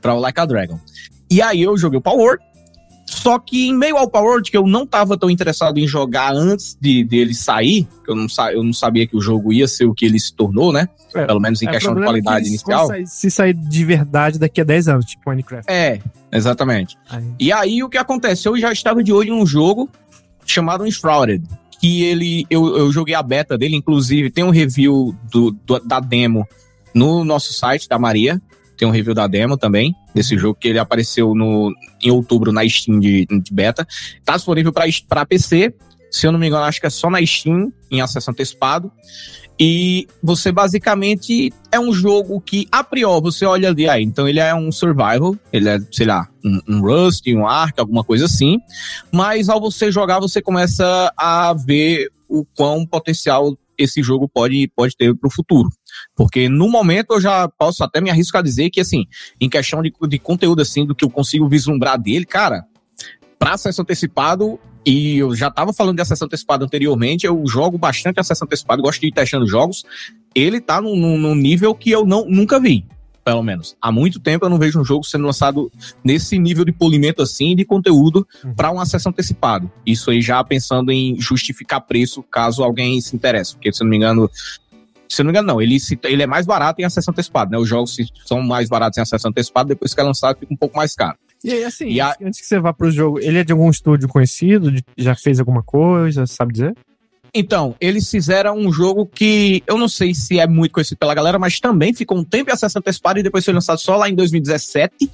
pra 0.00 0.14
o 0.14 0.20
Like 0.20 0.40
a 0.40 0.46
Dragon. 0.46 0.80
E 1.30 1.42
aí 1.42 1.62
eu 1.62 1.76
joguei 1.76 1.98
o 1.98 2.02
Power 2.02 2.38
só 3.08 3.38
que 3.38 3.68
em 3.68 3.74
meio 3.74 3.96
ao 3.96 4.08
Power 4.08 4.42
que 4.42 4.56
eu 4.56 4.66
não 4.66 4.86
tava 4.86 5.16
tão 5.16 5.30
interessado 5.30 5.78
em 5.78 5.86
jogar 5.86 6.34
antes 6.34 6.76
de 6.78 7.02
dele 7.02 7.34
sair, 7.34 7.88
que 8.04 8.10
eu 8.10 8.14
não, 8.14 8.26
eu 8.52 8.62
não 8.62 8.72
sabia 8.72 9.06
que 9.06 9.16
o 9.16 9.20
jogo 9.20 9.50
ia 9.50 9.66
ser 9.66 9.86
o 9.86 9.94
que 9.94 10.04
ele 10.04 10.20
se 10.20 10.32
tornou, 10.34 10.72
né? 10.72 10.88
É, 11.14 11.24
Pelo 11.24 11.40
menos 11.40 11.62
em 11.62 11.68
é, 11.68 11.70
questão 11.70 11.94
de 11.94 12.02
é 12.02 12.04
qualidade 12.04 12.44
é 12.44 12.48
inicial. 12.48 12.86
Sair, 12.86 13.06
se 13.06 13.30
sair 13.30 13.54
de 13.54 13.84
verdade 13.84 14.38
daqui 14.38 14.60
a 14.60 14.64
10 14.64 14.88
anos, 14.88 15.06
tipo 15.06 15.22
Minecraft. 15.26 15.72
É, 15.72 16.00
exatamente. 16.30 16.98
Aí. 17.08 17.24
E 17.40 17.50
aí 17.50 17.82
o 17.82 17.88
que 17.88 17.96
aconteceu? 17.96 18.54
Eu 18.54 18.60
já 18.60 18.72
estava 18.72 19.02
de 19.02 19.10
olho 19.10 19.34
em 19.34 19.42
um 19.42 19.46
jogo 19.46 19.88
chamado 20.44 20.86
Enshrouded, 20.86 21.42
que 21.80 22.02
ele 22.04 22.46
eu, 22.50 22.76
eu 22.76 22.92
joguei 22.92 23.14
a 23.14 23.22
beta 23.22 23.56
dele, 23.56 23.76
inclusive 23.76 24.30
tem 24.30 24.44
um 24.44 24.50
review 24.50 25.16
do, 25.30 25.50
do, 25.50 25.78
da 25.80 26.00
demo 26.00 26.46
no 26.94 27.24
nosso 27.24 27.52
site 27.52 27.88
da 27.88 27.98
Maria. 27.98 28.40
Tem 28.76 28.86
um 28.86 28.92
review 28.92 29.12
da 29.12 29.26
demo 29.26 29.56
também, 29.56 29.92
desse 30.14 30.34
uhum. 30.34 30.40
jogo 30.40 30.58
que 30.60 30.68
ele 30.68 30.78
apareceu 30.78 31.34
no, 31.34 31.74
em 32.00 32.12
outubro 32.12 32.52
na 32.52 32.66
Steam 32.68 33.00
de, 33.00 33.26
de 33.26 33.52
beta. 33.52 33.84
Tá 34.24 34.36
disponível 34.36 34.72
para 34.72 35.26
PC. 35.26 35.74
Se 36.10 36.26
eu 36.26 36.32
não 36.32 36.38
me 36.38 36.46
engano, 36.46 36.64
acho 36.64 36.80
que 36.80 36.86
é 36.86 36.90
só 36.90 37.10
na 37.10 37.24
Steam, 37.24 37.72
em 37.90 38.00
acesso 38.00 38.30
antecipado. 38.30 38.90
E 39.60 40.06
você 40.22 40.52
basicamente 40.52 41.52
é 41.72 41.80
um 41.80 41.92
jogo 41.92 42.40
que, 42.40 42.68
a 42.70 42.84
priori, 42.84 43.20
você 43.20 43.44
olha 43.44 43.70
ali, 43.70 43.88
aí, 43.88 44.04
então 44.04 44.28
ele 44.28 44.38
é 44.38 44.54
um 44.54 44.70
survival, 44.70 45.36
ele 45.52 45.68
é, 45.68 45.80
sei 45.90 46.06
lá, 46.06 46.28
um, 46.44 46.60
um 46.68 46.80
Rust, 46.80 47.26
um 47.26 47.44
Ark, 47.44 47.78
alguma 47.80 48.04
coisa 48.04 48.26
assim. 48.26 48.58
Mas 49.12 49.48
ao 49.48 49.60
você 49.60 49.90
jogar, 49.90 50.20
você 50.20 50.40
começa 50.40 51.12
a 51.16 51.52
ver 51.54 52.08
o 52.28 52.44
quão 52.44 52.86
potencial 52.86 53.58
esse 53.76 54.02
jogo 54.02 54.28
pode, 54.28 54.70
pode 54.76 54.96
ter 54.96 55.14
para 55.14 55.26
o 55.28 55.32
futuro. 55.32 55.68
Porque 56.14 56.48
no 56.48 56.68
momento 56.68 57.14
eu 57.14 57.20
já 57.20 57.48
posso 57.48 57.82
até 57.82 58.00
me 58.00 58.10
arriscar 58.10 58.40
a 58.40 58.44
dizer 58.44 58.70
que, 58.70 58.80
assim, 58.80 59.06
em 59.40 59.48
questão 59.48 59.82
de, 59.82 59.92
de 60.08 60.18
conteúdo, 60.18 60.62
assim, 60.62 60.86
do 60.86 60.94
que 60.94 61.04
eu 61.04 61.10
consigo 61.10 61.48
vislumbrar 61.48 62.00
dele, 62.00 62.24
cara, 62.24 62.64
para 63.38 63.54
acesso 63.54 63.82
antecipado, 63.82 64.58
E 64.88 65.18
eu 65.18 65.36
já 65.36 65.50
tava 65.50 65.70
falando 65.70 65.96
de 65.96 66.00
acesso 66.00 66.24
antecipado 66.24 66.64
anteriormente, 66.64 67.26
eu 67.26 67.46
jogo 67.46 67.76
bastante 67.76 68.18
acesso 68.18 68.42
antecipado, 68.42 68.80
gosto 68.80 69.02
de 69.02 69.08
ir 69.08 69.12
testando 69.12 69.46
jogos. 69.46 69.84
Ele 70.34 70.62
tá 70.62 70.80
num, 70.80 71.18
num 71.18 71.34
nível 71.34 71.74
que 71.74 71.90
eu 71.90 72.06
não, 72.06 72.24
nunca 72.24 72.58
vi 72.58 72.86
pelo 73.22 73.42
menos. 73.42 73.76
Há 73.82 73.92
muito 73.92 74.18
tempo 74.18 74.46
eu 74.46 74.48
não 74.48 74.58
vejo 74.58 74.80
um 74.80 74.84
jogo 74.84 75.04
sendo 75.04 75.26
lançado 75.26 75.70
nesse 76.02 76.38
nível 76.38 76.64
de 76.64 76.72
polimento 76.72 77.20
assim 77.20 77.54
de 77.54 77.62
conteúdo 77.62 78.26
uhum. 78.42 78.54
para 78.54 78.70
um 78.70 78.80
acesso 78.80 79.10
antecipado. 79.10 79.70
Isso 79.84 80.10
aí 80.10 80.22
já 80.22 80.42
pensando 80.42 80.90
em 80.90 81.20
justificar 81.20 81.82
preço 81.82 82.22
caso 82.22 82.64
alguém 82.64 82.98
se 83.02 83.14
interesse, 83.14 83.52
porque 83.52 83.70
se 83.70 83.82
eu 83.82 83.84
não 83.84 83.90
me 83.90 83.96
engano, 83.98 84.30
se 85.06 85.20
eu 85.20 85.24
não 85.24 85.30
me 85.30 85.38
engano, 85.38 85.48
não. 85.48 85.60
Ele, 85.60 85.76
ele 86.04 86.22
é 86.22 86.26
mais 86.26 86.46
barato 86.46 86.80
em 86.80 86.84
acesso 86.86 87.10
antecipado, 87.10 87.50
né? 87.50 87.58
Os 87.58 87.68
jogos 87.68 87.94
são 88.24 88.40
mais 88.40 88.70
baratos 88.70 88.96
em 88.96 89.02
acesso 89.02 89.28
antecipado, 89.28 89.68
depois 89.68 89.92
que 89.92 90.00
é 90.00 90.04
lançado 90.04 90.38
fica 90.38 90.54
um 90.54 90.56
pouco 90.56 90.78
mais 90.78 90.94
caro. 90.94 91.18
E 91.42 91.52
aí, 91.52 91.64
assim, 91.64 91.88
e 91.88 92.00
a... 92.00 92.16
antes 92.20 92.40
que 92.40 92.46
você 92.46 92.58
vá 92.58 92.72
pro 92.72 92.90
jogo, 92.90 93.20
ele 93.20 93.38
é 93.38 93.44
de 93.44 93.52
algum 93.52 93.70
estúdio 93.70 94.08
conhecido? 94.08 94.72
Já 94.96 95.14
fez 95.14 95.38
alguma 95.38 95.62
coisa, 95.62 96.26
sabe 96.26 96.52
dizer? 96.52 96.74
Então, 97.34 97.74
eles 97.80 98.10
fizeram 98.10 98.56
um 98.56 98.72
jogo 98.72 99.06
que 99.06 99.62
eu 99.66 99.76
não 99.76 99.88
sei 99.88 100.14
se 100.14 100.38
é 100.38 100.46
muito 100.46 100.72
conhecido 100.72 100.98
pela 100.98 101.14
galera, 101.14 101.38
mas 101.38 101.60
também 101.60 101.92
ficou 101.92 102.18
um 102.18 102.24
tempo 102.24 102.50
em 102.50 102.52
acesso 102.52 102.78
antecipado 102.78 103.18
e 103.18 103.22
depois 103.22 103.44
foi 103.44 103.54
lançado 103.54 103.78
só 103.78 103.96
lá 103.96 104.08
em 104.08 104.14
2017, 104.14 105.10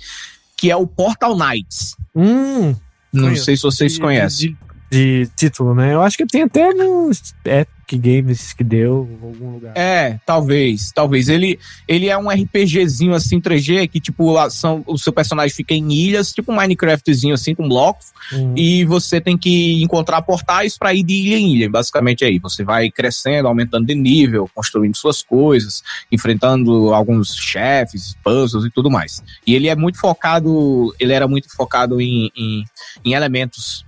que 0.56 0.70
é 0.70 0.76
o 0.76 0.86
Portal 0.86 1.36
Knights. 1.36 1.96
Hum, 2.14 2.74
não 3.12 3.24
conheço. 3.24 3.44
sei 3.44 3.56
se 3.56 3.62
vocês 3.62 3.94
de, 3.94 4.00
conhecem. 4.00 4.50
De, 4.50 4.56
de, 4.95 5.28
título, 5.36 5.74
né? 5.74 5.92
Eu 5.92 6.03
acho 6.03 6.16
que 6.16 6.26
tem 6.26 6.42
até 6.42 6.72
no 6.72 7.11
Epic 7.45 8.01
Games 8.01 8.53
que 8.53 8.62
deu 8.62 9.09
algum 9.20 9.53
lugar. 9.55 9.72
É, 9.76 10.20
talvez, 10.24 10.92
talvez. 10.92 11.28
Ele, 11.28 11.59
ele 11.88 12.09
é 12.09 12.16
um 12.16 12.30
RPGzinho 12.30 13.12
assim 13.12 13.40
3G 13.40 13.88
que 13.88 14.01
tipo 14.01 14.34
são, 14.51 14.84
o 14.86 14.97
seu 14.97 15.12
personagem 15.12 15.55
fica 15.55 15.74
em 15.74 15.92
ilhas, 15.92 16.32
tipo 16.32 16.53
um 16.53 16.57
Minecraftzinho 16.57 17.34
assim 17.34 17.55
com 17.55 17.68
blocos, 17.68 18.12
uhum. 18.32 18.55
e 18.57 18.84
você 18.84 19.20
tem 19.20 19.36
que 19.36 19.82
encontrar 19.82 20.22
portais 20.22 20.78
para 20.78 20.95
ir 20.95 21.03
de 21.03 21.14
ilha 21.14 21.38
em 21.38 21.55
ilha, 21.55 21.70
basicamente 21.70 22.24
aí. 22.24 22.38
Você 22.38 22.62
vai 22.62 22.90
crescendo, 22.90 23.49
aumentando 23.49 23.86
de 23.86 23.95
nível, 23.95 24.49
construindo 24.55 24.97
suas 24.97 25.22
coisas, 25.22 25.82
enfrentando 26.11 26.95
alguns 26.95 27.34
chefes, 27.34 28.16
puzzles 28.22 28.64
e 28.64 28.70
tudo 28.70 28.90
mais. 28.90 29.22
E 29.45 29.55
ele 29.55 29.68
é 29.68 29.74
muito 29.74 29.99
focado, 29.99 30.95
ele 31.01 31.12
era 31.12 31.26
muito 31.26 31.55
focado 31.55 32.01
em, 32.01 32.30
em, 32.36 32.64
em 33.05 33.12
elementos 33.14 33.84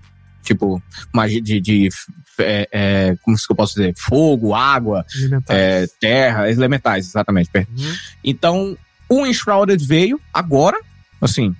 tipo 0.46 0.82
magia 1.12 1.40
de, 1.40 1.60
de 1.60 1.88
é, 2.38 2.68
é, 2.70 3.16
como 3.22 3.36
que 3.36 3.42
eu 3.50 3.56
posso 3.56 3.74
dizer? 3.74 3.94
Fogo, 3.96 4.54
água, 4.54 5.04
é, 5.48 5.86
terra, 6.00 6.50
elementais, 6.50 7.06
exatamente. 7.06 7.50
Uhum. 7.54 7.94
Então, 8.24 8.78
o 9.08 9.26
Enshrouded 9.26 9.84
veio 9.84 10.20
agora, 10.32 10.78
assim. 11.20 11.54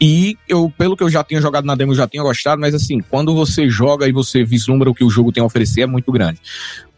E 0.00 0.38
eu, 0.48 0.72
pelo 0.78 0.96
que 0.96 1.02
eu 1.02 1.10
já 1.10 1.22
tinha 1.22 1.42
jogado 1.42 1.66
na 1.66 1.74
demo, 1.74 1.92
eu 1.92 1.96
já 1.96 2.08
tinha 2.08 2.22
gostado, 2.22 2.58
mas 2.58 2.74
assim, 2.74 3.00
quando 3.00 3.34
você 3.34 3.68
joga 3.68 4.08
e 4.08 4.12
você 4.12 4.42
vislumbra 4.42 4.88
o 4.88 4.94
que 4.94 5.04
o 5.04 5.10
jogo 5.10 5.30
tem 5.30 5.42
a 5.42 5.46
oferecer, 5.46 5.82
é 5.82 5.86
muito 5.86 6.10
grande. 6.10 6.40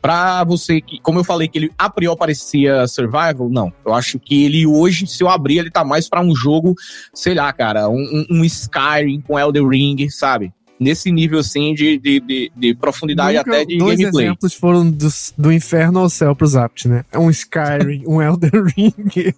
Pra 0.00 0.44
você 0.44 0.80
que, 0.80 1.00
como 1.00 1.18
eu 1.18 1.24
falei 1.24 1.48
que 1.48 1.58
ele 1.58 1.70
a 1.76 1.90
priori 1.90 2.16
parecia 2.16 2.86
survival, 2.86 3.48
não. 3.50 3.72
Eu 3.84 3.92
acho 3.92 4.20
que 4.20 4.44
ele 4.44 4.66
hoje, 4.66 5.06
se 5.08 5.22
eu 5.22 5.28
abrir, 5.28 5.58
ele 5.58 5.70
tá 5.70 5.84
mais 5.84 6.08
para 6.08 6.20
um 6.20 6.34
jogo, 6.34 6.76
sei 7.12 7.34
lá, 7.34 7.52
cara, 7.52 7.88
um, 7.88 8.24
um 8.30 8.44
Skyrim 8.44 9.20
com 9.20 9.38
Elder 9.38 9.66
Ring, 9.66 10.08
sabe? 10.08 10.52
Nesse 10.78 11.12
nível 11.12 11.38
assim 11.38 11.74
de, 11.74 11.98
de, 11.98 12.20
de, 12.20 12.52
de 12.54 12.74
profundidade 12.74 13.38
Nunca 13.38 13.50
até 13.50 13.64
de 13.64 13.78
dois 13.78 13.98
gameplay. 13.98 14.12
Dois 14.12 14.24
exemplos 14.24 14.54
foram 14.54 14.90
do, 14.90 15.08
do 15.38 15.52
inferno 15.52 16.00
ao 16.00 16.10
céu 16.10 16.34
pro 16.34 16.46
Zapt, 16.46 16.88
né? 16.88 17.04
É 17.12 17.18
um 17.18 17.30
Skyrim, 17.30 18.04
um 18.06 18.20
Elden 18.20 18.50
Ring. 18.76 18.92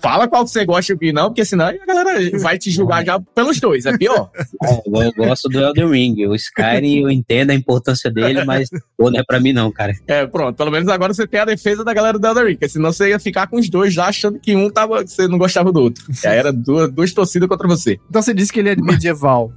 Fala 0.00 0.28
qual 0.28 0.44
que 0.44 0.50
você 0.50 0.64
gosta 0.64 0.92
e 0.92 0.94
o 0.94 0.98
que 0.98 1.12
não, 1.12 1.28
porque 1.28 1.44
senão 1.44 1.66
a 1.66 1.86
galera 1.86 2.38
vai 2.38 2.58
te 2.58 2.70
julgar 2.70 3.04
já 3.04 3.18
pelos 3.18 3.58
dois, 3.58 3.86
é 3.86 3.96
pior. 3.96 4.30
É, 4.62 4.82
eu 4.84 5.12
gosto 5.12 5.48
do 5.48 5.58
Elden 5.58 5.90
Ring. 5.90 6.26
O 6.26 6.34
Skyrim, 6.34 7.02
eu 7.02 7.10
entendo 7.10 7.50
a 7.50 7.54
importância 7.54 8.10
dele, 8.10 8.44
mas 8.44 8.68
pô, 8.96 9.10
não 9.10 9.20
é 9.20 9.24
pra 9.24 9.40
mim 9.40 9.52
não, 9.52 9.70
cara. 9.72 9.94
É, 10.06 10.26
pronto. 10.26 10.56
Pelo 10.56 10.70
menos 10.70 10.88
agora 10.88 11.14
você 11.14 11.26
tem 11.26 11.40
a 11.40 11.44
defesa 11.44 11.84
da 11.84 11.94
galera 11.94 12.18
do 12.18 12.26
Elden 12.26 12.44
Ring, 12.44 12.54
porque 12.54 12.68
senão 12.68 12.92
você 12.92 13.08
ia 13.08 13.18
ficar 13.18 13.46
com 13.46 13.56
os 13.56 13.68
dois 13.68 13.92
já 13.92 14.06
achando 14.06 14.38
que 14.38 14.54
um 14.54 14.70
tava, 14.70 15.04
que 15.04 15.10
você 15.10 15.26
não 15.26 15.38
gostava 15.38 15.72
do 15.72 15.80
outro. 15.80 16.04
E 16.22 16.26
aí 16.26 16.38
era 16.38 16.52
duas, 16.52 16.90
duas 16.92 17.12
torcidas 17.12 17.48
contra 17.48 17.66
você. 17.66 17.98
Então 18.08 18.20
você 18.20 18.34
disse 18.34 18.52
que 18.52 18.60
ele 18.60 18.70
é 18.70 18.76
medieval. 18.76 19.52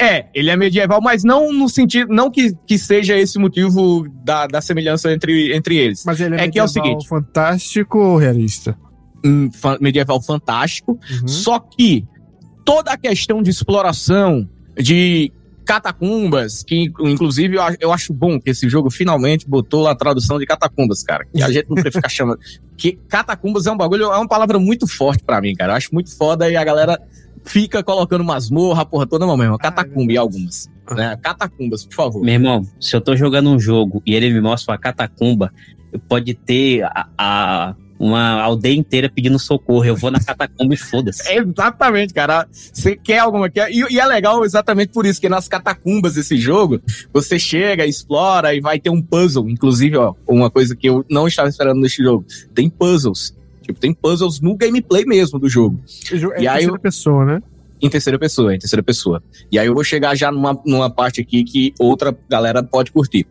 É, 0.00 0.26
ele 0.32 0.48
é 0.48 0.56
medieval, 0.56 1.00
mas 1.00 1.24
não 1.24 1.52
no 1.52 1.68
sentido, 1.68 2.12
não 2.14 2.30
que, 2.30 2.54
que 2.66 2.78
seja 2.78 3.18
esse 3.18 3.36
motivo 3.36 4.06
da, 4.24 4.46
da 4.46 4.60
semelhança 4.60 5.12
entre, 5.12 5.52
entre 5.52 5.76
eles. 5.76 6.04
Mas 6.06 6.20
ele 6.20 6.36
é, 6.36 6.44
é 6.44 6.48
que 6.48 6.58
é 6.58 6.62
o 6.62 6.68
seguinte, 6.68 7.08
fantástico 7.08 7.98
ou 7.98 8.16
realista? 8.16 8.78
Medieval 9.80 10.20
fantástico, 10.22 10.98
uhum. 11.10 11.28
só 11.28 11.58
que 11.58 12.04
toda 12.64 12.92
a 12.92 12.96
questão 12.96 13.42
de 13.42 13.50
exploração, 13.50 14.48
de 14.76 15.32
catacumbas, 15.68 16.62
que 16.62 16.90
inclusive 17.00 17.58
eu 17.78 17.92
acho 17.92 18.10
bom 18.14 18.40
que 18.40 18.48
esse 18.48 18.66
jogo 18.70 18.90
finalmente 18.90 19.46
botou 19.46 19.86
a 19.86 19.94
tradução 19.94 20.38
de 20.38 20.46
catacumbas, 20.46 21.02
cara. 21.02 21.26
Que 21.30 21.42
a 21.42 21.50
gente 21.50 21.68
não 21.68 21.74
precisa 21.74 21.92
ficar 21.98 22.08
chamando. 22.08 22.38
Que 22.78 22.92
catacumbas 23.08 23.66
é 23.66 23.72
um 23.72 23.76
bagulho, 23.76 24.04
é 24.04 24.16
uma 24.16 24.28
palavra 24.28 24.56
muito 24.56 24.86
forte 24.86 25.24
para 25.24 25.40
mim, 25.40 25.52
cara. 25.52 25.72
Eu 25.72 25.76
acho 25.76 25.92
muito 25.92 26.16
foda 26.16 26.48
e 26.48 26.56
a 26.56 26.62
galera 26.62 26.96
fica 27.44 27.82
colocando 27.82 28.22
masmorra, 28.22 28.86
porra 28.86 29.04
toda, 29.04 29.26
não 29.26 29.36
mesmo. 29.36 29.58
Catacumba 29.58 30.12
e 30.12 30.16
algumas. 30.16 30.70
Né? 30.90 31.18
Catacumbas, 31.20 31.84
por 31.84 31.94
favor. 31.94 32.22
Meu 32.22 32.34
irmão, 32.34 32.62
se 32.80 32.94
eu 32.94 33.00
tô 33.00 33.16
jogando 33.16 33.50
um 33.50 33.58
jogo 33.58 34.00
e 34.06 34.14
ele 34.14 34.32
me 34.32 34.40
mostra 34.40 34.72
uma 34.72 34.78
catacumba, 34.78 35.52
pode 36.08 36.34
ter 36.34 36.84
a, 36.84 37.08
a 37.18 37.74
uma 37.98 38.40
aldeia 38.40 38.76
inteira 38.76 39.10
pedindo 39.10 39.38
socorro. 39.38 39.84
Eu 39.84 39.96
vou 39.96 40.10
na 40.10 40.20
catacumba 40.20 40.74
e 40.74 40.76
foda-se. 40.76 41.22
exatamente, 41.32 42.14
cara. 42.14 42.46
Você 42.50 42.96
quer 42.96 43.18
alguma 43.18 43.50
coisa. 43.50 43.68
E, 43.70 43.94
e, 43.94 43.98
é 43.98 44.06
legal 44.06 44.44
exatamente 44.44 44.92
por 44.92 45.04
isso, 45.06 45.20
que 45.20 45.28
nas 45.28 45.48
catacumbas 45.48 46.14
desse 46.14 46.36
jogo, 46.36 46.80
você 47.12 47.38
chega, 47.38 47.86
explora 47.86 48.54
e 48.54 48.60
vai 48.60 48.78
ter 48.78 48.90
um 48.90 49.02
puzzle. 49.02 49.48
Inclusive, 49.48 49.96
ó, 49.96 50.14
uma 50.26 50.50
coisa 50.50 50.76
que 50.76 50.88
eu 50.88 51.04
não 51.10 51.26
estava 51.26 51.48
esperando 51.48 51.80
nesse 51.80 52.02
jogo. 52.02 52.24
Tem 52.54 52.70
puzzles. 52.70 53.36
Tipo, 53.62 53.80
tem 53.80 53.92
puzzles 53.92 54.40
no 54.40 54.56
gameplay 54.56 55.04
mesmo 55.04 55.38
do 55.38 55.48
jogo. 55.48 55.78
É 56.36 56.42
e 56.42 56.48
aí, 56.48 56.64
eu... 56.64 56.78
pessoa, 56.78 57.24
né? 57.24 57.42
Em 57.80 57.88
terceira 57.88 58.18
pessoa, 58.18 58.54
em 58.54 58.58
terceira 58.58 58.82
pessoa. 58.82 59.22
E 59.50 59.58
aí 59.58 59.66
eu 59.66 59.74
vou 59.74 59.84
chegar 59.84 60.14
já 60.14 60.30
numa, 60.30 60.60
numa 60.64 60.90
parte 60.90 61.20
aqui 61.20 61.44
que 61.44 61.72
outra 61.78 62.16
galera 62.28 62.62
pode 62.62 62.92
curtir. 62.92 63.26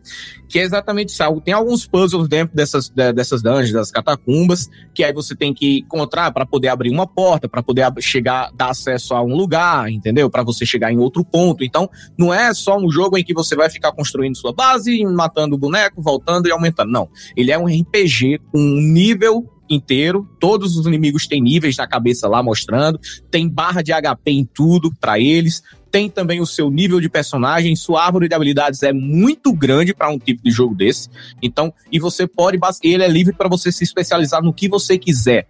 Que 0.48 0.58
é 0.58 0.62
exatamente 0.62 1.10
isso. 1.10 1.40
Tem 1.44 1.52
alguns 1.52 1.86
puzzles 1.86 2.28
dentro 2.28 2.56
dessas, 2.56 2.88
dessas 2.88 3.42
dungeons, 3.42 3.72
das 3.72 3.90
catacumbas, 3.90 4.68
que 4.94 5.04
aí 5.04 5.12
você 5.12 5.36
tem 5.36 5.52
que 5.52 5.80
encontrar 5.80 6.30
para 6.32 6.46
poder 6.46 6.68
abrir 6.68 6.90
uma 6.90 7.06
porta, 7.06 7.48
para 7.48 7.62
poder 7.62 7.86
chegar, 8.00 8.50
dar 8.54 8.70
acesso 8.70 9.14
a 9.14 9.22
um 9.22 9.34
lugar, 9.34 9.90
entendeu? 9.90 10.30
Para 10.30 10.42
você 10.42 10.64
chegar 10.64 10.92
em 10.92 10.98
outro 10.98 11.24
ponto. 11.24 11.62
Então, 11.62 11.88
não 12.16 12.32
é 12.32 12.54
só 12.54 12.78
um 12.78 12.90
jogo 12.90 13.18
em 13.18 13.24
que 13.24 13.34
você 13.34 13.54
vai 13.54 13.68
ficar 13.68 13.92
construindo 13.92 14.36
sua 14.36 14.52
base, 14.52 15.04
matando 15.04 15.54
o 15.54 15.58
boneco, 15.58 16.00
voltando 16.00 16.48
e 16.48 16.50
aumentando. 16.50 16.90
Não. 16.90 17.08
Ele 17.36 17.52
é 17.52 17.58
um 17.58 17.66
RPG 17.66 18.40
com 18.50 18.58
um 18.58 18.80
nível 18.80 19.46
inteiro. 19.68 20.28
Todos 20.38 20.76
os 20.76 20.86
inimigos 20.86 21.26
têm 21.26 21.40
níveis 21.40 21.76
na 21.76 21.86
cabeça 21.86 22.28
lá 22.28 22.42
mostrando. 22.42 23.00
Tem 23.30 23.48
barra 23.48 23.82
de 23.82 23.92
HP 23.92 24.30
em 24.30 24.44
tudo 24.44 24.92
para 25.00 25.18
eles. 25.18 25.62
Tem 25.90 26.10
também 26.10 26.40
o 26.40 26.46
seu 26.46 26.70
nível 26.70 27.00
de 27.00 27.08
personagem. 27.08 27.74
Sua 27.74 28.04
árvore 28.04 28.28
de 28.28 28.34
habilidades 28.34 28.82
é 28.82 28.92
muito 28.92 29.52
grande 29.52 29.94
para 29.94 30.10
um 30.10 30.18
tipo 30.18 30.42
de 30.42 30.50
jogo 30.50 30.74
desse. 30.74 31.08
Então, 31.42 31.72
e 31.90 31.98
você 31.98 32.26
pode. 32.26 32.58
Ele 32.82 33.02
é 33.02 33.08
livre 33.08 33.34
para 33.34 33.48
você 33.48 33.72
se 33.72 33.84
especializar 33.84 34.42
no 34.42 34.52
que 34.52 34.68
você 34.68 34.98
quiser 34.98 35.46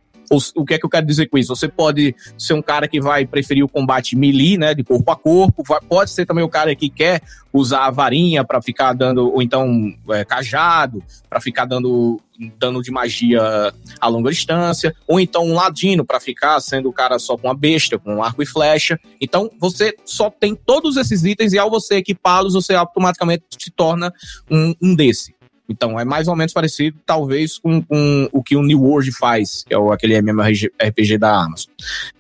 o 0.54 0.64
que 0.64 0.74
é 0.74 0.78
que 0.78 0.84
eu 0.84 0.90
quero 0.90 1.06
dizer 1.06 1.26
com 1.26 1.38
isso? 1.38 1.54
Você 1.54 1.68
pode 1.68 2.14
ser 2.36 2.54
um 2.54 2.62
cara 2.62 2.86
que 2.86 3.00
vai 3.00 3.26
preferir 3.26 3.64
o 3.64 3.68
combate 3.68 4.16
melee, 4.16 4.58
né, 4.58 4.74
de 4.74 4.84
corpo 4.84 5.10
a 5.10 5.16
corpo, 5.16 5.62
vai, 5.66 5.80
pode 5.80 6.10
ser 6.10 6.26
também 6.26 6.44
o 6.44 6.48
cara 6.48 6.74
que 6.74 6.88
quer 6.88 7.22
usar 7.52 7.86
a 7.86 7.90
varinha 7.90 8.44
para 8.44 8.60
ficar 8.60 8.92
dando, 8.92 9.32
ou 9.32 9.40
então 9.40 9.94
é, 10.10 10.24
cajado, 10.24 11.02
para 11.28 11.40
ficar 11.40 11.64
dando 11.64 12.20
dano 12.58 12.82
de 12.82 12.90
magia 12.90 13.40
a 14.00 14.08
longa 14.08 14.30
distância, 14.30 14.94
ou 15.06 15.18
então 15.18 15.44
um 15.44 15.54
ladino 15.54 16.04
para 16.04 16.20
ficar 16.20 16.60
sendo 16.60 16.88
o 16.88 16.92
cara 16.92 17.18
só 17.18 17.36
com 17.36 17.50
a 17.50 17.54
besta, 17.54 17.98
com 17.98 18.16
um 18.16 18.22
arco 18.22 18.42
e 18.42 18.46
flecha. 18.46 18.98
Então 19.20 19.50
você 19.58 19.94
só 20.04 20.30
tem 20.30 20.54
todos 20.54 20.96
esses 20.96 21.24
itens 21.24 21.52
e 21.52 21.58
ao 21.58 21.70
você 21.70 21.96
equipá-los, 21.96 22.54
você 22.54 22.74
automaticamente 22.74 23.44
se 23.58 23.70
torna 23.70 24.12
um, 24.50 24.74
um 24.80 24.94
desse. 24.94 25.37
Então 25.68 26.00
é 26.00 26.04
mais 26.04 26.28
ou 26.28 26.34
menos 26.34 26.52
parecido, 26.52 26.96
talvez, 27.04 27.58
com, 27.58 27.82
com 27.82 28.28
o 28.32 28.42
que 28.42 28.56
o 28.56 28.62
New 28.62 28.80
World 28.80 29.12
faz, 29.12 29.64
que 29.66 29.74
é 29.74 29.78
o, 29.78 29.92
aquele 29.92 30.16
MMORPG 30.16 31.18
da 31.18 31.42
Amazon. 31.42 31.70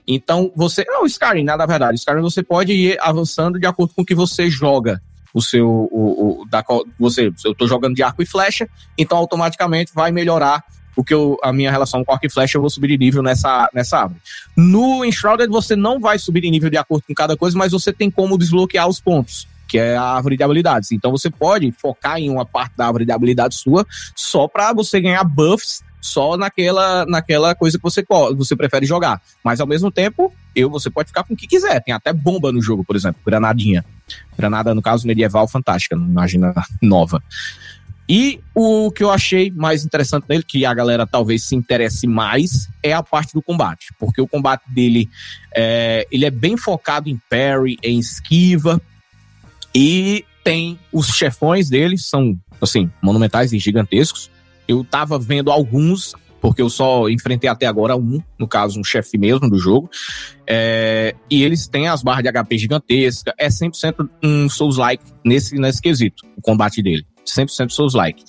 Então 0.06 0.52
você. 0.54 0.84
Não, 0.86 1.06
Skyrim, 1.06 1.44
nada 1.44 1.66
verdade. 1.66 1.96
Skyrim 1.96 2.20
você 2.20 2.42
pode 2.42 2.72
ir 2.72 2.98
avançando 3.00 3.58
de 3.58 3.66
acordo 3.66 3.94
com 3.94 4.02
o 4.02 4.04
que 4.04 4.14
você 4.14 4.50
joga. 4.50 5.00
O 5.32 5.40
seu. 5.40 5.66
O, 5.66 6.42
o, 6.42 6.46
da, 6.46 6.62
você, 6.98 7.32
eu 7.44 7.54
tô 7.54 7.66
jogando 7.66 7.94
de 7.94 8.02
arco 8.02 8.22
e 8.22 8.26
flecha, 8.26 8.68
então 8.96 9.16
automaticamente 9.16 9.92
vai 9.94 10.10
melhorar 10.10 10.62
o 10.96 11.04
que 11.04 11.14
eu, 11.14 11.38
a 11.42 11.52
minha 11.52 11.70
relação 11.70 12.04
com 12.04 12.12
arco 12.12 12.26
e 12.26 12.30
flecha, 12.30 12.58
eu 12.58 12.60
vou 12.60 12.68
subir 12.68 12.88
de 12.88 12.98
nível 12.98 13.22
nessa, 13.22 13.70
nessa 13.72 13.98
árvore. 13.98 14.20
No 14.56 15.04
Enshrouded, 15.04 15.48
você 15.48 15.76
não 15.76 16.00
vai 16.00 16.18
subir 16.18 16.40
de 16.40 16.50
nível 16.50 16.68
de 16.68 16.76
acordo 16.76 17.04
com 17.06 17.14
cada 17.14 17.36
coisa, 17.36 17.56
mas 17.56 17.70
você 17.70 17.92
tem 17.92 18.10
como 18.10 18.36
desbloquear 18.36 18.88
os 18.88 18.98
pontos 18.98 19.46
que 19.68 19.78
é 19.78 19.96
a 19.96 20.02
árvore 20.02 20.36
de 20.36 20.42
habilidades. 20.42 20.90
Então 20.90 21.10
você 21.10 21.30
pode 21.30 21.70
focar 21.72 22.18
em 22.18 22.30
uma 22.30 22.46
parte 22.46 22.76
da 22.76 22.86
árvore 22.86 23.04
de 23.04 23.12
habilidades 23.12 23.58
sua 23.58 23.86
só 24.16 24.48
para 24.48 24.72
você 24.72 25.00
ganhar 25.00 25.22
buffs 25.22 25.82
só 26.00 26.36
naquela, 26.36 27.04
naquela 27.06 27.54
coisa 27.54 27.76
que 27.76 27.82
você, 27.82 28.04
você 28.36 28.56
prefere 28.56 28.86
jogar. 28.86 29.20
Mas 29.44 29.60
ao 29.60 29.66
mesmo 29.66 29.90
tempo, 29.90 30.32
eu 30.54 30.70
você 30.70 30.90
pode 30.90 31.08
ficar 31.08 31.24
com 31.24 31.34
o 31.34 31.36
que 31.36 31.46
quiser. 31.46 31.82
Tem 31.82 31.94
até 31.94 32.12
bomba 32.12 32.50
no 32.50 32.62
jogo, 32.62 32.84
por 32.84 32.96
exemplo, 32.96 33.20
granadinha. 33.24 33.84
Granada, 34.36 34.74
no 34.74 34.82
caso, 34.82 35.06
medieval, 35.06 35.46
fantástica, 35.46 35.96
não 35.96 36.06
imagina 36.06 36.54
nova. 36.80 37.22
E 38.08 38.40
o 38.54 38.90
que 38.90 39.04
eu 39.04 39.10
achei 39.10 39.50
mais 39.50 39.84
interessante 39.84 40.24
nele, 40.28 40.42
que 40.42 40.64
a 40.64 40.72
galera 40.72 41.06
talvez 41.06 41.44
se 41.44 41.54
interesse 41.54 42.06
mais, 42.06 42.66
é 42.82 42.94
a 42.94 43.02
parte 43.02 43.34
do 43.34 43.42
combate. 43.42 43.92
Porque 43.98 44.20
o 44.20 44.26
combate 44.26 44.62
dele 44.68 45.10
é, 45.54 46.06
ele 46.10 46.24
é 46.24 46.30
bem 46.30 46.56
focado 46.56 47.10
em 47.10 47.20
parry, 47.28 47.76
em 47.82 47.98
esquiva. 47.98 48.80
E 49.74 50.24
tem 50.42 50.78
os 50.92 51.08
chefões 51.08 51.68
dele, 51.68 51.98
são, 51.98 52.38
assim, 52.60 52.90
monumentais 53.02 53.52
e 53.52 53.58
gigantescos. 53.58 54.30
Eu 54.66 54.84
tava 54.84 55.18
vendo 55.18 55.50
alguns, 55.50 56.14
porque 56.40 56.62
eu 56.62 56.70
só 56.70 57.08
enfrentei 57.08 57.50
até 57.50 57.66
agora 57.66 57.96
um, 57.96 58.20
no 58.38 58.48
caso, 58.48 58.80
um 58.80 58.84
chefe 58.84 59.18
mesmo 59.18 59.48
do 59.48 59.58
jogo. 59.58 59.90
É, 60.46 61.14
e 61.30 61.42
eles 61.42 61.68
têm 61.68 61.88
as 61.88 62.02
barras 62.02 62.22
de 62.22 62.32
HP 62.32 62.58
gigantescas. 62.58 63.34
É 63.38 63.48
100% 63.48 64.08
um 64.22 64.48
Souls-like 64.48 65.04
nesse, 65.24 65.56
nesse 65.56 65.82
quesito, 65.82 66.24
o 66.36 66.40
combate 66.40 66.82
dele. 66.82 67.04
100% 67.26 67.70
Souls-like. 67.70 68.24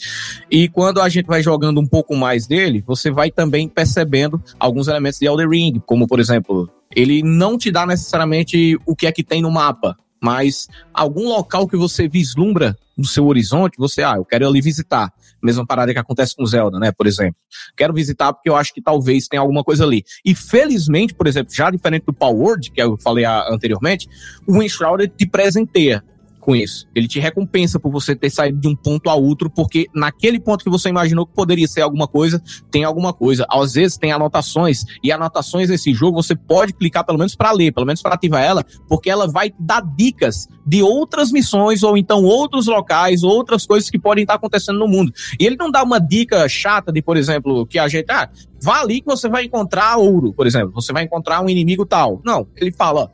E 0.52 0.68
quando 0.68 1.02
a 1.02 1.10
gente 1.10 1.26
vai 1.26 1.42
jogando 1.42 1.80
um 1.80 1.88
pouco 1.88 2.16
mais 2.16 2.46
dele, 2.48 2.84
você 2.86 3.10
vai 3.10 3.32
também 3.32 3.68
percebendo 3.68 4.42
alguns 4.60 4.88
elementos 4.88 5.20
de 5.20 5.26
Elder 5.26 5.48
Ring, 5.48 5.82
como 5.86 6.08
por 6.08 6.20
exemplo, 6.20 6.70
ele 6.94 7.24
não 7.24 7.58
te 7.58 7.72
dá 7.72 7.86
necessariamente 7.86 8.78
o 8.86 8.96
que 8.96 9.08
é 9.08 9.12
que 9.12 9.24
tem 9.24 9.42
no 9.42 9.52
mapa, 9.52 9.98
mas 10.22 10.68
algum 10.94 11.28
local 11.28 11.68
que 11.68 11.78
você 11.78 12.08
vislumbra 12.08 12.78
no 12.98 13.06
seu 13.06 13.26
horizonte, 13.28 13.78
você, 13.78 14.04
ah, 14.04 14.16
eu 14.18 14.26
quero 14.26 14.48
ali 14.48 14.62
visitar. 14.62 15.12
Mesma 15.42 15.66
parada 15.66 15.94
que 15.94 16.00
acontece 16.00 16.36
com 16.36 16.46
Zelda, 16.46 16.78
né, 16.78 16.92
por 16.92 17.08
exemplo. 17.08 17.36
Quero 17.76 17.94
visitar 17.94 18.34
porque 18.34 18.50
eu 18.50 18.58
acho 18.58 18.74
que 18.74 18.82
talvez 18.82 19.28
tenha 19.28 19.40
alguma 19.40 19.64
coisa 19.64 19.86
ali. 19.86 20.04
E 20.26 20.36
felizmente, 20.36 21.14
por 21.14 21.26
exemplo, 21.26 21.54
já 21.54 21.72
diferente 21.72 22.04
do 22.06 22.14
Power 22.14 22.36
Word, 22.36 22.72
que 22.72 22.82
eu 22.82 22.98
falei 22.98 23.24
anteriormente, 23.26 24.10
o 24.46 24.62
Enshrouded 24.62 25.14
te 25.16 25.26
presenteia 25.26 26.04
com 26.50 26.56
isso. 26.56 26.88
Ele 26.96 27.08
te 27.08 27.20
recompensa 27.20 27.80
por 27.80 27.92
você 27.92 28.16
ter 28.16 28.32
saído 28.32 28.60
de 28.60 28.68
um 28.68 28.76
ponto 28.76 29.08
a 29.08 29.14
outro, 29.14 29.52
porque 29.52 29.86
naquele 29.94 30.40
ponto 30.40 30.64
que 30.64 30.70
você 30.70 30.90
imaginou 30.90 31.24
que 31.24 31.32
poderia 31.32 31.68
ser 31.68 31.82
alguma 31.82 32.08
coisa, 32.08 32.42
tem 32.72 32.84
alguma 32.84 33.14
coisa. 33.14 33.46
Às 33.48 33.76
vezes 33.76 33.98
tem 34.00 34.12
anotações, 34.12 34.84
e 35.04 35.12
anotações 35.12 35.70
nesse 35.70 35.94
jogo 35.94 36.20
você 36.20 36.36
pode 36.36 36.74
clicar 36.74 37.06
pelo 37.06 37.20
menos 37.20 37.36
para 37.36 37.52
ler, 37.52 37.72
pelo 37.72 37.86
menos 37.86 38.02
para 38.02 38.16
ativar 38.16 38.44
ela, 38.44 38.66
porque 38.88 39.12
ela 39.12 39.28
vai 39.28 39.54
dar 39.60 39.82
dicas 39.96 40.48
de 40.66 40.82
outras 40.82 41.32
missões 41.32 41.84
ou 41.84 41.96
então 41.96 42.24
outros 42.24 42.66
locais, 42.66 43.22
outras 43.22 43.68
coisas 43.68 43.88
que 43.88 44.00
podem 44.00 44.24
estar 44.24 44.34
acontecendo 44.34 44.80
no 44.80 44.88
mundo. 44.88 45.14
E 45.40 45.46
ele 45.46 45.56
não 45.56 45.70
dá 45.70 45.84
uma 45.84 46.00
dica 46.00 46.50
chata 46.50 46.92
de, 46.92 47.00
por 47.00 47.16
exemplo, 47.16 47.68
que 47.68 47.78
a 47.78 47.88
gente, 47.88 48.10
ah, 48.10 48.28
vá 48.60 48.82
ali 48.82 49.02
que 49.02 49.08
você 49.08 49.30
vai 49.30 49.46
encontrar 49.46 49.98
ouro, 49.98 50.34
por 50.34 50.48
exemplo, 50.48 50.72
você 50.74 50.92
vai 50.92 51.04
encontrar 51.04 51.42
um 51.42 51.50
inimigo 51.50 51.86
tal. 51.86 52.20
Não, 52.26 52.48
ele 52.56 52.72
fala, 52.72 53.12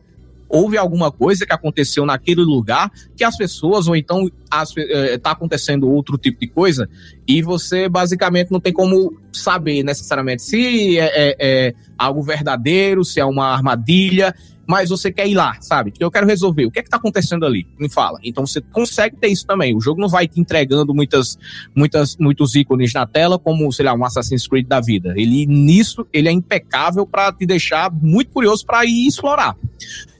houve 0.47 0.77
alguma 0.77 1.11
coisa 1.11 1.45
que 1.45 1.53
aconteceu 1.53 2.05
naquele 2.05 2.41
lugar 2.41 2.91
que 3.15 3.23
as 3.23 3.37
pessoas, 3.37 3.87
ou 3.87 3.95
então 3.95 4.25
está 4.25 4.63
eh, 4.77 5.19
acontecendo 5.23 5.89
outro 5.89 6.17
tipo 6.17 6.39
de 6.39 6.47
coisa, 6.47 6.89
e 7.27 7.41
você 7.41 7.89
basicamente 7.89 8.51
não 8.51 8.59
tem 8.59 8.71
como 8.71 9.17
saber 9.31 9.83
necessariamente 9.83 10.43
se 10.43 10.97
é, 10.97 11.05
é, 11.05 11.35
é 11.39 11.73
algo 11.97 12.21
verdadeiro, 12.21 13.03
se 13.03 13.19
é 13.19 13.25
uma 13.25 13.47
armadilha, 13.47 14.33
mas 14.67 14.89
você 14.89 15.11
quer 15.11 15.27
ir 15.27 15.35
lá, 15.35 15.57
sabe? 15.61 15.93
Eu 15.99 16.09
quero 16.09 16.25
resolver. 16.25 16.65
O 16.65 16.71
que 16.71 16.79
é 16.79 16.83
que 16.83 16.89
tá 16.89 16.97
acontecendo 16.97 17.45
ali? 17.45 17.67
Me 17.79 17.89
fala. 17.89 18.19
Então 18.23 18.45
você 18.45 18.61
consegue 18.61 19.15
ter 19.15 19.27
isso 19.27 19.45
também. 19.45 19.75
O 19.75 19.81
jogo 19.81 20.01
não 20.01 20.09
vai 20.09 20.27
te 20.27 20.39
entregando 20.39 20.93
muitas, 20.93 21.37
muitas, 21.75 22.17
muitos 22.17 22.55
ícones 22.55 22.93
na 22.93 23.05
tela, 23.05 23.37
como, 23.37 23.71
sei 23.71 23.85
lá, 23.85 23.93
um 23.93 24.03
Assassin's 24.03 24.47
Creed 24.47 24.67
da 24.67 24.81
vida. 24.81 25.13
Ele, 25.15 25.45
nisso, 25.45 26.07
ele 26.11 26.27
é 26.27 26.31
impecável 26.31 27.05
para 27.05 27.31
te 27.31 27.45
deixar 27.45 27.91
muito 27.91 28.31
curioso 28.31 28.65
para 28.65 28.85
ir 28.85 29.07
explorar. 29.07 29.55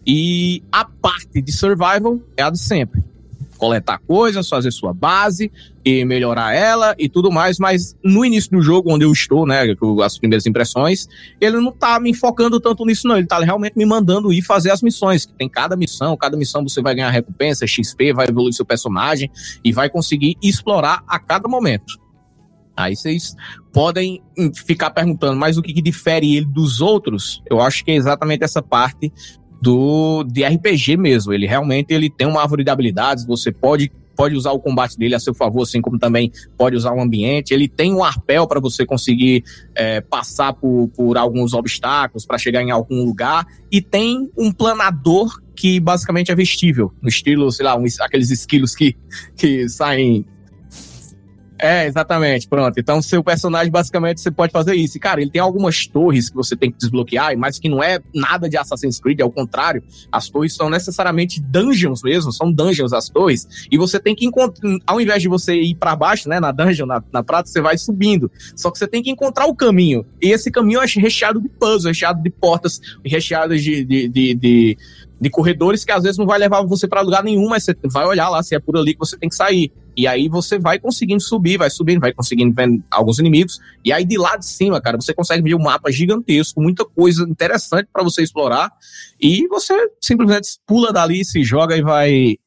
E 0.06 0.62
a 0.72 0.86
parte 0.86 1.42
de 1.42 1.52
survival 1.52 2.20
é 2.38 2.44
a 2.44 2.50
de 2.50 2.60
sempre. 2.60 3.04
Coletar 3.58 4.00
coisas, 4.00 4.50
fazer 4.50 4.70
sua 4.72 4.94
base 4.94 5.50
e 5.84 6.04
melhorar 6.04 6.54
ela 6.54 6.94
e 7.00 7.08
tudo 7.08 7.32
mais, 7.32 7.58
mas 7.58 7.96
no 8.04 8.26
início 8.26 8.52
do 8.52 8.62
jogo, 8.62 8.94
onde 8.94 9.06
eu 9.06 9.12
estou, 9.12 9.48
né, 9.48 9.62
as 10.04 10.18
primeiras 10.18 10.46
impressões, 10.46 11.08
ele 11.40 11.58
não 11.58 11.72
tá 11.72 12.00
me 12.00 12.14
focando 12.14 12.60
tanto 12.60 12.86
nisso, 12.86 13.08
não. 13.08 13.18
Ele 13.18 13.26
tá 13.26 13.40
realmente 13.40 13.78
me 13.78 13.86
mandando 13.86 14.34
ir 14.34 14.42
fazer 14.42 14.72
as 14.72 14.82
missões, 14.82 15.26
que 15.26 15.34
tem 15.34 15.48
cada 15.48 15.76
missão, 15.78 16.18
cada 16.18 16.36
missão 16.36 16.64
você 16.64 16.82
vai 16.82 16.94
ganhar 16.94 17.10
recompensa, 17.10 17.66
XP, 17.66 18.14
vai 18.14 18.28
evoluir 18.28 18.54
seu 18.54 18.66
personagem 18.66 19.32
e 19.64 19.72
vai 19.72 19.90
conseguir 19.90 20.36
explorar 20.42 21.02
a 21.08 21.18
cada 21.18 21.48
momento. 21.48 22.06
Aí 22.76 22.94
vocês 22.96 23.36
podem 23.72 24.22
ficar 24.54 24.90
perguntando, 24.90 25.40
mas 25.40 25.58
o 25.58 25.62
que, 25.62 25.74
que, 25.74 25.82
difere 25.82 26.36
ele 26.36 26.46
dos 26.46 26.82
outros? 26.82 27.42
Eu 27.50 27.62
acho 27.62 27.86
que 27.86 27.92
é 27.92 27.96
exatamente 27.96 28.44
essa 28.44 28.62
parte 28.62 29.14
do 29.66 30.24
de 30.24 30.44
RPG 30.44 30.96
mesmo. 30.96 31.34
Ele 31.34 31.48
realmente 31.48 31.92
ele 31.92 32.08
tem 32.08 32.28
uma 32.28 32.40
árvore 32.40 32.64
de 32.64 32.70
habilidades, 32.70 33.26
você 33.26 33.52
pode 33.52 33.92
pode 34.16 34.34
usar 34.34 34.52
o 34.52 34.60
combate 34.60 34.98
dele 34.98 35.14
a 35.14 35.20
seu 35.20 35.34
favor, 35.34 35.64
assim 35.64 35.82
como 35.82 36.00
também 36.00 36.32
pode 36.58 36.74
usar 36.74 36.94
o 36.94 37.02
ambiente. 37.02 37.54
Ele 37.54 37.68
tem 37.68 37.94
um 37.94 38.02
arpel 38.02 38.48
para 38.48 38.62
você 38.62 38.86
conseguir 38.86 39.44
é, 39.76 40.00
passar 40.00 40.54
por, 40.54 40.88
por 40.96 41.18
alguns 41.18 41.54
obstáculos 41.54 42.26
para 42.26 42.38
chegar 42.38 42.62
em 42.62 42.72
algum 42.72 43.04
lugar. 43.04 43.46
E 43.70 43.82
tem 43.82 44.32
um 44.38 44.54
planador 44.54 45.38
que 45.54 45.82
basicamente 45.82 46.32
é 46.32 46.36
vestível, 46.36 46.94
no 47.02 47.10
estilo, 47.10 47.52
sei 47.52 47.66
lá, 47.66 47.76
um, 47.76 47.84
aqueles 48.00 48.30
esquilos 48.30 48.74
que, 48.74 48.96
que 49.36 49.68
saem 49.68 50.26
é, 51.58 51.86
exatamente, 51.86 52.48
pronto. 52.48 52.78
Então, 52.80 53.02
seu 53.02 53.24
personagem, 53.24 53.72
basicamente, 53.72 54.20
você 54.20 54.30
pode 54.30 54.52
fazer 54.52 54.76
isso. 54.76 54.98
E, 54.98 55.00
cara, 55.00 55.22
ele 55.22 55.32
tem 55.32 55.42
algumas 55.42 55.88
torres 55.88 56.30
que 56.30 56.36
você 56.36 56.56
tem 56.56 56.70
que 56.70 56.78
desbloquear, 56.78 57.38
mas 57.38 57.58
que 57.58 57.70
não 57.70 57.82
é 57.82 58.00
nada 58.14 58.50
de 58.50 58.58
Assassin's 58.58 59.00
Creed, 59.00 59.22
é 59.22 59.26
o 59.26 59.32
contrário. 59.32 59.82
As 60.12 60.30
torres 60.30 60.54
são 60.54 60.70
necessariamente 60.70 61.42
dungeons 61.42 62.04
mesmo, 62.04 62.32
são 62.32 62.52
dungeons 62.52 62.92
as 62.92 63.08
torres, 63.08 63.68
e 63.72 63.78
você 63.78 64.00
tem 64.00 64.14
que 64.14 64.26
encontrar, 64.26 64.70
ao 64.86 65.00
invés 65.00 65.22
de 65.22 65.30
você 65.30 65.56
ir 65.56 65.76
para 65.76 65.96
baixo, 65.96 66.28
né, 66.28 66.40
na 66.40 66.52
dungeon, 66.52 66.86
na, 66.86 67.02
na 67.12 67.24
prata, 67.24 67.50
você 67.50 67.62
vai 67.62 67.78
subindo. 67.78 68.30
Só 68.56 68.70
que 68.70 68.78
você 68.78 68.88
tem 68.88 69.02
que 69.02 69.10
encontrar 69.10 69.46
o 69.46 69.56
caminho. 69.56 70.06
E 70.22 70.32
esse 70.32 70.52
caminho 70.52 70.82
é 70.82 70.86
recheado 70.86 71.40
de 71.40 71.48
puzzles, 71.48 71.86
recheado 71.86 72.22
de 72.22 72.30
portas, 72.30 72.82
recheado 73.04 73.58
de, 73.58 73.86
de, 73.86 74.08
de, 74.10 74.36
de 74.36 74.78
de 75.20 75.30
corredores 75.30 75.86
que 75.86 75.94
às 75.94 76.04
vezes 76.04 76.18
não 76.18 76.26
vai 76.26 76.38
levar 76.38 76.62
você 76.64 76.88
para 76.88 77.00
lugar 77.00 77.24
nenhum, 77.24 77.48
mas 77.48 77.64
você 77.64 77.76
vai 77.86 78.06
olhar 78.06 78.28
lá 78.30 78.44
se 78.44 78.54
é 78.54 78.60
por 78.60 78.76
ali 78.78 78.94
que 78.94 79.00
você 79.00 79.18
tem 79.18 79.30
que 79.30 79.36
sair. 79.36 79.72
E 79.98 80.08
aí 80.08 80.28
você 80.28 80.60
vai 80.60 80.78
conseguindo 80.80 81.22
subir, 81.22 81.58
vai 81.58 81.70
subindo, 81.70 82.02
vai 82.02 82.14
conseguindo 82.14 82.54
ver 82.54 82.82
alguns 82.92 83.20
inimigos. 83.20 83.60
E 83.84 83.94
aí 83.94 84.06
de 84.06 84.18
lá 84.18 84.36
de 84.36 84.46
cima, 84.46 84.82
cara, 84.82 84.98
você 84.98 85.14
consegue 85.14 85.44
ver 85.44 85.56
um 85.56 85.64
mapa 85.64 85.92
gigantesco, 85.92 86.62
muita 86.62 86.84
coisa 86.86 87.24
interessante 87.24 87.88
para 87.92 88.04
você 88.04 88.22
explorar. 88.22 88.72
E 89.20 89.48
você 89.48 89.74
simplesmente 90.02 90.58
pula 90.68 90.92
dali, 90.92 91.24
se 91.24 91.44
joga 91.44 91.78
e 91.78 91.82
vai 91.82 92.38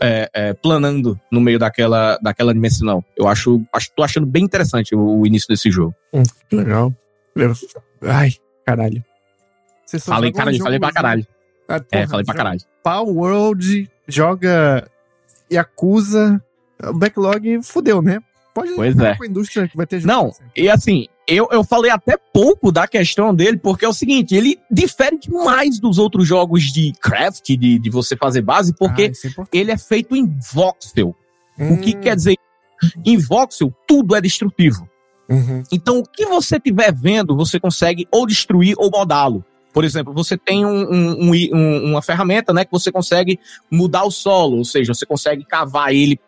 é, 0.00 0.30
é, 0.32 0.54
planando 0.54 1.18
no 1.30 1.40
meio 1.40 1.58
daquela, 1.58 2.18
daquela 2.22 2.54
dimensão. 2.54 3.04
Eu 3.16 3.28
acho, 3.28 3.62
acho, 3.72 3.90
tô 3.94 4.02
achando 4.02 4.26
bem 4.26 4.44
interessante 4.44 4.94
o, 4.94 5.20
o 5.20 5.26
início 5.26 5.48
desse 5.48 5.70
jogo. 5.70 5.94
Hum, 6.12 6.22
legal. 6.52 6.94
Ai, 8.02 8.32
caralho. 8.64 9.04
Falei, 10.00 10.32
caralho, 10.32 10.58
falei 10.58 10.78
pra 10.78 10.92
caralho. 10.92 11.26
Ah, 11.68 11.80
porra, 11.80 12.02
é, 12.02 12.06
falei 12.06 12.24
pra 12.24 12.34
caralho. 12.34 12.60
Power 12.82 13.14
World 13.14 13.90
joga 14.08 14.90
Yakuza 15.50 16.42
o 16.90 16.94
backlog 16.94 17.62
fudeu, 17.62 18.02
né? 18.02 18.20
Pode 18.54 18.72
pois 18.74 18.96
é. 18.96 19.16
com 19.16 19.24
a 19.24 19.26
indústria 19.26 19.66
que 19.66 19.76
vai 19.76 19.84
ter 19.84 20.00
Não, 20.02 20.30
e 20.56 20.68
assim, 20.68 21.08
eu, 21.26 21.48
eu 21.50 21.64
falei 21.64 21.90
até 21.90 22.16
pouco 22.16 22.70
da 22.70 22.86
questão 22.86 23.34
dele, 23.34 23.56
porque 23.56 23.84
é 23.84 23.88
o 23.88 23.92
seguinte, 23.92 24.34
ele 24.34 24.58
difere 24.70 25.18
demais 25.18 25.80
dos 25.80 25.98
outros 25.98 26.26
jogos 26.26 26.64
de 26.72 26.92
craft, 27.00 27.44
de, 27.48 27.78
de 27.78 27.90
você 27.90 28.16
fazer 28.16 28.42
base, 28.42 28.72
porque 28.72 29.10
ah, 29.12 29.28
é 29.42 29.58
ele 29.58 29.72
é 29.72 29.78
feito 29.78 30.14
em 30.14 30.32
voxel. 30.52 31.16
Hum. 31.58 31.74
O 31.74 31.78
que 31.78 31.96
hum. 31.96 32.00
quer 32.00 32.14
dizer? 32.14 32.36
Em 33.04 33.16
voxel, 33.16 33.72
tudo 33.88 34.14
é 34.14 34.20
destrutivo. 34.20 34.88
Uhum. 35.28 35.62
Então, 35.72 36.00
o 36.00 36.02
que 36.06 36.26
você 36.26 36.56
estiver 36.56 36.92
vendo, 36.92 37.34
você 37.34 37.58
consegue 37.58 38.06
ou 38.12 38.26
destruir 38.26 38.74
ou 38.76 38.90
modá-lo. 38.90 39.42
Por 39.74 39.84
exemplo, 39.84 40.14
você 40.14 40.38
tem 40.38 40.64
um, 40.64 40.88
um, 40.88 41.32
um, 41.52 41.84
uma 41.90 42.00
ferramenta 42.00 42.52
né, 42.52 42.64
que 42.64 42.70
você 42.70 42.92
consegue 42.92 43.40
mudar 43.68 44.04
o 44.04 44.10
solo, 44.10 44.58
ou 44.58 44.64
seja, 44.64 44.94
você 44.94 45.04
consegue 45.04 45.44
cavar 45.44 45.92
ele. 45.92 46.18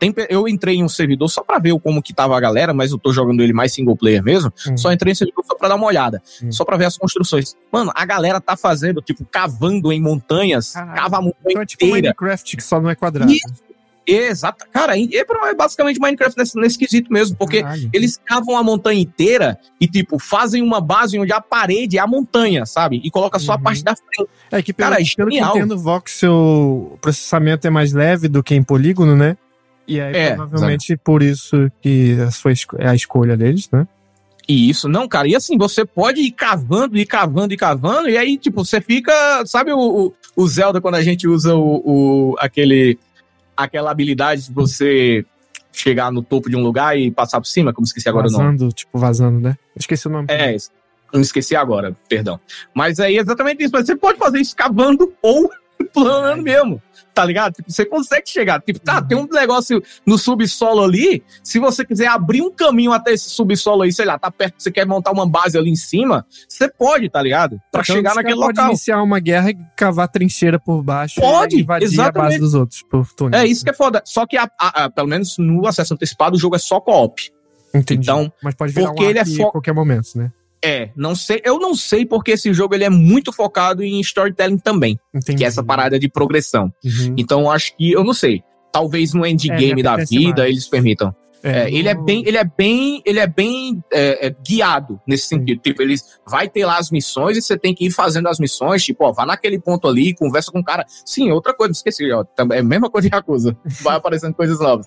Tem, 0.00 0.12
eu 0.28 0.48
entrei 0.48 0.74
em 0.74 0.82
um 0.82 0.88
servidor 0.88 1.28
só 1.28 1.44
para 1.44 1.60
ver 1.60 1.78
como 1.78 2.02
que 2.02 2.12
tava 2.12 2.36
a 2.36 2.40
galera, 2.40 2.74
mas 2.74 2.90
eu 2.90 2.98
tô 2.98 3.12
jogando 3.12 3.40
ele 3.40 3.52
mais 3.52 3.72
single 3.72 3.96
player 3.96 4.20
mesmo. 4.20 4.52
Uhum. 4.66 4.76
Só 4.76 4.92
entrei 4.92 5.12
em 5.12 5.14
servidor 5.14 5.44
só 5.46 5.54
pra 5.54 5.68
dar 5.68 5.76
uma 5.76 5.86
olhada, 5.86 6.20
uhum. 6.42 6.50
só 6.50 6.64
para 6.64 6.76
ver 6.76 6.86
as 6.86 6.98
construções. 6.98 7.54
Mano, 7.70 7.92
a 7.94 8.04
galera 8.04 8.40
tá 8.40 8.56
fazendo, 8.56 9.00
tipo, 9.00 9.24
cavando 9.24 9.92
em 9.92 10.00
montanhas, 10.00 10.74
ah, 10.74 10.86
cava 10.86 11.18
a 11.18 11.22
montanha 11.22 11.36
então 11.46 11.62
é 11.62 11.66
tipo 11.66 11.84
inteira. 11.84 12.08
Minecraft 12.08 12.56
que 12.56 12.64
só 12.64 12.80
não 12.80 12.90
é 12.90 12.96
quadrado. 12.96 13.32
Isso. 13.32 13.71
Exato. 14.06 14.66
Cara, 14.72 14.98
é 14.98 15.54
basicamente 15.54 16.00
Minecraft 16.00 16.36
nesse, 16.36 16.58
nesse 16.58 16.78
quesito 16.78 17.12
mesmo, 17.12 17.36
porque 17.36 17.62
Caralho. 17.62 17.90
eles 17.92 18.20
cavam 18.24 18.56
a 18.56 18.62
montanha 18.62 19.00
inteira 19.00 19.58
e, 19.80 19.86
tipo, 19.86 20.18
fazem 20.18 20.60
uma 20.62 20.80
base 20.80 21.18
onde 21.18 21.32
a 21.32 21.40
parede 21.40 21.98
é 21.98 22.00
a 22.00 22.06
montanha, 22.06 22.66
sabe? 22.66 23.00
E 23.04 23.10
coloca 23.10 23.38
só 23.38 23.52
uhum. 23.52 23.58
a 23.58 23.62
parte 23.62 23.84
da 23.84 23.94
frente. 23.94 24.30
É 24.50 24.62
que 24.62 24.72
pelo, 24.72 24.90
Cara, 24.90 25.00
é 25.00 25.04
pelo 25.16 25.30
que 25.30 25.38
entendo, 25.38 25.78
voxel, 25.78 26.32
o 26.32 26.98
processamento 27.00 27.66
é 27.66 27.70
mais 27.70 27.92
leve 27.92 28.28
do 28.28 28.42
que 28.42 28.54
em 28.54 28.62
polígono, 28.62 29.16
né? 29.16 29.36
E 29.86 30.00
aí, 30.00 30.14
é, 30.14 30.34
provavelmente, 30.34 30.92
exatamente. 30.92 31.00
por 31.04 31.22
isso 31.22 31.70
que 31.80 32.16
foi 32.40 32.54
a 32.80 32.94
escolha 32.94 33.36
deles, 33.36 33.68
né? 33.70 33.86
E 34.48 34.68
isso, 34.68 34.88
não, 34.88 35.06
cara. 35.06 35.28
E 35.28 35.36
assim, 35.36 35.56
você 35.56 35.84
pode 35.84 36.20
ir 36.20 36.32
cavando, 36.32 36.98
ir 36.98 37.06
cavando, 37.06 37.54
e 37.54 37.56
cavando, 37.56 38.08
e 38.08 38.16
aí, 38.16 38.36
tipo, 38.36 38.64
você 38.64 38.80
fica. 38.80 39.12
Sabe 39.46 39.72
o, 39.72 39.78
o, 39.78 40.14
o 40.36 40.48
Zelda 40.48 40.80
quando 40.80 40.96
a 40.96 41.02
gente 41.02 41.28
usa 41.28 41.54
o, 41.54 41.82
o, 41.84 42.36
aquele, 42.38 42.98
aquela 43.56 43.90
habilidade 43.90 44.46
de 44.48 44.52
você 44.52 45.24
chegar 45.72 46.12
no 46.12 46.22
topo 46.22 46.50
de 46.50 46.56
um 46.56 46.62
lugar 46.62 46.98
e 46.98 47.10
passar 47.10 47.40
por 47.40 47.46
cima? 47.46 47.72
Como 47.72 47.84
esqueci 47.84 48.08
agora 48.08 48.24
vazando, 48.24 48.42
o 48.42 48.64
nome. 48.64 48.72
tipo, 48.72 48.98
vazando, 48.98 49.40
né? 49.40 49.56
Esqueci 49.76 50.06
o 50.06 50.10
nome. 50.10 50.26
É, 50.30 50.56
não 51.12 51.20
esqueci 51.20 51.54
agora, 51.54 51.96
perdão. 52.08 52.40
Mas 52.74 52.98
é 52.98 53.12
exatamente 53.12 53.62
isso. 53.62 53.72
Mas 53.72 53.86
você 53.86 53.96
pode 53.96 54.18
fazer 54.18 54.40
isso 54.40 54.56
cavando 54.56 55.12
ou 55.22 55.50
planando 55.84 56.42
mesmo 56.42 56.82
tá 57.12 57.24
ligado? 57.24 57.54
Tipo, 57.54 57.70
você 57.70 57.84
consegue 57.84 58.28
chegar. 58.28 58.60
Tipo, 58.60 58.80
tá, 58.80 59.00
tem 59.02 59.16
um 59.16 59.26
negócio 59.26 59.82
no 60.04 60.18
subsolo 60.18 60.82
ali. 60.82 61.22
Se 61.42 61.58
você 61.58 61.84
quiser 61.84 62.08
abrir 62.08 62.42
um 62.42 62.50
caminho 62.50 62.92
até 62.92 63.12
esse 63.12 63.30
subsolo 63.30 63.82
aí, 63.82 63.92
sei 63.92 64.04
lá, 64.04 64.18
tá 64.18 64.30
perto, 64.30 64.54
você 64.58 64.70
quer 64.70 64.86
montar 64.86 65.12
uma 65.12 65.26
base 65.26 65.56
ali 65.56 65.70
em 65.70 65.76
cima, 65.76 66.26
você 66.48 66.68
pode, 66.68 67.08
tá 67.08 67.22
ligado? 67.22 67.60
Pra 67.70 67.82
então, 67.82 67.96
chegar 67.96 68.14
naquele 68.14 68.34
local. 68.34 68.54
Pode 68.54 68.68
iniciar 68.68 69.02
uma 69.02 69.20
guerra 69.20 69.50
e 69.50 69.58
cavar 69.76 70.08
trincheira 70.08 70.58
por 70.58 70.82
baixo. 70.82 71.20
Pode, 71.20 71.56
e 71.56 71.60
invadir 71.60 71.84
exatamente. 71.86 72.18
a 72.18 72.22
base 72.22 72.38
dos 72.38 72.54
outros 72.54 72.82
por 72.82 73.06
túnel. 73.12 73.40
É 73.40 73.46
isso 73.46 73.64
que 73.64 73.70
é 73.70 73.74
foda. 73.74 74.02
Só 74.04 74.26
que, 74.26 74.36
a, 74.36 74.48
a, 74.58 74.84
a, 74.84 74.90
pelo 74.90 75.08
menos 75.08 75.36
no 75.38 75.66
acesso 75.66 75.94
antecipado, 75.94 76.36
o 76.36 76.38
jogo 76.38 76.56
é 76.56 76.58
só 76.58 76.80
co-op. 76.80 77.30
Entendi. 77.74 78.02
Então, 78.02 78.32
Mas 78.42 78.54
pode 78.54 78.72
virar 78.72 78.88
porque 78.88 79.04
um 79.04 79.10
ele 79.10 79.18
é 79.18 79.24
fo... 79.24 79.50
qualquer 79.50 79.72
momento, 79.72 80.10
né? 80.14 80.30
É, 80.64 80.90
não 80.96 81.14
sei, 81.14 81.40
eu 81.44 81.58
não 81.58 81.74
sei 81.74 82.06
porque 82.06 82.32
esse 82.32 82.52
jogo 82.54 82.74
ele 82.74 82.84
é 82.84 82.90
muito 82.90 83.32
focado 83.32 83.82
em 83.82 84.00
storytelling 84.00 84.58
também, 84.58 84.98
Entendi. 85.12 85.38
que 85.38 85.44
é 85.44 85.48
essa 85.48 85.62
parada 85.62 85.98
de 85.98 86.08
progressão. 86.08 86.72
Uhum. 86.84 87.14
Então 87.16 87.40
eu 87.40 87.50
acho 87.50 87.76
que, 87.76 87.90
eu 87.90 88.04
não 88.04 88.14
sei, 88.14 88.42
talvez 88.70 89.12
no 89.12 89.26
endgame 89.26 89.80
É, 89.80 89.82
da 89.82 89.96
vida 89.96 90.42
mais. 90.42 90.50
eles 90.50 90.68
permitam. 90.68 91.14
É, 91.44 91.68
ele 91.68 91.88
é 91.88 91.94
bem, 91.94 92.22
ele 92.24 92.36
é 92.36 92.44
bem, 92.44 93.02
ele 93.04 93.18
é 93.18 93.26
bem 93.26 93.82
é, 93.92 94.28
é, 94.28 94.36
guiado 94.46 95.00
nesse 95.04 95.26
sentido. 95.26 95.60
Tipo, 95.60 95.82
eles 95.82 96.20
vai 96.24 96.48
ter 96.48 96.64
lá 96.64 96.78
as 96.78 96.88
missões 96.88 97.36
e 97.36 97.42
você 97.42 97.58
tem 97.58 97.74
que 97.74 97.86
ir 97.86 97.90
fazendo 97.90 98.28
as 98.28 98.38
missões. 98.38 98.84
Tipo, 98.84 99.06
ó, 99.06 99.12
vá 99.12 99.26
naquele 99.26 99.58
ponto 99.58 99.88
ali, 99.88 100.14
conversa 100.14 100.52
com 100.52 100.60
o 100.60 100.64
cara. 100.64 100.86
Sim, 101.04 101.32
outra 101.32 101.52
coisa, 101.52 101.72
esqueci, 101.72 102.10
ó, 102.12 102.22
também 102.22 102.58
é 102.58 102.60
a 102.60 102.64
mesma 102.64 102.88
coisa 102.88 103.08
de 103.08 103.16
Yakuza. 103.16 103.56
Vai 103.80 103.96
aparecendo 103.96 104.34
coisas 104.34 104.60
novas. 104.60 104.86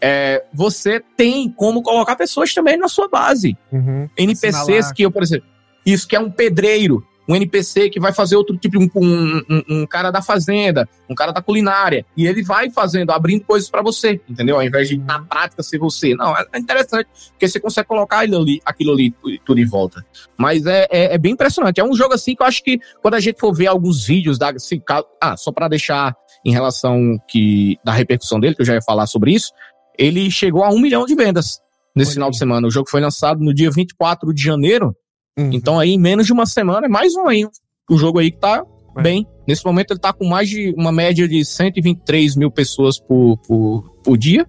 É, 0.00 0.44
você 0.52 1.00
tem 1.16 1.50
como 1.50 1.82
colocar 1.82 2.14
pessoas 2.16 2.52
também 2.54 2.76
na 2.76 2.88
sua 2.88 3.08
base. 3.08 3.56
Uhum. 3.72 4.08
NPCs 4.16 4.54
Assinalar. 4.54 4.94
que 4.94 5.02
eu, 5.04 5.10
por 5.10 5.22
exemplo, 5.22 5.46
isso 5.84 6.06
que 6.06 6.14
é 6.14 6.20
um 6.20 6.30
pedreiro, 6.30 7.04
um 7.28 7.34
NPC 7.36 7.90
que 7.90 8.00
vai 8.00 8.10
fazer 8.12 8.36
outro 8.36 8.56
tipo, 8.56 8.78
um, 8.78 8.88
um, 9.50 9.62
um- 9.68 9.86
cara 9.86 10.10
da 10.10 10.22
fazenda, 10.22 10.88
um 11.10 11.14
cara 11.14 11.30
da 11.30 11.42
culinária, 11.42 12.06
e 12.16 12.26
ele 12.26 12.42
vai 12.42 12.70
fazendo, 12.70 13.10
abrindo 13.10 13.44
coisas 13.44 13.68
pra 13.68 13.82
você, 13.82 14.18
entendeu? 14.28 14.56
Ao 14.56 14.62
invés 14.62 14.88
de 14.88 14.96
na 14.96 15.20
prática 15.20 15.62
ser 15.62 15.78
você. 15.78 16.14
Não, 16.14 16.34
é 16.34 16.44
é 16.52 16.58
interessante, 16.58 17.06
porque 17.32 17.46
você 17.46 17.60
consegue 17.60 17.86
colocar 17.88 18.20
aquilo 18.20 18.40
ali, 18.40 18.62
aquilo 18.64 18.92
ali 18.92 19.10
tu- 19.10 19.38
tudo 19.44 19.60
em 19.60 19.66
volta. 19.66 20.02
Mas 20.38 20.64
é, 20.64 20.86
é, 20.90 21.14
é 21.14 21.18
bem 21.18 21.32
impressionante. 21.32 21.78
É 21.80 21.84
um 21.84 21.94
jogo 21.94 22.14
assim 22.14 22.34
que 22.34 22.42
eu 22.42 22.46
acho 22.46 22.62
que 22.64 22.78
quando 23.02 23.14
a 23.14 23.20
gente 23.20 23.38
for 23.38 23.52
ver 23.54 23.66
alguns 23.66 24.06
vídeos 24.06 24.38
da. 24.38 24.48
Assim, 24.50 24.80
ah, 25.20 25.36
só 25.36 25.52
pra 25.52 25.68
deixar 25.68 26.14
em 26.46 26.52
relação 26.52 27.18
que 27.28 27.76
da 27.84 27.92
repercussão 27.92 28.40
dele, 28.40 28.54
que 28.54 28.62
eu 28.62 28.66
já 28.66 28.72
ia 28.74 28.80
falar 28.82 29.06
sobre 29.06 29.32
isso, 29.32 29.52
ele 29.98 30.30
chegou 30.30 30.62
a 30.64 30.70
um 30.70 30.78
milhão 30.78 31.04
de 31.04 31.14
vendas 31.14 31.58
nesse 31.94 32.10
Olha 32.10 32.14
final 32.14 32.30
de 32.30 32.38
semana. 32.38 32.66
O 32.66 32.70
jogo 32.70 32.88
foi 32.88 33.00
lançado 33.00 33.40
no 33.40 33.52
dia 33.52 33.70
24 33.70 34.32
de 34.32 34.42
janeiro. 34.42 34.94
Uhum. 35.38 35.50
Então 35.52 35.78
aí, 35.78 35.90
em 35.90 35.98
menos 35.98 36.26
de 36.26 36.32
uma 36.32 36.46
semana, 36.46 36.86
é 36.86 36.88
mais 36.88 37.14
um 37.14 37.26
aí. 37.26 37.46
O 37.90 37.96
jogo 37.96 38.18
aí 38.18 38.30
que 38.30 38.38
tá 38.38 38.64
É. 38.96 39.02
bem. 39.02 39.26
Nesse 39.46 39.64
momento 39.64 39.92
ele 39.92 40.00
tá 40.00 40.12
com 40.12 40.26
mais 40.26 40.48
de 40.48 40.72
uma 40.76 40.92
média 40.92 41.26
de 41.26 41.44
123 41.44 42.36
mil 42.36 42.50
pessoas 42.50 42.98
por, 43.00 43.38
por, 43.46 43.82
por 44.04 44.16
dia 44.18 44.46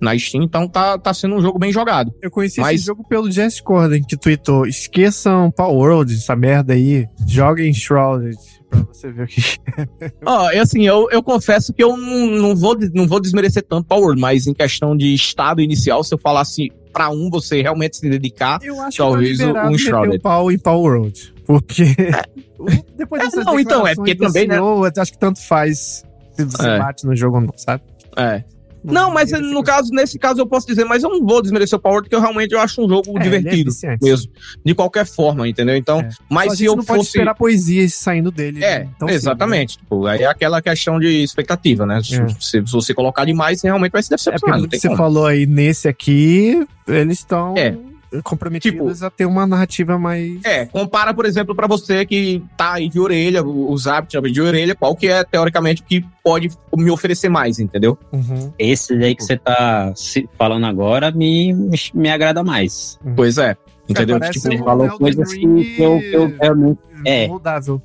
na 0.00 0.16
Steam. 0.18 0.42
Então 0.44 0.68
tá, 0.68 0.98
tá 0.98 1.12
sendo 1.12 1.34
um 1.36 1.40
jogo 1.40 1.58
bem 1.58 1.72
jogado. 1.72 2.12
Eu 2.22 2.30
conheci 2.30 2.60
Mas- 2.60 2.76
esse 2.76 2.86
jogo 2.86 3.04
pelo 3.08 3.30
Jess 3.30 3.60
Corden, 3.60 4.02
que 4.02 4.16
tweetou: 4.16 4.66
esqueçam 4.66 5.50
Power 5.50 5.74
World, 5.74 6.14
essa 6.14 6.36
merda 6.36 6.72
aí, 6.74 7.06
joguem 7.26 7.72
Shrouded, 7.72 8.36
pra 8.70 8.80
você 8.80 9.10
ver 9.10 9.24
o 9.24 9.26
que. 9.26 9.40
Ó, 10.24 10.50
e 10.50 10.58
assim, 10.58 10.86
eu, 10.86 11.08
eu 11.10 11.22
confesso 11.22 11.72
que 11.72 11.82
eu 11.82 11.96
não, 11.96 12.26
não, 12.26 12.56
vou, 12.56 12.76
não 12.94 13.06
vou 13.06 13.20
desmerecer 13.20 13.62
tanto 13.68 13.86
Power, 13.86 14.16
mas 14.18 14.46
em 14.46 14.54
questão 14.54 14.96
de 14.96 15.12
estado 15.14 15.60
inicial, 15.60 16.02
se 16.04 16.14
eu 16.14 16.18
falasse 16.18 16.70
pra 16.92 17.10
um 17.10 17.28
você 17.30 17.60
realmente 17.62 17.96
se 17.98 18.08
dedicar. 18.08 18.58
Eu 18.62 18.80
acho 18.80 18.96
Talvez 18.98 19.38
que 19.38 19.52
tá 19.52 19.68
um 19.68 19.76
Shrouded. 19.78 20.20
pau 20.20 20.50
em 20.50 20.58
Power 20.58 21.00
World. 21.00 21.34
Porque. 21.46 21.84
Depois 22.96 23.22
É, 23.22 23.24
dessas 23.26 23.44
não, 23.44 23.58
então, 23.58 23.86
é 23.86 23.94
porque 23.94 24.14
também, 24.14 24.46
né? 24.48 24.56
CEO, 24.56 24.84
eu 24.84 24.92
acho 25.02 25.12
que 25.12 25.18
tanto 25.18 25.40
faz 25.40 26.04
se 26.32 26.44
você 26.44 26.68
É. 26.68 26.78
bate 26.78 27.06
no 27.06 27.14
jogo 27.14 27.36
ou 27.36 27.42
não, 27.42 27.52
sabe? 27.56 27.82
É. 28.16 28.42
Não, 28.84 29.12
mas 29.12 29.30
no 29.32 29.62
caso, 29.62 29.90
nesse 29.92 30.18
caso 30.18 30.40
eu 30.40 30.46
posso 30.46 30.66
dizer, 30.66 30.84
mas 30.84 31.02
eu 31.02 31.10
não 31.10 31.24
vou 31.26 31.42
desmerecer 31.42 31.78
o 31.78 31.82
Power, 31.82 32.02
porque 32.02 32.14
eu 32.14 32.20
realmente 32.20 32.52
eu 32.52 32.60
acho 32.60 32.84
um 32.84 32.88
jogo 32.88 33.12
É, 33.16 33.20
é 33.20 33.22
divertido 33.22 33.70
viciante, 33.70 34.04
mesmo. 34.04 34.30
De 34.64 34.74
qualquer 34.74 35.04
forma, 35.06 35.48
entendeu? 35.48 35.76
Então, 35.76 36.00
É. 36.00 36.08
Mas 36.28 36.58
se 36.58 36.64
eu 36.64 36.76
não 36.76 36.84
pode 36.84 36.98
fosse. 36.98 37.08
esperar 37.10 37.34
poesias 37.34 37.94
saindo 37.94 38.30
dele. 38.30 38.62
É, 38.64 38.80
né? 38.80 38.88
Tão 38.98 39.08
cedo, 39.08 39.16
exatamente. 39.16 39.78
Tipo, 39.78 40.06
aí 40.06 40.22
é 40.22 40.26
aquela 40.26 40.62
questão 40.62 40.98
de 41.00 41.08
expectativa, 41.22 41.84
né? 41.86 42.00
Se, 42.38 42.58
É. 42.58 42.60
você 42.60 42.94
colocar 42.94 43.24
demais, 43.24 43.62
realmente 43.62 43.92
vai 43.92 44.02
se 44.02 44.10
né? 44.10 44.14
É 44.14 44.16
decepcionar. 44.16 44.60
que 44.62 44.68
tem 44.68 44.80
você 44.80 44.88
como. 44.88 44.98
falou 44.98 45.26
aí 45.26 45.46
nesse 45.46 45.88
aqui, 45.88 46.66
eles 46.86 47.18
estão 47.18 47.54
É. 47.56 47.76
comprometidos 48.22 49.02
a 49.02 49.10
ter 49.10 49.26
uma 49.26 49.46
narrativa 49.46 49.98
mais. 49.98 50.42
É, 50.44 50.66
compara, 50.66 51.12
por 51.12 51.26
exemplo, 51.26 51.54
pra 51.54 51.66
você 51.66 52.04
que 52.06 52.42
tá 52.56 52.74
aí 52.74 52.88
de 52.88 52.98
orelha, 52.98 53.42
os 53.44 53.86
hábitos 53.86 54.32
de 54.32 54.40
orelha, 54.40 54.74
qual 54.74 54.94
que 54.96 55.08
é, 55.08 55.24
teoricamente, 55.24 55.82
o 55.82 55.84
que 55.84 56.04
pode 56.22 56.50
me 56.76 56.90
oferecer 56.90 57.28
mais, 57.28 57.58
entendeu? 57.58 57.98
Uhum. 58.12 58.52
Esse 58.58 58.92
aí 58.94 59.14
que 59.14 59.22
você 59.24 59.36
tá 59.36 59.92
falando 60.36 60.66
agora 60.66 61.10
me, 61.10 61.52
me 61.94 62.10
agrada 62.10 62.42
mais. 62.42 62.98
Pois 63.16 63.38
é. 63.38 63.56
Entendeu? 63.88 64.18
parece 64.18 64.38
Tipo, 64.38 64.52
Você 64.54 64.62
falou 64.62 64.90
coisas 64.98 65.32
que 65.32 65.40
Ring- 65.40 65.74
que 65.76 65.82
eu, 65.82 65.98
eu 66.00 66.36
realmente. 66.38 66.78
É. 67.06 67.26
Moldável. 67.26 67.80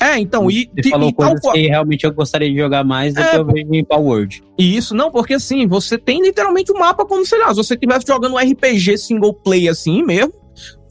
É, 0.00 0.18
então, 0.18 0.50
e, 0.50 0.68
Você 0.74 0.88
e- 0.88 0.90
falou 0.90 1.08
e 1.08 1.14
tal 1.14 1.30
coisas 1.30 1.52
que 1.52 1.66
realmente 1.68 2.04
eu 2.04 2.12
gostaria 2.12 2.50
de 2.50 2.56
jogar 2.58 2.84
mais 2.84 3.14
do 3.14 3.20
É, 3.20 3.30
que 3.30 3.36
eu 3.36 3.44
vejo 3.46 3.74
em 3.74 3.84
Power 3.84 4.04
World. 4.04 4.42
E 4.58 4.76
isso 4.76 4.94
não, 4.94 5.10
porque 5.10 5.34
assim, 5.34 5.66
você 5.66 5.96
tem 5.98 6.22
literalmente 6.22 6.72
um 6.72 6.78
mapa 6.78 7.04
como, 7.06 7.24
sei 7.24 7.38
lá, 7.38 7.48
se 7.50 7.56
você 7.56 7.74
estivesse 7.74 8.04
jogando 8.06 8.34
um 8.34 8.38
RPG 8.38 8.98
single 8.98 9.32
play 9.34 9.68
assim 9.68 10.02
mesmo, 10.02 10.32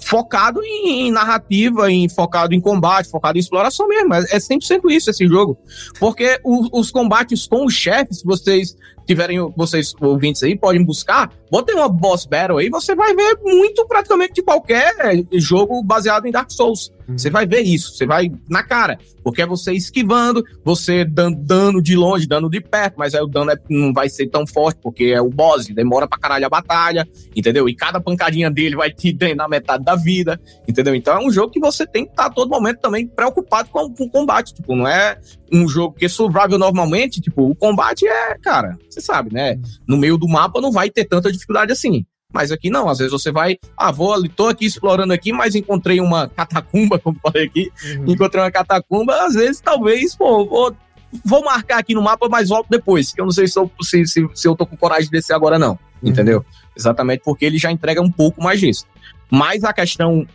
focado 0.05 0.61
em, 0.63 1.07
em 1.07 1.11
narrativa, 1.11 1.91
em, 1.91 2.07
focado 2.07 2.53
em 2.53 2.59
combate, 2.61 3.09
focado 3.09 3.37
em 3.37 3.41
exploração 3.41 3.87
mesmo. 3.87 4.13
É, 4.13 4.19
é 4.31 4.39
100% 4.39 4.89
isso 4.91 5.09
esse 5.09 5.27
jogo. 5.27 5.57
Porque 5.99 6.39
o- 6.43 6.79
os 6.79 6.91
combates 6.91 7.47
com 7.47 7.65
os 7.65 7.73
chefes, 7.73 8.21
vocês 8.23 8.75
tiverem, 9.05 9.37
vocês 9.55 9.93
ouvintes 10.01 10.43
aí, 10.43 10.57
podem 10.57 10.83
buscar, 10.83 11.31
botem 11.49 11.75
uma 11.75 11.87
boss 11.89 12.25
battle 12.25 12.57
aí, 12.57 12.69
você 12.69 12.95
vai 12.95 13.15
ver 13.15 13.39
muito 13.43 13.85
praticamente 13.87 14.33
de 14.33 14.43
qualquer 14.43 14.93
jogo 15.33 15.81
baseado 15.83 16.25
em 16.25 16.31
Dark 16.31 16.51
Souls. 16.51 16.91
Você 17.07 17.29
vai 17.29 17.45
ver 17.45 17.61
isso, 17.61 17.95
você 17.95 18.05
vai 18.05 18.31
na 18.49 18.63
cara. 18.63 18.97
Porque 19.23 19.41
é 19.41 19.45
você 19.45 19.73
esquivando, 19.73 20.43
você 20.63 21.05
dando 21.05 21.37
dano 21.37 21.81
de 21.81 21.95
longe, 21.95 22.27
dano 22.27 22.49
de 22.49 22.59
perto, 22.59 22.95
mas 22.97 23.13
aí 23.13 23.21
o 23.21 23.27
dano 23.27 23.51
é- 23.51 23.59
não 23.69 23.93
vai 23.93 24.09
ser 24.09 24.27
tão 24.27 24.45
forte, 24.47 24.79
porque 24.81 25.05
é 25.05 25.21
o 25.21 25.29
boss, 25.29 25.67
demora 25.67 26.07
pra 26.07 26.17
caralho 26.17 26.45
a 26.45 26.49
batalha, 26.49 27.07
entendeu? 27.35 27.69
E 27.69 27.75
cada 27.75 27.99
pancadinha 27.99 28.49
dele 28.49 28.75
vai 28.75 28.91
te 28.91 29.13
drenar 29.13 29.47
metade 29.47 29.83
da 29.83 29.95
vida, 29.95 30.39
entendeu? 30.67 30.95
Então 30.95 31.15
é 31.19 31.23
um 31.23 31.31
jogo 31.31 31.51
que 31.51 31.59
você 31.59 31.85
tem 31.85 32.05
que 32.05 32.11
estar 32.11 32.25
a 32.25 32.29
todo 32.29 32.49
momento 32.49 32.79
também 32.79 33.05
preocupado 33.07 33.69
com, 33.69 33.91
com 33.93 34.05
o 34.05 34.09
combate. 34.09 34.53
Tipo, 34.55 34.75
não 34.75 34.87
é 34.87 35.19
um 35.51 35.67
jogo 35.67 35.95
que 35.95 36.09
survival 36.09 36.57
normalmente, 36.57 37.21
tipo, 37.21 37.49
o 37.49 37.55
combate 37.55 38.07
é, 38.07 38.35
cara, 38.39 38.77
você 38.95 39.01
sabe, 39.01 39.33
né? 39.33 39.59
No 39.87 39.97
meio 39.97 40.17
do 40.17 40.27
mapa 40.27 40.59
não 40.59 40.71
vai 40.71 40.89
ter 40.89 41.05
tanta 41.05 41.31
dificuldade 41.31 41.71
assim. 41.71 42.05
Mas 42.33 42.51
aqui 42.51 42.69
não, 42.69 42.89
às 42.89 42.97
vezes 42.97 43.13
você 43.13 43.31
vai, 43.31 43.57
ah, 43.77 43.91
vou 43.91 44.13
ali, 44.13 44.27
tô 44.27 44.47
aqui 44.47 44.65
explorando 44.65 45.13
aqui, 45.13 45.31
mas 45.31 45.55
encontrei 45.55 46.01
uma 46.01 46.27
catacumba, 46.27 46.97
como 46.99 47.17
falei 47.21 47.45
aqui, 47.45 47.71
Uhum. 47.97 48.11
encontrei 48.11 48.43
uma 48.43 48.51
catacumba, 48.51 49.25
às 49.25 49.35
vezes, 49.35 49.61
talvez, 49.61 50.15
pô, 50.17 50.45
vou, 50.45 50.75
vou 51.23 51.43
marcar 51.45 51.77
aqui 51.77 51.93
no 51.93 52.01
mapa, 52.01 52.27
mas 52.27 52.49
volto 52.49 52.67
depois, 52.69 53.13
que 53.13 53.21
eu 53.21 53.25
não 53.25 53.31
sei 53.31 53.47
se 53.47 53.57
eu, 53.57 53.71
se, 53.81 54.05
se, 54.05 54.27
se 54.33 54.47
eu 54.47 54.55
tô 54.55 54.65
com 54.65 54.75
coragem 54.75 55.05
de 55.05 55.11
descer 55.11 55.33
agora, 55.33 55.57
não. 55.57 55.79
Uhum. 56.01 56.09
Entendeu? 56.09 56.45
Exatamente 56.75 57.21
porque 57.23 57.45
ele 57.45 57.57
já 57.57 57.71
entrega 57.71 58.01
um 58.01 58.11
pouco 58.11 58.43
mais 58.43 58.59
disso. 58.59 58.85
Mas 59.31 59.63
a 59.63 59.71
questão 59.71 60.27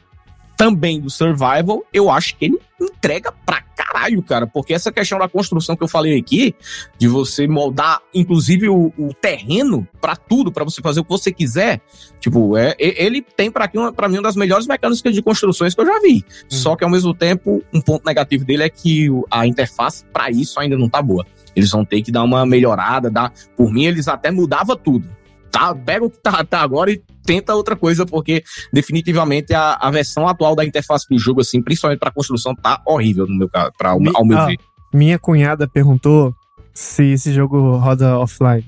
também 0.60 1.00
do 1.00 1.08
survival, 1.08 1.82
eu 1.90 2.10
acho 2.10 2.36
que 2.36 2.44
ele 2.44 2.58
entrega 2.78 3.32
pra 3.46 3.62
caralho, 3.62 4.22
cara. 4.22 4.46
Porque 4.46 4.74
essa 4.74 4.92
questão 4.92 5.18
da 5.18 5.26
construção 5.26 5.74
que 5.74 5.82
eu 5.82 5.88
falei 5.88 6.18
aqui, 6.18 6.54
de 6.98 7.08
você 7.08 7.48
moldar, 7.48 8.02
inclusive, 8.12 8.68
o, 8.68 8.92
o 8.98 9.14
terreno 9.14 9.88
pra 10.02 10.14
tudo, 10.14 10.52
pra 10.52 10.62
você 10.62 10.82
fazer 10.82 11.00
o 11.00 11.04
que 11.04 11.08
você 11.08 11.32
quiser, 11.32 11.80
tipo, 12.20 12.58
é, 12.58 12.76
ele 12.78 13.22
tem 13.22 13.50
pra 13.50 13.70
mim 13.72 14.18
uma 14.18 14.22
das 14.22 14.36
melhores 14.36 14.66
mecânicas 14.66 15.14
de 15.14 15.22
construções 15.22 15.74
que 15.74 15.80
eu 15.80 15.86
já 15.86 15.98
vi. 15.98 16.22
Só 16.46 16.76
que 16.76 16.84
ao 16.84 16.90
mesmo 16.90 17.14
tempo, 17.14 17.64
um 17.72 17.80
ponto 17.80 18.04
negativo 18.04 18.44
dele 18.44 18.64
é 18.64 18.68
que 18.68 19.08
a 19.30 19.46
interface 19.46 20.04
pra 20.12 20.30
isso 20.30 20.60
ainda 20.60 20.76
não 20.76 20.90
tá 20.90 21.00
boa. 21.00 21.24
Eles 21.56 21.70
vão 21.70 21.86
ter 21.86 22.02
que 22.02 22.12
dar 22.12 22.22
uma 22.22 22.44
melhorada, 22.44 23.10
dar, 23.10 23.32
por 23.56 23.72
mim 23.72 23.86
eles 23.86 24.08
até 24.08 24.30
mudava 24.30 24.76
tudo. 24.76 25.08
Tá, 25.50 25.74
pega 25.74 26.04
o 26.04 26.10
que 26.10 26.18
tá, 26.18 26.44
tá 26.44 26.60
agora 26.60 26.92
e 26.92 27.02
tenta 27.30 27.54
outra 27.54 27.76
coisa, 27.76 28.04
porque 28.04 28.42
definitivamente 28.72 29.54
a, 29.54 29.74
a 29.74 29.88
versão 29.88 30.26
atual 30.26 30.56
da 30.56 30.64
interface 30.64 31.06
do 31.08 31.16
jogo, 31.16 31.42
assim, 31.42 31.62
principalmente 31.62 32.00
pra 32.00 32.10
construção, 32.10 32.56
tá 32.56 32.82
horrível 32.84 33.24
no 33.24 33.38
meu 33.38 33.48
caso, 33.48 33.70
pra, 33.78 33.96
Me- 33.96 34.10
ao 34.12 34.24
meu 34.24 34.36
ah, 34.36 34.46
ver. 34.46 34.58
Minha 34.92 35.16
cunhada 35.16 35.68
perguntou 35.68 36.34
se 36.74 37.12
esse 37.12 37.32
jogo 37.32 37.76
roda 37.76 38.18
offline. 38.18 38.66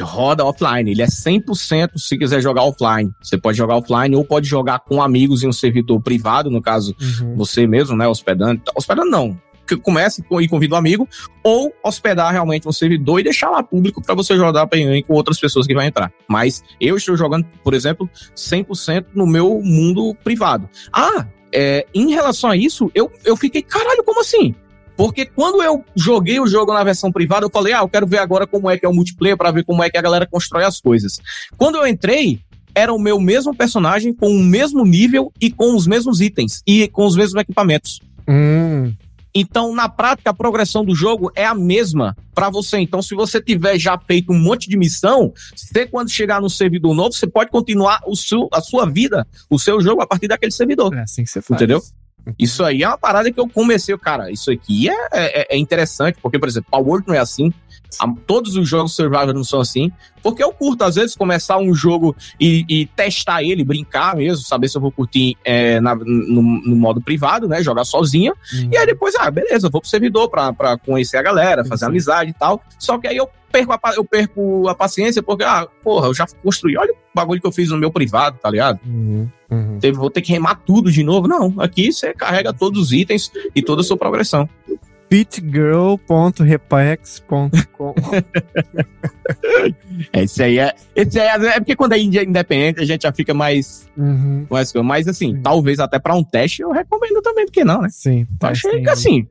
roda 0.00 0.42
offline. 0.42 0.90
Ele 0.90 1.02
é 1.02 1.06
100% 1.06 1.90
se 1.98 2.16
quiser 2.16 2.40
jogar 2.40 2.62
offline. 2.62 3.10
Você 3.22 3.36
pode 3.36 3.58
jogar 3.58 3.76
offline 3.76 4.16
ou 4.16 4.24
pode 4.24 4.48
jogar 4.48 4.78
com 4.78 5.02
amigos 5.02 5.42
em 5.42 5.48
um 5.48 5.52
servidor 5.52 6.00
privado, 6.00 6.50
no 6.50 6.62
caso, 6.62 6.96
uhum. 6.98 7.36
você 7.36 7.66
mesmo, 7.66 7.94
né, 7.94 8.08
hospedando. 8.08 8.62
Hospedando 8.74 9.10
não. 9.10 9.38
Comece 9.76 10.22
e 10.40 10.48
convida 10.48 10.74
um 10.74 10.78
amigo, 10.78 11.08
ou 11.42 11.72
hospedar 11.82 12.32
realmente 12.32 12.68
um 12.68 12.72
servidor 12.72 13.20
e 13.20 13.24
deixar 13.24 13.50
lá 13.50 13.62
público 13.62 14.02
para 14.02 14.14
você 14.14 14.36
jogar 14.36 14.68
com 15.06 15.14
outras 15.14 15.38
pessoas 15.38 15.66
que 15.66 15.74
vão 15.74 15.82
entrar. 15.82 16.12
Mas 16.28 16.62
eu 16.80 16.96
estou 16.96 17.16
jogando, 17.16 17.46
por 17.62 17.74
exemplo, 17.74 18.08
100% 18.34 19.06
no 19.14 19.26
meu 19.26 19.60
mundo 19.62 20.14
privado. 20.22 20.68
Ah, 20.92 21.26
é, 21.52 21.86
em 21.94 22.10
relação 22.10 22.50
a 22.50 22.56
isso, 22.56 22.90
eu, 22.94 23.10
eu 23.24 23.36
fiquei, 23.36 23.62
caralho, 23.62 24.04
como 24.04 24.20
assim? 24.20 24.54
Porque 24.96 25.24
quando 25.24 25.62
eu 25.62 25.82
joguei 25.96 26.38
o 26.38 26.46
jogo 26.46 26.74
na 26.74 26.84
versão 26.84 27.10
privada, 27.10 27.46
eu 27.46 27.50
falei, 27.50 27.72
ah, 27.72 27.78
eu 27.78 27.88
quero 27.88 28.06
ver 28.06 28.18
agora 28.18 28.46
como 28.46 28.68
é 28.68 28.76
que 28.76 28.84
é 28.84 28.88
o 28.88 28.92
multiplayer 28.92 29.36
para 29.36 29.50
ver 29.50 29.64
como 29.64 29.82
é 29.82 29.88
que 29.88 29.96
a 29.96 30.02
galera 30.02 30.26
constrói 30.26 30.64
as 30.64 30.78
coisas. 30.78 31.18
Quando 31.56 31.76
eu 31.76 31.86
entrei, 31.86 32.38
era 32.74 32.92
o 32.92 32.98
meu 32.98 33.18
mesmo 33.18 33.56
personagem 33.56 34.12
com 34.12 34.28
o 34.28 34.42
mesmo 34.42 34.84
nível 34.84 35.32
e 35.40 35.50
com 35.50 35.74
os 35.74 35.86
mesmos 35.86 36.20
itens 36.20 36.62
e 36.66 36.86
com 36.88 37.06
os 37.06 37.16
mesmos 37.16 37.40
equipamentos. 37.40 38.00
Hum. 38.28 38.92
Então, 39.34 39.74
na 39.74 39.88
prática, 39.88 40.30
a 40.30 40.34
progressão 40.34 40.84
do 40.84 40.94
jogo 40.94 41.30
é 41.34 41.44
a 41.44 41.54
mesma 41.54 42.16
para 42.34 42.50
você. 42.50 42.78
Então, 42.78 43.00
se 43.00 43.14
você 43.14 43.40
tiver 43.40 43.78
já 43.78 43.98
feito 43.98 44.32
um 44.32 44.38
monte 44.38 44.68
de 44.68 44.76
missão, 44.76 45.32
você 45.54 45.86
quando 45.86 46.10
chegar 46.10 46.40
no 46.40 46.50
servidor 46.50 46.94
novo, 46.94 47.12
você 47.12 47.26
pode 47.26 47.50
continuar 47.50 48.00
o 48.06 48.16
seu, 48.16 48.48
a 48.52 48.60
sua 48.60 48.88
vida, 48.90 49.26
o 49.48 49.58
seu 49.58 49.80
jogo 49.80 50.02
a 50.02 50.06
partir 50.06 50.28
daquele 50.28 50.52
servidor. 50.52 50.94
É 50.94 51.02
assim 51.02 51.24
que 51.24 51.30
você 51.30 51.40
faz. 51.40 51.60
Entendeu? 51.60 51.82
Isso 52.38 52.62
aí 52.64 52.82
é 52.82 52.88
uma 52.88 52.98
parada 52.98 53.30
que 53.32 53.40
eu 53.40 53.48
comecei, 53.48 53.96
cara, 53.96 54.30
isso 54.30 54.50
aqui 54.50 54.88
é, 54.88 54.94
é, 55.12 55.56
é 55.56 55.58
interessante, 55.58 56.18
porque, 56.20 56.38
por 56.38 56.48
exemplo, 56.48 56.70
Power 56.70 56.86
World 56.86 57.08
não 57.08 57.14
é 57.14 57.18
assim, 57.18 57.52
todos 58.26 58.56
os 58.56 58.68
jogos 58.68 58.94
Survivor 58.94 59.34
não 59.34 59.44
são 59.44 59.60
assim, 59.60 59.90
porque 60.22 60.42
eu 60.42 60.52
curto, 60.52 60.84
às 60.84 60.94
vezes, 60.96 61.16
começar 61.16 61.58
um 61.58 61.74
jogo 61.74 62.14
e, 62.38 62.64
e 62.68 62.86
testar 62.86 63.42
ele, 63.42 63.64
brincar 63.64 64.16
mesmo, 64.16 64.44
saber 64.44 64.68
se 64.68 64.76
eu 64.76 64.80
vou 64.80 64.92
curtir 64.92 65.36
é, 65.44 65.80
na, 65.80 65.94
no, 65.94 66.42
no, 66.42 66.76
modo 66.76 67.00
privado, 67.00 67.48
né, 67.48 67.62
jogar 67.62 67.84
sozinha, 67.84 68.32
uhum. 68.54 68.68
e 68.72 68.76
aí 68.76 68.86
depois, 68.86 69.14
ah, 69.16 69.30
beleza, 69.30 69.68
vou 69.70 69.80
pro 69.80 69.90
servidor 69.90 70.28
pra, 70.28 70.52
pra 70.52 70.76
conhecer 70.78 71.16
a 71.16 71.22
galera, 71.22 71.64
fazer 71.64 71.86
Sim. 71.86 71.90
amizade 71.90 72.30
e 72.30 72.34
tal, 72.34 72.62
só 72.78 72.98
que 72.98 73.08
aí 73.08 73.16
eu 73.16 73.28
perco, 73.50 73.72
a, 73.72 73.80
eu 73.94 74.04
perco 74.04 74.68
a 74.68 74.74
paciência, 74.74 75.22
porque, 75.22 75.44
ah, 75.44 75.66
porra, 75.82 76.08
eu 76.08 76.14
já 76.14 76.26
construí, 76.42 76.76
olha 76.76 76.92
o 76.92 76.96
bagulho 77.14 77.40
que 77.40 77.46
eu 77.46 77.52
fiz 77.52 77.70
no 77.70 77.78
meu 77.78 77.90
privado, 77.90 78.38
tá 78.40 78.50
ligado? 78.50 78.78
Uhum. 78.86 79.28
Uhum. 79.50 79.78
Vou 79.94 80.10
ter 80.10 80.22
que 80.22 80.30
remar 80.30 80.54
tudo 80.54 80.92
de 80.92 81.02
novo. 81.02 81.26
Não, 81.26 81.54
aqui 81.58 81.92
você 81.92 82.14
carrega 82.14 82.52
todos 82.52 82.80
os 82.80 82.92
itens 82.92 83.32
e 83.54 83.60
toda 83.60 83.80
a 83.80 83.84
sua 83.84 83.96
progressão. 83.96 84.48
Pitgirl.repax.com 85.10 87.50
é, 90.12 90.22
Esse 90.22 90.42
aí 90.44 90.60
é. 90.60 90.72
Esse 90.94 91.18
aí 91.18 91.26
é, 91.26 91.46
é 91.48 91.58
porque 91.58 91.74
quando 91.74 91.94
é 91.94 91.98
independente 91.98 92.80
a 92.80 92.84
gente 92.84 93.02
já 93.02 93.12
fica 93.12 93.34
mais. 93.34 93.90
Uhum. 93.96 94.46
mais 94.48 94.72
mas 94.72 95.08
assim, 95.08 95.34
Sim. 95.34 95.42
talvez 95.42 95.80
até 95.80 95.98
para 95.98 96.14
um 96.14 96.22
teste 96.22 96.62
eu 96.62 96.70
recomendo 96.70 97.20
também, 97.22 97.44
porque 97.44 97.64
não, 97.64 97.82
né? 97.82 97.88
Sim. 97.90 98.24
Achei 98.40 98.82
que 98.82 98.88
assim, 98.88 99.26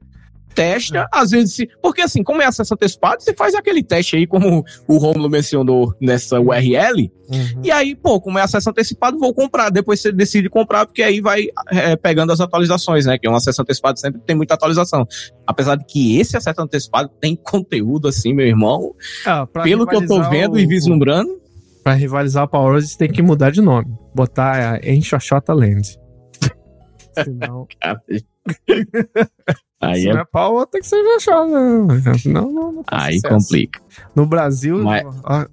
testa, 0.54 1.00
é. 1.00 1.08
às 1.12 1.32
vezes, 1.32 1.56
se, 1.56 1.70
porque 1.82 2.02
assim, 2.02 2.24
como 2.24 2.42
é 2.42 2.46
acesso 2.46 2.74
antecipado, 2.74 3.22
você 3.22 3.34
faz 3.34 3.56
aquele 3.56 3.84
teste 3.84 4.16
aí, 4.16 4.28
como 4.28 4.64
o 4.88 4.98
Romulo 4.98 5.30
mencionou 5.30 5.94
nessa 6.02 6.40
URL, 6.40 7.12
uhum. 7.30 7.62
e 7.64 7.72
aí, 7.72 7.96
pô, 7.96 8.20
como 8.20 8.38
é 8.40 8.42
acesso 8.42 8.70
antecipado, 8.70 9.18
vou 9.18 9.34
comprar, 9.34 9.70
depois 9.70 10.02
você 10.02 10.12
decide 10.12 10.50
comprar, 10.50 10.86
porque 10.86 11.04
aí 11.04 11.22
vai 11.22 11.48
é, 11.72 11.96
pegando 11.96 12.32
as 12.32 12.40
atualizações, 12.40 13.06
né, 13.06 13.18
que 13.18 13.28
é 13.28 13.30
um 13.30 13.36
acesso 13.36 13.62
antecipado 13.62 14.00
sempre 14.00 14.22
tem 14.22 14.36
muita 14.36 14.54
atualização. 14.54 15.08
Apesar 15.46 15.76
de 15.76 15.86
que 15.86 16.20
esse 16.20 16.36
acesso 16.38 16.62
antecipado 16.62 17.10
tem 17.20 17.36
conteúdo, 17.42 18.08
assim, 18.08 18.34
meu 18.34 18.46
irmão, 18.46 18.94
ah, 19.26 19.48
pelo 19.64 19.86
que 19.88 19.96
eu 19.96 20.06
tô 20.06 20.22
vendo 20.30 20.56
o, 20.56 20.60
e 20.60 20.66
vislumbrando. 20.66 21.40
Pra 21.82 21.94
rivalizar 21.94 22.44
o 22.44 22.48
Power 22.48 22.74
Rangers, 22.74 22.98
tem 22.98 23.10
que 23.10 23.22
mudar 23.22 23.52
de 23.52 23.62
nome, 23.62 23.88
botar 24.14 24.76
a 24.76 24.92
Enxoxota 24.92 25.54
Land. 25.54 25.98
Senão... 27.24 27.66
Aí 29.82 30.02
Se 30.02 30.10
é... 30.10 30.14
não 30.14 30.22
é 30.22 30.26
pau, 30.26 30.66
tem 30.66 30.82
que 30.82 30.88
ser 30.88 31.04
fechado. 31.04 31.50
Né? 31.50 32.14
Não, 32.26 32.52
não, 32.52 32.72
não 32.72 32.84
Aí 32.88 33.16
sucesso. 33.16 33.34
complica. 33.34 33.82
No 34.14 34.26
Brasil, 34.26 34.84
Mas... 34.84 35.06
ó, 35.24 35.46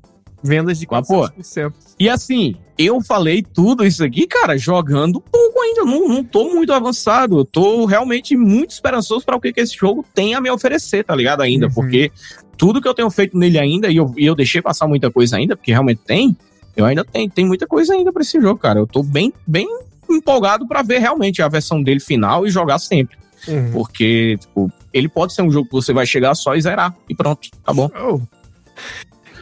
vendas 0.43 0.78
de 0.78 0.86
400%. 0.86 1.73
E 1.98 2.09
assim, 2.09 2.57
eu 2.78 3.01
falei 3.01 3.43
tudo 3.43 3.86
isso 3.86 4.05
aqui, 4.05 4.27
cara, 4.27 4.59
jogando 4.59 5.20
pouco 5.20 5.61
ainda. 5.61 5.85
Não, 5.85 6.09
não 6.09 6.24
tô 6.24 6.51
muito 6.51 6.73
avançado. 6.73 7.39
Eu 7.39 7.44
tô 7.44 7.85
realmente 7.85 8.36
muito 8.36 8.70
esperançoso 8.70 9.24
para 9.24 9.36
o 9.36 9.40
que, 9.40 9.53
que 9.53 9.61
esse 9.61 9.77
jogo 9.77 10.05
tem 10.15 10.35
a 10.35 10.40
me 10.40 10.51
oferecer, 10.51 11.05
tá 11.05 11.15
ligado? 11.15 11.43
Ainda. 11.43 11.66
Uhum. 11.66 11.73
Porque 11.73 12.11
tudo 12.57 12.81
que 12.81 12.89
eu 12.89 12.94
tenho 12.94 13.11
feito 13.11 13.36
nele 13.36 13.59
ainda, 13.59 13.89
e 13.89 13.97
eu, 13.97 14.12
e 14.16 14.27
eu 14.27 14.35
deixei 14.35 14.61
passar 14.61 14.86
muita 14.86 15.11
coisa 15.11 15.36
ainda, 15.36 15.57
porque 15.57 15.73
realmente 15.73 16.01
tem, 16.05 16.36
eu 16.77 16.85
ainda 16.85 17.05
tenho. 17.05 17.31
Tem 17.31 17.47
muita 17.47 17.66
coisa 17.66 17.94
ainda 17.94 18.12
pra 18.12 18.23
esse 18.23 18.40
jogo, 18.40 18.59
cara. 18.59 18.81
Eu 18.81 18.86
tô 18.86 19.03
bem, 19.03 19.32
bem 19.47 19.69
empolgado 20.09 20.66
para 20.66 20.82
ver 20.82 20.98
realmente 20.98 21.43
a 21.43 21.48
versão 21.48 21.82
dele 21.82 22.01
final 22.01 22.47
e 22.47 22.51
jogar 22.51 22.78
sempre. 22.78 23.16
Uhum. 23.48 23.73
Porque, 23.73 24.36
tipo, 24.39 24.70
ele 24.93 25.09
pode 25.09 25.35
ser 25.35 25.43
um 25.43 25.51
jogo 25.51 25.66
que 25.66 25.73
você 25.73 25.93
vai 25.93 26.06
chegar 26.06 26.35
só 26.35 26.55
e 26.55 26.60
zerar. 26.60 26.94
E 27.09 27.14
pronto, 27.14 27.48
tá 27.64 27.73
bom. 27.73 27.90
Oh. 28.01 28.20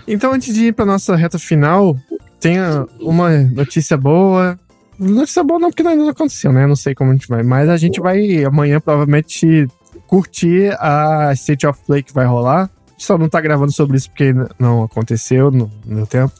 Então, 0.07 0.33
antes 0.33 0.55
de 0.55 0.67
ir 0.67 0.73
pra 0.73 0.85
nossa 0.85 1.17
reta 1.17 1.39
final, 1.39 1.97
tem 2.41 2.59
uma 3.01 3.31
notícia 3.39 3.97
boa. 3.97 4.59
Notícia 4.99 5.43
boa 5.43 5.59
não, 5.59 5.71
porque 5.71 5.83
ainda 5.83 6.03
não 6.03 6.11
aconteceu, 6.11 6.53
né? 6.53 6.67
Não 6.67 6.77
sei 6.77 6.95
como 6.95 7.11
a 7.11 7.15
gente 7.15 7.29
vai. 7.29 7.43
Mas 7.43 7.69
a 7.69 7.77
gente 7.77 8.01
vai 8.01 8.45
amanhã 8.45 8.81
provavelmente 8.81 9.67
curtir 10.07 10.77
a 10.79 11.33
State 11.33 11.67
of 11.67 11.81
Play 11.87 12.03
que 12.03 12.13
vai 12.13 12.27
rolar. 12.27 12.71
Só 12.99 13.19
não 13.19 13.29
tá 13.29 13.41
gravando 13.41 13.73
sobre 13.73 13.97
isso 13.97 14.11
porque 14.11 14.35
não 14.59 14.85
aconteceu 14.85 15.51
no 15.51 15.71
meu 15.87 16.07
tempo. 16.07 16.33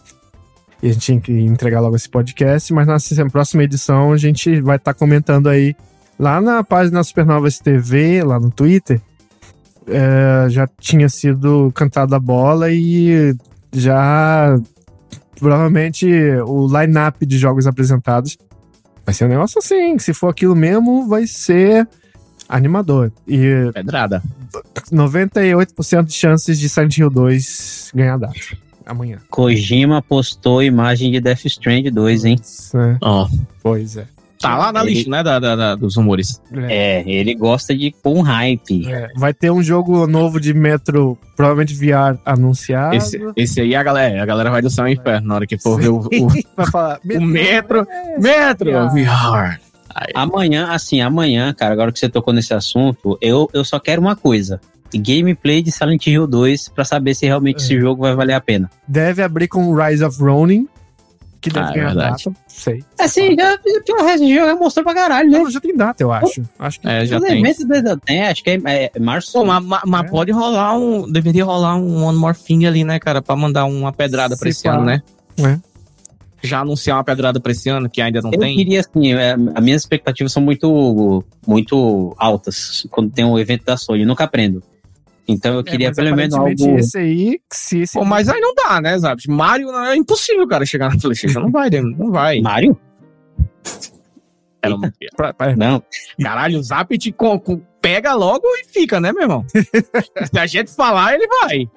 E 0.83 0.89
a 0.89 0.93
gente 0.93 1.03
tinha 1.03 1.21
que 1.21 1.33
entregar 1.33 1.81
logo 1.81 1.97
esse 1.97 2.09
podcast. 2.09 2.73
Mas 2.73 2.87
na 2.87 3.31
próxima 3.31 3.65
edição 3.65 4.13
a 4.13 4.17
gente 4.17 4.61
vai 4.61 4.77
estar 4.77 4.93
tá 4.93 4.99
comentando 4.99 5.49
aí 5.49 5.75
Lá 6.19 6.41
na 6.41 6.63
página 6.63 7.03
Supernovas 7.03 7.59
TV, 7.59 8.23
lá 8.23 8.39
no 8.39 8.51
Twitter, 8.51 9.01
é, 9.87 10.49
já 10.49 10.69
tinha 10.79 11.09
sido 11.09 11.73
cantada 11.75 12.17
a 12.17 12.21
bola 12.21 12.71
e 12.71 13.35
já 13.73 14.57
provavelmente 15.39 16.07
o 16.47 16.67
line-up 16.67 17.27
de 17.27 17.37
jogos 17.37 17.67
apresentados 17.67 18.39
vai 19.05 19.15
ser 19.15 19.27
um 19.27 19.29
negócio 19.29 19.59
assim. 19.59 19.99
Se 19.99 20.15
for 20.15 20.29
aquilo 20.29 20.55
mesmo, 20.55 21.07
vai 21.09 21.27
ser 21.27 21.87
animador. 22.49 23.13
E 23.27 23.71
Pedrada. 23.73 24.23
98% 24.93 26.05
de 26.05 26.13
chances 26.13 26.59
de 26.59 26.69
Silent 26.69 26.97
Hill 26.97 27.11
2 27.11 27.91
ganhar 27.95 28.19
data. 28.19 28.35
Amanhã. 28.87 29.19
Kojima 29.31 30.03
postou 30.03 30.63
imagem 30.63 31.11
de 31.11 31.21
Death 31.21 31.47
Strand 31.47 31.91
2, 31.91 32.25
hein? 32.25 32.37
É. 32.75 32.97
Oh. 33.03 33.27
Pois 33.63 33.97
é. 33.97 34.07
Tá 34.41 34.57
lá 34.57 34.73
na 34.73 34.83
ele, 34.83 34.95
lista, 34.95 35.11
né, 35.11 35.23
da, 35.23 35.39
da, 35.39 35.57
da, 35.57 35.75
dos 35.75 35.97
rumores. 35.97 36.41
É. 36.53 37.01
é, 37.01 37.05
ele 37.07 37.35
gosta 37.35 37.75
de 37.75 37.95
pôr 38.03 38.17
um 38.17 38.21
hype. 38.21 38.87
É. 38.89 39.09
Vai 39.17 39.33
ter 39.33 39.51
um 39.51 39.63
jogo 39.63 40.07
novo 40.07 40.41
de 40.41 40.53
Metro, 40.53 41.17
provavelmente 41.37 41.75
VR, 41.75 42.19
anunciado. 42.25 42.95
Esse, 42.95 43.21
esse 43.37 43.61
aí 43.61 43.75
a 43.75 43.83
galera, 43.83 44.23
a 44.23 44.27
galera 44.27 44.51
vai 44.51 44.61
do 44.61 44.71
céu 44.71 44.85
ao 44.85 44.91
inferno 44.91 45.29
na 45.29 45.35
hora 45.37 45.47
que 45.47 45.57
for 45.57 45.81
ver 45.81 45.89
o, 45.89 45.99
o, 45.99 46.29
vai 46.57 46.71
falar, 46.71 47.01
o 47.05 47.21
Metro, 47.21 47.87
é, 47.89 48.19
Metro 48.19 48.71
VR. 48.91 49.61
Aí. 49.95 50.13
Amanhã, 50.15 50.69
assim, 50.71 51.01
amanhã, 51.01 51.55
cara, 51.55 51.73
agora 51.73 51.93
que 51.93 51.99
você 51.99 52.09
tocou 52.09 52.35
nesse 52.35 52.53
assunto, 52.53 53.17
eu, 53.21 53.49
eu 53.53 53.65
só 53.65 53.79
quero 53.79 54.01
uma 54.01 54.17
coisa 54.17 54.61
gameplay 54.99 55.63
de 55.63 55.73
Silent 55.73 56.07
Hill 56.07 56.27
2 56.27 56.69
para 56.69 56.85
saber 56.85 57.15
se 57.15 57.27
realmente 57.27 57.61
é. 57.61 57.65
esse 57.65 57.81
jogo 57.81 58.03
vai 58.03 58.15
valer 58.15 58.35
a 58.35 58.41
pena. 58.41 58.71
Deve 58.87 59.23
abrir 59.23 59.49
com 59.49 59.75
Rise 59.75 60.05
of 60.05 60.21
Ronin, 60.21 60.69
que 61.45 61.51
deve 61.51 61.67
ah, 61.67 61.73
ganhar 61.73 61.91
é 61.91 61.95
data. 61.95 62.33
Sei. 62.49 62.83
É 62.99 63.07
sim, 63.07 63.37
já, 63.39 63.51
já, 63.87 63.95
o 63.95 64.05
resto 64.07 64.25
do 64.25 64.35
jogo 64.35 64.47
já 64.47 64.57
mostrou 64.57 64.85
pra 64.85 64.95
caralho, 64.95 65.31
né? 65.31 65.39
Não, 65.39 65.51
já 65.51 65.61
tem 65.61 65.77
data, 65.77 66.03
eu 66.03 66.11
acho. 66.11 66.43
Acho 66.59 66.81
que 66.81 66.89
é, 66.89 67.05
já 67.05 67.21
tem. 67.21 67.43
tem. 68.07 68.23
Acho 68.25 68.43
que 68.43 68.51
é, 68.51 68.61
é, 68.65 68.91
é 68.95 68.99
março. 68.99 69.33
Pô, 69.33 69.45
mas, 69.45 69.63
mas 69.85 70.05
é. 70.05 70.09
pode 70.09 70.33
rolar 70.33 70.75
um. 70.79 71.11
Deveria 71.11 71.45
rolar 71.45 71.77
um 71.77 72.03
One 72.05 72.17
More 72.17 72.37
Thing 72.37 72.65
ali, 72.65 72.83
né, 72.83 72.99
cara? 72.99 73.21
Pra 73.21 73.37
mandar 73.37 73.67
uma 73.67 73.93
pedrada 73.93 74.37
pra 74.39 74.49
esse 74.49 74.67
ano, 74.67 74.85
né? 74.85 75.03
É. 75.39 75.59
Já 76.43 76.61
anunciar 76.61 76.97
uma 76.97 77.05
pedrada 77.05 77.39
pra 77.39 77.53
esse 77.53 77.69
ano, 77.69 77.91
que 77.91 78.01
ainda 78.01 78.23
não 78.23 78.33
eu 78.33 78.39
tem. 78.39 78.53
Eu 78.53 78.57
queria, 78.57 78.81
assim, 78.81 79.13
é, 79.13 79.33
as 79.55 79.65
minhas 79.65 79.83
expectativas 79.83 80.33
são 80.33 80.43
muito, 80.43 81.23
muito 81.47 82.15
altas 82.19 82.87
quando 82.91 83.11
tem 83.11 83.25
um 83.25 83.39
evento 83.39 83.67
da 83.67 83.77
Sony. 83.77 84.01
Eu 84.01 84.09
nunca 84.09 84.25
aprendo. 84.25 84.63
Então 85.27 85.55
eu 85.55 85.61
é, 85.61 85.63
queria 85.65 85.93
pelo 85.93 86.15
menos 86.15 86.35
algo. 86.35 86.79
Esse 86.79 86.99
aí, 86.99 87.41
se 87.51 87.81
esse... 87.81 87.95
Pô, 87.95 88.05
mas 88.05 88.29
aí 88.29 88.41
não 88.41 88.55
dá, 88.55 88.81
né, 88.81 88.99
Zap? 88.99 89.21
Mario 89.29 89.71
é 89.71 89.97
impossível, 89.97 90.47
cara, 90.47 90.67
chegar 90.67 90.91
na 90.91 91.01
PlayStation. 91.01 91.41
Não 91.41 91.51
vai, 91.51 91.71
não 91.71 92.11
vai. 92.11 92.41
Mario? 92.41 92.79
É, 94.63 94.69
não, 94.69 94.81
não. 95.57 95.83
Caralho, 96.21 96.59
o 96.59 96.63
Zap 96.63 96.97
te 96.97 97.13
com, 97.13 97.39
com, 97.39 97.61
pega 97.81 98.15
logo 98.15 98.47
e 98.47 98.65
fica, 98.65 99.01
né, 99.01 99.13
meu 99.13 99.23
irmão? 99.23 99.45
Se 100.33 100.39
a 100.39 100.47
gente 100.47 100.71
falar, 100.71 101.15
ele 101.15 101.27
vai. 101.43 101.71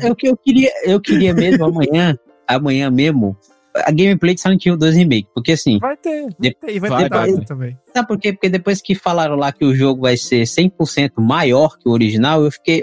É 0.00 0.10
o 0.10 0.16
que 0.16 0.28
eu 0.28 0.36
queria, 0.36 0.70
eu 0.84 1.00
queria 1.00 1.32
mesmo 1.32 1.64
amanhã, 1.64 2.18
amanhã 2.46 2.90
mesmo, 2.90 3.36
a 3.74 3.90
gameplay 3.90 4.34
de 4.34 4.40
Silent 4.40 4.64
Hill 4.64 4.76
2 4.76 4.94
Remake. 4.96 5.28
Porque 5.34 5.52
assim. 5.52 5.78
Vai 5.78 5.96
ter. 5.96 6.22
Vai 6.38 6.50
ter 6.52 6.74
e 6.74 6.78
vai, 6.78 6.90
vai 6.90 7.02
ter 7.02 7.08
vai, 7.10 7.44
também. 7.44 7.78
Sabe 7.94 8.08
por 8.08 8.18
quê? 8.18 8.32
Porque 8.32 8.48
depois 8.48 8.80
que 8.80 8.94
falaram 8.94 9.36
lá 9.36 9.52
que 9.52 9.64
o 9.64 9.74
jogo 9.74 10.02
vai 10.02 10.16
ser 10.16 10.42
100% 10.42 11.12
maior 11.18 11.76
que 11.78 11.88
o 11.88 11.92
original, 11.92 12.44
eu 12.44 12.50
fiquei. 12.50 12.82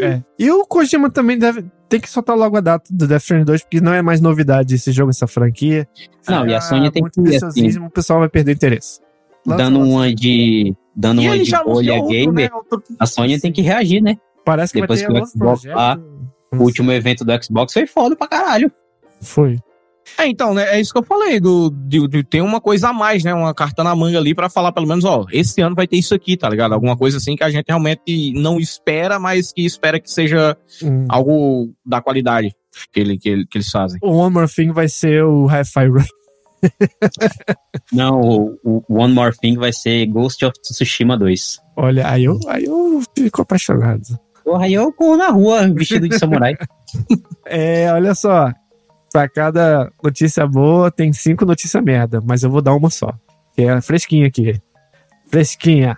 É. 0.00 0.22
E 0.38 0.50
o 0.50 0.64
Kojima 0.64 1.10
também 1.10 1.38
deve. 1.38 1.64
tem 1.88 1.98
que 2.00 2.08
soltar 2.08 2.36
logo 2.36 2.56
a 2.56 2.60
data 2.60 2.84
do 2.90 3.06
Death 3.06 3.22
Stranding 3.22 3.44
2, 3.44 3.62
porque 3.62 3.80
não 3.80 3.92
é 3.92 4.02
mais 4.02 4.20
novidade 4.20 4.74
esse 4.74 4.92
jogo, 4.92 5.10
essa 5.10 5.26
franquia. 5.26 5.88
Não, 6.28 6.46
e 6.46 6.54
a 6.54 6.60
Sony 6.60 6.90
tem 6.90 7.02
muito 7.02 7.22
que 7.22 7.36
assim, 7.36 7.78
o 7.78 7.90
pessoal 7.90 8.20
vai 8.20 8.28
perder 8.28 8.52
interesse. 8.52 9.00
Lança, 9.46 9.64
dando 9.64 9.78
lança. 9.78 9.90
uma 9.90 10.14
de 10.14 10.74
dando 10.94 11.22
E 11.22 11.28
uma 11.28 11.38
de 11.38 11.50
bolha 11.64 11.94
outro, 11.94 12.08
gamer, 12.10 12.50
né? 12.52 12.58
A 12.98 13.06
Sony 13.06 13.40
tem 13.40 13.52
que 13.52 13.62
reagir, 13.62 14.02
né? 14.02 14.16
Parece 14.44 14.72
que 14.72 14.80
depois 14.80 15.00
vai 15.00 15.08
ter 15.08 15.14
que 15.14 15.22
o 15.22 15.26
Xbox 15.26 15.62
projeto. 15.62 15.76
lá, 15.76 15.98
O 16.52 16.62
último 16.62 16.92
evento 16.92 17.24
do 17.24 17.44
Xbox 17.44 17.72
foi 17.72 17.86
foda 17.86 18.14
pra 18.16 18.26
caralho. 18.26 18.70
Foi. 19.20 19.58
É, 20.16 20.26
então, 20.26 20.54
né? 20.54 20.76
É 20.76 20.80
isso 20.80 20.92
que 20.92 20.98
eu 20.98 21.02
falei, 21.04 21.38
do, 21.40 21.70
de, 21.70 22.06
de 22.08 22.22
ter 22.24 22.40
uma 22.40 22.60
coisa 22.60 22.88
a 22.88 22.92
mais, 22.92 23.22
né? 23.24 23.34
Uma 23.34 23.52
carta 23.54 23.82
na 23.84 23.94
manga 23.94 24.18
ali 24.18 24.34
pra 24.34 24.48
falar, 24.48 24.72
pelo 24.72 24.86
menos, 24.86 25.04
ó, 25.04 25.26
esse 25.30 25.60
ano 25.60 25.74
vai 25.76 25.86
ter 25.86 25.96
isso 25.96 26.14
aqui, 26.14 26.36
tá 26.36 26.48
ligado? 26.48 26.72
Alguma 26.72 26.96
coisa 26.96 27.18
assim 27.18 27.36
que 27.36 27.44
a 27.44 27.50
gente 27.50 27.66
realmente 27.68 28.32
não 28.34 28.58
espera, 28.58 29.18
mas 29.18 29.52
que 29.52 29.64
espera 29.64 30.00
que 30.00 30.10
seja 30.10 30.56
Hum. 30.82 31.04
algo 31.08 31.72
da 31.84 32.00
qualidade 32.00 32.54
que, 32.92 33.00
ele, 33.00 33.18
que, 33.18 33.28
ele- 33.28 33.46
que 33.46 33.58
eles 33.58 33.70
fazem. 33.70 33.98
O 34.02 34.10
One 34.12 34.32
More 34.34 34.48
Thing 34.48 34.70
vai 34.72 34.88
ser 34.88 35.24
o 35.24 35.46
Hi-Fi 35.46 35.86
Run. 35.88 36.04
Não, 37.92 38.20
o, 38.20 38.58
o 38.64 38.94
One 39.00 39.14
More 39.14 39.36
Thing 39.36 39.56
vai 39.56 39.72
ser 39.72 40.06
Ghost 40.06 40.44
of 40.44 40.54
Tsushima 40.60 41.16
2. 41.16 41.58
Olha, 41.76 42.08
aí 42.10 42.24
eu, 42.24 42.38
aí 42.48 42.64
eu 42.64 43.00
fico 43.16 43.42
apaixonado. 43.42 44.02
Porra, 44.44 44.64
aí 44.64 44.74
eu 44.74 44.92
corro 44.92 45.16
na 45.16 45.28
rua 45.28 45.68
vestido 45.68 46.08
de 46.08 46.18
samurai. 46.18 46.54
É, 47.50 47.90
olha 47.92 48.14
só. 48.14 48.50
Pra 49.12 49.28
cada 49.28 49.90
notícia 50.02 50.46
boa, 50.46 50.90
tem 50.90 51.12
cinco 51.12 51.44
notícias 51.46 51.82
merda, 51.82 52.20
mas 52.24 52.42
eu 52.42 52.50
vou 52.50 52.60
dar 52.60 52.74
uma 52.74 52.90
só. 52.90 53.12
Que 53.54 53.62
é 53.62 53.80
fresquinha 53.80 54.26
aqui. 54.26 54.60
Fresquinha. 55.30 55.96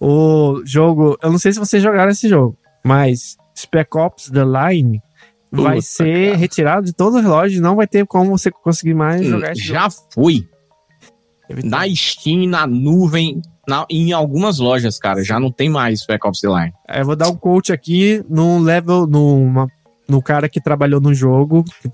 O 0.00 0.62
jogo. 0.64 1.16
Eu 1.22 1.30
não 1.30 1.38
sei 1.38 1.52
se 1.52 1.58
vocês 1.58 1.82
jogaram 1.82 2.10
esse 2.10 2.28
jogo, 2.28 2.56
mas 2.84 3.36
Spec 3.56 3.94
Ops 3.96 4.30
The 4.30 4.44
Line 4.44 5.00
vai 5.50 5.76
Puta, 5.76 5.86
ser 5.86 6.26
cara. 6.28 6.36
retirado 6.36 6.86
de 6.86 6.92
todas 6.92 7.16
as 7.24 7.24
lojas. 7.30 7.60
Não 7.60 7.76
vai 7.76 7.86
ter 7.86 8.06
como 8.06 8.36
você 8.36 8.50
conseguir 8.50 8.94
mais 8.94 9.24
jogar 9.26 9.52
esse 9.52 9.62
Já 9.62 9.88
foi. 9.90 10.34
jogo. 10.34 10.60
Na 11.64 11.82
Steam, 11.88 12.46
na 12.48 12.64
nuvem, 12.66 13.42
na, 13.66 13.84
em 13.90 14.12
algumas 14.12 14.58
lojas, 14.58 14.98
cara. 14.98 15.24
Já 15.24 15.40
não 15.40 15.50
tem 15.50 15.68
mais 15.68 16.00
Spec 16.02 16.24
Ops 16.26 16.40
The 16.40 16.48
Line. 16.48 16.72
É, 16.88 17.00
Eu 17.00 17.06
vou 17.06 17.16
dar 17.16 17.28
um 17.28 17.36
coach 17.36 17.72
aqui 17.72 18.24
no 18.28 18.58
level, 18.60 19.06
numa, 19.06 19.66
no 20.08 20.22
cara 20.22 20.48
que 20.48 20.60
trabalhou 20.60 21.00
no 21.00 21.12
jogo, 21.12 21.64
que, 21.64 21.90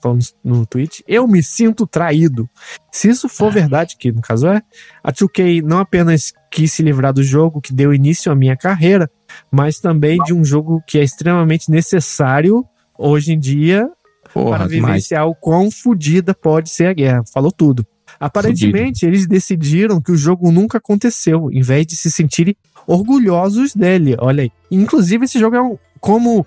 falando 0.00 0.20
no 0.42 0.66
Twitch. 0.66 1.00
Eu 1.06 1.26
me 1.26 1.42
sinto 1.42 1.86
traído. 1.86 2.48
Se 2.92 3.08
isso 3.08 3.28
for 3.28 3.52
verdade, 3.52 3.96
que 3.98 4.12
no 4.12 4.20
caso 4.20 4.48
é, 4.48 4.62
a 5.02 5.12
2K 5.12 5.62
não 5.62 5.78
apenas 5.78 6.32
quis 6.50 6.72
se 6.72 6.82
livrar 6.82 7.12
do 7.12 7.22
jogo 7.22 7.60
que 7.60 7.72
deu 7.72 7.92
início 7.92 8.30
à 8.30 8.34
minha 8.34 8.56
carreira, 8.56 9.10
mas 9.50 9.78
também 9.78 10.18
de 10.24 10.32
um 10.32 10.44
jogo 10.44 10.82
que 10.86 10.98
é 10.98 11.02
extremamente 11.02 11.70
necessário 11.70 12.64
hoje 12.98 13.32
em 13.32 13.38
dia 13.38 13.88
Porra, 14.32 14.58
para 14.58 14.68
demais. 14.68 14.92
vivenciar 14.92 15.26
o 15.26 15.34
quão 15.34 15.70
fodida 15.70 16.34
pode 16.34 16.70
ser 16.70 16.86
a 16.86 16.92
guerra. 16.92 17.22
Falou 17.32 17.52
tudo. 17.52 17.86
Aparentemente, 18.18 19.04
eles 19.04 19.26
decidiram 19.26 20.00
que 20.00 20.10
o 20.10 20.16
jogo 20.16 20.50
nunca 20.50 20.78
aconteceu, 20.78 21.50
em 21.52 21.60
vez 21.60 21.86
de 21.86 21.96
se 21.96 22.10
sentirem 22.10 22.56
orgulhosos 22.86 23.74
dele. 23.74 24.16
Olha 24.18 24.44
aí. 24.44 24.50
Inclusive, 24.70 25.24
esse 25.24 25.38
jogo 25.38 25.56
é 25.56 25.62
um. 25.62 25.76
Como. 26.00 26.46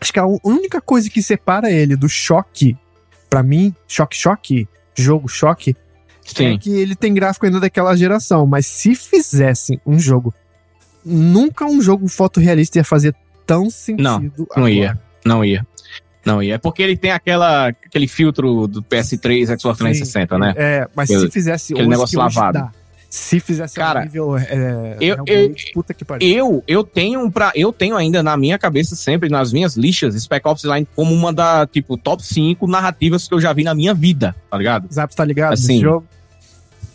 Acho 0.00 0.12
que 0.12 0.18
a 0.18 0.26
única 0.44 0.80
coisa 0.80 1.08
que 1.10 1.22
separa 1.22 1.70
ele 1.70 1.96
do 1.96 2.08
choque, 2.08 2.76
pra 3.28 3.42
mim, 3.42 3.74
choque, 3.86 4.16
choque, 4.16 4.68
jogo 4.96 5.28
choque, 5.28 5.76
é 6.30 6.34
Sim. 6.34 6.58
que 6.58 6.70
ele 6.70 6.94
tem 6.94 7.12
gráfico 7.14 7.46
ainda 7.46 7.58
daquela 7.60 7.96
geração. 7.96 8.46
Mas 8.46 8.66
se 8.66 8.94
fizessem 8.94 9.80
um 9.86 9.98
jogo. 9.98 10.32
Nunca 11.04 11.64
um 11.64 11.80
jogo 11.80 12.06
fotorrealista 12.08 12.78
ia 12.78 12.84
fazer 12.84 13.14
tão 13.46 13.70
sentido. 13.70 14.02
Não, 14.02 14.20
Não 14.20 14.46
agora. 14.50 14.70
ia. 14.70 14.98
Não 15.24 15.44
ia. 15.44 15.66
Não 16.24 16.42
ia. 16.42 16.54
É 16.56 16.58
porque 16.58 16.82
ele 16.82 16.96
tem 16.96 17.10
aquela, 17.12 17.68
aquele 17.68 18.06
filtro 18.06 18.66
do 18.66 18.82
PS3 18.82 19.58
Xbox 19.58 19.78
360, 19.78 20.38
né? 20.38 20.52
É, 20.56 20.88
mas 20.94 21.08
Aquele- 21.10 21.26
se 21.26 21.32
fizesse 21.32 21.72
aquele 21.72 21.86
hoje, 21.88 21.90
negócio 21.90 22.18
lavado. 22.18 22.58
dá. 22.58 22.72
Se 23.08 23.40
fizesse 23.40 23.74
Cara, 23.74 24.00
ao 24.00 24.04
nível 24.04 24.36
é, 24.36 24.96
eu- 25.00 25.16
Hellblade, 25.16 25.70
puta 25.72 25.94
que 25.94 26.04
pariu. 26.04 26.28
Eu, 26.28 26.64
eu 26.66 26.84
tenho 26.84 27.30
para 27.30 27.52
eu 27.54 27.72
tenho 27.72 27.96
ainda 27.96 28.22
na 28.22 28.36
minha 28.36 28.58
cabeça 28.58 28.94
sempre 28.94 29.30
nas 29.30 29.50
minhas 29.50 29.76
listas 29.76 30.14
Spec 30.14 30.46
Ops 30.46 30.64
Line 30.64 30.86
como 30.94 31.14
uma 31.14 31.32
da 31.32 31.66
tipo 31.66 31.96
top 31.96 32.22
5 32.22 32.66
narrativas 32.66 33.26
que 33.26 33.32
eu 33.32 33.40
já 33.40 33.52
vi 33.52 33.64
na 33.64 33.74
minha 33.74 33.94
vida, 33.94 34.36
tá 34.50 34.58
ligado? 34.58 34.92
Zap 34.92 35.14
tá 35.16 35.24
ligado? 35.24 35.54
Assim, 35.54 35.80
jogo? 35.80 36.06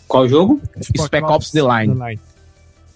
Qual 0.07 0.27
jogo? 0.27 0.61
Spec 0.95 1.23
Ops 1.23 1.52
The 1.52 1.61
Line. 1.61 2.22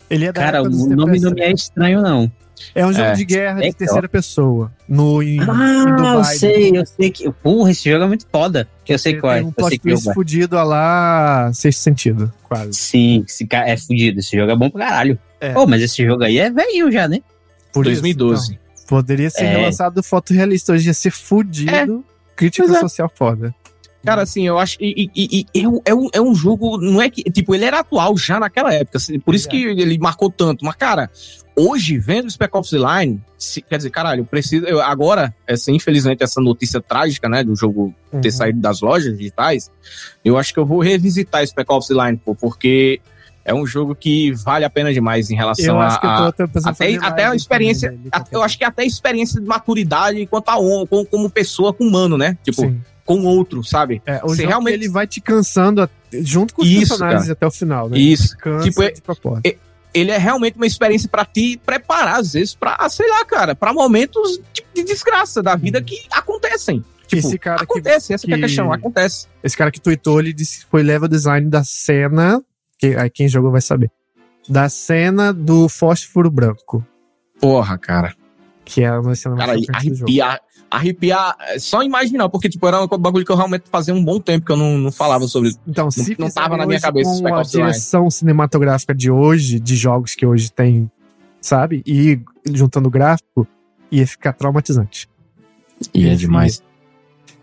Ele 0.09 0.25
é 0.25 0.31
da 0.31 0.41
Cara, 0.41 0.61
o 0.63 0.69
nome 0.69 1.19
não 1.19 1.31
me 1.31 1.41
é 1.41 1.51
estranho, 1.51 2.01
não. 2.01 2.31
É 2.73 2.83
um 2.85 2.91
jogo 2.91 3.05
É. 3.09 3.13
de 3.13 3.23
guerra 3.25 3.61
de 3.61 3.67
É, 3.67 3.71
terceira 3.73 4.09
pessoa. 4.09 4.71
No, 4.89 5.21
em, 5.21 5.35
em 5.37 5.39
Ah, 5.41 5.85
eu 5.87 5.95
Dubai. 5.95 6.23
sei, 6.37 6.71
eu 6.75 6.85
sei 6.87 7.11
que. 7.11 7.31
Porra, 7.31 7.69
esse 7.69 7.87
jogo 7.89 8.03
é 8.03 8.07
muito 8.07 8.25
foda. 8.31 8.67
Eu 8.87 8.97
sei 8.97 9.17
qual 9.19 9.33
é. 9.33 9.43
Um 9.43 9.47
Eu 9.47 9.51
plot 9.51 9.71
que 9.71 9.79
twist 9.79 10.09
é. 10.09 10.13
fudido 10.13 10.57
a 10.57 10.63
lá 10.63 11.51
sexto 11.53 11.79
sentido, 11.79 12.33
quase. 12.43 12.73
Sim, 12.73 13.23
esse 13.27 13.45
cara 13.45 13.69
é 13.69 13.77
fudido. 13.77 14.19
Esse 14.19 14.35
jogo 14.35 14.51
é 14.51 14.55
bom 14.55 14.69
pra 14.71 14.87
caralho. 14.87 15.19
É. 15.39 15.53
Pô, 15.53 15.67
mas 15.67 15.83
esse 15.83 16.03
jogo 16.03 16.23
aí 16.23 16.39
é 16.39 16.49
velho 16.49 16.91
já, 16.91 17.07
né? 17.07 17.19
Por 17.71 17.85
isso, 17.85 18.01
2012. 18.01 18.53
então, 18.53 18.87
poderia 18.87 19.29
ser 19.29 19.43
É. 19.43 19.57
relançado 19.57 20.01
fotorrealista. 20.01 20.73
Hoje 20.73 20.87
ia 20.87 20.93
ser 20.95 21.11
fudido. 21.11 22.03
Crítica 22.35 22.65
é. 22.71 22.79
social 22.79 23.11
foda. 23.13 23.53
Cara, 24.07 24.21
assim, 24.21 24.47
eu 24.47 24.57
acho. 24.57 24.77
E, 24.79 25.09
e- 25.13 25.45
e- 25.53 25.61
é, 25.63 25.67
um- 25.67 25.81
é 25.83 25.93
um, 25.93 26.07
é 26.13 26.21
um 26.21 26.33
jogo. 26.33 26.77
Não 26.77 27.01
é 27.01 27.09
que. 27.09 27.23
Tipo, 27.23 27.53
ele 27.53 27.65
era 27.65 27.79
atual 27.79 28.15
já 28.17 28.39
naquela 28.39 28.73
época. 28.73 28.97
assim, 28.97 29.19
Por 29.19 29.35
isso 29.35 29.47
É. 29.47 29.51
que 29.51 29.57
ele 29.65 29.97
marcou 29.97 30.29
tanto. 30.31 30.63
Mas, 30.63 30.75
cara, 30.75 31.09
hoje, 31.55 31.97
vendo 31.97 32.29
Spec 32.31 32.55
Ops 32.55 32.69
The 32.69 32.77
Line, 32.77 33.21
se- 33.37 33.61
quer 33.61 33.75
dizer, 33.77 33.89
caralho, 33.89 34.21
eu 34.21 34.25
preciso. 34.25 34.65
eu- 34.65 34.81
agora, 34.81 35.35
essa, 35.45 35.71
infelizmente, 35.71 36.23
essa 36.23 36.39
notícia 36.39 36.79
trágica, 36.81 37.27
né? 37.27 37.43
Do 37.43 37.53
jogo 37.55 37.93
ter 38.21 38.29
Uhum. 38.29 38.31
saído 38.31 38.59
das 38.61 38.79
lojas 38.79 39.17
digitais, 39.17 39.69
eu 40.23 40.37
acho 40.37 40.53
que 40.53 40.59
eu 40.59 40.65
vou 40.65 40.79
revisitar 40.79 41.45
Spec 41.45 41.69
Ops 41.69 41.87
The 41.89 41.93
Line, 41.93 42.17
pô, 42.23 42.33
porque 42.33 43.01
é 43.43 43.53
um 43.53 43.65
jogo 43.65 43.93
que 43.93 44.31
vale 44.31 44.63
a 44.63 44.69
pena 44.69 44.93
demais 44.93 45.29
em 45.29 45.35
relação 45.35 45.75
Eu 45.75 45.81
a. 45.81 45.87
acho 45.87 45.99
que 45.99 46.05
eu 46.05 46.09
a- 46.09 46.17
tô 46.31 46.43
até 46.43 46.43
até, 46.97 47.25
a 47.25 47.35
experiência. 47.35 47.89
também 47.91 48.07
a- 48.11 48.23
eu 48.31 48.41
acho 48.41 48.57
que 48.57 48.63
até 48.63 48.83
a 48.83 48.85
experiência 48.85 49.41
de 49.41 49.47
maturidade 49.47 50.25
quanto 50.27 50.49
a 50.49 50.55
como, 50.55 51.05
como 51.05 51.29
pessoa 51.29 51.73
com 51.73 51.83
humano, 51.85 52.17
né? 52.17 52.37
Tipo, 52.43 52.61
Sim. 52.61 52.81
Com 53.07 53.23
outro, 53.23 53.63
sabe? 53.63 53.99
É, 54.05 54.17
o 54.23 54.27
Você 54.27 54.37
jogo 54.43 54.49
realmente- 54.49 54.73
ele 54.75 54.87
vai 54.89 55.07
te 55.07 55.19
cansando 55.19 55.89
junto 56.21 56.53
com 56.53 56.61
os 56.61 56.67
Isso, 56.67 56.79
personagens 56.89 57.21
cara. 57.23 57.33
até 57.33 57.47
o 57.47 57.51
final, 57.51 57.89
né? 57.89 57.97
Isso. 57.97 58.37
Cansa 58.37 58.63
Tipo, 58.69 58.83
é- 58.83 58.91
propósito. 58.91 59.57
ele 59.93 60.11
é 60.11 60.17
realmente 60.17 60.57
uma 60.57 60.67
experiência 60.67 61.09
pra 61.09 61.25
te 61.25 61.57
preparar, 61.65 62.19
às 62.19 62.33
vezes, 62.33 62.53
pra, 62.53 62.77
sei 62.89 63.09
lá, 63.09 63.25
cara, 63.25 63.55
pra 63.55 63.73
momentos 63.73 64.39
de, 64.53 64.63
de 64.75 64.83
desgraça 64.83 65.41
da 65.41 65.55
vida 65.55 65.81
que 65.81 65.95
acontecem. 66.11 66.83
Tipo, 67.07 67.25
Esse 67.25 67.39
cara 67.39 67.57
que- 67.59 67.63
acontece, 67.63 68.13
essa 68.13 68.27
que 68.27 68.33
é 68.33 68.35
a 68.35 68.37
que- 68.37 68.43
questão, 68.45 68.71
acontece. 68.73 69.27
Esse 69.41 69.55
cara 69.55 69.71
que 69.71 69.79
tweetou, 69.79 70.19
ele 70.19 70.33
disse 70.33 70.59
que 70.59 70.65
foi 70.69 70.83
level 70.83 71.07
design 71.07 71.49
da 71.49 71.63
cena. 71.63 72.43
Que, 72.77 72.87
aí 72.95 73.09
quem 73.09 73.27
jogou 73.29 73.49
vai 73.49 73.61
saber. 73.61 73.89
Da 74.49 74.67
cena 74.69 75.33
do 75.33 75.67
fósforo 75.69 76.29
branco. 76.29 76.85
Porra, 77.39 77.77
cara. 77.77 78.13
Que 78.65 78.83
é 78.83 78.91
uma 78.91 79.15
cena 79.15 79.35
mais 79.35 79.47
Cara, 79.49 79.59
chocante 79.61 79.89
do 79.89 79.95
jogo. 79.95 80.11
Arrepiar, 80.69 81.35
é 81.39 81.59
só 81.59 81.81
imaginar, 81.81 82.29
porque, 82.29 82.49
tipo, 82.49 82.67
era 82.67 82.81
um 82.83 82.87
bagulho 82.87 83.25
que 83.25 83.31
eu 83.31 83.35
realmente 83.35 83.63
fazia 83.71 83.93
um 83.93 84.03
bom 84.03 84.19
tempo 84.19 84.45
que 84.45 84.51
eu 84.51 84.57
não, 84.57 84.77
não 84.77 84.91
falava 84.91 85.27
sobre. 85.27 85.55
Então, 85.67 85.89
se 85.89 85.99
não 85.99 86.05
fizerem 86.05 86.31
tava 86.31 86.57
na 86.57 86.65
minha 86.65 86.79
cabeça 86.79 87.21
com 87.21 87.35
a 87.35 87.41
direção 87.43 88.09
cinematográfica 88.09 88.93
de 88.93 89.09
hoje, 89.09 89.59
de 89.59 89.75
jogos 89.75 90.13
que 90.15 90.25
hoje 90.25 90.51
tem, 90.51 90.91
sabe? 91.39 91.81
E 91.85 92.19
juntando 92.51 92.87
o 92.87 92.91
gráfico, 92.91 93.47
ia 93.89 94.05
ficar 94.05 94.33
traumatizante. 94.33 95.09
E 95.93 96.07
é 96.07 96.15
demais. 96.15 96.61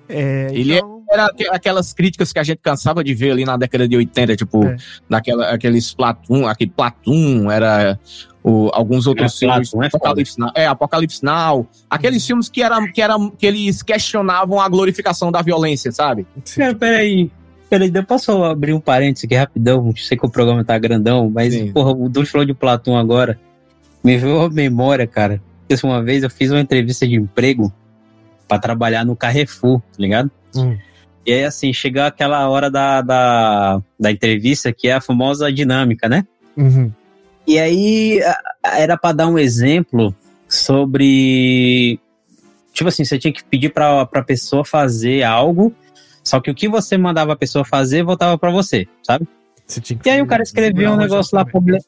É, 0.09 0.48
Ele 0.52 0.74
é- 0.74 0.78
então, 0.78 0.94
Era 1.15 1.27
aqu- 1.27 1.49
aquelas 1.51 1.93
críticas 1.93 2.32
que 2.32 2.39
a 2.39 2.43
gente 2.43 2.59
cansava 2.59 3.05
de 3.05 3.15
ver 3.15 3.31
ali 3.31 3.45
na 3.45 3.57
década 3.57 3.86
de 3.86 3.97
80, 3.97 4.36
tipo, 4.36 4.65
É. 4.66 4.77
daquela, 5.09 5.51
aqueles 5.51 5.95
Platum, 5.95 6.47
aquele 6.47 6.70
Platum, 6.70 7.51
era 7.51 7.99
o, 8.43 8.69
alguns 8.74 9.07
outros 9.07 9.35
É, 9.35 9.39
filmes. 9.39 9.70
Platum 9.70 9.82
é. 9.85 9.86
Apocalipse 9.86 10.39
Now, 10.41 10.51
é, 10.55 10.66
Apocalipse 10.66 11.24
Now. 11.24 11.66
Aqueles 11.89 12.27
filmes 12.27 12.49
que, 12.49 12.62
era, 12.62 12.86
que, 12.91 13.01
era, 13.01 13.15
que 13.39 13.47
eles 13.47 13.82
questionavam 13.82 14.61
a 14.61 14.69
glorificação 14.69 15.31
da 15.31 15.41
violência, 15.41 15.93
sabe? 15.93 16.27
Cara, 16.57 16.74
peraí. 16.74 17.31
Peraí, 17.70 17.91
eu 17.95 18.05
posso 18.05 18.45
abrir 18.45 18.73
um 18.74 18.81
parênteses 18.81 19.24
aqui 19.24 19.35
rapidão? 19.35 19.93
Sei 19.97 20.16
que 20.19 20.27
o 20.27 20.31
programa 20.31 20.62
tá 20.65 20.77
grandão, 20.78 21.31
mas, 21.32 21.55
Sim. 21.55 21.73
porra, 21.73 21.93
o 21.93 22.09
Dulce 22.09 22.31
falou 22.31 22.45
de 22.47 22.55
Platão 22.55 22.97
agora. 22.97 23.39
Me 24.03 24.19
veio 24.19 24.41
a 24.43 24.51
memória, 24.51 25.07
cara. 25.07 25.41
Porque 25.66 25.86
uma 25.86 26.03
vez 26.03 26.23
eu 26.23 26.28
fiz 26.31 26.51
uma 26.51 26.61
entrevista 26.61 27.07
de 27.09 27.15
emprego 27.15 27.73
pra 28.47 28.59
trabalhar 28.59 29.05
no 29.05 29.16
Carrefour, 29.16 29.81
tá 29.81 29.97
ligado? 29.99 30.31
Hum. 30.55 30.77
E 31.26 31.32
aí, 31.32 31.44
assim, 31.44 31.72
chega 31.72 32.06
aquela 32.06 32.48
hora 32.48 32.70
da, 32.70 33.01
da, 33.01 33.82
da 33.98 34.10
entrevista, 34.10 34.72
que 34.72 34.88
é 34.88 34.92
a 34.94 35.01
famosa 35.01 35.52
dinâmica, 35.52 36.09
né? 36.09 36.26
uhum. 36.56 36.90
E 37.46 37.59
aí 37.59 38.20
era 38.64 38.96
pra 38.96 39.12
dar 39.12 39.28
um 39.28 39.38
exemplo 39.38 40.14
sobre. 40.48 42.01
Tipo 42.72 42.88
assim, 42.88 43.05
você 43.05 43.18
tinha 43.18 43.32
que 43.32 43.44
pedir 43.44 43.70
pra, 43.70 44.06
pra 44.06 44.22
pessoa 44.22 44.64
fazer 44.64 45.22
algo, 45.22 45.72
só 46.22 46.40
que 46.40 46.51
o 46.51 46.55
que 46.55 46.68
você 46.68 46.96
mandava 46.96 47.34
a 47.34 47.36
pessoa 47.36 47.64
fazer 47.64 48.02
voltava 48.02 48.38
pra 48.38 48.51
você, 48.51 48.88
sabe? 49.02 49.28
Você 49.66 49.80
E 50.05 50.10
aí 50.10 50.22
o 50.22 50.26
cara 50.26 50.42
escreveu 50.42 50.92
um 50.92 50.96
negócio 50.96 51.36
lá, 51.36 51.44
proble- 51.44 51.78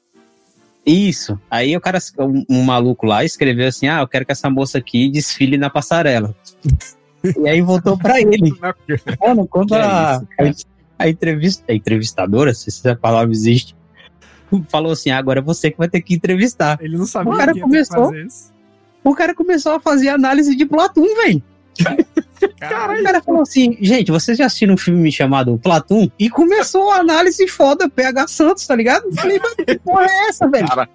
Isso. 0.85 1.41
Aí 1.51 1.77
o 1.77 1.81
cara, 1.81 1.99
um, 2.19 2.45
um, 2.49 2.63
maluco 2.63 3.07
lá, 3.07 3.25
escreveu 3.25 3.67
assim: 3.67 3.89
Ah, 3.89 4.01
eu 4.01 4.09
quero 4.09 4.25
que 4.27 4.33
essa 4.33 4.49
moça 4.51 4.79
aqui 4.79 5.09
desfile 5.11 5.57
na 5.57 5.71
passarela. 5.71 6.35
e 7.25 7.49
aí 7.49 7.61
voltou 7.61 7.99
pra 7.99 8.19
ele. 8.21 8.53
Mano, 9.21 9.47
quando 9.47 9.75
a, 9.75 10.17
a, 10.17 10.23
a, 10.99 11.09
entrevista, 11.09 11.65
a 11.69 11.75
entrevistadora, 11.75 12.55
se 12.55 12.69
essa 12.69 12.95
palavra 12.97 13.33
existe, 13.33 13.77
falou 14.69 14.93
assim: 14.93 15.11
ah, 15.11 15.19
agora 15.19 15.41
é 15.41 15.43
você 15.43 15.71
que 15.71 15.79
vai 15.79 15.89
ter 15.89 16.01
que 16.01 16.15
entrevistar. 16.15 16.79
Ele 16.81 16.97
não 16.97 17.07
sabia 17.07 17.33
o 17.33 17.37
cara 17.37 17.59
começou, 17.59 18.13
O 19.05 19.15
cara 19.15 19.35
começou 19.35 19.73
a 19.73 19.81
fazer 19.81 20.09
análise 20.09 20.55
de 20.55 20.67
Platum, 20.67 21.07
velho. 21.23 21.43
Caralho. 22.59 23.01
O 23.01 23.05
cara 23.05 23.23
falou 23.23 23.43
assim, 23.43 23.77
gente, 23.81 24.11
vocês 24.11 24.39
já 24.39 24.47
assistiram 24.47 24.75
um 24.75 24.79
filme 24.79 25.11
chamado 25.11 25.59
Platum? 25.59 26.09
E 26.19 26.31
começou 26.31 26.91
a 26.91 26.97
análise 26.97 27.47
foda 27.49 27.89
PH 27.89 28.29
Santos, 28.29 28.67
tá 28.67 28.75
ligado? 28.75 29.13
Falei, 29.15 29.39
mas 29.43 29.55
que 29.55 29.79
porra 29.79 30.07
é 30.07 30.29
essa, 30.29 30.49
velho? 30.49 30.67
Cara, 30.67 30.89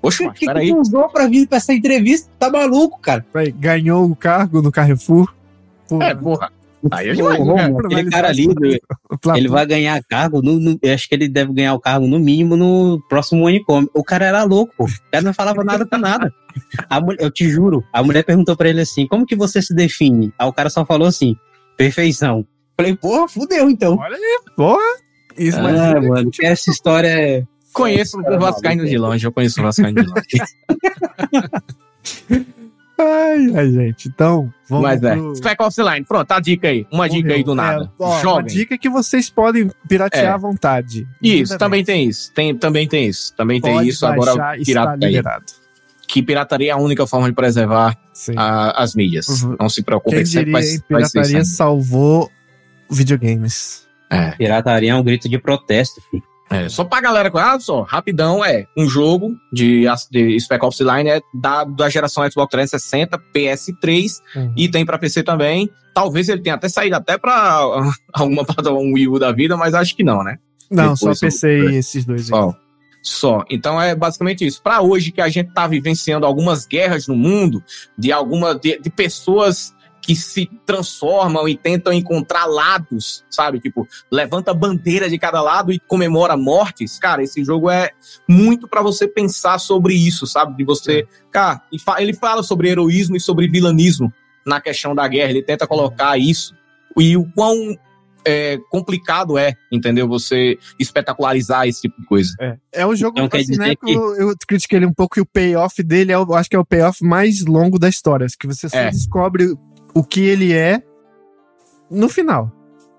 Poxa, 0.00 0.24
o 0.24 0.32
que, 0.32 0.46
que, 0.46 0.60
que 0.60 0.74
usou 0.74 1.08
pra 1.08 1.26
vir 1.26 1.48
pra 1.48 1.58
essa 1.58 1.72
entrevista? 1.72 2.30
Tá 2.38 2.48
maluco, 2.50 3.00
cara? 3.00 3.24
Ganhou 3.56 4.08
o 4.08 4.14
cargo 4.14 4.62
no 4.62 4.70
Carrefour. 4.70 5.34
Porra. 5.88 6.04
É, 6.04 6.14
porra. 6.14 6.52
Aí 6.92 7.08
eu 7.08 7.54
né? 7.54 7.76
aquele 7.84 8.10
cara 8.10 8.28
ali, 8.28 8.46
ele 9.34 9.48
vai 9.48 9.66
ganhar 9.66 10.00
cargo, 10.04 10.40
no, 10.40 10.60
no, 10.60 10.78
eu 10.80 10.94
acho 10.94 11.08
que 11.08 11.14
ele 11.14 11.28
deve 11.28 11.52
ganhar 11.52 11.74
o 11.74 11.80
cargo 11.80 12.06
no 12.06 12.20
mínimo 12.20 12.56
no 12.56 13.02
próximo 13.08 13.46
Unicom. 13.46 13.86
O 13.92 14.04
cara 14.04 14.26
era 14.26 14.44
louco, 14.44 14.72
o 14.78 14.86
cara 15.10 15.24
não 15.24 15.34
falava 15.34 15.64
nada 15.64 15.84
com 15.84 15.98
nada. 15.98 16.32
A 16.88 17.00
mulher, 17.00 17.20
eu 17.20 17.30
te 17.32 17.48
juro, 17.48 17.84
a 17.92 18.02
mulher 18.02 18.22
perguntou 18.22 18.56
pra 18.56 18.68
ele 18.68 18.80
assim, 18.80 19.08
como 19.08 19.26
que 19.26 19.34
você 19.34 19.60
se 19.60 19.74
define? 19.74 20.32
Aí 20.38 20.48
o 20.48 20.52
cara 20.52 20.70
só 20.70 20.86
falou 20.86 21.08
assim, 21.08 21.34
perfeição. 21.76 22.46
Falei, 22.76 22.94
porra, 22.94 23.26
fudeu 23.26 23.68
então. 23.68 23.96
Olha 23.98 24.16
aí, 24.16 24.40
porra. 24.56 24.78
Isso, 25.36 25.60
mas 25.60 25.78
ah, 25.80 26.00
mano, 26.00 26.30
essa 26.40 26.70
história 26.70 27.08
é... 27.08 27.44
Conheço 27.72 28.18
o 28.18 28.38
Vascaíno 28.38 28.86
de 28.86 28.96
longe, 28.96 29.26
eu 29.26 29.32
conheço 29.32 29.60
o 29.60 29.64
Vascaíno 29.64 30.02
de 30.02 30.08
longe. 30.08 30.38
Ai, 33.00 33.52
ai, 33.54 33.70
gente. 33.70 34.08
Então, 34.08 34.52
vamos 34.68 34.82
Mas 34.82 35.02
é. 35.02 35.14
Pro... 35.14 35.36
Spec 35.36 35.62
Offline. 35.62 36.04
Pronto, 36.04 36.32
a 36.32 36.40
dica 36.40 36.68
aí. 36.68 36.84
Uma 36.90 37.08
dica 37.08 37.32
aí 37.32 37.44
do 37.44 37.54
nada. 37.54 37.84
É, 37.84 37.88
ó, 38.02 38.32
Uma 38.32 38.42
dica 38.42 38.76
que 38.76 38.88
vocês 38.88 39.30
podem 39.30 39.70
piratear 39.88 40.24
é. 40.24 40.28
à 40.28 40.36
vontade. 40.36 41.06
Isso, 41.22 41.56
também 41.56 41.84
tem 41.84 42.08
isso. 42.08 42.32
Tem, 42.32 42.56
também 42.56 42.88
tem 42.88 43.06
isso. 43.06 43.32
Também 43.36 43.60
Pode 43.60 43.78
tem 43.78 43.88
isso. 43.88 44.04
Agora, 44.04 44.56
pirata 44.56 44.96
liberado. 44.96 45.44
Que 46.08 46.22
pirataria 46.22 46.70
é 46.70 46.72
a 46.72 46.76
única 46.76 47.06
forma 47.06 47.28
de 47.28 47.34
preservar 47.34 47.96
a, 48.36 48.82
as 48.82 48.94
mídias. 48.94 49.28
Uhum. 49.28 49.56
Não 49.60 49.68
se 49.68 49.82
preocupe. 49.82 50.16
Quem 50.16 50.24
diria, 50.24 50.52
vai, 50.52 50.62
pirataria 50.88 51.32
vai 51.36 51.44
salvou 51.44 52.30
videogames. 52.90 53.86
É. 54.10 54.30
Pirataria 54.32 54.92
é 54.92 54.94
um 54.94 55.02
grito 55.04 55.28
de 55.28 55.38
protesto, 55.38 56.00
filho. 56.10 56.24
É, 56.50 56.68
só 56.68 56.82
pra 56.84 57.00
galera, 57.00 57.30
ah, 57.34 57.60
só, 57.60 57.82
rapidão, 57.82 58.44
é 58.44 58.66
um 58.76 58.88
jogo 58.88 59.36
de, 59.52 59.84
de 60.10 60.40
Spec 60.40 60.64
Ops 60.64 60.80
Line 60.80 61.10
é 61.10 61.20
da, 61.34 61.64
da 61.64 61.88
geração 61.90 62.28
Xbox 62.30 62.50
360, 62.50 63.18
PS3 63.34 64.20
uhum. 64.34 64.52
e 64.56 64.68
tem 64.68 64.84
pra 64.84 64.98
PC 64.98 65.22
também. 65.22 65.70
Talvez 65.92 66.28
ele 66.28 66.40
tenha 66.40 66.54
até 66.54 66.68
saído 66.68 66.96
até 66.96 67.18
pra 67.18 67.60
alguma 68.12 68.44
plataforma 68.44 68.80
um 68.80 68.94
Wii 68.94 69.08
U 69.08 69.18
da 69.18 69.32
vida, 69.32 69.56
mas 69.56 69.74
acho 69.74 69.94
que 69.94 70.02
não, 70.02 70.22
né? 70.22 70.38
Não, 70.70 70.94
Depois, 70.94 71.18
só 71.18 71.26
PC 71.26 71.48
eu, 71.48 71.70
e 71.70 71.76
esses 71.76 72.04
dois 72.04 72.26
só, 72.26 72.48
aí. 72.48 72.54
Só. 73.02 73.44
Então 73.50 73.80
é 73.80 73.94
basicamente 73.94 74.46
isso. 74.46 74.62
Para 74.62 74.80
hoje 74.80 75.12
que 75.12 75.20
a 75.20 75.28
gente 75.28 75.52
tá 75.52 75.66
vivenciando 75.66 76.26
algumas 76.26 76.66
guerras 76.66 77.06
no 77.06 77.16
mundo, 77.16 77.62
de 77.96 78.12
alguma 78.12 78.54
de, 78.54 78.78
de 78.78 78.90
pessoas 78.90 79.74
que 80.08 80.16
se 80.16 80.48
transformam 80.64 81.46
e 81.46 81.54
tentam 81.54 81.92
encontrar 81.92 82.46
lados, 82.46 83.22
sabe? 83.28 83.60
Tipo, 83.60 83.86
levanta 84.10 84.54
bandeira 84.54 85.06
de 85.06 85.18
cada 85.18 85.42
lado 85.42 85.70
e 85.70 85.78
comemora 85.78 86.34
mortes. 86.34 86.98
Cara, 86.98 87.22
esse 87.22 87.44
jogo 87.44 87.68
é 87.68 87.90
muito 88.26 88.66
para 88.66 88.80
você 88.80 89.06
pensar 89.06 89.58
sobre 89.58 89.92
isso, 89.92 90.26
sabe? 90.26 90.56
De 90.56 90.64
você. 90.64 91.06
Cara, 91.30 91.60
ele 91.98 92.14
fala 92.14 92.42
sobre 92.42 92.70
heroísmo 92.70 93.16
e 93.16 93.20
sobre 93.20 93.48
vilanismo 93.48 94.10
na 94.46 94.62
questão 94.62 94.94
da 94.94 95.06
guerra. 95.06 95.28
Ele 95.28 95.42
tenta 95.42 95.66
colocar 95.66 96.16
isso. 96.16 96.54
E 96.96 97.14
o 97.14 97.30
quão 97.32 97.76
é, 98.24 98.58
complicado 98.70 99.36
é, 99.36 99.54
entendeu? 99.70 100.08
Você 100.08 100.58
espetacularizar 100.78 101.68
esse 101.68 101.82
tipo 101.82 102.00
de 102.00 102.06
coisa. 102.06 102.34
É, 102.40 102.56
é 102.72 102.86
um 102.86 102.96
jogo 102.96 103.20
então, 103.20 103.38
assim, 103.38 103.58
né, 103.58 103.74
que... 103.76 103.92
eu, 103.92 104.16
eu 104.16 104.34
critiquei 104.46 104.78
ele 104.78 104.86
um 104.86 104.94
pouco 104.94 105.18
e 105.18 105.22
o 105.22 105.26
payoff 105.26 105.82
dele 105.82 106.12
é, 106.12 106.14
eu 106.14 106.34
acho 106.34 106.48
que 106.48 106.56
é 106.56 106.58
o 106.58 106.64
payoff 106.64 107.04
mais 107.04 107.44
longo 107.44 107.78
da 107.78 107.90
história. 107.90 108.26
Que 108.40 108.46
você 108.46 108.70
só 108.70 108.78
é. 108.78 108.90
descobre 108.90 109.54
o 109.98 110.04
que 110.04 110.20
ele 110.20 110.52
é 110.52 110.80
no 111.90 112.08
final. 112.08 112.52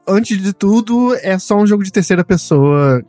Antes 0.06 0.38
de 0.38 0.52
tudo, 0.52 1.16
é 1.22 1.40
só 1.40 1.56
um 1.58 1.66
jogo 1.66 1.82
de 1.82 1.94
terceira 1.94 2.26
pessoa 2.26 3.02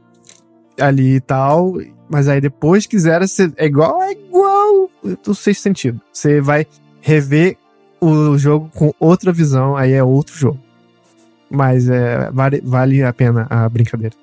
ali 0.78 1.16
e 1.16 1.20
tal. 1.20 1.74
Mas 2.08 2.28
aí 2.28 2.40
depois 2.40 2.86
quiser 2.86 3.26
ser 3.26 3.52
é 3.56 3.66
igual, 3.66 4.00
é 4.00 4.12
igual. 4.12 4.88
Do 5.24 5.34
sexto 5.34 5.62
sentido. 5.62 6.00
Você 6.12 6.40
vai 6.40 6.68
rever 7.00 7.56
o 8.00 8.38
jogo 8.38 8.70
com 8.76 8.94
outra 9.00 9.32
visão, 9.32 9.76
aí 9.76 9.92
é 9.92 10.04
outro 10.04 10.36
jogo. 10.36 10.60
Mas 11.50 11.88
é, 11.88 12.30
vale, 12.30 12.60
vale 12.64 13.02
a 13.02 13.12
pena 13.12 13.48
a 13.50 13.68
brincadeira. 13.68 14.14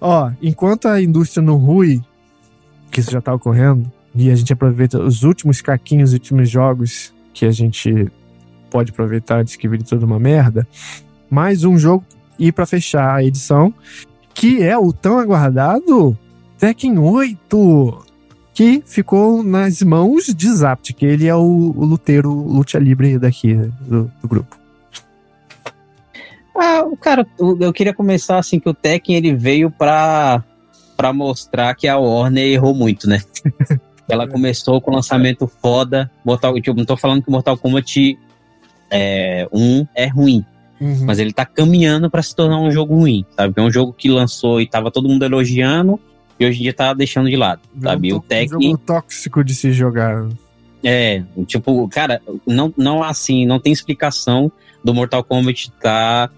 Ó, 0.00 0.32
enquanto 0.42 0.88
a 0.88 1.00
indústria 1.00 1.44
no 1.44 1.54
Rui, 1.54 2.02
que 2.90 2.98
isso 2.98 3.12
já 3.12 3.20
tá 3.20 3.32
ocorrendo, 3.32 3.88
e 4.16 4.32
a 4.32 4.34
gente 4.34 4.52
aproveita 4.52 5.00
os 5.00 5.22
últimos 5.22 5.60
caquinhos, 5.60 6.10
os 6.10 6.14
últimos 6.14 6.50
jogos 6.50 7.14
que 7.32 7.46
a 7.46 7.52
gente 7.52 8.10
pode 8.72 8.90
aproveitar 8.90 9.40
antes 9.40 9.54
que 9.54 9.68
vire 9.68 9.84
toda 9.84 10.06
uma 10.06 10.18
merda. 10.18 10.66
Mais 11.30 11.62
um 11.62 11.76
jogo 11.76 12.04
e 12.38 12.50
para 12.50 12.64
fechar 12.64 13.16
a 13.16 13.22
edição, 13.22 13.72
que 14.32 14.62
é 14.62 14.76
o 14.76 14.92
tão 14.92 15.18
aguardado 15.18 16.18
Tekken 16.58 16.98
8, 16.98 18.04
que 18.54 18.82
ficou 18.86 19.42
nas 19.42 19.82
mãos 19.82 20.26
de 20.34 20.48
Zapt, 20.48 20.94
que 20.94 21.04
ele 21.04 21.26
é 21.26 21.34
o, 21.34 21.74
o 21.76 21.84
luteiro 21.84 22.32
luta 22.32 22.78
livre 22.78 23.18
daqui 23.18 23.54
do, 23.54 24.10
do 24.20 24.28
grupo. 24.28 24.56
Ah, 26.56 26.84
cara, 27.00 27.26
eu 27.60 27.72
queria 27.72 27.94
começar 27.94 28.38
assim 28.38 28.58
que 28.58 28.68
o 28.68 28.74
Tekken 28.74 29.16
ele 29.16 29.34
veio 29.34 29.70
para 29.70 30.42
para 30.96 31.12
mostrar 31.12 31.74
que 31.74 31.88
a 31.88 31.98
Warner 31.98 32.46
errou 32.46 32.74
muito, 32.74 33.08
né? 33.08 33.20
Ela 34.08 34.28
começou 34.28 34.80
com 34.80 34.90
o 34.90 34.94
lançamento 34.94 35.50
foda. 35.60 36.10
Mortal, 36.24 36.54
tipo, 36.60 36.76
não 36.76 36.84
tô 36.84 36.96
falando 36.96 37.22
que 37.22 37.30
Mortal 37.30 37.56
Kombat 37.56 38.18
é, 38.92 39.48
um 39.52 39.86
é 39.94 40.06
ruim. 40.06 40.44
Uhum. 40.80 41.04
Mas 41.06 41.18
ele 41.18 41.32
tá 41.32 41.46
caminhando 41.46 42.10
para 42.10 42.22
se 42.22 42.34
tornar 42.34 42.58
um 42.58 42.70
jogo 42.70 42.94
ruim, 42.96 43.24
sabe? 43.36 43.54
É 43.56 43.62
um 43.62 43.70
jogo 43.70 43.92
que 43.92 44.08
lançou 44.08 44.60
e 44.60 44.66
tava 44.66 44.90
todo 44.90 45.08
mundo 45.08 45.24
elogiando 45.24 45.98
e 46.38 46.44
hoje 46.44 46.58
em 46.58 46.62
dia 46.64 46.74
tá 46.74 46.92
deixando 46.92 47.30
de 47.30 47.36
lado, 47.36 47.62
sabe? 47.80 48.12
Um 48.12 48.16
o. 48.16 48.24
Um 48.28 48.48
jogo 48.48 48.78
tóxico 48.78 49.44
de 49.44 49.54
se 49.54 49.72
jogar. 49.72 50.28
É, 50.84 51.22
tipo, 51.46 51.88
cara, 51.88 52.20
não, 52.44 52.74
não 52.76 53.02
assim, 53.02 53.46
não 53.46 53.60
tem 53.60 53.72
explicação 53.72 54.50
do 54.82 54.92
Mortal 54.92 55.22
Kombat 55.22 55.70
tá 55.80 56.28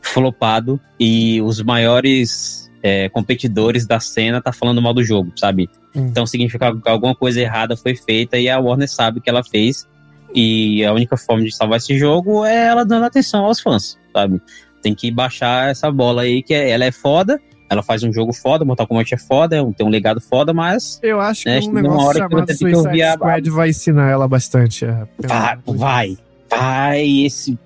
flopado 0.00 0.80
e 0.98 1.40
os 1.40 1.62
maiores 1.62 2.68
é, 2.82 3.08
competidores 3.08 3.86
da 3.86 4.00
cena 4.00 4.42
tá 4.42 4.52
falando 4.52 4.82
mal 4.82 4.92
do 4.92 5.04
jogo, 5.04 5.32
sabe? 5.36 5.70
Hum. 5.94 6.08
Então 6.08 6.26
significa 6.26 6.74
que 6.74 6.88
alguma 6.88 7.14
coisa 7.14 7.40
errada 7.40 7.76
foi 7.76 7.94
feita 7.94 8.36
e 8.36 8.50
a 8.50 8.58
Warner 8.58 8.90
sabe 8.90 9.20
que 9.20 9.30
ela 9.30 9.44
fez 9.44 9.86
e 10.34 10.84
a 10.84 10.92
única 10.92 11.16
forma 11.16 11.44
de 11.44 11.54
salvar 11.54 11.78
esse 11.78 11.98
jogo 11.98 12.44
é 12.44 12.66
ela 12.66 12.84
dando 12.84 13.04
atenção 13.04 13.44
aos 13.44 13.60
fãs, 13.60 13.98
sabe? 14.12 14.40
Tem 14.82 14.94
que 14.94 15.10
baixar 15.10 15.70
essa 15.70 15.90
bola 15.90 16.22
aí, 16.22 16.42
que 16.42 16.54
é, 16.54 16.70
ela 16.70 16.84
é 16.84 16.92
foda, 16.92 17.40
ela 17.68 17.82
faz 17.82 18.02
um 18.02 18.12
jogo 18.12 18.32
foda, 18.32 18.64
Mortal 18.64 18.86
Kombat 18.86 19.14
é 19.14 19.18
foda, 19.18 19.56
tem 19.76 19.86
um 19.86 19.90
legado 19.90 20.20
foda, 20.20 20.52
mas... 20.52 20.98
Eu 21.02 21.20
acho 21.20 21.48
né, 21.48 21.60
que 21.60 21.68
um 21.68 21.72
negócio 21.72 22.06
hora 22.06 22.18
chamado 22.18 22.46
que 22.46 22.54
Suicide 22.54 23.02
a... 23.02 23.12
Squad 23.14 23.50
vai 23.50 23.70
ensinar 23.70 24.10
ela 24.10 24.28
bastante. 24.28 24.84
É, 24.84 25.06
vai, 25.18 25.58
vai, 25.66 26.18
vai, 26.50 27.24
esse... 27.24 27.58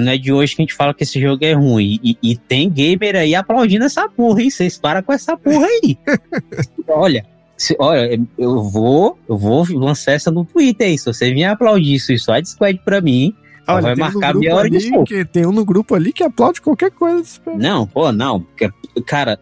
Não 0.00 0.12
é 0.12 0.16
de 0.16 0.32
hoje 0.32 0.56
que 0.56 0.62
a 0.62 0.64
gente 0.64 0.74
fala 0.74 0.94
que 0.94 1.02
esse 1.02 1.20
jogo 1.20 1.44
é 1.44 1.52
ruim. 1.52 2.00
E, 2.02 2.16
e 2.22 2.36
tem 2.36 2.70
gamer 2.70 3.16
aí 3.16 3.34
aplaudindo 3.34 3.84
essa 3.84 4.08
porra, 4.08 4.40
hein? 4.40 4.48
Vocês 4.48 4.78
param 4.78 5.02
com 5.02 5.12
essa 5.12 5.36
porra 5.36 5.66
aí. 5.66 5.98
Olha, 6.88 7.24
se, 7.56 7.76
olha, 7.78 8.20
eu 8.36 8.62
vou, 8.62 9.18
eu 9.28 9.36
vou 9.36 9.64
lançar 9.78 10.12
essa 10.12 10.30
no 10.30 10.44
Twitter 10.44 10.88
aí. 10.88 10.98
Se 10.98 11.06
você 11.06 11.32
vier 11.32 11.50
aplaudir 11.50 11.98
Suicide 12.00 12.48
Squad 12.48 12.80
pra 12.84 13.00
mim, 13.00 13.34
Olha, 13.66 13.82
vai 13.82 13.96
marcar 13.96 14.34
minha 14.34 14.54
hora 14.54 14.68
de 14.68 14.80
show. 14.80 15.04
Que, 15.04 15.24
tem 15.24 15.46
um 15.46 15.52
no 15.52 15.64
grupo 15.64 15.94
ali 15.94 16.12
que 16.12 16.22
aplaude 16.22 16.60
qualquer 16.60 16.90
coisa. 16.90 17.40
Não, 17.56 17.86
pô, 17.86 18.12
não. 18.12 18.40
Porque, 18.40 18.70
cara, 19.06 19.38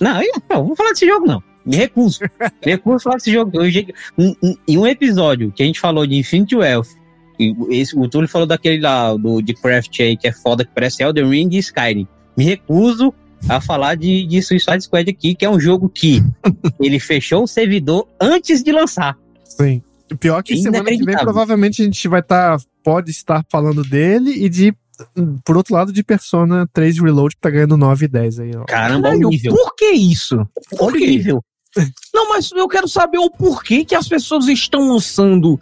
não, 0.00 0.22
eu 0.22 0.32
não 0.50 0.66
vou 0.66 0.76
falar 0.76 0.90
desse 0.90 1.06
jogo, 1.06 1.26
não. 1.26 1.42
Me 1.64 1.76
recuso. 1.76 2.20
Me 2.64 2.72
recuso 2.72 2.96
a 2.96 3.00
falar 3.00 3.16
desse 3.16 3.32
jogo. 3.32 3.50
Eu, 3.54 3.66
em, 3.66 4.58
em 4.68 4.78
um 4.78 4.86
episódio 4.86 5.50
que 5.50 5.62
a 5.62 5.66
gente 5.66 5.80
falou 5.80 6.06
de 6.06 6.16
Infinity 6.16 6.56
Wealth, 6.56 6.88
esse, 7.70 7.98
o 7.98 8.08
Túlio 8.08 8.28
falou 8.28 8.46
daquele 8.46 8.80
lá, 8.80 9.14
do 9.14 9.40
de 9.40 9.54
Craft 9.54 10.00
aí, 10.00 10.16
que 10.16 10.28
é 10.28 10.32
foda, 10.32 10.64
que 10.64 10.70
parece 10.72 11.02
Elden 11.02 11.28
Ring 11.28 11.48
e 11.52 11.58
Skyrim. 11.58 12.06
Me 12.36 12.44
recuso 12.44 13.12
a 13.48 13.60
falar 13.60 13.96
de, 13.96 14.26
de 14.26 14.42
Suicide 14.42 14.82
Squad 14.82 15.10
aqui, 15.10 15.34
que 15.34 15.44
é 15.44 15.50
um 15.50 15.60
jogo 15.60 15.88
que 15.88 16.22
ele 16.80 16.98
fechou 16.98 17.44
o 17.44 17.48
servidor 17.48 18.08
antes 18.20 18.62
de 18.62 18.72
lançar. 18.72 19.16
Sim. 19.44 19.82
O 20.12 20.16
pior 20.16 20.42
que 20.42 20.56
semana 20.56 20.90
que 20.90 21.04
vem 21.04 21.16
provavelmente 21.16 21.82
a 21.82 21.84
gente 21.84 22.06
vai 22.08 22.20
estar, 22.20 22.58
tá, 22.58 22.64
pode 22.82 23.10
estar 23.10 23.44
falando 23.50 23.82
dele 23.82 24.30
e 24.44 24.48
de 24.48 24.74
por 25.44 25.56
outro 25.56 25.74
lado, 25.74 25.92
de 25.92 26.04
Persona 26.04 26.68
3 26.72 27.00
Reload, 27.00 27.34
que 27.34 27.40
tá 27.40 27.50
ganhando 27.50 27.76
9 27.76 28.04
e 28.04 28.08
10 28.08 28.40
aí, 28.40 28.50
ó. 28.56 28.64
Caramba, 28.64 29.08
Caralho, 29.08 29.28
nível. 29.28 29.52
por 29.54 29.74
que 29.74 29.90
isso? 29.90 30.48
Por 30.70 30.92
que? 30.92 31.06
nível. 31.06 31.44
Não, 32.14 32.28
mas 32.28 32.52
eu 32.52 32.68
quero 32.68 32.86
saber 32.86 33.18
o 33.18 33.30
porquê 33.30 33.84
que 33.84 33.96
as 33.96 34.06
pessoas 34.08 34.46
estão 34.46 34.88
lançando 34.88 35.58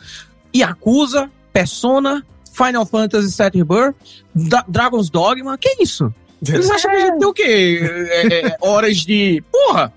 Yakuza, 0.54 1.30
Persona, 1.52 2.24
Final 2.52 2.84
Fantasy 2.84 3.34
VII 3.34 3.62
Rebirth, 3.62 3.96
da 4.34 4.62
Dragon's 4.68 5.08
Dogma. 5.08 5.56
Que 5.56 5.82
isso? 5.82 6.12
Eles 6.48 6.70
acham 6.70 6.90
que 6.90 6.96
a 6.96 7.00
gente 7.00 7.18
tem 7.18 7.28
o 7.28 7.32
quê? 7.32 7.80
É, 8.10 8.46
é, 8.46 8.56
horas 8.60 8.98
de. 8.98 9.42
Porra! 9.50 9.92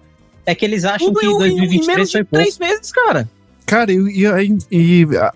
É 0.46 0.54
que 0.54 0.64
eles 0.64 0.86
acham 0.86 1.12
que 1.14 1.26
2023 1.26 2.12
foi 2.12 2.24
pouco. 2.24 2.44
três 2.44 2.60
meses, 2.60 2.92
cara. 2.92 3.28
Cara, 3.66 3.92
e, 3.92 3.98
e, 3.98 5.08
e 5.10 5.18
a, 5.18 5.34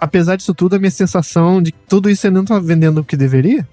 apesar 0.00 0.36
disso 0.36 0.54
tudo, 0.54 0.76
a 0.76 0.78
minha 0.78 0.90
sensação 0.90 1.62
de 1.62 1.72
que 1.72 1.78
tudo 1.86 2.08
isso 2.08 2.26
ainda 2.26 2.38
não 2.38 2.46
tá 2.46 2.58
vendendo 2.58 2.98
o 2.98 3.04
que 3.04 3.16
deveria. 3.16 3.68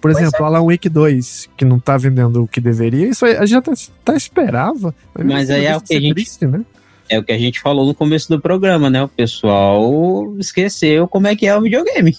Por 0.00 0.12
pois 0.12 0.18
exemplo, 0.18 0.44
é. 0.44 0.48
Alan 0.48 0.66
Wake 0.66 0.88
2, 0.88 1.48
que 1.56 1.64
não 1.64 1.80
tá 1.80 1.96
vendendo 1.96 2.42
o 2.42 2.46
que 2.46 2.60
deveria, 2.60 3.08
isso 3.08 3.24
a 3.24 3.44
gente 3.44 3.50
já 3.50 3.62
tá, 4.04 4.14
esperava. 4.14 4.94
Mas 5.18 5.50
aí 5.50 5.64
é 5.64 5.76
o 5.76 5.80
que 5.80 5.94
a 5.94 6.00
gente. 6.00 6.14
Triste, 6.14 6.46
né? 6.46 6.64
É 7.08 7.18
o 7.18 7.24
que 7.24 7.32
a 7.32 7.38
gente 7.38 7.58
falou 7.58 7.86
no 7.86 7.94
começo 7.94 8.28
do 8.28 8.38
programa, 8.38 8.90
né? 8.90 9.02
O 9.02 9.08
pessoal 9.08 10.36
esqueceu 10.38 11.08
como 11.08 11.26
é 11.26 11.34
que 11.34 11.46
é 11.46 11.56
o 11.56 11.62
videogame. 11.62 12.14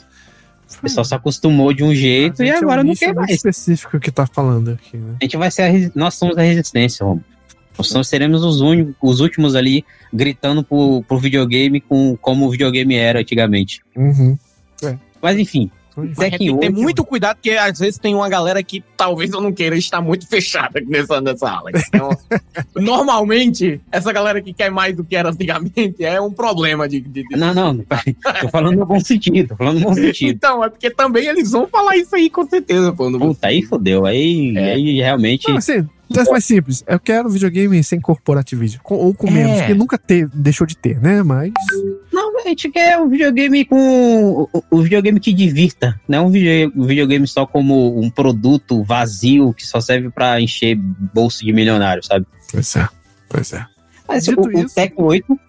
O 0.78 0.82
pessoal 0.82 1.04
se 1.04 1.16
acostumou 1.16 1.74
de 1.74 1.84
um 1.84 1.94
jeito 1.94 2.44
e 2.44 2.52
agora 2.52 2.82
é 2.82 2.84
um 2.84 2.88
não 2.88 2.96
quer 2.96 3.14
mais. 3.14 3.32
específico 3.32 4.00
que 4.00 4.12
tá 4.12 4.28
falando 4.28 4.72
aqui, 4.72 4.98
né? 4.98 5.16
A 5.20 5.24
gente 5.24 5.38
vai 5.38 5.50
ser 5.50 5.64
a, 5.64 5.92
nós 5.96 6.14
somos 6.16 6.38
a 6.38 6.42
resistência, 6.42 7.06
Romulo. 7.06 7.24
Nós 7.94 8.08
seremos 8.10 8.44
os, 8.44 8.60
únicos, 8.60 8.96
os 9.02 9.20
últimos 9.22 9.56
ali 9.56 9.86
gritando 10.14 10.64
pro, 10.64 11.02
pro 11.08 11.18
videogame 11.18 11.80
com, 11.80 12.18
como 12.18 12.46
o 12.46 12.52
videogame 12.52 12.96
era 12.96 13.22
antigamente. 13.22 13.82
Uhum. 13.96 14.38
É. 14.84 14.98
Mas 15.22 15.38
enfim, 15.40 15.72
tem 16.08 16.32
que 16.32 16.58
ter 16.58 16.70
muito 16.70 17.04
cuidado, 17.04 17.38
porque 17.38 17.52
às 17.52 17.80
vezes 17.80 17.98
tem 17.98 18.16
uma 18.16 18.30
galera 18.30 18.62
que 18.64 18.84
talvez 18.96 19.32
eu 19.32 19.42
não 19.42 19.52
queira 19.52 19.78
estar 19.78 20.02
muito 20.02 20.26
fechada 20.30 20.82
nessa, 20.86 21.22
nessa 21.22 21.50
ala. 21.50 21.72
Então, 21.74 22.10
normalmente, 22.76 23.80
essa 23.92 24.12
galera 24.12 24.42
que 24.42 24.54
quer 24.54 24.70
mais 24.70 24.96
do 24.96 25.04
que 25.04 25.16
era 25.16 25.30
antigamente 25.30 26.04
é 26.04 26.20
um 26.20 26.32
problema 26.32 26.88
de. 26.88 27.00
de, 27.00 27.24
de... 27.24 27.38
Não, 27.38 27.54
não, 27.54 27.78
tô 27.78 28.50
falando 28.50 28.78
no 28.78 28.86
bom 28.86 29.00
sentido, 29.00 29.50
tô 29.50 29.56
falando 29.56 29.80
no 29.80 29.86
bom 29.86 29.94
sentido. 29.94 30.36
Então, 30.36 30.64
é 30.64 30.70
porque 30.70 30.90
também 30.90 31.28
eles 31.28 31.52
vão 31.52 31.68
falar 31.68 31.98
isso 31.98 32.16
aí 32.16 32.30
com 32.30 32.48
certeza, 32.48 32.92
pô. 32.94 33.10
Puta, 33.12 33.48
aí 33.48 33.62
fodeu, 33.64 34.06
aí, 34.06 34.54
é. 34.56 34.74
aí 34.74 34.98
realmente. 34.98 35.48
Não, 35.48 35.58
assim, 35.58 35.88
é 36.18 36.24
mais 36.32 36.46
simples. 36.46 36.84
Eu 36.88 37.00
quero 37.00 37.30
videogame 37.30 37.84
sem 37.84 38.00
corporativismo. 38.00 38.82
Com, 38.82 38.96
ou 38.96 39.14
com 39.14 39.28
é. 39.28 39.32
menos, 39.32 39.58
porque 39.60 39.74
nunca 39.74 39.98
ter, 39.98 40.28
deixou 40.34 40.66
de 40.66 40.76
ter, 40.76 41.00
né? 41.00 41.22
Mas. 41.22 41.52
Não, 42.12 42.40
a 42.40 42.42
gente 42.48 42.70
quer 42.70 42.98
um 42.98 43.08
videogame 43.08 43.64
com. 43.66 44.48
O, 44.52 44.64
o 44.72 44.82
videogame 44.82 45.20
que 45.20 45.32
divirta. 45.32 46.00
Não 46.08 46.28
um 46.28 46.32
videogame 46.32 47.28
só 47.28 47.46
como 47.46 48.00
um 48.00 48.10
produto 48.10 48.84
vazio 48.84 49.54
que 49.54 49.66
só 49.66 49.80
serve 49.80 50.10
para 50.10 50.42
encher 50.42 50.76
bolso 50.76 51.46
de 51.46 51.54
milionário, 51.54 52.04
sabe? 52.04 52.26
Pois 52.52 52.76
é. 52.76 52.88
Pois 53.30 53.54
é. 53.54 53.66
Mas 54.08 54.26
Dito 54.26 54.42
o, 54.42 54.52
isso... 54.52 54.66
o 54.66 54.70
Tech 54.70 54.94
8 54.98 55.40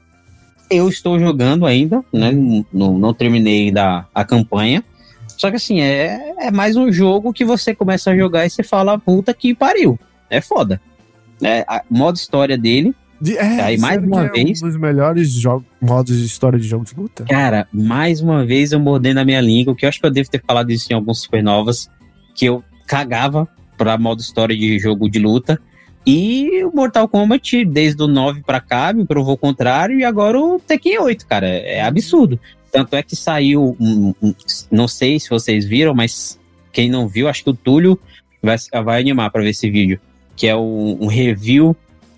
eu 0.70 0.88
estou 0.88 1.18
jogando 1.18 1.66
ainda, 1.66 2.04
né? 2.12 2.30
Não, 2.72 2.96
não 2.96 3.14
terminei 3.14 3.66
ainda 3.66 4.06
a 4.14 4.24
campanha. 4.24 4.84
Só 5.26 5.50
que 5.50 5.56
assim, 5.56 5.80
é, 5.80 6.34
é 6.38 6.50
mais 6.50 6.76
um 6.76 6.92
jogo 6.92 7.32
que 7.32 7.44
você 7.44 7.74
começa 7.74 8.10
a 8.10 8.16
jogar 8.16 8.46
e 8.46 8.50
você 8.50 8.62
fala, 8.62 8.98
puta 8.98 9.32
que 9.32 9.54
pariu 9.54 9.98
é 10.30 10.40
foda. 10.40 10.80
É, 11.42 11.64
a 11.66 11.82
modo 11.90 12.16
história 12.16 12.56
dele. 12.56 12.94
De, 13.20 13.36
é, 13.36 13.60
aí 13.60 13.78
mais 13.78 14.02
uma 14.02 14.26
é 14.26 14.30
vez. 14.30 14.62
Um 14.62 14.68
dos 14.68 14.76
melhores 14.78 15.30
jogos, 15.32 15.66
modos 15.80 16.16
de 16.16 16.24
história 16.24 16.58
de 16.58 16.66
jogo 16.66 16.84
de 16.84 16.94
luta. 16.94 17.24
Cara, 17.24 17.68
mais 17.70 18.20
uma 18.20 18.46
vez 18.46 18.72
eu 18.72 18.80
mordei 18.80 19.12
na 19.12 19.24
minha 19.24 19.40
língua, 19.40 19.74
que 19.74 19.84
eu 19.84 19.88
acho 19.88 20.00
que 20.00 20.06
eu 20.06 20.10
devo 20.10 20.30
ter 20.30 20.42
falado 20.46 20.70
isso 20.70 20.90
em 20.90 20.94
alguns 20.94 21.20
supernovas, 21.20 21.90
que 22.34 22.46
eu 22.46 22.64
cagava 22.86 23.46
pra 23.76 23.98
modo 23.98 24.20
história 24.20 24.56
de 24.56 24.78
jogo 24.78 25.10
de 25.10 25.18
luta. 25.18 25.60
E 26.06 26.64
o 26.64 26.74
Mortal 26.74 27.06
Kombat, 27.08 27.62
desde 27.66 28.02
o 28.02 28.06
9 28.06 28.42
pra 28.42 28.58
cá, 28.58 28.90
me 28.90 29.04
provou 29.04 29.34
o 29.34 29.38
contrário, 29.38 29.98
e 29.98 30.04
agora 30.04 30.40
o 30.40 30.58
Tekken 30.58 30.98
8, 30.98 31.26
cara. 31.26 31.46
É 31.46 31.82
absurdo. 31.82 32.40
Tanto 32.72 32.96
é 32.96 33.02
que 33.02 33.14
saiu, 33.14 33.76
um, 33.78 34.14
um, 34.22 34.34
não 34.70 34.88
sei 34.88 35.20
se 35.20 35.28
vocês 35.28 35.66
viram, 35.66 35.92
mas 35.92 36.40
quem 36.72 36.88
não 36.88 37.06
viu, 37.06 37.28
acho 37.28 37.44
que 37.44 37.50
o 37.50 37.54
Túlio 37.54 37.98
vai, 38.42 38.56
vai 38.82 39.00
animar 39.00 39.30
para 39.30 39.42
ver 39.42 39.50
esse 39.50 39.68
vídeo 39.68 40.00
que 40.40 40.46
é 40.46 40.56
um, 40.56 40.96
um 41.02 41.06
review, 41.06 41.76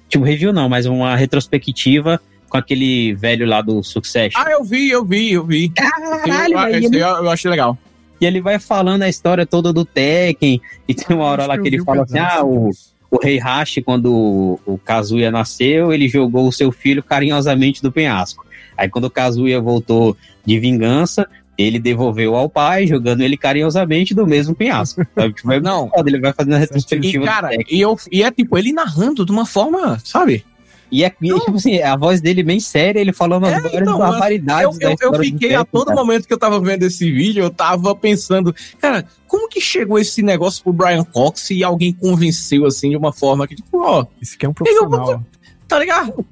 tipo 0.09 0.24
review 0.24 0.53
não, 0.53 0.69
mas 0.69 0.86
uma 0.86 1.16
retrospectiva 1.16 2.20
com 2.49 2.57
aquele 2.57 3.15
velho 3.15 3.44
lá 3.44 3.61
do 3.61 3.82
Succession. 3.82 4.40
Ah, 4.40 4.49
eu 4.49 4.62
vi, 4.62 4.90
eu 4.90 5.05
vi, 5.05 5.32
eu 5.32 5.44
vi. 5.44 5.70
Caralho, 5.70 6.57
eu, 6.57 6.78
esse 6.78 6.94
eu, 6.94 7.09
eu 7.09 7.28
achei 7.28 7.51
legal. 7.51 7.77
E 8.20 8.24
ele 8.24 8.40
vai 8.40 8.61
falando 8.61 9.03
a 9.03 9.09
história 9.09 9.44
toda 9.44 9.73
do 9.73 9.85
Tekken, 9.85 10.62
e 10.86 10.94
tem 10.94 11.16
uma 11.16 11.24
hora 11.24 11.47
lá 11.47 11.59
que 11.59 11.66
ele 11.66 11.82
fala 11.82 12.05
assim, 12.05 12.20
ah, 12.20 12.44
o, 12.44 12.70
o 13.11 13.19
rei 13.20 13.39
Hashi, 13.39 13.82
quando 13.82 14.15
o, 14.15 14.61
o 14.65 14.78
Kazuya 14.78 15.32
nasceu, 15.32 15.93
ele 15.93 16.09
jogou 16.09 16.47
o 16.47 16.53
seu 16.53 16.70
filho 16.70 17.03
carinhosamente 17.03 17.82
do 17.82 17.90
penhasco. 17.90 18.47
Aí 18.77 18.89
quando 18.89 19.07
o 19.07 19.11
Kazuya 19.11 19.61
voltou 19.61 20.16
de 20.47 20.61
vingança, 20.61 21.28
ele 21.57 21.79
devolveu 21.79 22.35
ao 22.35 22.49
pai, 22.49 22.87
jogando 22.87 23.20
ele 23.20 23.37
carinhosamente 23.37 24.15
do 24.15 24.27
mesmo 24.27 24.55
penhasco. 24.55 25.07
Sabe? 25.15 25.35
Tipo, 25.35 25.53
é 25.53 25.61
não, 25.61 25.89
foda, 25.89 26.09
ele 26.09 26.20
vai 26.20 26.33
fazendo 26.33 26.55
a 26.55 26.59
retrospectiva. 26.59 27.24
E, 27.24 27.27
cara, 27.27 27.51
e, 27.69 27.81
eu, 27.81 27.97
e 28.11 28.23
é 28.23 28.31
tipo, 28.31 28.57
ele 28.59 28.73
narrando 28.73 29.24
de 29.24 29.33
uma 29.33 29.47
forma, 29.47 29.99
sabe? 30.03 30.45
E 30.93 31.05
é, 31.05 31.09
tipo 31.09 31.55
assim, 31.55 31.81
a 31.81 31.97
voz 31.97 32.20
dele 32.20 32.43
bem 32.43 32.61
séria, 32.61 33.01
ele 33.01 33.15
falando 33.15 33.47
as 33.47 33.65
é, 33.65 33.79
então, 33.79 33.99
barbaridades. 33.99 34.79
Eu, 34.79 34.91
eu, 34.91 35.12
eu 35.15 35.20
fiquei 35.20 35.55
a 35.55 35.65
todo 35.65 35.87
cara. 35.87 35.97
momento 35.97 36.29
que 36.29 36.35
eu 36.35 36.39
tava 36.39 36.61
vendo 36.61 36.83
esse 36.83 37.11
vídeo, 37.11 37.43
eu 37.43 37.49
tava 37.49 37.97
pensando, 37.97 38.55
cara, 38.79 39.07
como 39.27 39.49
que 39.49 39.59
chegou 39.59 39.99
esse 39.99 40.20
negócio 40.23 40.62
pro 40.62 40.70
Brian 40.70 41.03
Cox 41.03 41.49
e 41.49 41.65
alguém 41.65 41.95
convenceu 41.95 42.66
assim 42.66 42.91
de 42.91 42.97
uma 42.97 43.11
forma 43.11 43.49
que, 43.49 43.57
tipo, 43.57 43.79
ó. 43.79 44.05
Isso 44.20 44.37
que 44.37 44.45
é 44.45 44.49
um 44.51 44.53
profissional. 44.53 45.24
tá 45.66 45.79
ligado? 45.79 46.27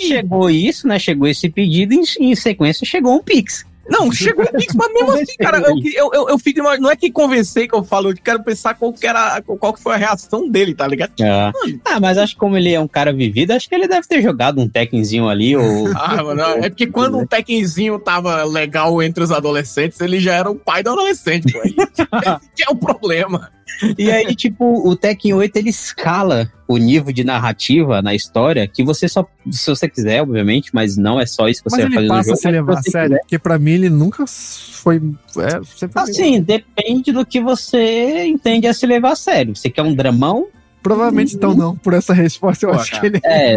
Chegou 0.00 0.50
isso, 0.50 0.88
né? 0.88 0.98
Chegou 0.98 1.28
esse 1.28 1.48
pedido, 1.48 1.94
em, 1.94 2.02
em 2.18 2.34
sequência 2.34 2.84
chegou 2.84 3.14
um 3.14 3.22
Pix. 3.22 3.64
Não, 3.90 4.12
chegou 4.12 4.44
o 4.44 4.52
Pix, 4.52 4.74
mas 4.74 4.92
mesmo 4.92 5.12
assim, 5.12 5.34
cara, 5.38 5.58
eu, 5.58 5.74
eu, 5.94 6.10
eu, 6.14 6.28
eu 6.30 6.38
fico. 6.38 6.62
Não 6.62 6.90
é 6.90 6.94
que 6.94 7.10
convencer 7.10 7.68
que 7.68 7.74
eu 7.74 7.82
falo, 7.82 8.10
eu 8.10 8.14
quero 8.14 8.42
pensar 8.42 8.74
qual 8.74 8.92
que, 8.92 9.06
era, 9.06 9.42
qual 9.42 9.72
que 9.72 9.82
foi 9.82 9.94
a 9.94 9.98
reação 9.98 10.48
dele, 10.48 10.74
tá 10.74 10.86
ligado? 10.86 11.12
Ah. 11.20 11.50
ah, 11.84 12.00
mas 12.00 12.16
acho 12.16 12.34
que 12.34 12.40
como 12.40 12.56
ele 12.56 12.72
é 12.72 12.78
um 12.78 12.86
cara 12.86 13.12
vivido, 13.12 13.50
acho 13.50 13.68
que 13.68 13.74
ele 13.74 13.88
deve 13.88 14.06
ter 14.06 14.22
jogado 14.22 14.60
um 14.60 14.68
Tekkenzinho 14.68 15.28
ali. 15.28 15.56
Ou... 15.56 15.88
ah, 15.98 16.22
mano, 16.22 16.42
é 16.42 16.68
porque 16.70 16.86
quando 16.86 17.18
um 17.18 17.26
Tekkenzinho 17.26 17.98
tava 17.98 18.44
legal 18.44 19.02
entre 19.02 19.24
os 19.24 19.32
adolescentes, 19.32 20.00
ele 20.00 20.20
já 20.20 20.34
era 20.34 20.48
o 20.48 20.54
pai 20.54 20.82
do 20.82 20.90
adolescente, 20.90 21.52
pô. 21.52 21.60
que 22.54 22.62
é 22.62 22.70
o 22.70 22.76
problema. 22.76 23.50
E 23.98 24.10
aí, 24.10 24.34
tipo, 24.34 24.86
o 24.88 24.94
Tekken 24.94 25.34
8 25.34 25.56
ele 25.56 25.70
escala 25.70 26.50
o 26.68 26.76
nível 26.76 27.12
de 27.12 27.24
narrativa 27.24 28.00
na 28.00 28.14
história 28.14 28.68
que 28.68 28.84
você 28.84 29.08
só, 29.08 29.26
se 29.50 29.68
você 29.68 29.88
quiser, 29.88 30.22
obviamente, 30.22 30.70
mas 30.72 30.96
não 30.96 31.20
é 31.20 31.26
só 31.26 31.48
isso 31.48 31.62
que 31.62 31.70
você 31.70 31.88
mas 31.88 31.94
vai 31.94 32.08
fazer 32.08 32.08
no 32.08 32.22
jogo. 32.24 32.32
A 32.32 32.36
se 32.36 32.50
levar 32.50 32.78
a 32.78 32.82
sério, 32.82 33.18
porque 33.20 33.38
pra 33.38 33.58
mim 33.58 33.72
ele 33.72 33.90
nunca 33.90 34.24
foi. 34.26 35.02
É, 35.38 35.60
sempre 35.76 36.00
assim, 36.00 36.40
depende 36.40 37.12
do 37.12 37.26
que 37.26 37.40
você 37.40 38.24
entende 38.26 38.66
a 38.66 38.74
se 38.74 38.86
levar 38.86 39.12
a 39.12 39.16
sério. 39.16 39.56
Você 39.56 39.68
quer 39.68 39.82
um 39.82 39.94
dramão? 39.94 40.48
Provavelmente 40.82 41.36
então 41.36 41.54
não, 41.54 41.76
por 41.76 41.92
essa 41.92 42.14
resposta 42.14 42.64
eu 42.64 42.70
Pô, 42.70 42.78
acho 42.78 42.90
cara. 42.92 43.00
que 43.00 43.06
ele. 43.08 43.20
É, 43.24 43.56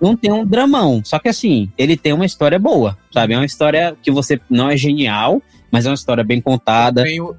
não 0.00 0.16
tem 0.16 0.32
um 0.32 0.46
dramão. 0.46 1.02
Só 1.04 1.18
que 1.18 1.28
assim, 1.28 1.70
ele 1.76 1.96
tem 1.96 2.12
uma 2.12 2.24
história 2.24 2.58
boa, 2.58 2.96
sabe? 3.12 3.34
É 3.34 3.36
uma 3.36 3.44
história 3.44 3.96
que 4.02 4.10
você 4.10 4.40
não 4.48 4.70
é 4.70 4.76
genial, 4.76 5.42
mas 5.70 5.84
é 5.84 5.90
uma 5.90 5.94
história 5.94 6.24
bem 6.24 6.40
contada. 6.40 7.02
Tenho, 7.02 7.36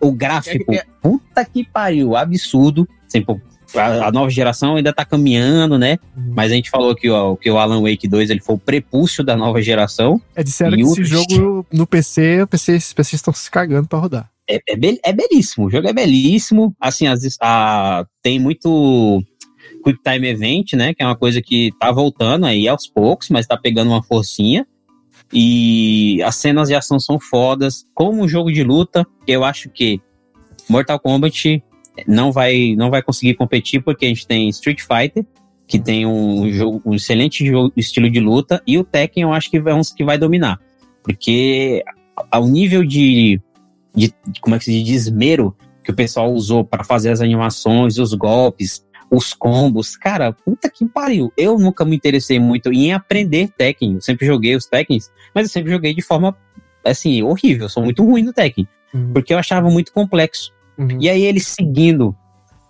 o 0.00 0.12
gráfico, 0.12 0.72
é, 0.72 0.76
é... 0.76 0.84
puta 1.02 1.44
que 1.44 1.64
pariu, 1.64 2.16
absurdo. 2.16 2.88
Sempre, 3.08 3.40
a, 3.74 4.08
a, 4.08 4.12
nova 4.12 4.30
geração 4.30 4.76
ainda 4.76 4.92
tá 4.92 5.04
caminhando, 5.04 5.78
né? 5.78 5.98
Uhum. 6.16 6.32
Mas 6.34 6.50
a 6.50 6.54
gente 6.54 6.70
falou 6.70 6.94
que, 6.94 7.08
ó, 7.08 7.36
que 7.36 7.50
o 7.50 7.58
Alan 7.58 7.82
Wake 7.82 8.08
2 8.08 8.30
ele 8.30 8.40
foi 8.40 8.54
o 8.56 8.58
prepúcio 8.58 9.22
da 9.22 9.36
nova 9.36 9.60
geração. 9.62 10.20
É, 10.34 10.42
disseram 10.42 10.76
que 10.76 10.82
esse 10.82 11.04
jogo 11.04 11.66
no 11.72 11.86
PC, 11.86 12.42
o 12.42 12.46
PC, 12.46 12.76
os 12.76 12.92
PCs 12.92 13.14
estão 13.14 13.34
se 13.34 13.50
cagando 13.50 13.88
pra 13.88 13.98
rodar. 13.98 14.30
É, 14.48 14.60
é, 14.68 14.76
be 14.76 14.98
é, 15.04 15.12
belíssimo, 15.12 15.66
o 15.66 15.70
jogo 15.70 15.88
é 15.88 15.92
belíssimo. 15.92 16.74
Assim, 16.80 17.06
as, 17.06 17.22
a, 17.40 18.04
tem 18.22 18.38
muito 18.40 19.22
Quick 19.84 20.00
Time 20.02 20.28
Event, 20.28 20.72
né? 20.74 20.92
Que 20.94 21.02
é 21.02 21.06
uma 21.06 21.16
coisa 21.16 21.40
que 21.40 21.70
tá 21.78 21.92
voltando 21.92 22.46
aí 22.46 22.66
aos 22.66 22.86
poucos, 22.88 23.28
mas 23.28 23.46
tá 23.46 23.56
pegando 23.56 23.90
uma 23.90 24.02
forcinha. 24.02 24.66
E 25.32 26.22
as 26.22 26.36
cenas 26.36 26.68
de 26.68 26.74
ação 26.74 26.98
são 26.98 27.18
fodas. 27.18 27.86
Como 27.94 28.22
um 28.22 28.28
jogo 28.28 28.52
de 28.52 28.64
luta, 28.64 29.06
eu 29.26 29.44
acho 29.44 29.70
que 29.70 30.00
Mortal 30.68 30.98
Kombat 30.98 31.62
não 32.06 32.32
vai, 32.32 32.74
não 32.76 32.90
vai 32.90 33.02
conseguir 33.02 33.34
competir 33.34 33.82
porque 33.82 34.06
a 34.06 34.08
gente 34.08 34.26
tem 34.26 34.48
Street 34.48 34.80
Fighter, 34.80 35.24
que 35.66 35.78
tem 35.78 36.04
um, 36.06 36.50
jogo, 36.50 36.82
um 36.84 36.94
excelente 36.94 37.46
jogo, 37.46 37.72
estilo 37.76 38.10
de 38.10 38.18
luta, 38.18 38.60
e 38.66 38.76
o 38.76 38.84
Tekken 38.84 39.22
eu 39.22 39.32
acho 39.32 39.50
que 39.50 39.56
é 39.56 39.74
um 39.74 39.82
que 39.82 40.04
vai 40.04 40.18
dominar. 40.18 40.60
Porque 41.02 41.84
ao 42.30 42.46
nível 42.46 42.84
de, 42.84 43.40
de 43.94 44.12
como 44.40 44.56
é 44.56 44.58
que 44.58 44.64
se 44.64 44.72
diz, 44.72 44.84
de 44.84 44.94
esmero 44.94 45.56
que 45.82 45.90
o 45.90 45.94
pessoal 45.94 46.32
usou 46.32 46.64
para 46.64 46.84
fazer 46.84 47.10
as 47.10 47.20
animações, 47.20 47.98
os 47.98 48.12
golpes, 48.14 48.84
os 49.10 49.34
combos. 49.34 49.96
Cara, 49.96 50.32
puta 50.32 50.70
que 50.70 50.86
pariu. 50.86 51.32
Eu 51.36 51.58
nunca 51.58 51.84
me 51.84 51.96
interessei 51.96 52.38
muito 52.38 52.72
em 52.72 52.92
aprender 52.92 53.48
Tekken. 53.56 53.94
Eu 53.94 54.00
sempre 54.00 54.26
joguei 54.26 54.54
os 54.54 54.66
Tekkens, 54.66 55.10
mas 55.34 55.46
eu 55.46 55.50
sempre 55.50 55.72
joguei 55.72 55.92
de 55.92 56.02
forma, 56.02 56.36
assim, 56.84 57.22
horrível. 57.22 57.64
Eu 57.64 57.68
sou 57.68 57.82
muito 57.82 58.04
ruim 58.04 58.22
no 58.22 58.32
Tekken. 58.32 58.68
Uhum. 58.94 59.12
Porque 59.12 59.34
eu 59.34 59.38
achava 59.38 59.68
muito 59.68 59.92
complexo. 59.92 60.52
Uhum. 60.78 60.98
E 61.00 61.08
aí 61.08 61.22
eles 61.22 61.46
seguindo 61.46 62.14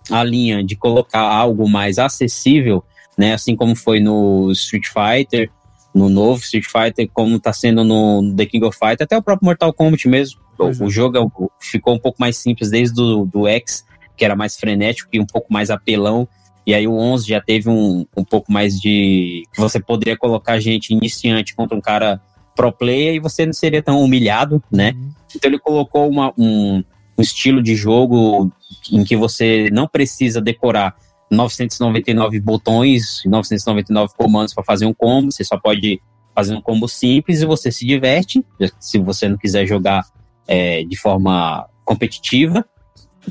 a 0.09 0.23
linha 0.23 0.63
de 0.63 0.75
colocar 0.75 1.21
algo 1.21 1.69
mais 1.69 1.99
acessível, 1.99 2.83
né? 3.17 3.33
Assim 3.33 3.55
como 3.55 3.75
foi 3.75 3.99
no 3.99 4.51
Street 4.51 4.85
Fighter, 4.87 5.49
no 5.93 6.09
novo 6.09 6.41
Street 6.41 6.65
Fighter, 6.65 7.09
como 7.13 7.39
tá 7.39 7.53
sendo 7.53 7.83
no 7.83 8.33
The 8.35 8.45
King 8.45 8.65
of 8.65 8.77
Fighters, 8.77 9.01
até 9.01 9.17
o 9.17 9.21
próprio 9.21 9.45
Mortal 9.45 9.73
Kombat 9.73 10.07
mesmo. 10.07 10.41
O, 10.57 10.67
é. 10.67 10.69
o, 10.81 10.89
jogo 10.89 11.17
é 11.17 11.49
ficou 11.59 11.93
um 11.93 11.99
pouco 11.99 12.17
mais 12.19 12.37
simples 12.37 12.69
desde 12.69 12.95
do, 12.95 13.25
do 13.25 13.47
X, 13.47 13.85
que 14.21 14.25
era 14.25 14.35
mais 14.35 14.55
frenético 14.55 15.09
e 15.11 15.19
um 15.19 15.25
pouco 15.25 15.51
mais 15.51 15.71
apelão. 15.71 16.27
E 16.63 16.75
aí 16.75 16.87
o 16.87 16.93
11 16.93 17.27
já 17.27 17.41
teve 17.41 17.67
um, 17.67 18.05
um 18.15 18.23
pouco 18.23 18.51
mais 18.51 18.79
de... 18.79 19.41
Você 19.57 19.79
poderia 19.79 20.15
colocar 20.15 20.59
gente 20.59 20.91
iniciante 20.91 21.55
contra 21.55 21.75
um 21.75 21.81
cara 21.81 22.21
pro 22.55 22.71
player 22.71 23.15
e 23.15 23.19
você 23.19 23.47
não 23.47 23.53
seria 23.53 23.81
tão 23.81 23.99
humilhado, 23.99 24.61
né? 24.71 24.91
Uhum. 24.95 25.09
Então 25.35 25.49
ele 25.49 25.57
colocou 25.57 26.07
uma, 26.07 26.31
um, 26.37 26.83
um 27.17 27.21
estilo 27.21 27.63
de 27.63 27.75
jogo 27.75 28.51
em 28.91 29.03
que 29.03 29.17
você 29.17 29.71
não 29.71 29.87
precisa 29.87 30.39
decorar 30.39 30.95
999 31.31 32.39
botões, 32.41 33.23
999 33.25 34.13
comandos 34.15 34.53
para 34.53 34.63
fazer 34.63 34.85
um 34.85 34.93
combo, 34.93 35.31
você 35.31 35.43
só 35.43 35.57
pode 35.57 35.99
fazer 36.35 36.53
um 36.53 36.61
combo 36.61 36.87
simples 36.87 37.41
e 37.41 37.45
você 37.47 37.71
se 37.71 37.87
diverte, 37.87 38.45
se 38.79 38.99
você 38.99 39.27
não 39.27 39.37
quiser 39.37 39.65
jogar 39.65 40.05
é, 40.47 40.83
de 40.83 40.95
forma 40.95 41.67
competitiva. 41.83 42.63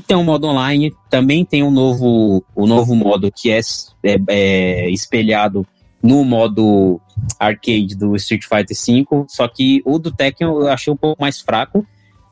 Tem 0.07 0.15
um 0.15 0.23
modo 0.23 0.47
online, 0.47 0.93
também 1.09 1.43
tem 1.43 1.63
um 1.63 1.71
novo, 1.71 2.43
um 2.55 2.65
novo 2.65 2.95
modo 2.95 3.31
que 3.31 3.51
é, 3.51 3.59
é, 4.03 4.17
é 4.27 4.89
espelhado 4.89 5.65
no 6.01 6.23
modo 6.23 6.99
arcade 7.39 7.95
do 7.95 8.15
Street 8.15 8.43
Fighter 8.43 8.75
V, 8.75 9.25
só 9.27 9.47
que 9.47 9.81
o 9.85 9.99
do 9.99 10.11
Tekken 10.11 10.47
eu 10.47 10.67
achei 10.67 10.91
um 10.91 10.97
pouco 10.97 11.21
mais 11.21 11.39
fraco. 11.39 11.85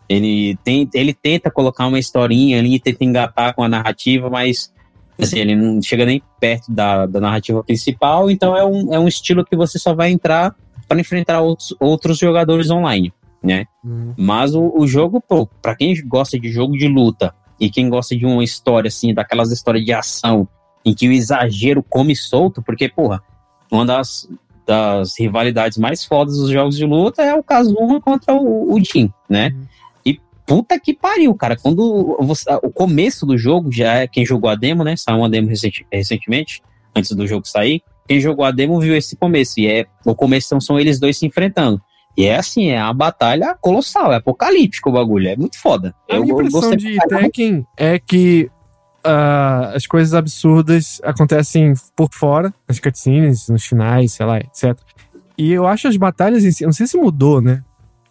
Ele, 0.08 0.58
tem, 0.64 0.90
ele 0.94 1.14
tenta 1.14 1.52
colocar 1.52 1.86
uma 1.86 2.00
historinha 2.00 2.58
ali, 2.58 2.80
tenta 2.80 3.04
engatar 3.04 3.54
com 3.54 3.62
a 3.62 3.70
narrativa, 3.70 4.30
mas 4.30 4.74
assim, 5.20 5.40
ele 5.40 5.56
não 5.56 5.82
chega 5.82 6.06
nem 6.06 6.22
perto 6.40 6.72
da, 6.72 7.06
da 7.06 7.20
narrativa 7.20 7.64
principal, 7.64 8.32
então 8.32 8.56
é 8.56 8.66
um, 8.66 8.94
é 8.94 8.98
um 8.98 9.08
estilo 9.08 9.46
que 9.46 9.56
você 9.56 9.78
só 9.78 9.94
vai 9.94 10.10
entrar 10.12 10.56
para 10.88 11.00
enfrentar 11.00 11.42
outros, 11.42 11.76
outros 11.80 12.18
jogadores 12.18 12.72
online, 12.72 13.14
né? 13.44 13.66
Uhum. 13.84 14.14
Mas 14.18 14.56
o, 14.56 14.74
o 14.76 14.88
jogo, 14.88 15.22
pô, 15.22 15.46
pra 15.62 15.76
quem 15.76 15.94
gosta 16.08 16.40
de 16.40 16.50
jogo 16.50 16.76
de 16.76 16.88
luta 16.88 17.36
e 17.60 17.70
quem 17.70 17.90
gosta 17.90 18.16
de 18.16 18.26
uma 18.26 18.44
história, 18.44 18.88
assim, 18.88 19.14
daquelas 19.14 19.52
histórias 19.52 19.84
de 19.84 19.94
ação 19.94 20.48
em 20.86 20.94
que 20.94 21.08
o 21.08 21.12
exagero 21.12 21.84
come 21.84 22.16
solto, 22.16 22.62
porque, 22.62 22.88
porra, 22.88 23.22
uma 23.72 23.86
das, 23.86 24.30
das 24.66 25.20
rivalidades 25.20 25.78
mais 25.78 26.06
fodas 26.06 26.38
dos 26.38 26.50
jogos 26.50 26.78
de 26.78 26.86
luta 26.86 27.22
é 27.22 27.36
o 27.36 27.44
Kazuma 27.44 28.00
contra 28.00 28.34
o, 28.34 28.74
o 28.74 28.84
Jin, 28.84 29.12
né? 29.30 29.50
Uhum. 29.54 29.64
E 30.06 30.22
puta 30.46 30.80
que 30.80 30.94
pariu, 30.94 31.36
cara. 31.36 31.58
Quando 31.58 32.18
você, 32.22 32.50
o 32.64 32.70
começo 32.70 33.26
do 33.26 33.38
jogo, 33.38 33.72
já 33.72 33.96
é 33.96 34.08
quem 34.08 34.26
jogou 34.26 34.50
a 34.50 34.56
demo, 34.56 34.84
né? 34.84 34.96
Saiu 34.96 35.18
uma 35.18 35.30
demo 35.30 35.50
recenti, 35.50 35.86
recentemente, 35.92 36.62
antes 36.96 37.12
do 37.12 37.28
jogo 37.28 37.48
sair. 37.48 37.82
Quem 38.08 38.20
jogou 38.20 38.46
a 38.46 38.52
demo 38.52 38.80
viu 38.80 38.96
esse 38.96 39.16
começo. 39.16 39.60
E 39.60 39.68
é 39.68 39.86
o 40.06 40.16
começo 40.16 40.48
então, 40.48 40.62
são 40.62 40.80
eles 40.80 41.00
dois 41.00 41.18
se 41.18 41.26
enfrentando. 41.26 41.80
E 42.18 42.26
é 42.26 42.38
assim, 42.38 42.70
é 42.70 42.84
uma 42.84 42.94
batalha 42.94 43.56
colossal, 43.60 44.12
é 44.12 44.18
apocalíptico 44.18 44.90
o 44.90 44.94
bagulho, 44.94 45.30
é 45.30 45.38
muito 45.38 45.58
foda. 45.58 45.96
A 46.10 46.16
eu, 46.16 46.22
minha 46.22 46.34
impressão 46.34 46.76
de 46.76 46.98
Tekken 47.08 47.66
é 47.78 47.98
que 47.98 48.50
uh, 49.06 49.76
as 49.76 49.88
coisas 49.88 50.14
absurdas 50.14 51.00
acontecem 51.04 51.74
por 51.96 52.10
fora, 52.14 52.54
nas 52.68 52.80
cutscenes, 52.80 53.48
nos 53.48 53.66
finais, 53.66 54.14
sei 54.14 54.26
lá, 54.26 54.40
etc. 54.40 54.78
E 55.38 55.52
eu 55.52 55.66
acho 55.66 55.88
as 55.88 55.96
batalhas 55.96 56.44
em 56.44 56.52
si, 56.52 56.66
não 56.66 56.74
sei 56.74 56.88
se 56.88 56.98
mudou, 56.98 57.42
né? 57.42 57.64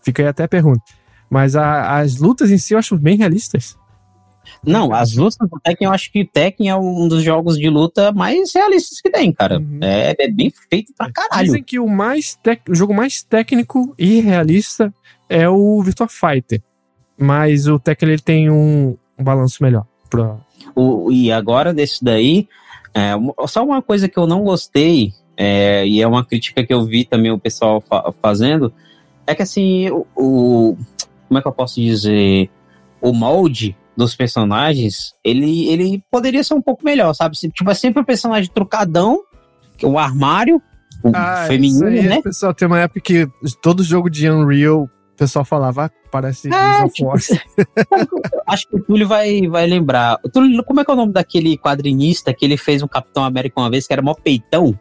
Fica 0.02 0.22
aí 0.22 0.28
até 0.28 0.44
a 0.44 0.48
pergunta. 0.48 0.82
Mas 1.28 1.54
a, 1.54 1.98
as 1.98 2.16
lutas 2.16 2.50
em 2.50 2.58
si 2.58 2.74
eu 2.74 2.78
acho 2.78 2.96
bem 2.96 3.16
realistas. 3.16 3.77
Não, 4.64 4.92
as 4.92 5.14
lutas 5.14 5.48
do 5.48 5.60
Tekken, 5.62 5.86
eu 5.86 5.92
acho 5.92 6.10
que 6.12 6.24
Tekken 6.24 6.68
é 6.68 6.76
um 6.76 7.08
dos 7.08 7.22
jogos 7.22 7.56
de 7.56 7.68
luta 7.68 8.12
mais 8.12 8.52
realistas 8.54 9.00
que 9.00 9.10
tem, 9.10 9.32
cara. 9.32 9.58
Uhum. 9.58 9.78
É, 9.80 10.14
é, 10.18 10.28
bem 10.28 10.52
feito 10.70 10.92
pra 10.96 11.10
caralho. 11.10 11.46
Dizem 11.46 11.62
que 11.62 11.78
o, 11.78 11.88
mais 11.88 12.34
tec... 12.36 12.62
o 12.68 12.74
jogo 12.74 12.94
mais 12.94 13.22
técnico 13.22 13.94
e 13.98 14.20
realista 14.20 14.92
é 15.28 15.48
o 15.48 15.82
Virtua 15.82 16.08
Fighter. 16.08 16.62
Mas 17.16 17.66
o 17.66 17.78
Tekken 17.78 18.08
ele 18.08 18.22
tem 18.22 18.50
um, 18.50 18.96
um 19.18 19.24
balanço 19.24 19.62
melhor. 19.62 19.86
Pra... 20.08 20.36
O, 20.74 21.10
e 21.10 21.32
agora 21.32 21.72
desse 21.72 22.04
daí, 22.04 22.48
é, 22.94 23.12
só 23.46 23.64
uma 23.64 23.82
coisa 23.82 24.08
que 24.08 24.18
eu 24.18 24.26
não 24.26 24.44
gostei, 24.44 25.12
é, 25.36 25.86
e 25.86 26.00
é 26.00 26.06
uma 26.06 26.24
crítica 26.24 26.64
que 26.64 26.72
eu 26.72 26.84
vi 26.84 27.04
também 27.04 27.30
o 27.30 27.38
pessoal 27.38 27.80
fa 27.80 28.12
fazendo, 28.20 28.72
é 29.26 29.34
que 29.34 29.42
assim, 29.42 29.90
o, 29.90 30.06
o, 30.16 30.76
Como 31.28 31.38
é 31.38 31.42
que 31.42 31.48
eu 31.48 31.52
posso 31.52 31.80
dizer? 31.80 32.50
O 33.00 33.12
molde 33.12 33.76
dos 33.98 34.14
personagens, 34.14 35.12
ele, 35.24 35.68
ele 35.68 36.04
poderia 36.08 36.44
ser 36.44 36.54
um 36.54 36.62
pouco 36.62 36.84
melhor, 36.84 37.12
sabe? 37.14 37.36
Tipo, 37.36 37.68
é 37.68 37.74
sempre 37.74 38.00
um 38.00 38.04
personagem 38.04 38.48
trucadão, 38.48 39.18
o 39.82 39.98
armário, 39.98 40.62
o 41.02 41.10
ah, 41.12 41.46
feminino, 41.48 41.86
aí, 41.86 42.02
né? 42.02 42.22
Pessoal, 42.22 42.54
tem 42.54 42.68
uma 42.68 42.78
época 42.78 43.00
que 43.00 43.28
todo 43.60 43.82
jogo 43.82 44.08
de 44.08 44.30
Unreal 44.30 44.84
o 44.84 44.90
pessoal 45.18 45.44
falava, 45.44 45.86
ah, 45.86 45.90
parece 46.12 46.48
é, 46.48 46.88
tipo, 46.90 47.10
Acho 48.46 48.68
que 48.68 48.76
o 48.76 48.84
Túlio 48.84 49.08
vai, 49.08 49.48
vai 49.48 49.66
lembrar. 49.66 50.16
O 50.24 50.28
Túlio, 50.28 50.62
como 50.62 50.78
é 50.78 50.84
que 50.84 50.90
é 50.92 50.94
o 50.94 50.96
nome 50.96 51.12
daquele 51.12 51.58
quadrinista 51.58 52.32
que 52.32 52.44
ele 52.44 52.56
fez 52.56 52.84
um 52.84 52.88
Capitão 52.88 53.24
América 53.24 53.60
uma 53.60 53.68
vez, 53.68 53.84
que 53.84 53.92
era 53.92 54.00
mó 54.00 54.14
peitão? 54.14 54.78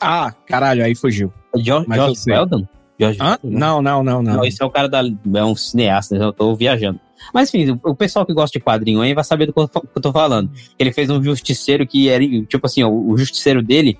Ah, 0.00 0.32
caralho, 0.48 0.84
aí 0.84 0.96
fugiu. 0.96 1.32
George, 1.54 1.86
George 1.94 2.20
Weldon? 2.26 2.66
George 2.98 3.18
Hã? 3.22 3.38
Não, 3.44 3.80
não, 3.80 4.02
não, 4.02 4.20
não. 4.20 4.34
Não, 4.34 4.44
esse 4.44 4.60
é 4.60 4.66
o 4.66 4.70
cara 4.70 4.88
da. 4.88 5.00
É 5.00 5.44
um 5.44 5.54
cineasta, 5.54 6.16
eu 6.16 6.32
tô 6.32 6.56
viajando. 6.56 6.98
Mas 7.32 7.52
enfim, 7.52 7.78
o 7.84 7.94
pessoal 7.94 8.24
que 8.24 8.32
gosta 8.32 8.58
de 8.58 8.64
quadrinho 8.64 9.00
aí 9.00 9.14
vai 9.14 9.24
saber 9.24 9.46
do 9.46 9.52
que 9.52 9.60
eu 9.60 10.02
tô 10.02 10.12
falando. 10.12 10.50
Ele 10.78 10.92
fez 10.92 11.10
um 11.10 11.22
justiceiro 11.22 11.86
que 11.86 12.08
era, 12.08 12.24
tipo 12.46 12.66
assim, 12.66 12.82
ó, 12.82 12.88
o 12.88 13.16
justiceiro 13.16 13.62
dele, 13.62 13.98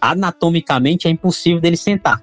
anatomicamente 0.00 1.08
é 1.08 1.10
impossível 1.10 1.60
dele 1.60 1.76
sentar. 1.76 2.22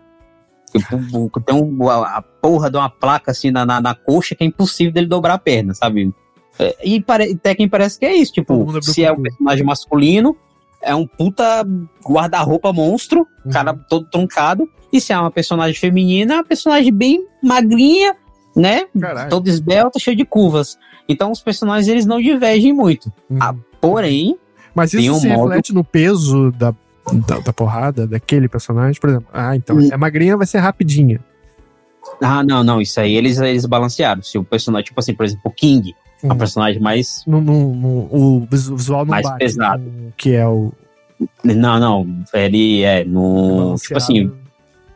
Tipo, 0.71 1.41
tem 1.41 1.55
um, 1.55 1.89
a 1.89 2.21
porra 2.41 2.69
de 2.69 2.77
uma 2.77 2.89
placa 2.89 3.31
assim 3.31 3.51
na, 3.51 3.65
na, 3.65 3.79
na, 3.79 3.95
coxa 3.95 4.35
que 4.35 4.43
é 4.43 4.47
impossível 4.47 4.93
dele 4.93 5.07
dobrar 5.07 5.35
a 5.35 5.39
perna, 5.39 5.73
sabe? 5.73 6.13
É, 6.59 6.75
e 6.83 7.01
pare, 7.01 7.35
Tekken 7.35 7.69
parece 7.69 7.97
que 7.97 8.05
é 8.05 8.15
isso, 8.15 8.33
tipo, 8.33 8.81
se 8.81 9.03
é 9.03 9.11
um 9.11 9.21
personagem 9.21 9.65
masculino, 9.65 10.35
é 10.81 10.93
um 10.93 11.07
puta 11.07 11.65
guarda-roupa 12.05 12.73
monstro, 12.73 13.25
uhum. 13.45 13.51
cara 13.51 13.73
todo 13.73 14.07
truncado, 14.09 14.69
e 14.91 14.99
se 14.99 15.13
é 15.13 15.19
uma 15.19 15.31
personagem 15.31 15.79
feminina, 15.79 16.33
é 16.33 16.37
uma 16.37 16.43
personagem 16.43 16.91
bem 16.91 17.25
magrinha, 17.41 18.15
né? 18.57 18.85
Caralho. 18.99 19.29
Todo 19.29 19.47
esbelta, 19.47 19.99
cheio 19.99 20.17
de 20.17 20.25
curvas. 20.25 20.77
Então 21.07 21.31
os 21.31 21.41
personagens 21.41 21.87
eles 21.87 22.05
não 22.05 22.19
divergem 22.19 22.73
muito. 22.73 23.13
Uhum. 23.29 23.37
Ah, 23.39 23.55
porém, 23.79 24.37
mas 24.73 24.93
isso 24.93 25.13
um 25.13 25.19
se 25.19 25.27
modo... 25.27 25.49
reflete 25.49 25.73
no 25.73 25.83
peso 25.83 26.51
da 26.51 26.73
da, 27.25 27.39
da, 27.39 27.53
porrada 27.53 28.05
daquele 28.05 28.49
personagem, 28.49 28.99
por 28.99 29.09
exemplo. 29.09 29.29
Ah, 29.31 29.55
então 29.55 29.77
hum. 29.77 29.89
é 29.89 29.95
magrinha, 29.95 30.35
vai 30.35 30.45
ser 30.45 30.57
rapidinha. 30.57 31.21
Ah, 32.21 32.43
não, 32.43 32.65
não, 32.65 32.81
isso 32.81 32.99
aí 32.99 33.15
eles, 33.15 33.37
eles 33.37 33.65
balancearam. 33.65 34.21
Se 34.21 34.37
o 34.37 34.43
personagem, 34.43 34.87
tipo 34.87 34.99
assim, 34.99 35.13
por 35.13 35.25
exemplo, 35.25 35.43
o 35.45 35.51
King, 35.51 35.95
hum. 36.21 36.33
um 36.33 36.37
personagem 36.37 36.81
mais. 36.81 37.23
No, 37.25 37.39
no, 37.39 37.73
no, 37.73 37.89
o 38.11 38.47
visual 38.51 39.05
não 39.05 39.11
mais 39.11 39.23
bate, 39.23 39.39
pesado. 39.39 39.83
Que 40.17 40.33
é 40.33 40.45
o. 40.45 40.73
Não, 41.43 41.79
não, 41.79 42.25
ele 42.33 42.83
é 42.83 43.05
no. 43.05 43.75
É 43.75 43.77
tipo 43.77 43.97
assim, 43.97 44.31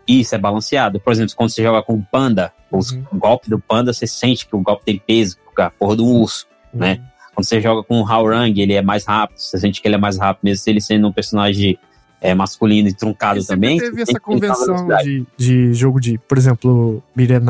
isso 0.05 0.35
é 0.35 0.37
balanceado. 0.37 0.99
Por 0.99 1.13
exemplo, 1.13 1.33
quando 1.35 1.49
você 1.49 1.63
joga 1.63 1.81
com 1.81 1.93
o 1.93 2.05
panda, 2.11 2.51
uhum. 2.71 3.03
o 3.11 3.17
golpe 3.17 3.49
do 3.49 3.59
panda, 3.59 3.93
você 3.93 4.07
sente 4.07 4.47
que 4.47 4.55
o 4.55 4.59
golpe 4.59 4.85
tem 4.85 4.99
peso, 4.99 5.37
a 5.57 5.69
porra 5.69 5.95
do 5.95 6.05
urso, 6.05 6.47
uhum. 6.73 6.79
né? 6.79 7.01
Quando 7.33 7.45
você 7.45 7.61
joga 7.61 7.83
com 7.83 8.01
o 8.01 8.05
Haurang, 8.05 8.59
ele 8.59 8.73
é 8.73 8.81
mais 8.81 9.05
rápido, 9.05 9.37
você 9.37 9.57
sente 9.57 9.81
que 9.81 9.87
ele 9.87 9.95
é 9.95 9.97
mais 9.97 10.17
rápido, 10.17 10.43
mesmo 10.43 10.63
ele 10.67 10.81
sendo 10.81 11.07
um 11.07 11.11
personagem 11.11 11.77
é, 12.19 12.35
masculino 12.35 12.89
e 12.89 12.93
truncado 12.93 13.39
e 13.39 13.45
também. 13.45 13.79
Teve 13.79 14.01
essa 14.01 14.19
convenção 14.19 14.87
de, 15.03 15.25
de 15.37 15.73
jogo 15.73 15.99
de, 15.99 16.17
por 16.19 16.37
exemplo, 16.37 17.01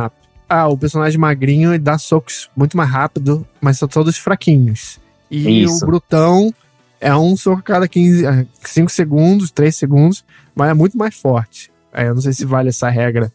up. 0.05 0.15
Ah, 0.47 0.67
o 0.67 0.77
personagem 0.77 1.19
magrinho 1.19 1.77
dá 1.79 1.97
socos 1.97 2.49
muito 2.55 2.75
mais 2.75 2.89
rápido, 2.89 3.47
mas 3.59 3.77
são 3.77 3.87
todos 3.87 4.17
fraquinhos. 4.17 4.99
E 5.29 5.63
Isso. 5.63 5.83
o 5.83 5.87
brutão 5.87 6.53
é 6.99 7.15
um 7.15 7.35
soco 7.35 7.59
a 7.59 7.63
cada 7.63 7.87
15, 7.87 8.47
5 8.61 8.85
ah, 8.85 8.89
segundos, 8.89 9.51
3 9.51 9.75
segundos, 9.75 10.25
mas 10.53 10.69
é 10.69 10.73
muito 10.73 10.97
mais 10.97 11.15
forte. 11.15 11.71
É, 11.93 12.07
eu 12.07 12.13
não 12.13 12.21
sei 12.21 12.33
se 12.33 12.45
vale 12.45 12.69
essa 12.69 12.89
regra. 12.89 13.31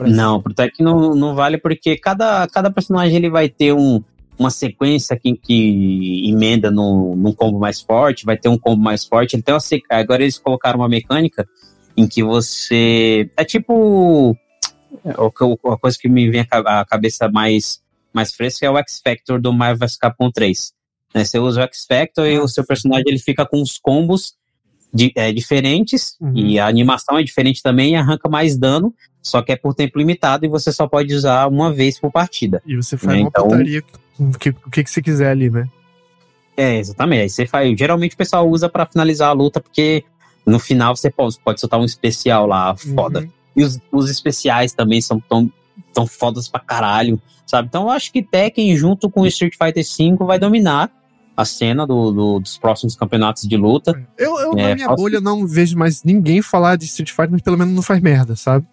Não, 0.00 0.40
pro 0.40 0.54
Tech 0.54 0.72
não, 0.80 1.14
não 1.14 1.34
vale 1.34 1.58
porque 1.58 1.96
cada, 1.96 2.46
cada 2.48 2.70
personagem 2.70 3.16
ele 3.16 3.30
vai 3.30 3.48
ter 3.48 3.72
um, 3.72 4.02
uma 4.38 4.50
sequência 4.50 5.16
que, 5.16 5.36
que 5.36 6.28
emenda 6.28 6.70
no, 6.70 7.14
num 7.14 7.32
combo 7.32 7.58
mais 7.58 7.80
forte, 7.80 8.24
vai 8.24 8.36
ter 8.36 8.48
um 8.48 8.58
combo 8.58 8.82
mais 8.82 9.04
forte. 9.04 9.36
Então, 9.36 9.56
agora 9.90 10.22
eles 10.22 10.38
colocaram 10.38 10.80
uma 10.80 10.88
mecânica 10.88 11.46
em 11.96 12.06
que 12.06 12.22
você. 12.22 13.30
É 13.36 13.44
tipo. 13.44 14.36
A 15.04 15.76
coisa 15.78 15.98
que 15.98 16.08
me 16.08 16.30
vem 16.30 16.46
à 16.50 16.84
cabeça 16.84 17.28
mais, 17.28 17.80
mais 18.12 18.34
fresca 18.34 18.66
é 18.66 18.70
o 18.70 18.76
X 18.76 19.00
Factor 19.02 19.40
do 19.40 19.52
Marvel 19.52 19.86
vs 19.86 19.96
Capcom 19.96 20.30
3. 20.30 20.72
Né? 21.14 21.24
Você 21.24 21.38
usa 21.38 21.60
o 21.60 21.64
X 21.64 21.86
Factor 21.86 22.26
e 22.26 22.38
o 22.38 22.46
seu 22.46 22.64
personagem 22.64 23.04
ele 23.06 23.18
fica 23.18 23.46
com 23.46 23.60
os 23.62 23.78
combos 23.78 24.34
de, 24.92 25.12
é, 25.14 25.32
diferentes 25.32 26.16
uhum. 26.20 26.32
e 26.36 26.58
a 26.58 26.66
animação 26.66 27.18
é 27.18 27.22
diferente 27.22 27.62
também 27.62 27.92
e 27.92 27.96
arranca 27.96 28.28
mais 28.28 28.56
dano, 28.56 28.94
só 29.22 29.40
que 29.40 29.52
é 29.52 29.56
por 29.56 29.74
tempo 29.74 29.98
limitado 29.98 30.44
e 30.44 30.48
você 30.48 30.72
só 30.72 30.86
pode 30.86 31.14
usar 31.14 31.48
uma 31.48 31.72
vez 31.72 31.98
por 31.98 32.10
partida. 32.10 32.62
E 32.66 32.76
você 32.76 32.96
faz 32.96 33.16
né? 33.16 33.22
uma 33.22 33.28
então, 33.28 33.48
putaria 33.48 33.82
o 34.18 34.38
que, 34.38 34.50
o 34.50 34.70
que 34.70 34.84
você 34.84 35.00
quiser 35.00 35.30
ali, 35.30 35.48
né? 35.48 35.68
É, 36.56 36.78
exatamente. 36.78 37.22
Aí 37.22 37.30
você 37.30 37.46
faz. 37.46 37.78
Geralmente 37.78 38.14
o 38.14 38.18
pessoal 38.18 38.48
usa 38.48 38.68
para 38.68 38.84
finalizar 38.84 39.30
a 39.30 39.32
luta, 39.32 39.60
porque 39.60 40.04
no 40.44 40.58
final 40.58 40.94
você 40.94 41.10
pode, 41.10 41.38
pode 41.40 41.60
soltar 41.60 41.80
um 41.80 41.84
especial 41.84 42.46
lá, 42.46 42.76
foda. 42.76 43.20
Uhum. 43.20 43.30
E 43.56 43.64
os, 43.64 43.78
os 43.90 44.10
especiais 44.10 44.72
também 44.72 45.00
são 45.00 45.18
tão, 45.20 45.50
tão 45.92 46.06
fodas 46.06 46.48
pra 46.48 46.60
caralho, 46.60 47.20
sabe? 47.46 47.68
Então 47.68 47.84
eu 47.84 47.90
acho 47.90 48.12
que 48.12 48.22
Tekken, 48.22 48.76
junto 48.76 49.08
com 49.08 49.26
Street 49.26 49.54
Fighter 49.56 49.84
V, 49.84 50.24
vai 50.24 50.38
dominar 50.38 50.90
a 51.36 51.44
cena 51.44 51.86
do, 51.86 52.12
do, 52.12 52.40
dos 52.40 52.58
próximos 52.58 52.94
campeonatos 52.94 53.44
de 53.44 53.56
luta. 53.56 54.00
Eu, 54.18 54.38
eu 54.38 54.52
é, 54.58 54.68
na 54.68 54.74
minha 54.74 54.88
bolha, 54.88 55.20
não 55.20 55.46
vejo 55.46 55.76
mais 55.76 56.02
ninguém 56.04 56.42
falar 56.42 56.76
de 56.76 56.84
Street 56.84 57.10
Fighter, 57.10 57.32
mas 57.32 57.42
pelo 57.42 57.58
menos 57.58 57.74
não 57.74 57.82
faz 57.82 58.00
merda, 58.00 58.36
sabe? 58.36 58.66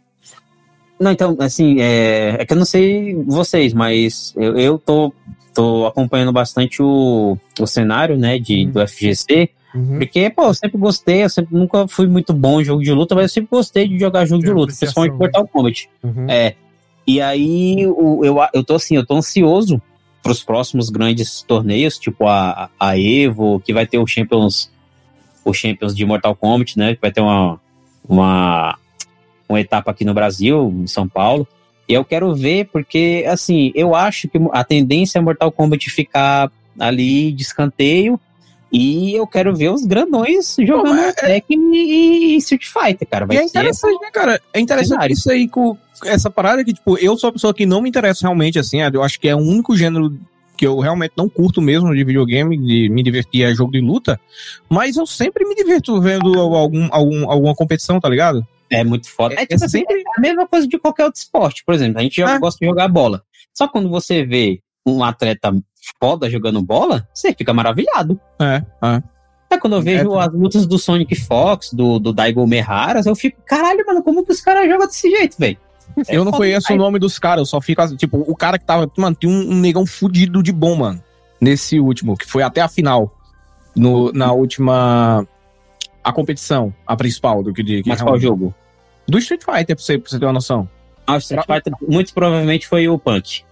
Não, 1.00 1.12
então, 1.12 1.36
assim, 1.40 1.80
é, 1.80 2.36
é 2.40 2.46
que 2.46 2.52
eu 2.52 2.58
não 2.58 2.66
sei 2.66 3.16
vocês, 3.26 3.74
mas 3.74 4.34
eu, 4.36 4.58
eu 4.58 4.78
tô, 4.78 5.14
tô 5.54 5.88
acompanhando 5.88 6.34
bastante 6.34 6.82
o, 6.82 7.38
o 7.58 7.66
cenário, 7.66 8.18
né, 8.18 8.38
de, 8.38 8.66
uhum. 8.66 8.72
do 8.72 8.88
FGC, 8.88 9.50
uhum. 9.74 9.98
porque, 9.98 10.30
pô, 10.30 10.48
eu 10.48 10.54
sempre 10.54 10.78
gostei, 10.78 11.24
eu 11.24 11.30
sempre 11.30 11.56
nunca 11.56 11.88
fui 11.88 12.06
muito 12.06 12.34
bom 12.34 12.60
em 12.60 12.66
jogo 12.66 12.84
de 12.84 12.92
luta, 12.92 13.16
mas 13.16 13.24
eu 13.24 13.30
sempre 13.30 13.50
gostei 13.50 13.88
de 13.88 13.98
jogar 13.98 14.26
jogo 14.26 14.44
de 14.44 14.52
luta, 14.52 14.74
principalmente 14.78 15.14
Mortal 15.14 15.48
Kombat. 15.48 15.90
Uhum. 16.04 16.30
É, 16.30 16.56
e 17.08 17.22
aí, 17.22 17.88
o, 17.88 18.26
eu, 18.26 18.38
eu 18.54 18.64
tô 18.64 18.76
assim, 18.76 18.98
eu 18.98 19.06
tô 19.06 19.16
ansioso 19.16 19.82
para 20.22 20.32
os 20.32 20.44
próximos 20.44 20.90
grandes 20.90 21.42
torneios, 21.42 21.98
tipo 21.98 22.28
a, 22.28 22.70
a 22.80 22.98
Evo, 22.98 23.60
que 23.60 23.74
vai 23.74 23.86
ter 23.88 23.98
o 23.98 24.08
Champions, 24.08 24.70
o 25.44 25.54
Champions 25.54 25.96
de 25.96 26.06
Mortal 26.06 26.36
Kombat, 26.36 26.78
né? 26.78 26.96
Que 26.96 27.02
vai 27.02 27.12
ter 27.12 27.22
uma, 27.22 27.60
uma, 28.08 28.78
uma 29.48 29.60
etapa 29.60 29.92
aqui 29.92 30.04
no 30.04 30.14
Brasil, 30.14 30.74
em 30.84 30.88
São 30.88 31.08
Paulo. 31.08 31.48
E 31.88 31.94
eu 31.94 32.06
quero 32.06 32.36
ver, 32.36 32.70
porque, 32.72 33.26
assim, 33.28 33.72
eu 33.74 33.96
acho 33.96 34.28
que 34.28 34.38
a 34.52 34.64
tendência 34.64 35.18
é 35.18 35.22
Mortal 35.22 35.52
Kombat 35.52 35.90
ficar 35.90 36.52
ali 36.78 37.32
de 37.32 37.42
escanteio. 37.42 38.20
E 38.72 39.16
eu 39.16 39.26
quero 39.26 39.56
ver 39.56 39.72
os 39.72 39.84
grandões 39.84 40.56
jogando 40.60 40.98
Pô, 40.98 41.04
é, 41.04 41.14
Tekken 41.14 41.76
e 41.76 42.38
Street 42.38 42.66
Fighter, 42.66 43.08
cara. 43.08 43.26
Vai 43.26 43.38
e 43.38 43.40
é 43.40 43.44
interessante, 43.44 44.00
né, 44.00 44.10
cara? 44.12 44.42
É 44.54 44.60
interessante 44.60 44.90
cenário. 44.90 45.14
isso 45.14 45.32
aí 45.32 45.48
com, 45.48 45.76
essa 46.06 46.30
parada 46.30 46.64
que, 46.64 46.74
tipo, 46.74 46.98
eu 46.98 47.18
sou 47.18 47.30
uma 47.30 47.34
pessoa 47.34 47.54
que 47.54 47.66
não 47.66 47.82
me 47.82 47.90
interessa 47.90 48.22
realmente, 48.22 48.60
assim, 48.60 48.80
eu 48.82 49.04
acho 49.04 49.20
que 49.20 49.28
é 49.28 49.36
o 49.36 49.40
único 49.40 49.76
gênero 49.76 50.18
que 50.56 50.68
eu 50.68 50.78
realmente 50.80 51.14
não 51.16 51.30
curto 51.30 51.62
mesmo 51.62 51.94
de 51.96 52.04
videogame, 52.04 52.58
de 52.58 52.90
me 52.90 53.02
divertir 53.02 53.44
é 53.44 53.54
jogo 53.54 53.72
de 53.72 53.80
luta, 53.80 54.20
mas 54.70 54.98
eu 54.98 55.08
sempre 55.08 55.48
me 55.48 55.56
divirto 55.56 56.02
vendo 56.02 56.38
algum, 56.38 56.88
algum, 56.92 57.32
alguma 57.32 57.56
competição, 57.56 57.98
tá 57.98 58.10
ligado? 58.10 58.46
É 58.70 58.84
muito 58.84 59.10
foda. 59.10 59.36
É, 59.36 59.44
é 59.44 59.46
tipo 59.46 59.54
é 59.54 59.66
assim, 59.66 59.80
sempre... 59.80 60.02
é 60.02 60.04
a 60.18 60.22
mesma 60.22 60.46
coisa 60.46 60.68
de 60.68 60.78
qualquer 60.78 61.06
outro 61.06 61.20
esporte, 61.22 61.64
por 61.66 61.74
exemplo, 61.74 62.00
a 62.00 62.04
gente 62.04 62.22
é. 62.22 62.38
gosta 62.38 62.60
de 62.60 62.66
jogar 62.66 62.90
bola. 62.90 63.24
Só 63.54 63.70
quando 63.70 63.90
você 63.90 64.26
vê 64.26 64.62
um 64.86 65.04
atleta 65.04 65.52
foda 66.00 66.30
jogando 66.30 66.62
bola, 66.62 67.08
você 67.14 67.34
fica 67.34 67.54
maravilhado. 67.54 68.20
É, 68.40 68.64
é. 68.82 69.04
É, 69.52 69.58
quando 69.58 69.78
eu 69.78 69.82
vejo 69.82 70.14
é, 70.14 70.26
as 70.26 70.34
lutas 70.34 70.68
do 70.68 70.78
Sonic 70.78 71.16
Fox, 71.16 71.74
do, 71.74 71.98
do 71.98 72.14
Daigo 72.14 72.46
Meharas, 72.46 73.08
eu 73.08 73.16
fico, 73.16 73.42
caralho, 73.44 73.84
mano, 73.86 74.04
como 74.04 74.24
que 74.24 74.32
os 74.32 74.42
caras 74.42 74.70
jogam 74.70 74.86
desse 74.86 75.10
jeito, 75.10 75.38
velho? 75.40 75.58
É 76.08 76.16
eu 76.16 76.24
não 76.24 76.32
conheço 76.32 76.72
o 76.72 76.76
nome 76.78 77.00
dos 77.00 77.18
caras, 77.18 77.40
eu 77.40 77.46
só 77.46 77.60
fico 77.60 77.82
assim, 77.82 77.96
tipo, 77.96 78.24
o 78.28 78.36
cara 78.36 78.60
que 78.60 78.66
tava. 78.66 78.90
Mano, 78.96 79.16
tinha 79.20 79.32
um, 79.32 79.54
um 79.54 79.56
negão 79.56 79.86
fudido 79.86 80.44
de 80.44 80.52
bom, 80.52 80.76
mano. 80.76 81.04
Nesse 81.42 81.80
último, 81.80 82.16
que 82.16 82.26
foi 82.26 82.44
até 82.44 82.62
a 82.62 82.68
final. 82.68 83.16
No, 83.76 84.12
na 84.12 84.32
última. 84.32 85.28
A 86.04 86.14
competição, 86.14 86.74
a 86.86 86.96
principal 86.96 87.44
do 87.44 87.54
que 87.54 87.64
de. 87.64 87.84
Mas 87.86 88.02
qual 88.02 88.20
jogo? 88.20 88.54
Do 89.08 89.18
Street 89.18 89.44
Fighter, 89.44 89.76
pra 89.76 89.84
você, 89.84 89.98
pra 89.98 90.10
você 90.10 90.20
ter 90.20 90.26
uma 90.26 90.34
noção. 90.34 90.70
Ah, 91.08 91.16
o 91.16 91.18
Street 91.18 91.46
Fighter, 91.46 91.74
muito 91.88 92.14
provavelmente 92.14 92.68
foi 92.68 92.88
o 92.88 92.98
Punk. 92.98 93.44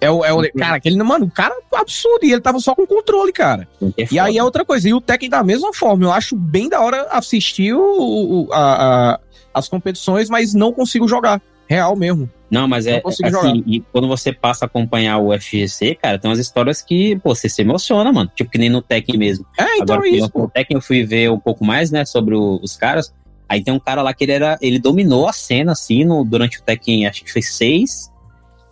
É 0.00 0.10
o, 0.10 0.24
é 0.24 0.32
o, 0.32 0.52
cara, 0.52 0.76
aquele, 0.76 1.02
mano, 1.02 1.26
o 1.26 1.30
cara 1.30 1.54
é 1.72 1.76
absurdo, 1.76 2.24
e 2.24 2.32
ele 2.32 2.40
tava 2.40 2.60
só 2.60 2.74
com 2.74 2.86
controle, 2.86 3.32
cara. 3.32 3.66
É 3.96 4.06
e 4.10 4.18
aí 4.18 4.38
é 4.38 4.44
outra 4.44 4.64
coisa, 4.64 4.88
e 4.88 4.94
o 4.94 5.00
Tekken 5.00 5.28
da 5.28 5.42
mesma 5.42 5.72
forma, 5.74 6.04
eu 6.04 6.12
acho 6.12 6.36
bem 6.36 6.68
da 6.68 6.80
hora 6.80 7.08
assistir 7.10 7.74
o, 7.74 7.80
o 7.80 8.52
a, 8.52 9.14
a, 9.14 9.20
as 9.52 9.68
competições, 9.68 10.30
mas 10.30 10.54
não 10.54 10.72
consigo 10.72 11.08
jogar. 11.08 11.40
Real 11.68 11.94
mesmo. 11.94 12.30
Não, 12.50 12.66
mas 12.66 12.86
é 12.86 13.02
assim, 13.04 13.28
jogar. 13.28 13.54
e 13.66 13.80
quando 13.92 14.08
você 14.08 14.32
passa 14.32 14.64
a 14.64 14.66
acompanhar 14.66 15.18
o 15.18 15.38
FGC, 15.38 15.96
cara, 15.96 16.18
tem 16.18 16.30
umas 16.30 16.38
histórias 16.38 16.80
que, 16.80 17.16
pô, 17.16 17.34
você 17.34 17.46
se 17.46 17.60
emociona, 17.60 18.10
mano. 18.10 18.30
Tipo 18.34 18.50
que 18.50 18.56
nem 18.56 18.70
no 18.70 18.80
Tekken 18.80 19.18
mesmo. 19.18 19.44
É, 19.58 19.76
então 19.76 19.96
Agora, 19.96 20.08
é 20.08 20.12
isso. 20.12 20.30
No 20.34 20.48
Tekken 20.48 20.76
eu 20.76 20.80
fui 20.80 21.04
ver 21.04 21.30
um 21.30 21.38
pouco 21.38 21.62
mais, 21.62 21.90
né, 21.90 22.06
sobre 22.06 22.34
o, 22.34 22.58
os 22.62 22.74
caras. 22.74 23.12
Aí 23.46 23.62
tem 23.62 23.72
um 23.72 23.78
cara 23.78 24.00
lá 24.00 24.14
que 24.14 24.24
ele 24.24 24.32
era, 24.32 24.58
ele 24.62 24.78
dominou 24.78 25.28
a 25.28 25.32
cena, 25.32 25.72
assim, 25.72 26.04
no, 26.04 26.24
durante 26.24 26.58
o 26.58 26.62
Tekken, 26.62 27.06
acho 27.06 27.22
que 27.22 27.32
foi 27.32 27.42
seis, 27.42 28.10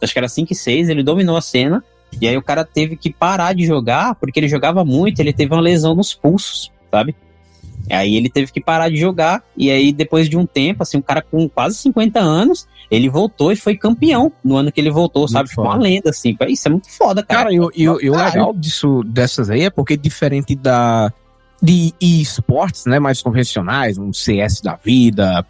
acho 0.00 0.12
que 0.12 0.18
era 0.18 0.28
5 0.28 0.52
e 0.52 0.56
6, 0.56 0.88
ele 0.88 1.02
dominou 1.02 1.36
a 1.36 1.40
cena, 1.40 1.82
e 2.20 2.26
aí 2.26 2.36
o 2.36 2.42
cara 2.42 2.64
teve 2.64 2.96
que 2.96 3.12
parar 3.12 3.52
de 3.52 3.66
jogar, 3.66 4.14
porque 4.14 4.38
ele 4.38 4.48
jogava 4.48 4.84
muito, 4.84 5.20
ele 5.20 5.32
teve 5.32 5.54
uma 5.54 5.60
lesão 5.60 5.94
nos 5.94 6.14
pulsos, 6.14 6.70
sabe? 6.90 7.14
Aí 7.90 8.16
ele 8.16 8.28
teve 8.28 8.50
que 8.50 8.60
parar 8.60 8.88
de 8.88 8.96
jogar, 8.96 9.42
e 9.56 9.70
aí 9.70 9.92
depois 9.92 10.28
de 10.28 10.36
um 10.36 10.44
tempo, 10.44 10.82
assim, 10.82 10.96
um 10.96 11.02
cara 11.02 11.22
com 11.22 11.48
quase 11.48 11.76
50 11.76 12.18
anos, 12.18 12.66
ele 12.90 13.08
voltou 13.08 13.52
e 13.52 13.56
foi 13.56 13.76
campeão 13.76 14.32
no 14.42 14.56
ano 14.56 14.72
que 14.72 14.80
ele 14.80 14.90
voltou, 14.90 15.22
muito 15.22 15.32
sabe? 15.32 15.48
Tipo, 15.48 15.62
uma 15.62 15.76
lenda, 15.76 16.10
assim. 16.10 16.36
Isso 16.48 16.66
é 16.66 16.70
muito 16.70 16.90
foda, 16.90 17.22
cara. 17.22 17.44
Cara, 17.44 17.54
e 17.54 17.88
o 17.88 18.16
legal 18.16 18.52
disso, 18.54 19.02
dessas 19.04 19.50
aí 19.50 19.62
é 19.62 19.70
porque 19.70 19.96
diferente 19.96 20.54
da 20.54 21.12
de 21.62 21.94
esportes, 22.00 22.84
né, 22.86 22.98
mais 22.98 23.22
convencionais, 23.22 23.96
um 23.98 24.12
CS 24.12 24.60
da 24.60 24.76
vida, 24.76 25.44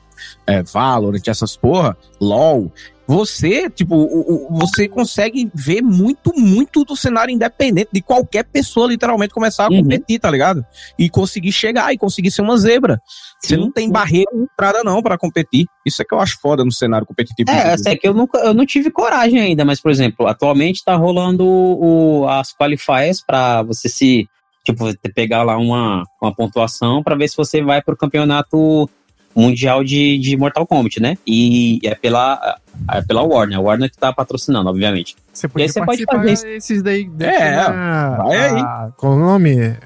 é, 0.46 0.62
Valorant, 0.62 1.20
essas 1.26 1.56
porra, 1.56 1.96
LoL, 2.20 2.72
você, 3.06 3.70
tipo, 3.70 3.94
o, 3.94 4.46
o, 4.48 4.58
você 4.58 4.88
consegue 4.88 5.48
ver 5.54 5.80
muito, 5.80 6.32
muito 6.36 6.84
do 6.84 6.96
cenário 6.96 7.32
independente 7.32 7.90
de 7.92 8.02
qualquer 8.02 8.44
pessoa 8.44 8.88
literalmente 8.88 9.32
começar 9.32 9.66
a 9.66 9.68
uhum. 9.68 9.82
competir, 9.82 10.18
tá 10.18 10.30
ligado? 10.30 10.64
E 10.98 11.08
conseguir 11.08 11.52
chegar 11.52 11.92
e 11.92 11.98
conseguir 11.98 12.30
ser 12.30 12.42
uma 12.42 12.56
zebra. 12.56 13.00
Sim. 13.40 13.48
Você 13.48 13.56
não 13.56 13.70
tem 13.70 13.90
barreira 13.90 14.30
entrada 14.34 14.82
não 14.82 15.02
para 15.02 15.16
competir. 15.16 15.66
Isso 15.86 16.02
é 16.02 16.04
que 16.04 16.12
eu 16.12 16.18
acho 16.18 16.38
foda 16.40 16.64
no 16.64 16.72
cenário 16.72 17.06
competitivo. 17.06 17.50
É, 17.50 17.76
é 17.86 17.96
que 17.96 18.08
eu 18.08 18.14
nunca, 18.14 18.38
eu 18.38 18.52
não 18.52 18.66
tive 18.66 18.90
coragem 18.90 19.40
ainda, 19.40 19.64
mas 19.64 19.80
por 19.80 19.90
exemplo, 19.90 20.26
atualmente 20.26 20.84
tá 20.84 20.96
rolando 20.96 21.46
o, 21.46 22.26
as 22.28 22.52
qualifiers 22.52 23.22
para 23.24 23.62
você 23.62 23.88
se 23.88 24.28
tipo 24.64 24.84
pegar 25.14 25.44
lá 25.44 25.56
uma, 25.56 26.02
uma 26.20 26.34
pontuação 26.34 27.02
para 27.02 27.14
ver 27.14 27.28
se 27.28 27.36
você 27.36 27.62
vai 27.62 27.80
pro 27.80 27.96
campeonato 27.96 28.90
mundial 29.36 29.84
de, 29.84 30.18
de 30.18 30.36
Mortal 30.36 30.66
Kombat, 30.66 31.00
né? 31.00 31.18
E 31.26 31.78
é 31.84 31.94
pela, 31.94 32.58
é 32.90 33.02
pela 33.02 33.22
Warner, 33.22 33.58
a 33.58 33.60
Warner 33.60 33.90
que 33.90 33.98
tá 33.98 34.12
patrocinando, 34.12 34.70
obviamente. 34.70 35.14
Você, 35.32 35.46
podia 35.46 35.68
você 35.68 35.84
pode 35.84 36.04
fazer 36.04 36.32
isso. 36.32 36.46
esses 36.46 36.82
daí. 36.82 37.10
É, 37.20 37.56
na, 37.56 38.16
vai 38.16 38.38
aí. 38.38 38.60
A, 38.60 38.90
qual 38.96 39.12
o 39.12 39.18
nome? 39.18 39.76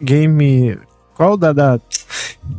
Game. 0.00 0.78
Qual 1.14 1.36
da, 1.36 1.52
da. 1.52 1.78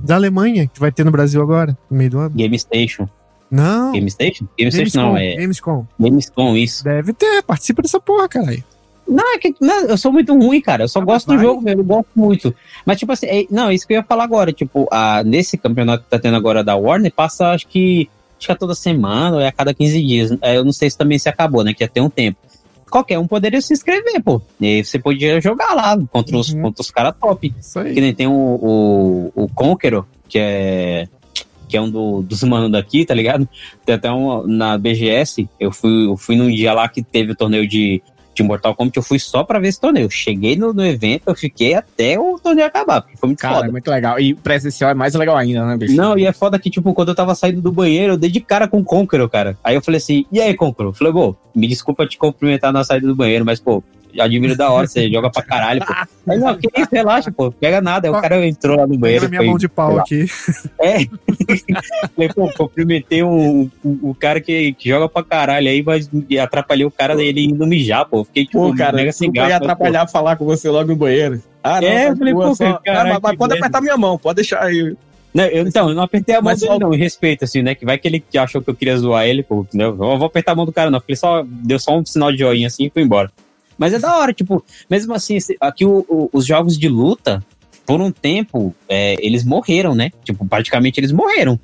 Da 0.04 0.16
Alemanha, 0.16 0.68
que 0.68 0.80
vai 0.80 0.92
ter 0.92 1.04
no 1.04 1.10
Brasil 1.10 1.42
agora, 1.42 1.76
no 1.90 1.98
meio 1.98 2.12
do 2.12 2.20
ano? 2.20 2.30
Game 2.30 2.58
Station. 2.60 3.10
Não. 3.50 3.92
Game 3.92 4.10
Station? 4.12 4.48
Game 4.56 4.72
Station 4.72 5.02
não, 5.02 5.18
é. 5.18 5.36
Gamescom. 5.36 5.88
Gamescom, 6.00 6.56
isso. 6.56 6.84
Deve 6.84 7.14
ter, 7.14 7.42
participa 7.42 7.82
dessa 7.82 8.00
porra, 8.00 8.30
caralho. 8.30 8.64
Não, 9.10 9.34
é 9.34 9.40
que, 9.40 9.56
não, 9.60 9.86
eu 9.86 9.98
sou 9.98 10.12
muito 10.12 10.38
ruim, 10.38 10.62
cara. 10.62 10.84
Eu 10.84 10.88
só 10.88 11.00
ah, 11.00 11.06
gosto 11.06 11.28
vai. 11.28 11.38
do 11.38 11.42
jogo 11.42 11.68
eu 11.68 11.84
gosto 11.84 12.10
muito. 12.16 12.54
Mas, 12.86 13.00
tipo 13.00 13.12
assim, 13.12 13.26
é, 13.26 13.46
não, 13.50 13.72
isso 13.72 13.88
que 13.88 13.94
eu 13.94 13.98
ia 13.98 14.04
falar 14.04 14.24
agora. 14.24 14.54
Tipo, 14.54 14.88
a, 14.92 15.24
nesse 15.24 15.58
campeonato 15.58 16.04
que 16.04 16.10
tá 16.10 16.20
tendo 16.20 16.38
agora 16.38 16.64
da 16.64 16.76
Warner, 16.76 17.12
passa, 17.12 17.50
acho 17.50 17.68
que, 17.68 18.08
acho 18.38 18.48
que 18.48 18.52
a 18.52 18.56
toda 18.56 18.76
semana 18.76 19.38
ou 19.38 19.42
é 19.42 19.48
a 19.48 19.52
cada 19.52 19.74
15 19.74 20.02
dias. 20.04 20.38
É, 20.42 20.58
eu 20.58 20.64
não 20.64 20.72
sei 20.72 20.90
se 20.90 20.98
também 20.98 21.18
se 21.18 21.28
acabou, 21.28 21.64
né? 21.64 21.74
Que 21.74 21.84
ia 21.84 21.88
ter 21.88 22.02
um 22.02 22.10
tempo. 22.10 22.38
Qualquer 22.90 23.20
um 23.20 23.28
poderia 23.28 23.62
se 23.62 23.74
inscrever, 23.74 24.22
pô. 24.24 24.42
E 24.60 24.66
aí 24.66 24.86
você 24.86 25.00
podia 25.00 25.42
jogar 25.42 25.74
lá 25.74 25.98
contra 26.12 26.38
os, 26.38 26.50
uhum. 26.54 26.62
contra 26.62 26.82
os 26.82 26.92
caras 26.92 27.14
top. 27.20 27.54
Isso 27.60 27.80
aí. 27.80 27.94
Que 27.94 28.02
nem 28.02 28.14
tem 28.14 28.28
o, 28.28 28.32
o, 28.32 29.32
o 29.36 29.48
Conqueror, 29.50 30.06
que 30.28 30.40
é 30.40 31.08
que 31.68 31.78
é 31.78 31.82
um 31.82 31.90
do, 31.90 32.24
dos 32.24 32.42
manos 32.42 32.72
daqui, 32.72 33.06
tá 33.06 33.14
ligado? 33.14 33.48
Tem 33.86 33.94
até 33.94 34.12
um 34.12 34.48
na 34.48 34.76
BGS, 34.76 35.48
eu 35.60 35.72
fui, 35.72 36.08
eu 36.08 36.18
fui 36.18 36.36
num 36.36 36.50
dia 36.50 36.74
lá 36.74 36.90
que 36.90 37.04
teve 37.04 37.34
o 37.34 37.36
torneio 37.36 37.68
de 37.68 38.02
de 38.42 38.48
Mortal 38.48 38.76
Kombat, 38.76 38.96
eu 38.96 39.04
fui 39.04 39.20
só 39.20 39.44
pra 39.44 39.60
ver 39.60 39.68
esse 39.68 39.80
torneio. 39.80 40.10
Cheguei 40.10 40.56
no, 40.56 40.74
no 40.74 40.86
evento, 40.86 41.24
eu 41.28 41.36
fiquei 41.36 41.74
até 41.74 42.18
o 42.20 42.40
torneio 42.40 42.68
acabar, 42.68 43.02
porque 43.02 43.18
foi 43.18 43.28
muito 43.28 43.40
Cara, 43.40 43.56
foda. 43.56 43.68
é 43.68 43.72
muito 43.72 43.90
legal. 43.90 44.20
E 44.20 44.34
presencial 44.34 44.90
é 44.90 44.94
mais 44.94 45.14
legal 45.14 45.36
ainda, 45.36 45.66
né, 45.66 45.78
bicho? 45.78 45.96
Não, 45.96 46.18
e 46.18 46.26
é 46.26 46.32
foda 46.32 46.58
que, 46.58 46.70
tipo, 46.70 46.94
quando 46.94 47.10
eu 47.10 47.16
tava 47.16 47.36
saindo 47.36 47.62
do 47.62 47.72
banheiro, 47.72 48.14
eu 48.14 48.18
dei 48.18 48.30
de 48.30 48.40
cara 48.40 48.68
com 48.68 48.80
o 48.80 48.84
Conqueror, 48.84 49.30
cara. 49.30 49.58
Aí 49.64 49.76
eu 49.76 49.82
falei 49.82 49.98
assim, 49.98 50.26
e 50.32 50.40
aí, 50.40 50.54
Conqueror? 50.56 50.90
Eu 50.90 50.94
falei, 50.94 51.14
pô, 51.14 51.36
me 51.54 51.68
desculpa 51.68 52.08
te 52.08 52.18
cumprimentar 52.18 52.72
na 52.72 52.84
saída 52.84 53.08
do 53.08 53.16
banheiro, 53.16 53.46
mas, 53.46 53.60
pô, 53.60 53.84
admiro 54.20 54.56
da 54.56 54.72
hora, 54.72 54.88
você 54.88 55.10
joga 55.12 55.30
pra 55.30 55.44
caralho, 55.44 55.86
pô. 55.86 55.94
Mas 56.26 56.40
não, 56.40 56.56
que 56.58 56.68
isso, 56.76 56.90
relaxa, 56.94 57.32
pô, 57.32 57.52
pega 57.52 57.82
nada. 57.82 58.08
Aí 58.08 58.14
o 58.14 58.22
cara 58.22 58.46
entrou 58.46 58.78
lá 58.78 58.88
no 58.88 58.98
banheiro. 58.98 59.26
Pega 59.26 59.40
minha 59.42 59.52
mão 59.52 59.58
de 59.58 59.68
pau 59.68 60.00
aqui. 60.00 60.26
É. 60.80 61.06
Falei, 62.16 62.30
pô, 62.34 62.50
cumprimentei 62.54 63.22
o, 63.22 63.70
o, 63.84 64.10
o 64.10 64.16
cara 64.16 64.40
que, 64.40 64.74
que, 64.74 64.88
joga 64.88 65.10
pra 65.10 65.24
caralho 65.24 65.68
aí, 65.68 65.84
mas 65.84 66.10
atrapalhei 66.42 66.86
o 66.86 66.92
cara 66.92 67.16
dele 67.16 67.44
indo 67.44 67.68
mijar, 67.68 68.06
pô. 68.06 68.24
Fiquei 68.24 68.46
tipo, 68.46 68.60
pô, 68.60 68.76
cara, 68.76 68.96
mega 68.96 69.12
sem 69.12 69.32
gato. 69.32 69.50
ia 69.50 69.58
atrapalhar 69.58 70.06
pô. 70.06 70.12
falar 70.12 70.38
com 70.38 70.46
você 70.46 70.70
logo 70.70 70.88
no 70.88 70.96
banheiro. 70.96 71.42
Ah, 71.62 71.82
não, 71.82 71.88
é, 71.88 72.10
eu 72.10 72.16
falei, 72.16 72.34
pô, 72.34 72.56
só... 72.56 72.74
cara, 72.78 73.10
mas, 73.10 73.20
mas 73.22 73.38
pode 73.38 73.58
apertar 73.58 73.82
minha 73.82 73.98
mão, 73.98 74.18
pode 74.18 74.38
deixar 74.38 74.64
aí. 74.64 74.96
Não, 75.34 75.44
eu, 75.46 75.68
então, 75.68 75.90
eu 75.90 75.96
não 75.96 76.04
apertei 76.04 76.36
a 76.36 76.42
mão 76.42 76.52
mas 76.52 76.60
dele, 76.60 76.74
só... 76.74 76.80
não, 76.80 76.94
em 76.94 76.98
respeito, 76.98 77.44
assim, 77.44 77.62
né? 77.62 77.76
Que 77.76 77.86
vai 77.86 77.98
que 77.98 78.08
ele 78.08 78.24
achou 78.38 78.62
que 78.62 78.70
eu 78.70 78.76
queria 78.76 78.98
zoar 78.98 79.28
ele, 79.28 79.44
pô. 79.44 79.66
Né? 79.74 79.84
Eu 79.84 79.96
vou 79.96 80.26
apertar 80.26 80.54
a 80.54 80.56
mão 80.56 80.66
do 80.66 80.74
cara, 80.74 80.90
não. 80.90 81.00
Falei 81.00 81.16
só, 81.16 81.46
deu 81.48 81.80
só 81.80 81.98
um 81.98 82.06
sinal 82.06 82.32
de 82.32 82.40
joinha 82.40 82.68
assim 82.68 82.86
e 82.86 82.90
fui 82.90 83.04
embora. 83.04 83.32
Mas 83.80 83.94
é 83.94 84.00
da 84.00 84.18
hora, 84.18 84.34
tipo, 84.34 84.64
mesmo 84.90 85.14
assim, 85.14 85.38
aqui 85.62 85.86
o, 85.86 86.06
o, 86.10 86.30
os 86.34 86.46
jogos 86.46 86.78
de 86.78 86.90
luta, 86.90 87.44
por 87.86 88.02
um 88.02 88.12
tempo, 88.12 88.76
é, 88.90 89.16
eles 89.26 89.46
morreram, 89.46 89.96
né? 89.96 90.12
Tipo, 90.24 90.46
praticamente 90.46 91.00
eles 91.00 91.14
morreram. 91.14 91.58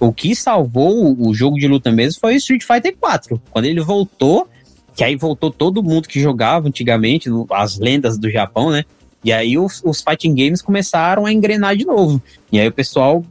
O 0.00 0.12
que 0.12 0.34
salvou 0.34 1.16
o 1.16 1.32
jogo 1.32 1.58
de 1.58 1.68
luta 1.68 1.92
mesmo 1.92 2.20
foi 2.20 2.34
o 2.34 2.36
Street 2.36 2.64
Fighter 2.64 2.96
4. 2.98 3.40
Quando 3.50 3.66
ele 3.66 3.80
voltou, 3.80 4.48
que 4.96 5.04
aí 5.04 5.14
voltou 5.14 5.50
todo 5.50 5.82
mundo 5.82 6.08
que 6.08 6.20
jogava 6.20 6.66
antigamente, 6.66 7.30
as 7.52 7.78
lendas 7.78 8.18
do 8.18 8.28
Japão, 8.28 8.70
né? 8.70 8.84
E 9.22 9.32
aí 9.32 9.56
os, 9.56 9.80
os 9.84 10.02
fighting 10.02 10.34
games 10.34 10.60
começaram 10.60 11.24
a 11.24 11.32
engrenar 11.32 11.76
de 11.76 11.84
novo. 11.84 12.20
E 12.50 12.58
aí 12.58 12.66
o 12.66 12.72
pessoal 12.72 13.24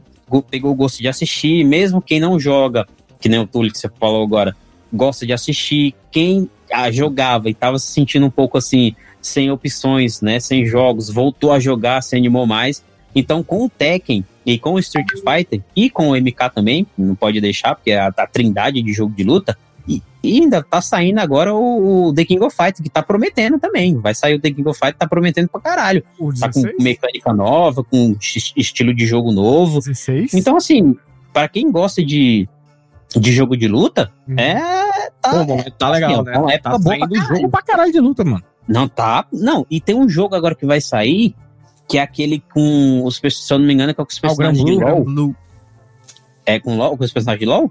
pegou 0.48 0.70
o 0.70 0.74
gosto 0.74 0.98
de 0.98 1.08
assistir, 1.08 1.64
mesmo 1.64 2.00
quem 2.00 2.20
não 2.20 2.38
joga, 2.38 2.86
que 3.20 3.28
nem 3.28 3.38
o 3.38 3.46
Túlio 3.46 3.70
que 3.70 3.78
você 3.78 3.90
falou 3.98 4.22
agora, 4.22 4.56
gosta 4.92 5.26
de 5.26 5.32
assistir. 5.32 5.94
Quem 6.10 6.48
ah, 6.72 6.90
jogava 6.90 7.48
e 7.48 7.52
estava 7.52 7.78
se 7.78 7.86
sentindo 7.86 8.26
um 8.26 8.30
pouco 8.30 8.58
assim, 8.58 8.94
sem 9.20 9.50
opções, 9.50 10.20
né? 10.20 10.40
Sem 10.40 10.66
jogos, 10.66 11.10
voltou 11.10 11.52
a 11.52 11.60
jogar, 11.60 12.02
se 12.02 12.16
animou 12.16 12.46
mais. 12.46 12.82
Então, 13.14 13.42
com 13.42 13.64
o 13.64 13.68
Tekken 13.68 14.24
e 14.46 14.58
com 14.58 14.74
o 14.74 14.78
Street 14.78 15.08
Fighter 15.10 15.60
e 15.74 15.90
com 15.90 16.10
o 16.10 16.16
MK 16.16 16.50
também, 16.54 16.86
não 16.96 17.14
pode 17.14 17.40
deixar, 17.40 17.74
porque 17.74 17.90
é 17.90 17.98
a, 17.98 18.06
a 18.08 18.26
trindade 18.26 18.82
de 18.82 18.92
jogo 18.92 19.14
de 19.14 19.24
luta, 19.24 19.56
e, 19.88 20.02
e, 20.22 20.40
ainda 20.40 20.62
tá 20.62 20.80
saindo 20.80 21.18
agora 21.18 21.52
o, 21.52 22.08
o, 22.08 22.14
The 22.14 22.24
King 22.24 22.44
of 22.44 22.56
Fight, 22.56 22.80
que 22.82 22.88
tá 22.88 23.02
prometendo 23.02 23.58
também. 23.58 23.96
Vai 23.96 24.14
sair 24.14 24.34
o 24.34 24.40
The 24.40 24.50
King 24.50 24.68
of 24.68 24.78
Fight, 24.78 24.96
tá 24.96 25.08
prometendo 25.08 25.48
pra 25.48 25.60
caralho. 25.60 26.04
Tá 26.38 26.50
com 26.52 26.62
mecânica 26.80 27.32
nova, 27.32 27.82
com 27.82 28.16
estilo 28.56 28.94
de 28.94 29.06
jogo 29.06 29.32
novo. 29.32 29.80
16? 29.80 30.34
Então, 30.34 30.56
assim, 30.56 30.96
para 31.32 31.48
quem 31.48 31.70
gosta 31.70 32.04
de, 32.04 32.48
de 33.16 33.32
jogo 33.32 33.56
de 33.56 33.66
luta, 33.66 34.12
uhum. 34.28 34.36
é. 34.38 35.10
Tá, 35.20 35.44
Pô, 35.44 35.54
é, 35.54 35.70
tá 35.70 35.90
legal, 35.90 36.12
assim, 36.12 36.22
né? 36.22 36.34
É 36.34 36.38
uma 36.38 36.52
época 36.52 36.70
tá 36.70 36.78
boa 36.78 37.08
pra 37.08 37.36
jogo 37.36 37.48
pra 37.48 37.62
caralho 37.62 37.92
de 37.92 38.00
luta, 38.00 38.24
mano. 38.24 38.42
Não, 38.68 38.88
tá. 38.88 39.26
Não, 39.32 39.66
e 39.70 39.80
tem 39.80 39.94
um 39.94 40.08
jogo 40.08 40.34
agora 40.34 40.54
que 40.54 40.64
vai 40.64 40.80
sair, 40.80 41.34
que 41.88 41.98
é 41.98 42.02
aquele 42.02 42.42
com 42.52 43.02
os. 43.04 43.16
Se 43.16 43.52
eu 43.52 43.58
não 43.58 43.66
me 43.66 43.74
engano, 43.74 43.90
é 43.90 43.94
com 43.94 44.02
os 44.02 44.18
ah, 44.18 44.20
personagens 44.20 44.62
ah, 44.62 44.64
de 44.64 44.72
LOL. 44.72 45.04
Blue. 45.04 45.36
É 46.46 46.58
com, 46.60 46.76
LOL, 46.76 46.96
com 46.96 47.04
os 47.04 47.12
personagens 47.12 47.40
de 47.40 47.46
LOL? 47.46 47.70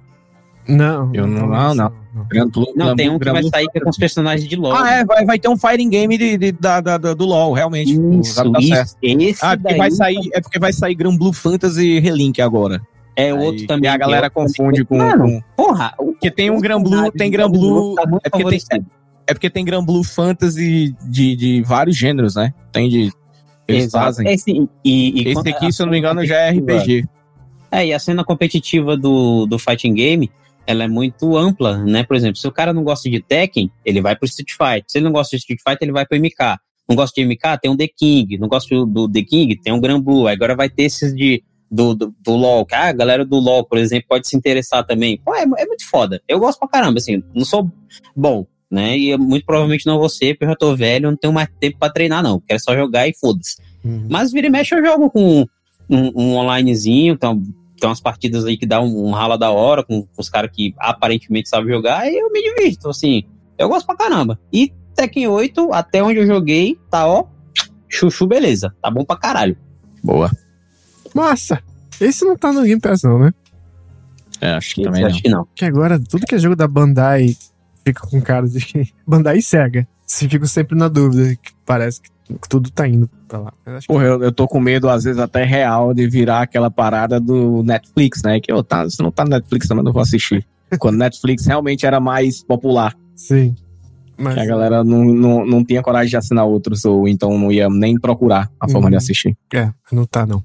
Não. 0.68 1.10
Eu 1.14 1.26
não, 1.26 1.48
não. 1.48 1.74
não. 1.74 1.94
Gran 2.28 2.48
não, 2.76 2.96
tem 2.96 3.10
um 3.10 3.18
que 3.18 3.32
vai 3.32 3.44
sair 3.44 3.68
que 3.70 3.78
é 3.78 3.82
com 3.82 3.90
os 3.90 3.98
personagens 3.98 4.48
de 4.48 4.56
LoL. 4.56 4.76
Ah, 4.76 4.92
é, 4.92 5.06
vai, 5.06 5.26
vai 5.26 5.40
ter 5.40 5.48
um 5.48 5.58
fighting 5.58 5.90
game 5.90 6.18
de, 6.18 6.38
de 6.38 6.52
da, 6.52 6.82
da, 6.82 6.98
do 6.98 7.26
LoL, 7.26 7.54
realmente. 7.54 7.94
Isso, 7.94 8.52
tá 8.52 8.60
isso, 8.60 8.98
esse 9.02 9.46
ah, 9.46 9.58
porque 9.58 9.76
vai 9.76 9.92
sair, 9.92 10.30
é 10.34 10.42
porque 10.42 10.60
vai 10.60 10.74
sair 10.74 10.96
Gran 10.96 11.16
Blue 11.16 11.34
Fantasy 11.34 12.00
Relink 12.00 12.42
agora. 12.42 12.82
É, 13.16 13.34
outro 13.34 13.68
também. 13.68 13.90
E 13.90 13.94
a 13.94 13.98
galera 13.98 14.28
é 14.28 14.30
confunde 14.30 14.86
com, 14.86 14.98
Mano, 14.98 15.26
com... 15.26 15.42
porra. 15.56 15.94
Porque 15.98 16.32
tem 16.32 16.50
um 16.50 16.60
Gran 16.60 16.82
Blue, 16.82 17.12
tem 17.12 17.30
Gran 17.30 17.50
Blue... 17.50 17.96
Tá 17.96 18.04
é, 18.24 18.30
porque 18.30 18.60
tem, 18.68 18.86
é 19.28 19.34
porque 19.34 19.50
tem 19.50 19.66
Gran 19.66 19.84
Blue 19.84 20.04
Fantasy 20.04 20.96
de, 21.04 21.36
de 21.36 21.62
vários 21.64 21.98
gêneros, 21.98 22.36
né? 22.36 22.54
Tem 22.72 22.90
de... 22.90 23.12
Eles 23.68 23.86
Exato. 23.86 24.06
fazem. 24.06 24.28
Esse, 24.28 24.52
e, 24.84 25.22
e 25.22 25.30
Esse 25.30 25.50
aqui, 25.50 25.72
se 25.72 25.82
eu 25.82 25.86
não 25.86 25.92
me 25.92 26.00
engano, 26.00 26.26
já 26.26 26.38
é 26.38 26.52
RPG. 26.52 27.08
É, 27.72 27.86
e 27.86 27.94
a 27.94 28.00
cena 28.00 28.24
competitiva 28.24 28.98
do, 28.98 29.46
do 29.46 29.60
Fighting 29.60 29.94
Game 29.94 30.32
ela 30.70 30.84
é 30.84 30.88
muito 30.88 31.36
ampla, 31.36 31.80
né? 31.80 32.04
Por 32.04 32.16
exemplo, 32.16 32.36
se 32.36 32.48
o 32.48 32.52
cara 32.52 32.72
não 32.72 32.84
gosta 32.84 33.10
de 33.10 33.20
Tekken, 33.20 33.72
ele 33.84 34.02
vai 34.02 34.16
pro 34.16 34.28
Street 34.28 34.52
Fighter. 34.52 34.84
Se 34.88 35.00
ele 35.00 35.06
não 35.06 35.12
gosta 35.12 35.36
de 35.36 35.42
Street 35.42 35.60
Fighter, 35.68 35.80
ele 35.82 35.92
vai 35.92 36.06
pro 36.06 36.20
MK. 36.20 36.60
Não 36.88 36.96
gosta 36.96 37.20
de 37.20 37.28
MK, 37.28 37.60
tem 37.60 37.72
um 37.72 37.76
The 37.76 37.88
King. 37.88 38.38
Não 38.38 38.48
gosta 38.48 38.86
do 38.86 39.10
The 39.10 39.24
King, 39.24 39.56
tem 39.56 39.74
um 39.74 39.82
Gran 39.82 40.00
Blue. 40.00 40.28
Agora 40.28 40.56
vai 40.56 40.70
ter 40.70 40.84
esses 40.84 41.12
de, 41.16 41.44
do, 41.70 41.94
do, 41.94 42.16
do 42.22 42.36
LoL. 42.36 42.66
Ah, 42.72 42.88
a 42.88 42.94
galera 42.94 43.26
do 43.26 43.38
LoL, 43.38 43.66
por 43.66 43.78
exemplo, 43.78 44.08
pode 44.10 44.28
se 44.28 44.36
interessar 44.36 44.86
também. 44.86 45.20
Pô, 45.24 45.34
é, 45.36 45.44
é 45.44 45.66
muito 45.66 45.88
foda. 45.90 46.22
Eu 46.28 46.40
gosto 46.40 46.60
pra 46.60 46.68
caramba, 46.68 47.00
assim. 47.00 47.24
Não 47.34 47.46
sou 47.46 47.70
bom, 48.16 48.46
né? 48.70 48.98
E 48.98 49.18
muito 49.18 49.46
provavelmente 49.46 49.86
não 49.86 50.00
vou 50.00 50.10
ser, 50.10 50.34
porque 50.34 50.46
eu 50.46 50.50
já 50.50 50.56
tô 50.56 50.76
velho, 50.76 51.10
não 51.10 51.18
tenho 51.18 51.34
mais 51.34 51.50
tempo 51.60 51.78
pra 51.80 51.90
treinar, 51.90 52.24
não. 52.24 52.40
Quero 52.40 52.60
só 52.60 52.76
jogar 52.76 53.08
e 53.08 53.14
foda-se. 53.14 53.58
Uhum. 53.84 54.08
Mas 54.10 54.32
vira 54.32 54.48
e 54.48 54.50
mexe 54.50 54.76
eu 54.76 54.84
jogo 54.84 55.10
com 55.10 55.46
um, 55.90 56.12
um 56.16 56.36
onlinezinho, 56.36 57.14
então 57.14 57.42
tem 57.80 57.90
umas 57.90 58.02
partidas 58.02 58.46
aí 58.46 58.58
que 58.58 58.66
dá 58.66 58.82
um, 58.82 59.08
um 59.08 59.12
rala 59.12 59.38
da 59.38 59.52
hora 59.52 59.84
com, 59.84 60.02
com 60.02 60.22
os 60.22 60.30
caras 60.30 60.52
que 60.54 60.76
aparentemente 60.78 61.50
sabem 61.50 61.74
jogar 61.74 62.12
e 62.12 62.18
eu 62.18 62.32
me 62.32 62.42
divirto, 62.42 62.90
assim. 62.90 63.24
Eu 63.58 63.70
gosto 63.70 63.86
pra 63.86 63.96
caramba. 63.96 64.40
E 64.52 64.74
Tekken 64.96 65.28
8, 65.28 65.74
até 65.74 66.04
onde 66.04 66.20
eu 66.20 66.28
joguei, 66.28 66.78
tá 66.90 67.08
ó, 67.08 67.26
chuchu 67.88 68.28
beleza. 68.28 68.76
Tá 68.82 68.92
bom 68.92 69.06
pra 69.06 69.18
caralho. 69.18 69.58
Boa. 70.04 70.30
Massa. 71.16 71.62
Esse 72.00 72.24
não 72.24 72.38
tá 72.38 72.52
no 72.52 72.64
Game 72.64 72.80
Pass 72.80 73.04
não, 73.04 73.20
né? 73.20 73.34
É, 74.42 74.52
acho 74.54 74.76
que 74.76 74.82
Esse 74.82 74.90
também 74.90 75.04
acho 75.04 75.16
não. 75.16 75.22
que 75.22 75.30
não. 75.30 75.48
Que 75.56 75.66
agora 75.66 76.00
tudo 76.00 76.26
que 76.26 76.36
é 76.36 76.40
jogo 76.40 76.56
da 76.56 76.68
Bandai 76.68 77.36
fica 77.86 78.08
com 78.08 78.22
cara 78.22 78.48
de 78.48 78.94
Bandai 79.06 79.38
e 79.38 79.42
Sega. 79.42 79.88
Você 80.06 80.28
fica 80.28 80.48
sempre 80.48 80.78
na 80.78 80.88
dúvida, 80.88 81.36
que 81.36 81.52
parece 81.66 82.02
que 82.02 82.10
tudo 82.48 82.72
tá 82.72 82.88
indo 82.88 83.10
pra 83.28 83.40
lá. 83.40 83.54
Porra, 83.88 84.06
eu, 84.06 84.24
eu 84.24 84.32
tô 84.32 84.48
com 84.48 84.60
medo, 84.60 84.90
às 84.90 85.04
vezes, 85.04 85.20
até 85.20 85.44
real, 85.44 85.94
de 85.94 86.08
virar 86.08 86.42
aquela 86.42 86.72
parada 86.72 87.20
do 87.20 87.62
Netflix, 87.64 88.24
né? 88.24 88.40
Que, 88.40 88.52
oh, 88.52 88.64
tá, 88.64 88.90
se 88.90 89.02
não 89.04 89.12
tá 89.12 89.24
no 89.24 89.32
Netflix 89.32 89.68
também, 89.68 89.84
não 89.84 89.94
vou 89.94 90.02
assistir. 90.02 90.46
Quando 90.80 90.98
Netflix 90.98 91.46
realmente 91.46 91.86
era 91.86 92.00
mais 92.00 92.44
popular. 92.44 92.96
Sim. 93.16 93.56
Mas... 94.20 94.34
Que 94.34 94.40
a 94.42 94.46
galera 94.46 94.84
não, 94.84 95.06
não, 95.06 95.46
não 95.46 95.64
tinha 95.64 95.82
coragem 95.82 96.10
de 96.10 96.18
assinar 96.18 96.46
outros, 96.46 96.84
ou 96.86 97.08
então 97.08 97.38
não 97.38 97.52
ia 97.52 97.70
nem 97.70 97.98
procurar 97.98 98.52
a 98.60 98.68
forma 98.68 98.88
uhum. 98.88 98.92
de 98.92 98.98
assistir. 98.98 99.38
É, 99.54 99.72
não 99.92 100.06
tá, 100.06 100.26
não. 100.26 100.44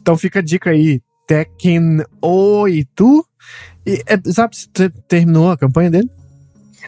Então 0.00 0.16
fica 0.16 0.40
a 0.40 0.42
dica 0.42 0.70
aí, 0.70 1.00
Tekken 1.26 2.02
8. 2.20 3.26
E, 3.86 4.02
é, 4.06 4.32
sabe 4.32 4.56
se 4.56 4.68
terminou 5.08 5.50
a 5.50 5.56
campanha 5.56 5.90
dele? 5.90 6.10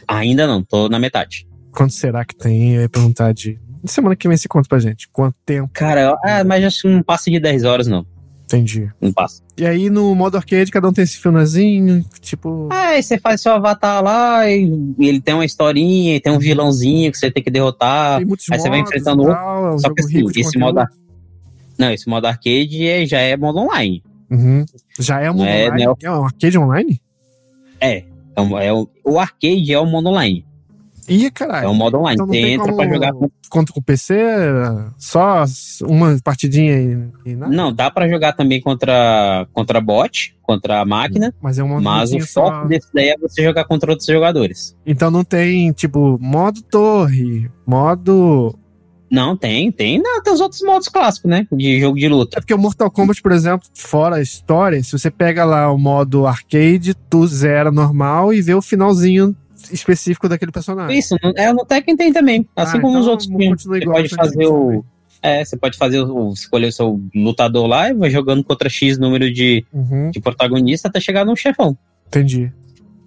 Ainda 0.06 0.46
não, 0.46 0.62
tô 0.62 0.88
na 0.88 0.98
metade. 0.98 1.46
Quanto 1.72 1.92
será 1.92 2.24
que 2.24 2.36
tem? 2.36 2.74
Eu 2.74 2.82
ia 2.82 2.88
perguntar 2.88 3.32
de 3.32 3.58
Semana 3.86 4.16
que 4.16 4.28
vem 4.28 4.36
se 4.36 4.48
conta 4.48 4.68
pra 4.68 4.78
gente. 4.78 5.08
Quanto 5.12 5.36
tempo? 5.44 5.70
Cara, 5.72 6.16
ah, 6.24 6.44
mas 6.44 6.64
acho 6.64 6.82
que 6.82 6.88
não 6.88 7.02
passa 7.02 7.30
de 7.30 7.38
10 7.38 7.64
horas, 7.64 7.86
não. 7.86 8.06
Entendi. 8.46 8.88
Não 9.00 9.12
passa. 9.12 9.42
E 9.58 9.66
aí 9.66 9.90
no 9.90 10.14
modo 10.14 10.36
arcade, 10.36 10.70
cada 10.70 10.88
um 10.88 10.92
tem 10.92 11.02
esse 11.02 11.18
filmezinho, 11.18 12.04
tipo. 12.20 12.68
Ah, 12.70 12.90
aí 12.90 13.02
você 13.02 13.18
faz 13.18 13.40
seu 13.40 13.52
avatar 13.52 14.02
lá 14.02 14.48
e 14.48 14.94
ele 15.00 15.20
tem 15.20 15.34
uma 15.34 15.44
historinha, 15.44 16.14
e 16.14 16.20
tem 16.20 16.32
um 16.32 16.38
vilãozinho 16.38 17.10
que 17.10 17.18
você 17.18 17.30
tem 17.30 17.42
que 17.42 17.50
derrotar. 17.50 18.18
Tem 18.18 18.26
muitos 18.26 18.46
aí 18.50 18.58
você 18.60 18.68
vai 18.68 18.78
enfrentando 18.78 19.22
outro. 19.22 19.36
É 19.36 19.74
um 19.74 19.78
Só 19.78 19.92
que 19.92 20.00
assim, 20.00 20.24
esse 20.36 20.56
modo. 20.56 20.78
Ar... 20.78 20.88
Não, 21.76 21.92
esse 21.92 22.08
modo 22.08 22.26
arcade 22.26 22.86
é, 22.86 23.04
já 23.04 23.18
é 23.18 23.36
modo 23.36 23.58
online. 23.58 24.02
Uhum. 24.30 24.64
Já 24.98 25.20
é 25.20 25.30
modo 25.30 25.44
é, 25.44 25.66
online? 25.66 25.86
Né, 25.86 25.94
é 26.02 26.10
um 26.10 26.24
arcade 26.24 26.58
online? 26.58 27.02
É. 27.80 28.04
é, 28.62 28.72
o, 28.72 28.88
o 29.04 29.18
arcade 29.18 29.72
é 29.72 29.78
o 29.78 29.86
modo 29.86 30.08
online. 30.08 30.46
Ih, 31.08 31.30
caralho. 31.30 31.66
É 31.66 31.68
um 31.68 31.74
modo 31.74 31.98
online. 31.98 32.14
Então 32.14 32.26
Você 32.26 32.38
entra 32.38 32.74
pra 32.74 32.88
jogar 32.88 33.12
com... 33.12 33.30
contra 33.48 33.74
o 33.76 33.82
PC, 33.82 34.14
só 34.98 35.44
uma 35.82 36.18
partidinha 36.22 36.78
e, 37.24 37.30
e 37.30 37.36
nada? 37.36 37.54
Não, 37.54 37.72
dá 37.72 37.90
pra 37.90 38.08
jogar 38.08 38.32
também 38.32 38.60
contra, 38.60 39.46
contra 39.52 39.80
bot, 39.80 40.36
contra 40.42 40.80
a 40.80 40.84
máquina. 40.84 41.34
Mas 41.40 41.58
é 41.58 41.64
um 41.64 41.80
Mas 41.80 42.12
o 42.12 42.20
foco 42.20 42.26
só... 42.26 42.64
desse 42.64 42.88
daí 42.92 43.08
é 43.10 43.18
você 43.18 43.42
jogar 43.42 43.64
contra 43.64 43.90
outros 43.90 44.06
jogadores. 44.06 44.76
Então 44.84 45.10
não 45.10 45.24
tem, 45.24 45.72
tipo, 45.72 46.18
modo 46.20 46.62
torre, 46.62 47.50
modo 47.66 48.56
não, 49.10 49.36
tem, 49.36 49.70
tem. 49.70 50.00
Não, 50.02 50.20
tem 50.20 50.32
os 50.32 50.40
outros 50.40 50.60
modos 50.62 50.88
clássicos, 50.88 51.30
né? 51.30 51.46
De 51.52 51.80
jogo 51.80 51.96
de 51.96 52.08
luta. 52.08 52.38
É 52.38 52.40
porque 52.40 52.54
o 52.54 52.58
Mortal 52.58 52.90
Kombat, 52.90 53.22
por 53.22 53.32
exemplo, 53.32 53.68
fora 53.74 54.16
a 54.16 54.22
história, 54.22 54.82
se 54.82 54.92
você 54.92 55.10
pega 55.10 55.44
lá 55.44 55.70
o 55.70 55.78
modo 55.78 56.26
arcade, 56.26 56.94
tu 57.08 57.26
zera 57.26 57.70
normal 57.70 58.32
e 58.32 58.42
vê 58.42 58.54
o 58.54 58.62
finalzinho 58.62 59.34
específico 59.72 60.28
daquele 60.28 60.52
personagem. 60.52 60.98
Isso, 60.98 61.16
é, 61.36 61.52
no 61.52 61.64
Tekken 61.64 61.96
tem 61.96 62.12
também. 62.12 62.46
Assim 62.54 62.78
ah, 62.78 62.80
como 62.80 62.98
então 62.98 63.00
os 63.00 63.08
outros. 63.08 63.28
Você 63.28 63.84
pode 63.84 64.08
fazer 64.08 64.46
o. 64.46 64.84
É, 65.22 65.44
você 65.44 65.56
pode 65.56 65.76
fazer 65.76 66.00
o, 66.00 66.32
escolher 66.32 66.68
o 66.68 66.72
seu 66.72 67.00
lutador 67.14 67.66
lá 67.66 67.88
e 67.88 67.94
vai 67.94 68.10
jogando 68.10 68.44
contra 68.44 68.68
X 68.68 68.98
número 68.98 69.32
de, 69.32 69.64
uhum. 69.72 70.10
de 70.10 70.20
protagonista 70.20 70.88
até 70.88 71.00
chegar 71.00 71.24
no 71.24 71.34
chefão. 71.34 71.76
Entendi. 72.06 72.52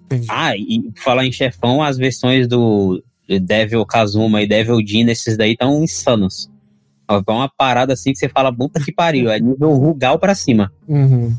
Entendi. 0.06 0.26
Ah, 0.28 0.56
e 0.56 0.90
falar 0.96 1.24
em 1.24 1.32
chefão, 1.32 1.82
as 1.82 1.96
versões 1.96 2.48
do 2.48 3.02
Devil 3.26 3.86
Kazuma 3.86 4.42
e 4.42 4.48
Devil 4.48 4.84
Jin, 4.84 5.08
esses 5.08 5.36
daí 5.36 5.52
estão 5.52 5.82
insanos. 5.82 6.50
É 7.08 7.30
uma 7.30 7.48
parada 7.48 7.92
assim 7.92 8.12
que 8.12 8.18
você 8.18 8.28
fala, 8.28 8.54
puta 8.54 8.80
que 8.80 8.92
pariu, 8.92 9.30
é 9.30 9.40
nível 9.40 9.72
Rugal 9.72 10.18
pra 10.18 10.34
cima. 10.34 10.72
Uhum. 10.86 11.34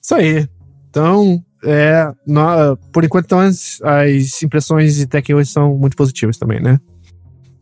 Isso 0.00 0.14
aí. 0.14 0.48
Então, 0.88 1.42
é, 1.64 2.12
no, 2.26 2.76
por 2.92 3.04
enquanto, 3.04 3.26
então, 3.26 3.40
as, 3.40 3.80
as 3.82 4.42
impressões 4.42 4.96
de 4.96 5.06
Tekken 5.06 5.36
8 5.36 5.48
são 5.48 5.74
muito 5.76 5.96
positivas 5.96 6.36
também, 6.36 6.60
né? 6.60 6.78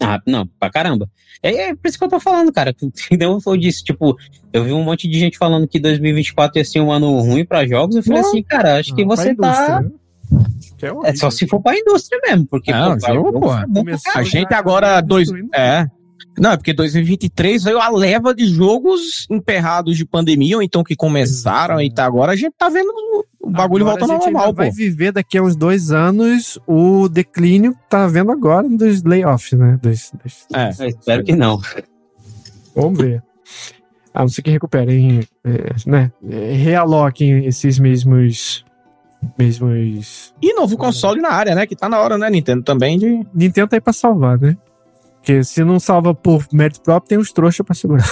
Ah, 0.00 0.20
não, 0.26 0.46
pra 0.58 0.70
caramba. 0.70 1.08
É, 1.42 1.68
é 1.68 1.74
por 1.74 1.88
isso 1.88 1.98
que 1.98 2.04
eu 2.04 2.08
tô 2.08 2.20
falando, 2.20 2.52
cara. 2.52 2.74
Então 3.10 3.38
eu 3.46 3.56
disse, 3.56 3.84
tipo, 3.84 4.16
eu 4.52 4.64
vi 4.64 4.72
um 4.72 4.82
monte 4.82 5.08
de 5.08 5.18
gente 5.18 5.38
falando 5.38 5.68
que 5.68 5.78
2024 5.78 6.58
ia 6.58 6.64
ser 6.64 6.80
um 6.80 6.90
ano 6.90 7.20
ruim 7.20 7.44
pra 7.44 7.66
jogos. 7.66 7.96
Eu 7.96 8.02
falei 8.02 8.20
não, 8.20 8.28
assim, 8.28 8.42
cara, 8.42 8.78
acho 8.78 8.94
que 8.94 9.04
você 9.04 9.34
tá. 9.34 9.80
Né? 9.80 9.90
É, 10.82 11.10
é, 11.10 11.14
só 11.14 11.30
se 11.30 11.46
for 11.46 11.60
pra 11.60 11.78
indústria 11.78 12.18
mesmo, 12.24 12.46
porque 12.46 12.72
não, 12.72 12.98
pô, 12.98 13.06
jogo, 13.06 13.40
pô, 13.40 13.50
a 14.14 14.22
gente 14.24 14.52
agora 14.52 15.00
dois, 15.00 15.28
é, 15.54 15.86
Não, 16.38 16.52
é 16.52 16.56
porque 16.56 16.72
2023 16.72 17.64
veio 17.64 17.78
a 17.78 17.88
leva 17.90 18.34
de 18.34 18.46
jogos 18.46 19.26
emperrados 19.30 19.96
de 19.96 20.04
pandemia, 20.04 20.56
ou 20.56 20.62
então 20.62 20.82
que 20.84 20.96
começaram 20.96 21.80
e 21.80 21.92
tá 21.92 22.04
agora 22.04 22.32
a 22.32 22.36
gente 22.36 22.54
tá 22.58 22.68
vendo 22.68 22.90
o 23.40 23.50
bagulho 23.50 23.84
Agora 23.84 23.98
voltando 24.00 24.10
a 24.10 24.14
ao 24.14 24.20
gente 24.20 24.24
normal, 24.32 24.42
ainda 24.48 24.56
pô. 24.56 24.62
vai 24.62 24.70
viver 24.70 25.12
daqui 25.12 25.36
a 25.38 25.42
uns 25.42 25.56
dois 25.56 25.90
anos 25.90 26.58
o 26.66 27.08
declínio 27.08 27.72
que 27.74 27.80
tá 27.88 28.06
vendo 28.06 28.30
agora 28.32 28.68
dos 28.68 29.02
layoffs, 29.02 29.52
né? 29.58 29.78
Dos, 29.82 30.12
dos- 30.22 30.46
É. 30.54 30.68
Espero 30.88 31.24
que 31.24 31.34
não. 31.34 31.60
Vamos 32.74 32.98
ver. 32.98 33.22
A 34.14 34.20
não 34.20 34.28
ser 34.28 34.42
que 34.42 34.50
recuperem, 34.50 35.20
é, 35.44 35.74
né? 35.86 36.12
Realoquem 36.22 37.46
esses 37.46 37.78
mesmos. 37.78 38.64
Mesmos. 39.38 40.34
E 40.42 40.52
novo 40.54 40.76
console 40.76 41.20
na 41.20 41.30
área, 41.30 41.54
né? 41.54 41.66
Que 41.66 41.76
tá 41.76 41.88
na 41.88 41.98
hora, 42.00 42.18
né, 42.18 42.28
Nintendo, 42.28 42.62
também 42.62 42.98
de. 42.98 43.24
Nintendo 43.34 43.68
tá 43.68 43.76
aí 43.76 43.80
pra 43.80 43.92
salvar, 43.92 44.38
né? 44.38 44.56
Porque 45.22 45.44
se 45.44 45.62
não 45.62 45.78
salva 45.78 46.12
por 46.12 46.44
mérito 46.52 46.80
próprio, 46.82 47.08
tem 47.10 47.18
os 47.18 47.30
trouxas 47.32 47.64
pra 47.64 47.76
segurar. 47.76 48.10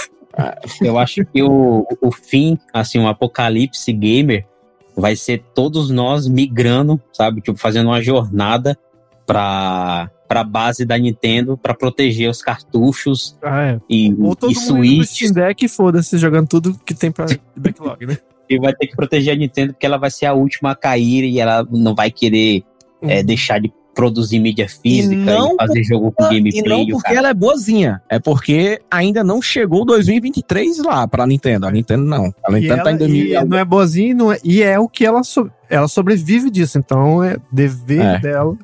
Eu 0.81 0.97
acho 0.97 1.25
que 1.25 1.43
o, 1.43 1.85
o 2.01 2.09
fim, 2.09 2.57
assim, 2.73 2.97
um 2.97 3.07
apocalipse 3.07 3.91
gamer 3.91 4.47
vai 4.95 5.13
ser 5.17 5.43
todos 5.53 5.89
nós 5.89 6.25
migrando, 6.25 7.01
sabe? 7.11 7.41
Tipo, 7.41 7.59
fazendo 7.59 7.87
uma 7.87 8.01
jornada 8.01 8.77
pra, 9.25 10.09
pra 10.25 10.41
base 10.45 10.85
da 10.85 10.97
Nintendo 10.97 11.57
pra 11.57 11.73
proteger 11.73 12.29
os 12.29 12.41
cartuchos 12.41 13.37
Ah, 13.43 13.61
é. 13.73 13.79
e, 13.89 14.15
Ou 14.17 14.33
todo 14.33 14.51
e 14.53 14.55
Switch. 14.55 15.05
Steam 15.09 15.33
Deck 15.33 15.67
foda-se, 15.67 16.17
jogando 16.17 16.47
tudo 16.47 16.79
que 16.85 16.93
tem 16.93 17.11
pra 17.11 17.25
backlog, 17.57 18.05
né? 18.05 18.17
E 18.49 18.57
vai 18.57 18.73
ter 18.73 18.87
que 18.87 18.95
proteger 18.95 19.33
a 19.33 19.37
Nintendo 19.37 19.73
porque 19.73 19.85
ela 19.85 19.97
vai 19.97 20.09
ser 20.11 20.27
a 20.27 20.33
última 20.33 20.71
a 20.71 20.75
cair 20.75 21.25
e 21.25 21.39
ela 21.41 21.67
não 21.69 21.93
vai 21.93 22.09
querer 22.09 22.63
é, 23.01 23.21
deixar 23.21 23.59
de 23.59 23.71
produzir 23.93 24.39
mídia 24.39 24.67
física 24.69 25.13
e, 25.13 25.17
não 25.17 25.55
fazer 25.57 25.83
jogo 25.83 26.11
com 26.11 26.23
E 26.31 26.37
gameplay. 26.37 26.63
não 26.63 26.81
o 26.83 26.87
porque 26.91 27.03
cara. 27.07 27.17
ela 27.17 27.29
é 27.29 27.33
boazinha, 27.33 28.01
é 28.09 28.19
porque 28.19 28.81
ainda 28.89 29.23
não 29.23 29.41
chegou 29.41 29.83
2023 29.85 30.77
lá 30.79 31.07
pra 31.07 31.27
Nintendo. 31.27 31.67
A 31.67 31.71
Nintendo 31.71 32.03
não. 32.03 32.33
A 32.45 32.51
E, 32.51 32.53
Nintendo 32.55 32.73
ela, 32.73 32.83
tá 32.83 32.91
em 32.93 32.97
2000. 32.97 33.41
e 33.41 33.45
não 33.45 33.57
é 33.57 33.65
boazinha 33.65 34.11
e, 34.11 34.13
não 34.13 34.31
é, 34.31 34.37
e 34.43 34.61
é 34.63 34.79
o 34.79 34.87
que 34.87 35.05
ela, 35.05 35.23
so- 35.23 35.49
ela 35.69 35.87
sobrevive 35.87 36.49
disso. 36.49 36.77
Então 36.77 37.23
é 37.23 37.37
dever 37.51 38.01
É. 38.01 38.19
dela 38.19 38.57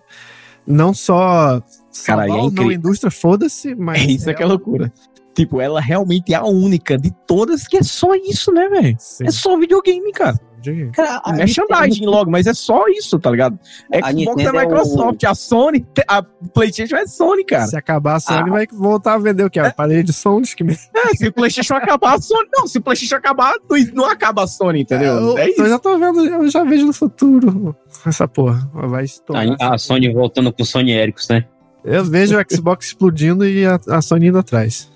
não 0.65 0.93
só 0.93 1.61
Cara, 2.05 2.21
salvar 2.23 2.27
e 2.27 2.31
é 2.31 2.33
ou 2.33 2.51
não 2.51 2.69
a 2.69 2.73
indústria, 2.73 3.09
foda-se, 3.11 3.73
mas. 3.75 4.01
É 4.01 4.05
isso 4.05 4.29
é 4.29 4.33
que 4.33 4.41
é 4.41 4.45
ela- 4.45 4.53
loucura. 4.53 4.91
Tipo, 5.38 5.61
ela 5.61 5.80
realmente 5.80 6.34
é 6.34 6.35
a 6.35 6.43
única 6.43 6.97
de 6.97 7.11
todas 7.27 7.68
que 7.68 7.77
é 7.77 7.84
só 7.84 8.15
isso, 8.15 8.51
né, 8.51 8.68
velho? 8.69 8.97
É 9.22 9.30
só 9.30 9.55
videogame, 9.55 10.11
cara. 10.11 10.35
Diga. 10.59 10.89
Cara, 10.91 11.22
a 11.23 11.31
Merchandising 11.34 11.89
Nintendo- 11.99 12.09
logo, 12.11 12.31
mas 12.31 12.47
é 12.47 12.53
só 12.55 12.88
isso, 12.88 13.19
tá 13.19 13.30
ligado? 13.30 13.59
A 13.93 13.97
Xbox 14.09 14.15
Nintendo 14.15 14.41
é 14.41 14.45
é 14.47 14.51
o- 14.51 14.59
Microsoft, 14.68 15.23
a 15.26 15.35
Sony, 15.35 15.85
a 16.07 16.23
PlayStation 16.23 16.95
é 16.95 17.05
Sony, 17.05 17.45
cara. 17.45 17.68
Se 17.68 17.77
acabar 17.77 18.15
a 18.15 18.19
Sony, 18.19 18.49
Ah. 18.49 18.51
vai 18.51 18.65
voltar 18.73 19.14
a 19.14 19.18
vender 19.19 19.43
o 19.43 19.49
quê? 19.51 19.59
Aparelho 19.59 20.03
de 20.03 20.11
som 20.11 20.41
que 20.41 20.64
me... 20.64 20.73
É, 20.73 21.15
se 21.15 21.27
o 21.27 21.31
PlayStation 21.31 21.76
acabar, 21.76 22.15
a 22.15 22.19
Sony. 22.19 22.49
Não, 22.57 22.65
se 22.65 22.80
o 22.80 22.81
PlayStation 22.81 23.15
acabar, 23.18 23.53
não, 23.69 23.77
não 23.93 24.05
acaba 24.09 24.43
a 24.43 24.47
Sony, 24.47 24.81
entendeu? 24.81 25.14
Eu, 25.14 25.38
É 25.38 25.49
eu 25.55 25.69
já 25.69 25.77
tô 25.77 25.95
vendo, 25.99 26.26
eu 26.26 26.49
já 26.49 26.64
vejo 26.64 26.88
no 26.88 26.93
futuro 26.93 27.76
essa 28.07 28.27
porra. 28.27 28.68
Vai 28.73 29.03
estourar. 29.05 29.55
A, 29.61 29.76
a 29.76 29.77
Sony 29.77 30.11
voltando 30.11 30.51
com 30.51 30.64
o 30.64 30.65
Sony 30.65 30.91
Ericos, 30.93 31.27
né? 31.30 31.45
Eu 31.85 32.03
vejo 32.03 32.35
o 32.35 32.43
Xbox 32.51 32.88
explodindo 32.88 33.47
e 33.47 33.64
a, 33.64 33.80
a 33.89 34.01
Sony 34.01 34.27
indo 34.27 34.39
atrás. 34.39 34.91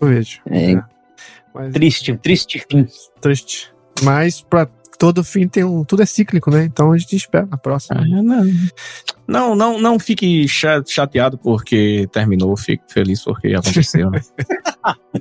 Eu 0.00 0.08
vejo. 0.08 0.40
É. 0.50 0.80
Mas, 1.54 1.72
Triste, 1.72 2.12
um 2.12 2.16
triste 2.16 2.64
fim. 2.70 2.86
triste. 3.20 3.72
Mas 4.02 4.40
pra 4.40 4.66
todo 4.98 5.24
fim 5.24 5.48
tem 5.48 5.64
um. 5.64 5.84
Tudo 5.84 6.02
é 6.02 6.06
cíclico, 6.06 6.50
né? 6.50 6.64
Então 6.64 6.92
a 6.92 6.98
gente 6.98 7.16
espera 7.16 7.46
na 7.46 7.56
próxima. 7.56 8.00
Ah, 8.00 8.22
não. 8.22 8.44
Não, 9.26 9.54
não, 9.54 9.78
não 9.80 9.98
fique 9.98 10.48
cha- 10.48 10.82
chateado 10.86 11.38
porque 11.38 12.08
terminou, 12.12 12.56
fique 12.56 12.82
feliz 12.88 13.22
porque 13.22 13.48
aconteceu, 13.54 14.10
né? 14.10 14.20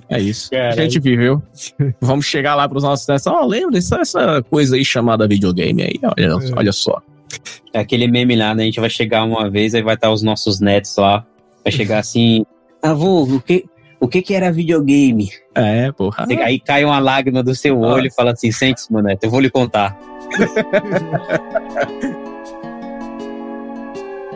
É 0.08 0.20
isso. 0.20 0.50
A 0.56 0.72
gente 0.72 1.00
viveu. 1.00 1.42
Vamos 2.00 2.26
chegar 2.26 2.56
lá 2.56 2.68
pros 2.70 2.84
nossos 2.84 3.06
testes. 3.06 3.28
Ó, 3.32 3.46
lembra 3.46 3.72
dessa 3.72 3.98
essa 3.98 4.42
coisa 4.44 4.76
aí 4.76 4.86
chamada 4.86 5.28
videogame 5.28 5.82
aí? 5.84 6.00
Olha, 6.04 6.26
É. 6.48 6.56
olha 6.58 6.72
só. 6.72 7.02
É 7.74 7.80
aquele 7.80 8.08
meme 8.08 8.36
lá, 8.36 8.56
né? 8.56 8.64
A 8.64 8.66
gente 8.68 8.80
vai 8.80 8.90
chegar 8.90 9.24
uma 9.24 9.50
vez, 9.50 9.74
aí 9.76 9.82
vai 9.82 9.96
estar 9.96 10.12
os 10.12 10.22
nossos 10.24 10.60
netos 10.60 10.96
lá. 10.98 11.26
Vai 11.64 11.72
chegar 11.72 12.00
assim. 12.00 12.46
Avô, 12.82 13.24
o 13.24 13.42
que, 13.42 13.66
o 14.00 14.08
que 14.08 14.22
que 14.22 14.34
era 14.34 14.52
videogame? 14.52 15.30
É, 15.54 15.92
porra. 15.92 16.26
Aí 16.44 16.60
cai 16.60 16.86
uma 16.86 17.00
lágrima 17.00 17.44
do 17.44 17.54
seu 17.54 17.80
olho 17.80 18.08
e 18.08 18.12
fala 18.12 18.32
assim: 18.32 18.52
sente-se, 18.52 18.92
neto, 18.94 19.24
eu 19.24 19.30
vou 19.30 19.40
lhe 19.40 19.50
contar. 19.50 19.98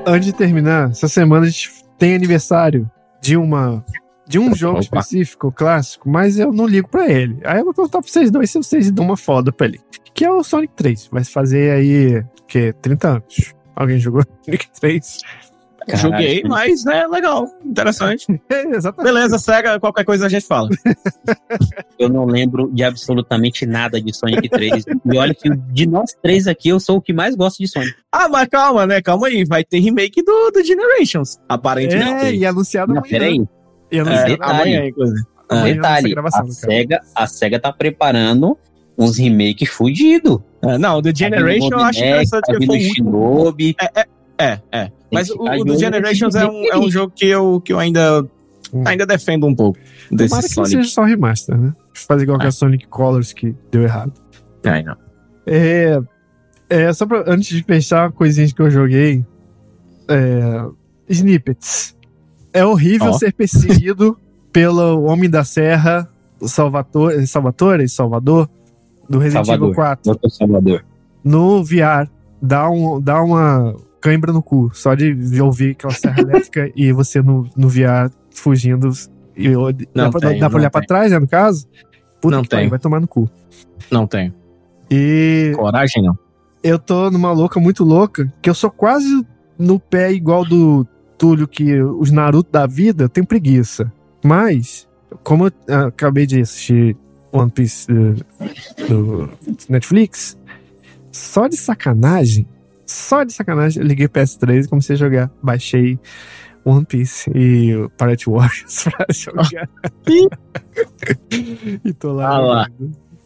Antes 0.06 0.26
de 0.26 0.34
terminar, 0.34 0.92
essa 0.92 1.08
semana 1.08 1.46
a 1.46 1.50
gente 1.50 1.72
tem 1.98 2.16
aniversário 2.16 2.90
de 3.22 3.38
uma. 3.38 3.84
De 4.26 4.40
um 4.40 4.56
jogo 4.56 4.80
Opa. 4.80 4.84
específico, 4.84 5.52
clássico, 5.52 6.10
mas 6.10 6.40
eu 6.40 6.52
não 6.52 6.66
ligo 6.66 6.88
pra 6.88 7.10
ele. 7.10 7.40
Aí 7.44 7.60
eu 7.60 7.66
vou 7.66 7.74
perguntar 7.74 8.00
pra 8.00 8.10
vocês 8.10 8.32
dois 8.32 8.50
se 8.50 8.58
vocês 8.58 8.90
dão 8.90 9.06
uma 9.06 9.18
foda 9.18 9.52
pra 9.52 9.68
ele. 9.68 9.82
Que 10.14 10.24
é 10.24 10.32
o 10.32 10.42
Sonic 10.44 10.74
3. 10.76 11.10
Vai 11.12 11.26
fazer 11.26 11.72
aí, 11.72 12.24
que 12.48 12.72
30 12.82 13.08
anos. 13.08 13.54
Alguém 13.76 14.00
jogou 14.00 14.24
Sonic 14.46 14.68
3? 14.80 15.18
Joguei, 15.96 16.42
Caralho. 16.42 16.50
mas, 16.50 16.86
né, 16.86 17.08
legal, 17.08 17.48
interessante. 17.66 18.26
É, 18.50 18.76
exatamente. 18.76 19.14
Beleza, 19.14 19.38
cega, 19.40 19.80
qualquer 19.80 20.04
coisa 20.06 20.26
a 20.26 20.30
gente 20.30 20.46
fala. 20.46 20.70
Eu 22.00 22.10
não 22.10 22.26
lembro 22.26 22.70
de 22.74 22.84
absolutamente 22.84 23.66
nada 23.66 24.02
de 24.02 24.16
Sonic 24.16 24.50
3. 24.50 24.86
e 25.12 25.18
olha 25.18 25.34
que 25.34 25.50
de 25.50 25.88
nós 25.88 26.12
três 26.22 26.48
aqui, 26.48 26.70
eu 26.70 26.80
sou 26.80 26.98
o 26.98 27.02
que 27.02 27.14
mais 27.14 27.36
gosto 27.36 27.58
de 27.60 27.68
Sonic. 27.68 27.94
Ah, 28.12 28.28
mas 28.28 28.48
calma, 28.50 28.86
né? 28.86 29.02
Calma 29.02 29.28
aí. 29.28 29.44
Vai 29.46 29.64
ter 29.64 29.80
remake 29.80 30.22
do, 30.24 30.52
do 30.52 30.64
Generations, 30.64 31.38
aparentemente. 31.48 32.26
É, 32.26 32.34
e 32.36 32.46
anunciado 32.46 32.92
amanhã. 32.92 33.10
peraí. 33.10 33.44
E 33.92 33.98
É, 33.98 34.02
anunciado 34.02 34.30
detalhe. 34.32 34.54
amanhã, 34.62 34.86
inclusive. 34.88 35.20
É. 35.52 35.56
Amanhã 35.56 35.76
Detalhe, 35.76 36.16
a. 36.18 36.46
SEGA, 36.52 37.02
a 37.16 37.28
SEGA 37.28 37.60
tá 37.60 37.72
preparando 37.72 38.58
uns 38.98 39.18
remakes 39.18 39.70
fudidos. 39.70 40.40
É, 40.62 40.78
não, 40.78 41.02
do 41.02 41.16
Generation 41.16 41.70
eu 41.72 41.80
acho 41.80 42.00
interessante 42.00 42.42
tá 42.46 42.54
que 42.58 42.66
foi 42.66 42.76
o 42.78 42.80
vindo 42.80 42.88
último. 42.90 43.12
Shinobi. 43.44 43.76
É, 44.38 44.60
é. 44.72 44.92
Mas 45.12 45.30
que 45.30 45.38
o, 45.38 45.44
o 45.44 45.64
do 45.64 45.78
Generations 45.78 46.36
é 46.36 46.46
um, 46.46 46.66
é 46.72 46.78
um 46.78 46.90
jogo 46.90 47.14
que 47.16 47.26
eu, 47.28 47.62
que 47.62 47.72
eu 47.74 47.80
ainda, 47.80 48.26
Hum. 48.74 48.84
ainda 48.88 49.06
defendo 49.06 49.46
um 49.46 49.54
pouco 49.54 49.78
desse 50.12 50.30
Tomara 50.30 50.48
que 50.48 50.54
Sonic. 50.54 50.72
seja 50.72 50.90
só 50.90 51.04
remaster, 51.04 51.56
né? 51.60 51.74
Fazer 51.94 52.24
igual 52.24 52.40
com 52.40 52.46
É. 52.46 52.48
a 52.48 52.52
Sonic 52.52 52.88
Colors 52.88 53.32
que 53.32 53.56
deu 53.72 53.84
errado. 53.84 54.12
Ai, 54.66 54.82
não. 54.82 54.96
É, 55.46 56.00
é 56.70 56.92
só 56.94 57.06
pra, 57.06 57.24
antes 57.28 57.50
de 57.56 57.62
fechar, 57.64 58.12
coisinhas 58.12 58.52
que 58.52 58.62
eu 58.62 58.72
joguei. 58.72 59.24
É, 60.10 60.66
snippets. 61.08 61.96
É 62.52 62.66
horrível 62.66 63.10
Ó. 63.10 63.14
ser 63.14 63.34
perseguido 63.34 64.18
pelo 64.52 65.04
Homem 65.04 65.30
da 65.30 65.44
Serra, 65.44 66.10
o 66.40 66.48
Salvatore, 66.48 67.26
Salvatore, 67.28 67.88
Salvador, 67.90 68.50
do 69.10 69.18
Resident 69.20 69.46
Salvador. 69.46 69.68
Evil 69.70 69.76
4, 69.76 70.04
Doutor 70.06 70.30
Salvador. 70.30 70.86
no 71.24 71.64
VR. 71.64 72.10
Dá, 72.42 72.70
um, 72.70 73.00
dá 73.00 73.22
uma 73.24 73.76
cãibra 74.04 74.34
no 74.34 74.44
cu, 74.44 74.70
só 74.74 74.94
de 74.96 75.16
ouvir 75.42 75.72
aquela 75.72 75.94
serra 75.94 76.20
elétrica 76.22 76.70
e 76.76 76.92
você 76.92 77.22
no, 77.22 77.50
no 77.56 77.70
VR 77.70 78.12
fugindo. 78.36 78.90
E, 79.38 79.46
eu- 79.48 79.62
Não 79.96 80.04
dá 80.06 80.10
pra, 80.12 80.20
tenho, 80.30 80.40
dá 80.42 80.50
pra 80.50 80.60
olhar 80.60 80.70
pra 80.70 80.82
tenho. 80.82 80.88
trás, 80.90 81.12
né, 81.12 81.20
no 81.20 81.28
caso? 81.28 81.66
Puta 82.20 82.36
Não 82.36 82.44
que 82.44 82.50
pariu, 82.50 82.70
vai 82.70 82.80
tomar 82.80 83.00
no 83.00 83.08
cu. 83.08 83.30
Não 83.90 84.06
tenho. 84.06 84.34
E 84.92 85.54
Coragem, 85.56 86.04
não. 86.04 86.18
eu 86.62 86.78
tô 86.78 87.10
numa 87.10 87.32
louca 87.32 87.60
muito 87.60 87.84
louca, 87.86 88.32
que 88.42 88.50
eu 88.50 88.54
sou 88.54 88.70
quase 88.70 89.26
no 89.58 89.80
pé 89.80 90.12
igual 90.12 90.44
do 90.46 90.86
Túlio, 91.18 91.48
que 91.48 91.82
os 91.82 92.12
Naruto 92.12 92.52
da 92.52 92.68
vida, 92.68 93.06
eu 93.06 93.10
tenho 93.10 93.26
preguiça. 93.26 93.92
Mas, 94.24 94.88
como 95.24 95.48
eu 95.48 95.54
acabei 95.88 96.26
de 96.26 96.42
assistir 96.42 96.98
One 97.32 97.50
Piece 97.52 97.88
eh, 97.92 98.46
do 98.88 99.30
Netflix, 99.70 100.38
só 101.12 101.48
de 101.48 101.56
sacanagem, 101.58 102.46
só 102.86 103.24
de 103.24 103.34
sacanagem, 103.34 103.82
eu 103.82 103.88
liguei 103.88 104.08
PS3 104.08 104.66
e 104.66 104.68
comecei 104.68 104.96
a 104.96 105.00
jogar. 105.00 105.32
Baixei 105.42 106.00
One 106.66 106.86
Piece 106.86 107.30
e 107.36 107.74
Pirate 107.98 108.30
Warriors 108.30 108.84
pra 108.96 109.06
jogar. 109.12 109.70
e 111.86 111.94
tô 111.94 112.14
lá, 112.14 112.28
Ah 112.30 112.40
lá. 112.40 112.68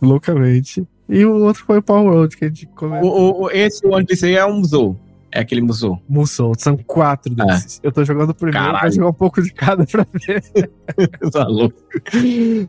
loucamente. 0.01 0.87
E 1.09 1.23
o 1.25 1.35
outro 1.35 1.63
foi 1.65 1.77
o 1.77 1.81
Power 1.81 2.11
World, 2.13 2.35
que 2.35 2.45
a 2.45 2.47
gente 2.49 2.65
comentou. 2.67 3.09
o, 3.11 3.43
o- 3.45 3.49
esse 3.51 3.85
One 3.87 4.05
Piece 4.05 4.25
aí 4.25 4.35
é 4.35 4.45
um 4.45 4.57
Musou. 4.59 4.99
É 5.37 5.41
aquele 5.41 5.61
Musou. 5.61 6.01
Musou, 6.09 6.53
são 6.57 6.75
quatro 6.77 7.35
desses. 7.35 7.79
Eu 7.83 7.91
tô 7.91 8.03
jogando 8.03 8.31
o 8.31 8.33
primeiro, 8.33 8.63
vou 8.65 8.73
Caralho. 8.73 8.91
jogar 8.93 9.09
um 9.09 9.13
pouco 9.13 9.39
de 9.39 9.53
cada 9.53 9.85
pra 9.85 10.03
ver. 10.25 10.43
Tá 11.31 11.45
louco. 11.45 11.77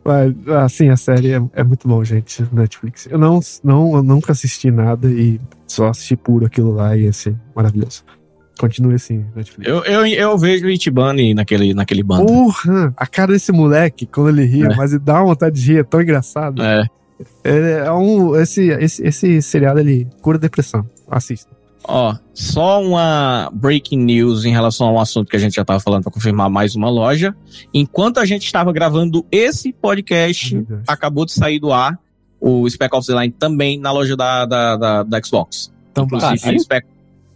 Mas, 0.05 0.47
assim, 0.63 0.89
a 0.89 0.97
série 0.97 1.31
é, 1.33 1.41
é 1.53 1.63
muito 1.63 1.87
bom, 1.87 2.03
gente, 2.03 2.45
Netflix. 2.53 3.07
Eu 3.09 3.17
não, 3.17 3.39
não, 3.63 3.95
eu 3.95 4.03
nunca 4.03 4.33
assisti 4.33 4.69
nada 4.69 5.09
e 5.09 5.41
só 5.65 5.87
assisti 5.87 6.15
puro 6.15 6.45
aquilo 6.45 6.71
lá 6.73 6.95
e 6.95 7.05
ia 7.05 7.13
ser 7.13 7.35
maravilhoso. 7.55 8.03
Continue 8.59 8.93
assim, 8.95 9.25
Netflix. 9.35 9.67
Eu, 9.67 9.83
eu, 9.85 10.05
eu 10.05 10.37
vejo 10.37 10.67
o 10.67 10.69
Itibane 10.69 11.33
naquele, 11.33 11.73
naquele 11.73 12.03
bando. 12.03 12.25
Porra! 12.27 12.93
A 12.97 13.07
cara 13.07 13.31
desse 13.31 13.51
moleque, 13.51 14.05
quando 14.05 14.29
ele 14.29 14.45
ri, 14.45 14.61
É. 14.63 14.75
mas 14.75 14.91
ele 14.91 15.01
dá 15.03 15.15
uma 15.15 15.27
vontade 15.27 15.59
de 15.59 15.71
rir, 15.73 15.79
é 15.79 15.83
tão 15.83 16.01
engraçado. 16.01 16.61
É. 16.61 16.85
É, 17.43 17.83
é 17.87 17.91
um, 17.91 18.35
esse, 18.35 18.67
esse, 18.69 19.01
esse 19.05 19.41
seriado, 19.41 19.79
ele 19.79 20.07
cura 20.21 20.37
depressão. 20.37 20.85
Assista. 21.09 21.49
Ó, 21.83 22.15
só 22.33 22.81
uma 22.81 23.49
breaking 23.53 23.99
news 23.99 24.45
em 24.45 24.51
relação 24.51 24.87
ao 24.87 24.99
assunto 24.99 25.29
que 25.29 25.35
a 25.35 25.39
gente 25.39 25.55
já 25.55 25.61
estava 25.61 25.79
falando 25.79 26.03
para 26.03 26.11
confirmar 26.11 26.49
mais 26.49 26.75
uma 26.75 26.89
loja. 26.89 27.35
Enquanto 27.73 28.19
a 28.19 28.25
gente 28.25 28.45
estava 28.45 28.71
gravando 28.71 29.25
esse 29.31 29.73
podcast, 29.73 30.65
acabou 30.87 31.25
de 31.25 31.31
sair 31.31 31.59
do 31.59 31.71
ar 31.71 31.97
o 32.39 32.69
Spec 32.69 32.95
Ops 32.95 33.07
The 33.07 33.19
Line 33.19 33.31
também 33.37 33.79
na 33.79 33.91
loja 33.91 34.15
da, 34.15 34.45
da, 34.45 34.77
da, 34.77 35.03
da 35.03 35.23
Xbox. 35.23 35.71
Então, 35.91 36.05
inclusive, 36.05 36.55
ah, 36.55 36.59
Spec, 36.59 36.85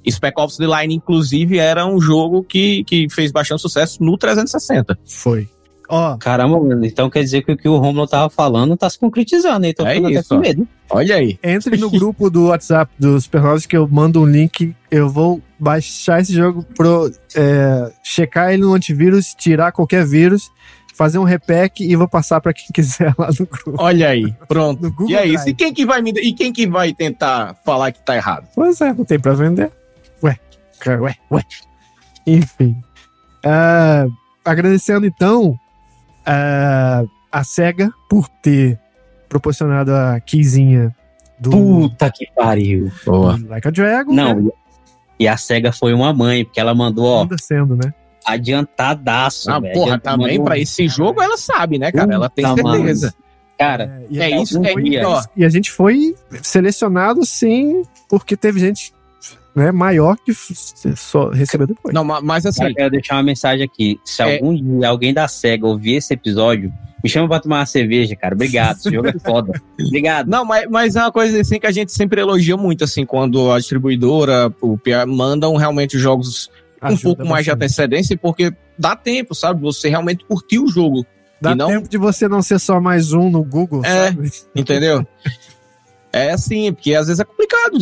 Spec 0.09 0.39
Ops 0.39 0.57
The 0.57 0.65
Line, 0.65 0.95
inclusive, 0.95 1.57
era 1.57 1.85
um 1.85 1.99
jogo 1.99 2.43
que, 2.43 2.83
que 2.85 3.09
fez 3.09 3.31
bastante 3.31 3.61
sucesso 3.61 4.03
no 4.03 4.17
360. 4.17 4.97
Foi. 5.05 5.49
Ó. 5.89 6.17
Caramba, 6.17 6.59
mano, 6.59 6.85
então 6.85 7.09
quer 7.09 7.21
dizer 7.21 7.43
que 7.43 7.51
o 7.51 7.57
que 7.57 7.67
o 7.67 7.77
Romulo 7.77 8.07
tava 8.07 8.29
falando 8.29 8.75
tá 8.77 8.89
se 8.89 8.97
concretizando, 8.97 9.65
então 9.65 9.85
é 9.85 9.97
isso, 9.97 10.29
com 10.29 10.37
medo. 10.37 10.67
Olha 10.89 11.15
aí. 11.15 11.37
Entre 11.43 11.77
no 11.77 11.89
grupo 11.91 12.29
do 12.29 12.47
WhatsApp 12.47 12.91
dos 12.97 13.25
Supernovas 13.25 13.65
que 13.65 13.75
eu 13.75 13.87
mando 13.87 14.21
um 14.21 14.25
link, 14.25 14.75
eu 14.89 15.09
vou 15.09 15.41
baixar 15.59 16.21
esse 16.21 16.33
jogo 16.33 16.63
pro 16.75 17.11
é, 17.35 17.91
checar 18.03 18.53
ele 18.53 18.63
no 18.63 18.73
antivírus, 18.73 19.33
tirar 19.33 19.71
qualquer 19.71 20.05
vírus, 20.05 20.51
fazer 20.93 21.17
um 21.17 21.23
repack 21.23 21.83
e 21.83 21.95
vou 21.95 22.07
passar 22.07 22.39
para 22.39 22.53
quem 22.53 22.67
quiser 22.73 23.13
lá 23.17 23.27
no 23.27 23.45
grupo. 23.45 23.75
Olha 23.77 24.09
aí, 24.09 24.33
pronto. 24.47 24.93
e 25.07 25.15
é 25.15 25.25
isso. 25.25 25.49
E 25.49 25.53
quem 25.53 25.73
que 25.73 25.85
vai 25.85 26.01
me 26.01 26.11
e 26.11 26.33
quem 26.33 26.53
que 26.53 26.67
vai 26.67 26.93
tentar 26.93 27.55
falar 27.65 27.91
que 27.91 28.03
tá 28.03 28.15
errado? 28.15 28.47
Pois 28.55 28.79
é, 28.81 28.93
não 28.93 29.03
tem 29.03 29.19
para 29.19 29.33
vender. 29.33 29.71
Ué, 30.23 30.39
ué, 30.87 31.15
ué. 31.31 31.43
Enfim. 32.25 32.77
Uh, 33.45 34.09
agradecendo 34.45 35.05
então 35.05 35.59
uh, 36.27 37.09
a 37.31 37.43
SEGA 37.43 37.91
por 38.09 38.27
ter 38.27 38.79
proporcionado 39.27 39.93
a 39.93 40.19
keyzinha 40.19 40.95
do. 41.39 41.51
Puta 41.51 42.11
que 42.11 42.27
pariu. 42.35 42.91
Boa. 43.05 43.39
Like 43.47 43.67
a 43.67 43.71
Dragon. 43.71 44.13
Não, 44.13 44.41
né? 44.41 44.51
e 45.19 45.27
a 45.27 45.37
SEGA 45.37 45.71
foi 45.71 45.93
uma 45.93 46.13
mãe, 46.13 46.45
porque 46.45 46.59
ela 46.59 46.73
mandou, 46.73 47.05
ó. 47.05 47.27
Sendo, 47.39 47.75
né? 47.75 47.93
Adiantadaço. 48.25 49.51
Ah, 49.51 49.61
porra, 49.61 49.99
também 49.99 50.37
mandou... 50.37 50.45
pra 50.45 50.57
esse 50.57 50.87
jogo 50.87 51.21
ela 51.21 51.37
sabe, 51.37 51.77
né, 51.77 51.91
cara? 51.91 52.13
ela 52.13 52.29
tem 52.29 52.45
certeza. 52.45 53.07
Mano. 53.07 53.23
Cara, 53.57 54.03
é, 54.11 54.17
é 54.17 54.41
isso, 54.41 54.63
é 54.63 54.73
isso. 54.73 55.29
E 55.35 55.45
a 55.45 55.49
gente 55.49 55.71
foi 55.71 56.15
selecionado, 56.41 57.25
sim, 57.25 57.83
porque 58.09 58.35
teve 58.35 58.59
gente 58.59 58.93
né, 59.55 59.71
maior 59.71 60.17
que 60.17 60.33
só 60.95 61.29
recebeu 61.29 61.67
depois. 61.67 61.93
Não, 61.93 62.03
mas 62.03 62.45
assim. 62.45 62.63
Eu 62.65 62.73
quero 62.73 62.91
deixar 62.91 63.15
uma 63.15 63.23
mensagem 63.23 63.63
aqui. 63.63 63.99
Se 64.03 64.21
é... 64.21 64.35
algum 64.35 64.55
dia 64.55 64.87
alguém 64.87 65.13
da 65.13 65.27
SEGA 65.27 65.67
ouvir 65.67 65.95
esse 65.95 66.13
episódio, 66.13 66.73
me 67.03 67.09
chama 67.09 67.27
pra 67.27 67.39
tomar 67.39 67.59
uma 67.59 67.65
cerveja, 67.65 68.15
cara. 68.15 68.33
Obrigado. 68.33 68.77
Esse 68.77 68.91
jogo 68.91 69.09
é 69.09 69.19
foda. 69.19 69.61
Obrigado. 69.79 70.27
Não, 70.27 70.43
mas, 70.45 70.67
mas 70.69 70.95
é 70.95 71.01
uma 71.01 71.11
coisa 71.11 71.39
assim 71.39 71.59
que 71.59 71.67
a 71.67 71.71
gente 71.71 71.91
sempre 71.91 72.21
elogia 72.21 72.57
muito, 72.57 72.83
assim, 72.83 73.05
quando 73.05 73.51
a 73.51 73.59
distribuidora, 73.59 74.53
o 74.61 74.77
PA, 74.77 75.05
mandam 75.05 75.55
realmente 75.55 75.97
jogos 75.97 76.49
Ajuda 76.81 76.93
um 76.93 76.97
pouco 76.97 77.17
bastante. 77.17 77.31
mais 77.31 77.45
de 77.45 77.51
antecedência, 77.51 78.17
porque 78.17 78.53
dá 78.77 78.95
tempo, 78.95 79.35
sabe? 79.35 79.61
Você 79.61 79.89
realmente 79.89 80.25
curtir 80.25 80.59
o 80.59 80.67
jogo. 80.67 81.05
Dá 81.39 81.53
não... 81.53 81.67
tempo 81.67 81.89
de 81.89 81.97
você 81.97 82.27
não 82.27 82.41
ser 82.41 82.59
só 82.59 82.79
mais 82.79 83.11
um 83.11 83.29
no 83.29 83.43
Google, 83.43 83.81
é, 83.83 84.07
sabe? 84.07 84.31
Entendeu? 84.55 85.05
É 86.13 86.29
assim, 86.29 86.71
porque 86.71 86.93
às 86.93 87.07
vezes 87.07 87.19
é 87.19 87.25
complicado. 87.25 87.75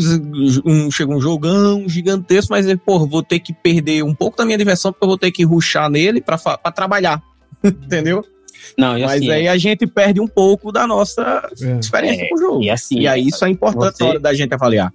Um, 0.66 0.90
chega 0.90 1.12
um 1.12 1.20
jogão 1.20 1.88
gigantesco, 1.90 2.53
mas, 2.53 2.66
pô, 2.86 3.06
vou 3.06 3.22
ter 3.22 3.40
que 3.40 3.53
perder 3.53 4.03
um 4.03 4.16
pouco 4.16 4.38
da 4.38 4.45
minha 4.45 4.58
diversão 4.58 4.94
porque 4.94 5.03
eu 5.03 5.10
vou 5.10 5.18
ter 5.18 5.32
que 5.32 5.44
ruxar 5.44 5.90
nele 5.90 6.22
para 6.22 6.38
trabalhar. 6.72 7.22
Entendeu? 7.62 8.24
Não, 8.78 8.94
mas 8.94 9.03
assim, 9.03 9.30
aí 9.32 9.48
é. 9.48 9.49
a 9.49 9.58
gente 9.58 9.86
perde 9.86 10.22
um 10.22 10.28
pouco 10.28 10.72
da 10.72 10.88
nossa 10.88 11.49
é. 11.62 11.80
experiência 11.80 12.24
é, 12.24 12.30
com 12.30 12.36
o 12.36 12.38
jogo. 12.38 12.64
E, 12.64 12.70
assim, 12.70 12.99
e 12.99 13.08
aí 13.08 13.28
isso 13.28 13.44
é 13.44 13.49
importante 13.49 13.98
você, 13.98 14.03
na 14.03 14.10
hora 14.10 14.20
da 14.20 14.34
gente 14.34 14.53
avaliar. 14.53 14.94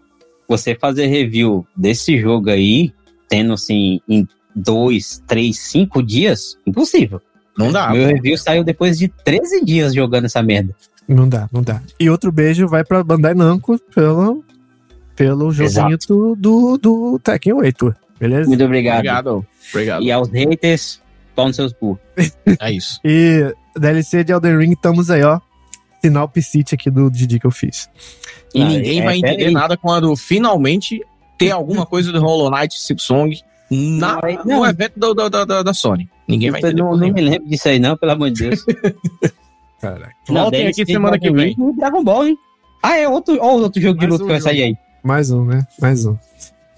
Você 0.49 0.75
fazer 0.75 1.07
review 1.07 1.67
desse 1.77 2.19
jogo 2.19 2.49
aí, 2.49 2.91
tendo 3.29 3.53
assim, 3.53 4.01
em 4.09 4.27
dois, 4.55 5.23
três, 5.27 5.59
cinco 5.59 6.03
dias, 6.03 6.57
impossível. 6.67 7.21
Não 7.59 7.71
dá. 7.71 7.91
Meu 7.91 8.07
review 8.07 8.39
saiu 8.39 8.65
depois 8.65 8.99
de 8.99 9.09
13 9.09 9.63
dias 9.63 9.95
jogando 9.95 10.25
essa 10.25 10.43
merda. 10.43 10.75
Não 11.09 11.29
dá, 11.29 11.49
não 11.53 11.63
dá. 11.63 11.81
E 12.01 12.11
outro 12.11 12.33
beijo 12.33 12.67
vai 12.67 12.85
pra 12.85 13.03
Bandai 13.03 13.35
Namco 13.35 13.79
pelo, 13.95 14.45
pelo 15.15 15.53
joguinho 15.53 15.97
do, 16.09 16.35
do, 16.35 16.79
do 16.79 17.19
Tekken 17.21 17.55
8, 17.55 17.95
beleza? 18.19 18.49
Muito 18.49 18.65
obrigado. 18.65 18.99
Obrigado. 18.99 19.47
obrigado. 19.71 20.03
E 20.03 20.11
aos 20.11 20.29
haters, 20.29 21.01
nos 21.37 21.57
seus 21.57 21.73
cu. 21.73 21.99
É 22.61 22.73
isso. 22.73 22.99
e 23.05 23.55
DLC 23.77 24.25
de 24.25 24.33
Elden 24.33 24.59
Ring, 24.59 24.73
estamos 24.73 25.11
aí, 25.11 25.23
ó. 25.23 25.41
Final 26.01 26.29
Psyche 26.29 26.75
aqui 26.75 26.91
do 26.91 27.11
Didi 27.11 27.39
que 27.39 27.47
eu 27.47 27.51
fiz. 27.51 27.89
E 28.55 28.63
ah, 28.63 28.69
ninguém 28.69 29.01
é, 29.01 29.05
vai 29.05 29.19
entender 29.19 29.51
nada 29.51 29.77
quando 29.77 30.15
finalmente 30.17 31.01
ter 31.39 31.51
alguma 31.53 31.87
coisa 31.87 32.13
do 32.13 32.21
Hollow 32.21 32.51
Knight 32.51 32.79
Silksong 32.79 33.41
na, 33.71 34.21
não, 34.45 34.59
no 34.59 34.67
evento 34.67 34.99
do, 34.99 35.15
do, 35.15 35.29
do, 35.29 35.65
da 35.65 35.75
Sony. 35.75 36.09
Ninguém 36.29 36.51
vai 36.51 36.61
entender. 36.61 36.83
Não, 36.83 36.97
não 36.97 37.13
me 37.13 37.21
lembro 37.21 37.49
disso 37.49 37.69
aí, 37.69 37.79
não, 37.79 37.97
pelo 37.97 38.13
amor 38.13 38.31
de 38.31 38.49
Deus. 38.49 38.65
Caraca. 39.81 40.15
Voltem 40.29 40.67
aqui 40.69 40.87
semana 40.87 41.19
que 41.19 41.31
vem. 41.31 41.57
Dragon 41.77 42.03
Ball, 42.03 42.29
hein? 42.29 42.39
Ah, 42.83 42.97
é 42.97 43.09
outro, 43.09 43.37
ó, 43.41 43.57
outro 43.57 43.81
jogo 43.81 43.99
de 43.99 44.07
luta 44.07 44.25
um 44.25 44.27
que 44.27 44.33
vai 44.33 44.41
sair 44.41 44.63
aí. 44.63 44.77
Mais 45.03 45.31
um, 45.31 45.45
né? 45.45 45.67
Mais 45.81 46.07
um. 46.07 46.17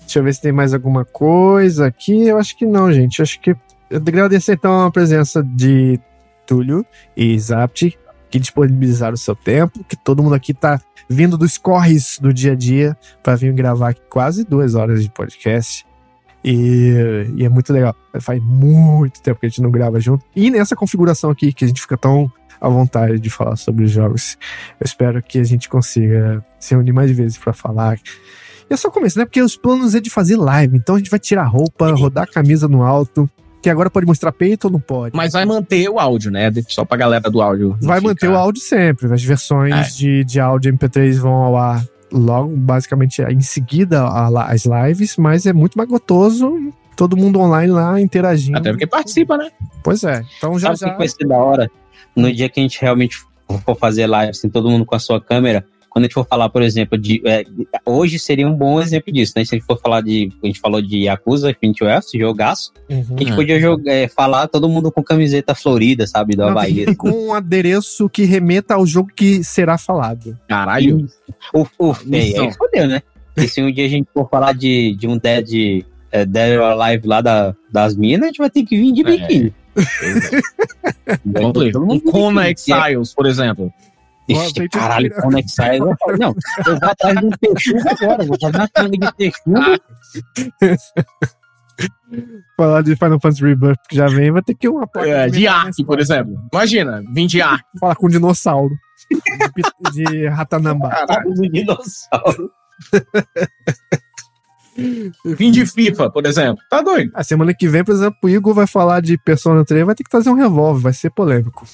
Deixa 0.00 0.18
eu 0.18 0.24
ver 0.24 0.34
se 0.34 0.40
tem 0.40 0.52
mais 0.52 0.72
alguma 0.72 1.04
coisa 1.04 1.86
aqui. 1.86 2.26
Eu 2.26 2.38
acho 2.38 2.56
que 2.56 2.64
não, 2.64 2.92
gente. 2.92 3.18
Eu 3.18 3.24
acho 3.24 3.40
que. 3.40 3.50
Eu 3.90 3.98
agradecer 3.98 4.54
então 4.54 4.86
a 4.86 4.90
presença 4.90 5.42
de 5.42 6.00
Túlio 6.46 6.84
e 7.16 7.38
Zapt, 7.38 7.98
que 8.30 8.38
disponibilizaram 8.38 9.14
o 9.14 9.18
seu 9.18 9.36
tempo, 9.36 9.84
que 9.84 9.96
todo 9.96 10.22
mundo 10.22 10.34
aqui 10.34 10.54
tá 10.54 10.80
vindo 11.08 11.38
dos 11.38 11.56
corres 11.58 12.18
do 12.20 12.32
dia 12.32 12.52
a 12.52 12.54
dia 12.54 12.96
para 13.22 13.36
vir 13.36 13.52
gravar 13.52 13.94
quase 14.08 14.44
duas 14.44 14.74
horas 14.74 15.02
de 15.02 15.10
podcast. 15.10 15.86
E, 16.44 17.30
e, 17.36 17.44
é 17.44 17.48
muito 17.48 17.72
legal. 17.72 17.94
Faz 18.20 18.42
muito 18.42 19.20
tempo 19.20 19.40
que 19.40 19.46
a 19.46 19.48
gente 19.48 19.60
não 19.60 19.70
grava 19.70 20.00
junto. 20.00 20.24
E 20.34 20.50
nessa 20.50 20.76
configuração 20.76 21.30
aqui, 21.30 21.52
que 21.52 21.64
a 21.64 21.68
gente 21.68 21.80
fica 21.80 21.96
tão 21.96 22.30
à 22.60 22.68
vontade 22.68 23.18
de 23.18 23.30
falar 23.30 23.56
sobre 23.56 23.84
os 23.84 23.90
jogos. 23.90 24.36
Eu 24.80 24.84
espero 24.84 25.22
que 25.22 25.38
a 25.38 25.44
gente 25.44 25.68
consiga 25.68 26.44
se 26.58 26.74
reunir 26.74 26.92
mais 26.92 27.10
vezes 27.10 27.38
para 27.38 27.52
falar. 27.52 27.98
E 28.70 28.74
é 28.74 28.76
só 28.76 28.90
começo, 28.90 29.18
né? 29.18 29.24
Porque 29.24 29.40
os 29.40 29.56
planos 29.56 29.94
é 29.94 30.00
de 30.00 30.10
fazer 30.10 30.36
live. 30.36 30.76
Então 30.76 30.94
a 30.96 30.98
gente 30.98 31.10
vai 31.10 31.18
tirar 31.18 31.42
a 31.42 31.46
roupa, 31.46 31.90
rodar 31.92 32.24
a 32.24 32.26
camisa 32.26 32.68
no 32.68 32.82
alto. 32.82 33.28
Que 33.60 33.68
agora 33.68 33.90
pode 33.90 34.06
mostrar 34.06 34.30
peito 34.30 34.66
ou 34.66 34.70
não 34.70 34.80
pode? 34.80 35.16
Mas 35.16 35.32
vai 35.32 35.44
manter 35.44 35.88
o 35.88 35.98
áudio, 35.98 36.30
né? 36.30 36.50
Só 36.68 36.84
pra 36.84 36.96
galera 36.96 37.28
do 37.28 37.40
áudio. 37.40 37.76
Vai 37.80 37.98
ficar... 37.98 38.08
manter 38.08 38.28
o 38.28 38.36
áudio 38.36 38.62
sempre. 38.62 39.12
As 39.12 39.22
versões 39.22 39.74
é. 39.74 39.82
de, 39.96 40.24
de 40.24 40.38
áudio 40.38 40.72
MP3 40.72 41.14
vão 41.14 41.32
ao 41.32 41.56
ar 41.56 41.84
logo, 42.12 42.56
basicamente, 42.56 43.20
em 43.20 43.40
seguida 43.40 44.06
as 44.06 44.64
lives, 44.64 45.16
mas 45.16 45.44
é 45.44 45.52
muito 45.52 45.76
mais 45.76 45.88
gostoso 45.88 46.72
todo 46.98 47.16
mundo 47.16 47.38
online 47.38 47.72
lá 47.72 48.00
interagindo. 48.00 48.58
Até 48.58 48.70
porque 48.70 48.86
participa, 48.86 49.36
né? 49.36 49.50
Pois 49.84 50.02
é. 50.02 50.24
Então 50.36 50.58
já. 50.58 50.74
Sabe 50.74 50.78
já... 50.78 50.90
que 50.90 50.98
vai 50.98 51.08
ser 51.08 51.26
da 51.26 51.36
hora? 51.36 51.70
No 52.20 52.32
dia 52.32 52.48
que 52.48 52.60
a 52.60 52.62
gente 52.62 52.80
realmente 52.80 53.18
for 53.64 53.76
fazer 53.76 54.06
live, 54.06 54.30
assim, 54.30 54.48
todo 54.48 54.68
mundo 54.68 54.84
com 54.84 54.94
a 54.94 54.98
sua 54.98 55.20
câmera, 55.20 55.64
quando 55.88 56.04
a 56.04 56.06
gente 56.06 56.14
for 56.14 56.26
falar, 56.26 56.48
por 56.48 56.62
exemplo, 56.62 56.98
de. 56.98 57.20
É, 57.24 57.44
hoje 57.84 58.18
seria 58.18 58.46
um 58.46 58.54
bom 58.54 58.80
exemplo 58.80 59.12
disso, 59.12 59.32
né? 59.36 59.44
Se 59.44 59.54
a 59.54 59.58
gente 59.58 59.66
for 59.66 59.80
falar 59.80 60.00
de. 60.00 60.30
A 60.42 60.46
gente 60.46 60.60
falou 60.60 60.80
de 60.80 61.04
Yakuza 61.04 61.50
Infinity 61.50 61.84
West, 61.84 62.16
jogaço. 62.16 62.72
Uhum, 62.88 63.04
a 63.16 63.18
gente 63.18 63.34
podia 63.34 63.58
jogar, 63.58 63.92
é, 63.92 64.06
falar 64.06 64.46
todo 64.48 64.68
mundo 64.68 64.92
com 64.92 65.02
camiseta 65.02 65.54
florida, 65.54 66.06
sabe? 66.06 66.36
Do 66.36 66.44
Havaí. 66.44 66.84
E 66.84 66.94
com 66.94 67.10
um 67.10 67.34
adereço 67.34 68.08
que 68.08 68.24
remeta 68.24 68.74
ao 68.74 68.86
jogo 68.86 69.10
que 69.14 69.42
será 69.42 69.78
falado. 69.78 70.38
Caralho. 70.46 71.08
O, 71.52 71.66
o, 71.78 71.96
aí 72.12 72.52
fodeu, 72.52 72.86
né? 72.86 73.02
E 73.36 73.48
se 73.48 73.62
um 73.62 73.72
dia 73.72 73.86
a 73.86 73.88
gente 73.88 74.08
for 74.12 74.28
falar 74.28 74.52
de, 74.52 74.94
de 74.96 75.06
um 75.06 75.16
Dead, 75.16 75.84
é, 76.10 76.26
Dead 76.26 76.58
or 76.58 76.80
Alive 76.80 77.06
lá 77.06 77.20
da, 77.20 77.54
das 77.72 77.96
minas, 77.96 78.24
a 78.24 78.26
gente 78.26 78.38
vai 78.38 78.50
ter 78.50 78.64
que 78.64 78.76
vir 78.76 78.92
de 78.92 79.00
é. 79.00 79.04
biquíni. 79.04 79.54
Um 81.76 82.00
Kona 82.00 82.50
Exiles, 82.50 83.14
por 83.14 83.26
exemplo. 83.26 83.72
Ixi, 84.28 84.68
caralho, 84.68 85.14
Kona 85.14 85.38
Exiles. 85.40 85.96
Não, 86.18 86.34
eu 86.66 86.78
vou 86.78 86.88
atrás 86.88 87.18
de 87.18 87.26
um 87.26 87.30
texugo 87.30 87.88
agora. 87.88 88.24
Vou 88.24 88.36
fazer 88.40 88.56
uma 88.56 88.68
canga 88.68 88.98
de 88.98 89.12
texugo. 89.16 89.58
Falar 92.56 92.82
de 92.82 92.96
Final 92.96 93.20
Fantasy 93.20 93.44
Rebirth 93.44 93.78
que 93.88 93.94
já 93.96 94.06
vem, 94.06 94.32
vai 94.32 94.42
ter 94.42 94.54
que 94.54 94.66
ir 94.66 94.70
uma 94.70 94.86
placa. 94.86 95.08
É, 95.08 95.28
de 95.28 95.46
Ark, 95.46 95.84
por 95.84 96.00
exemplo. 96.00 96.34
Imagina, 96.52 97.04
vim 97.12 97.26
de 97.26 97.40
Ark. 97.40 97.64
Falar 97.78 97.94
com 97.94 98.06
um 98.06 98.10
dinossauro. 98.10 98.74
De, 99.14 99.62
de 99.92 100.26
Ratanamba. 100.26 100.88
Caralho, 100.88 101.30
um 101.30 101.34
dinossauro. 101.34 102.50
Vim 105.24 105.50
de 105.50 105.66
FIFA, 105.66 106.10
por 106.10 106.24
exemplo. 106.26 106.62
Tá 106.70 106.80
doido. 106.80 107.10
A 107.14 107.24
semana 107.24 107.52
que 107.52 107.68
vem, 107.68 107.84
por 107.84 107.94
exemplo, 107.94 108.16
o 108.22 108.28
Igor 108.28 108.54
vai 108.54 108.66
falar 108.66 109.00
de 109.00 109.18
Persona 109.18 109.64
3, 109.64 109.84
vai 109.84 109.94
ter 109.94 110.04
que 110.04 110.10
trazer 110.10 110.30
um 110.30 110.34
revólver, 110.34 110.82
vai 110.82 110.92
ser 110.92 111.10
polêmico. 111.10 111.66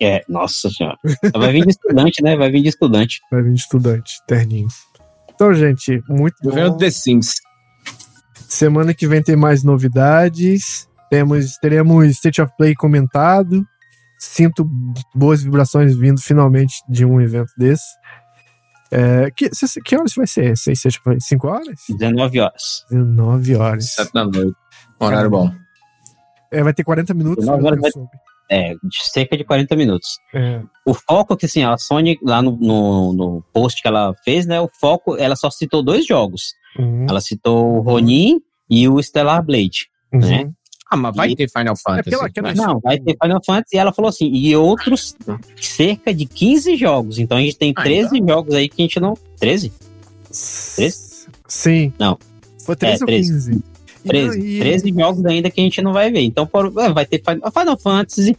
É, 0.00 0.24
nossa 0.28 0.70
senhora. 0.70 0.96
Vai 1.36 1.52
vir 1.52 1.64
de 1.64 1.70
estudante, 1.70 2.22
né? 2.22 2.36
Vai 2.36 2.50
vir 2.50 2.62
de 2.62 2.68
estudante. 2.68 3.20
Vai 3.30 3.42
vir 3.42 3.52
de 3.52 3.60
estudante, 3.60 4.20
terninho. 4.26 4.68
Então, 5.34 5.52
gente, 5.54 6.02
muito 6.08 6.36
Eu 6.42 6.52
bom. 6.70 6.76
The 6.76 6.90
Sims. 6.90 7.34
Semana 8.34 8.94
que 8.94 9.06
vem 9.06 9.22
tem 9.22 9.36
mais 9.36 9.62
novidades. 9.62 10.88
Temos, 11.10 11.56
teremos 11.58 12.06
State 12.10 12.40
of 12.40 12.52
Play 12.56 12.74
comentado. 12.74 13.66
Sinto 14.18 14.68
boas 15.14 15.42
vibrações 15.42 15.96
vindo 15.96 16.20
finalmente 16.20 16.74
de 16.88 17.04
um 17.04 17.20
evento 17.20 17.52
desse. 17.56 17.86
É, 18.90 19.30
que, 19.30 19.50
que 19.84 19.96
horas 19.96 20.14
vai 20.14 20.26
ser? 20.26 20.56
6, 20.56 20.80
5 21.20 21.46
horas? 21.46 21.80
19 21.88 22.40
horas. 22.40 22.84
19 22.90 23.56
horas. 23.56 23.94
7 23.94 24.12
da 24.12 24.24
noite. 24.24 24.56
Horário 24.98 25.30
bom. 25.30 25.50
É, 26.50 26.62
vai 26.62 26.72
ter 26.72 26.84
40 26.84 27.12
minutos. 27.14 27.44
19 27.44 27.66
horas 27.66 27.80
vai, 27.80 27.90
é, 28.50 28.74
de 28.82 29.08
cerca 29.10 29.36
de 29.36 29.44
40 29.44 29.76
minutos. 29.76 30.18
É. 30.34 30.62
O 30.86 30.94
foco 30.94 31.36
que, 31.36 31.46
assim, 31.46 31.62
a 31.62 31.76
Sony, 31.76 32.18
lá 32.22 32.40
no, 32.40 32.56
no, 32.56 33.12
no, 33.12 33.44
post 33.52 33.82
que 33.82 33.88
ela 33.88 34.14
fez, 34.24 34.46
né, 34.46 34.60
o 34.60 34.68
foco, 34.80 35.16
ela 35.16 35.36
só 35.36 35.50
citou 35.50 35.82
dois 35.82 36.06
jogos. 36.06 36.54
Uhum. 36.78 37.06
Ela 37.08 37.20
citou 37.20 37.76
o 37.76 37.80
Ronin 37.80 38.40
e 38.70 38.88
o 38.88 39.02
Stellar 39.02 39.44
Blade, 39.44 39.88
uhum. 40.12 40.20
né? 40.20 40.50
Ah, 40.90 40.96
mas 40.96 41.14
vai 41.14 41.30
e... 41.30 41.36
ter 41.36 41.48
Final 41.50 41.76
Fantasy. 41.76 42.14
É 42.14 42.54
não, 42.54 42.80
vai 42.80 42.98
ter 42.98 43.16
Final 43.22 43.40
Fantasy. 43.44 43.76
E 43.76 43.78
ela 43.78 43.92
falou 43.92 44.08
assim, 44.08 44.30
e 44.32 44.56
outros 44.56 45.14
cerca 45.60 46.14
de 46.14 46.24
15 46.24 46.76
jogos. 46.76 47.18
Então 47.18 47.36
a 47.36 47.40
gente 47.40 47.56
tem 47.56 47.74
13 47.74 48.08
ah, 48.14 48.16
então. 48.16 48.28
jogos 48.28 48.54
aí 48.54 48.68
que 48.68 48.82
a 48.82 48.84
gente 48.84 49.00
não... 49.00 49.14
13? 49.38 49.72
13? 50.76 51.28
Sim. 51.46 51.92
Não. 51.98 52.18
Foi 52.64 52.74
13 52.74 53.02
é, 53.02 53.04
ou 53.04 53.06
15? 53.06 53.62
13. 54.06 54.40
E... 54.40 54.58
13 54.60 54.92
jogos 54.94 55.24
ainda 55.26 55.50
que 55.50 55.60
a 55.60 55.64
gente 55.64 55.82
não 55.82 55.92
vai 55.92 56.10
ver. 56.10 56.22
Então 56.22 56.46
por... 56.46 56.72
É, 56.78 56.90
vai 56.90 57.04
ter 57.04 57.22
Final 57.22 57.78
Fantasy. 57.78 58.36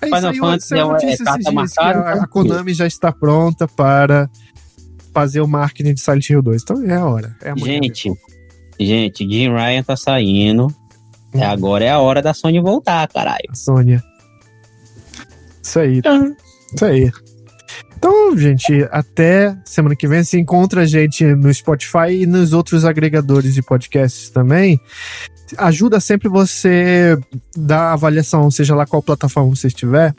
É 0.00 0.06
Final 0.06 0.30
aí, 0.30 0.38
Fantasy 0.38 0.74
é, 0.74 0.84
uma, 0.84 0.96
é 0.96 1.16
carta 1.16 1.52
marcada. 1.52 1.98
A, 1.98 2.12
a 2.12 2.16
então, 2.16 2.28
Konami 2.28 2.72
já 2.72 2.86
está 2.86 3.12
pronta 3.12 3.68
para 3.68 4.28
fazer 5.12 5.40
o 5.40 5.46
marketing 5.46 5.94
de 5.94 6.00
Silent 6.00 6.30
Hill 6.30 6.42
2. 6.42 6.62
Então 6.62 6.82
é 6.84 6.94
a 6.94 7.06
hora. 7.06 7.36
É 7.42 7.54
gente, 7.56 8.12
gente, 8.80 9.28
Jim 9.28 9.50
Ryan 9.50 9.82
tá 9.82 9.96
saindo. 9.96 10.74
É, 11.34 11.44
agora 11.44 11.84
é 11.84 11.90
a 11.90 11.98
hora 11.98 12.22
da 12.22 12.32
Sony 12.32 12.60
voltar, 12.60 13.08
caralho. 13.08 13.50
Sônia. 13.52 14.02
Isso 15.62 15.80
aí. 15.80 16.00
Uhum. 16.06 16.36
Isso 16.74 16.84
aí. 16.84 17.12
Então, 17.96 18.36
gente, 18.36 18.86
até 18.90 19.56
semana 19.64 19.96
que 19.96 20.06
vem. 20.06 20.22
Se 20.22 20.38
encontra 20.38 20.82
a 20.82 20.86
gente 20.86 21.24
no 21.24 21.52
Spotify 21.52 22.10
e 22.20 22.26
nos 22.26 22.52
outros 22.52 22.84
agregadores 22.84 23.54
de 23.54 23.62
podcasts 23.62 24.28
também. 24.28 24.78
Ajuda 25.56 26.00
sempre 26.00 26.28
você 26.28 27.18
dar 27.56 27.92
avaliação, 27.92 28.50
seja 28.50 28.74
lá 28.74 28.86
qual 28.86 29.02
plataforma 29.02 29.54
você 29.54 29.68
estiver, 29.68 30.14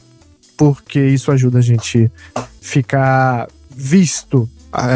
porque 0.57 0.99
isso 0.99 1.31
ajuda 1.31 1.59
a 1.59 1.61
gente 1.61 2.11
ficar 2.59 3.47
visto 3.69 4.49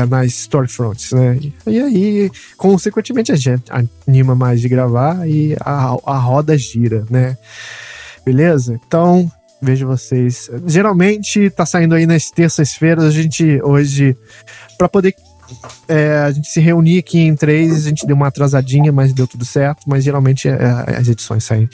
nas 0.09 0.33
storefronts, 0.33 1.11
né? 1.11 1.39
E 1.65 1.79
aí, 1.79 2.31
consequentemente, 2.57 3.31
a 3.31 3.35
gente 3.35 3.63
anima 4.07 4.35
mais 4.35 4.61
de 4.61 4.69
gravar 4.69 5.27
e 5.27 5.55
a, 5.61 5.95
a 6.05 6.17
roda 6.17 6.57
gira, 6.57 7.05
né? 7.09 7.37
Beleza? 8.25 8.79
Então, 8.85 9.31
vejo 9.61 9.87
vocês. 9.87 10.49
Geralmente 10.67 11.49
tá 11.49 11.65
saindo 11.65 11.95
aí 11.95 12.05
nas 12.05 12.29
terças-feiras, 12.29 13.05
a 13.05 13.11
gente 13.11 13.61
hoje, 13.63 14.15
para 14.77 14.87
poder 14.87 15.15
é, 15.87 16.19
a 16.19 16.31
gente 16.31 16.47
se 16.47 16.59
reunir 16.59 16.99
aqui 16.99 17.19
em 17.19 17.35
três, 17.35 17.85
a 17.85 17.89
gente 17.89 18.05
deu 18.05 18.15
uma 18.15 18.27
atrasadinha, 18.27 18.91
mas 18.91 19.13
deu 19.13 19.27
tudo 19.27 19.45
certo. 19.45 19.83
Mas 19.87 20.03
geralmente 20.03 20.47
é, 20.47 20.55
as 20.97 21.07
edições 21.07 21.43
saem 21.43 21.67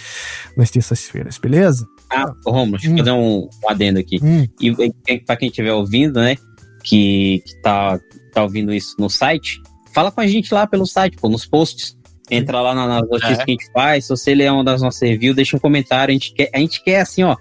nas 0.55 0.69
terças-feiras, 0.71 1.37
beleza? 1.37 1.87
Ah, 2.09 2.31
Romulo, 2.45 2.77
deixa 2.77 2.87
eu 2.87 2.93
hum. 2.93 2.97
fazer 2.97 3.11
um, 3.11 3.49
um 3.63 3.69
adendo 3.69 3.99
aqui. 3.99 4.19
Hum. 4.21 4.47
E, 4.61 4.73
e 5.07 5.19
para 5.19 5.35
quem 5.35 5.49
estiver 5.49 5.73
ouvindo, 5.73 6.19
né? 6.19 6.37
Que, 6.85 7.41
que 7.45 7.55
tá, 7.61 7.99
tá 8.31 8.43
ouvindo 8.43 8.73
isso 8.73 8.95
no 8.99 9.09
site, 9.09 9.61
fala 9.93 10.11
com 10.11 10.21
a 10.21 10.27
gente 10.27 10.53
lá 10.53 10.67
pelo 10.67 10.85
site, 10.85 11.17
pô, 11.17 11.27
nos 11.27 11.45
posts. 11.45 11.95
Entra 12.29 12.59
lá 12.59 12.73
nas 12.73 13.07
notícias 13.07 13.39
é. 13.39 13.45
que 13.45 13.51
a 13.51 13.53
gente 13.53 13.71
faz. 13.71 14.05
Se 14.05 14.09
você 14.09 14.33
ler 14.33 14.51
uma 14.51 14.63
das 14.63 14.81
nossas 14.81 15.01
reviews, 15.01 15.35
deixa 15.35 15.55
um 15.55 15.59
comentário. 15.59 16.11
A 16.11 16.13
gente 16.13 16.33
quer, 16.33 16.49
a 16.53 16.57
gente 16.57 16.83
quer 16.83 17.01
assim, 17.01 17.23
ó. 17.23 17.35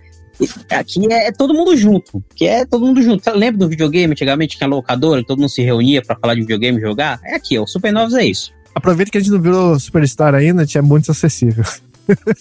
Aqui 0.68 1.10
é, 1.10 1.28
é 1.28 1.32
todo 1.32 1.54
mundo 1.54 1.74
junto. 1.74 2.22
Que 2.34 2.46
é 2.46 2.66
todo 2.66 2.84
mundo 2.84 3.00
junto. 3.00 3.28
Lembra 3.30 3.60
do 3.60 3.68
videogame? 3.68 4.12
Antigamente 4.12 4.58
tinha 4.58 4.68
locadora, 4.68 5.24
todo 5.24 5.38
mundo 5.38 5.48
se 5.48 5.62
reunia 5.62 6.02
para 6.02 6.16
falar 6.16 6.34
de 6.34 6.42
videogame 6.42 6.78
jogar. 6.80 7.18
É 7.24 7.34
aqui, 7.34 7.58
ó. 7.58 7.62
O 7.62 7.66
Supernovos 7.66 8.14
é 8.14 8.26
isso. 8.26 8.52
Aproveita 8.74 9.10
que 9.10 9.16
a 9.16 9.20
gente 9.22 9.30
não 9.30 9.40
virou 9.40 9.78
Superstar 9.80 10.34
ainda, 10.34 10.66
tinha 10.66 10.82
muito 10.82 11.10
acessível. 11.10 11.64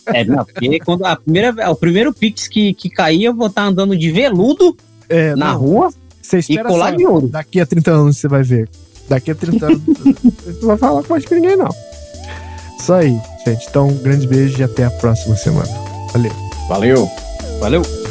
É, 0.08 0.26
não, 0.26 0.44
porque 0.44 0.80
quando 0.80 1.06
a 1.06 1.16
primeira, 1.16 1.72
o 1.72 1.76
primeiro 1.76 2.14
Pix 2.14 2.50
que, 2.50 2.74
que 2.74 2.90
caía, 2.90 3.30
eu 3.30 3.34
vou 3.34 3.48
estar 3.48 3.62
tá 3.62 3.68
andando 3.70 3.96
de 3.96 4.12
veludo 4.12 4.76
é, 5.08 5.36
na 5.36 5.54
não. 5.54 5.60
rua 5.60 5.94
você 6.24 6.40
espera 6.40 6.68
e 6.68 6.72
colar 6.72 6.96
de 6.96 7.06
ouro. 7.06 7.28
Daqui 7.28 7.60
a 7.60 7.66
30 7.66 7.92
anos 7.92 8.18
você 8.18 8.28
vai 8.28 8.44
ver. 8.44 8.70
Daqui 9.08 9.32
a 9.32 9.36
30 9.36 9.66
anos 9.66 9.82
você 9.86 10.60
não 10.62 10.68
vai 10.68 10.78
falar 10.78 11.04
com 11.04 11.14
mais 11.14 11.26
que 11.26 11.36
ninguém, 11.36 11.56
não. 11.56 11.70
Isso 12.80 12.94
aí, 12.94 13.18
gente. 13.46 13.68
Então, 13.70 13.88
um 13.88 13.98
grande 13.98 14.28
beijo 14.28 14.60
e 14.60 14.64
até 14.64 14.86
a 14.86 14.92
próxima 14.92 15.36
semana. 15.36 15.70
Valeu. 16.14 16.32
Valeu. 16.68 17.10
Valeu. 17.60 18.03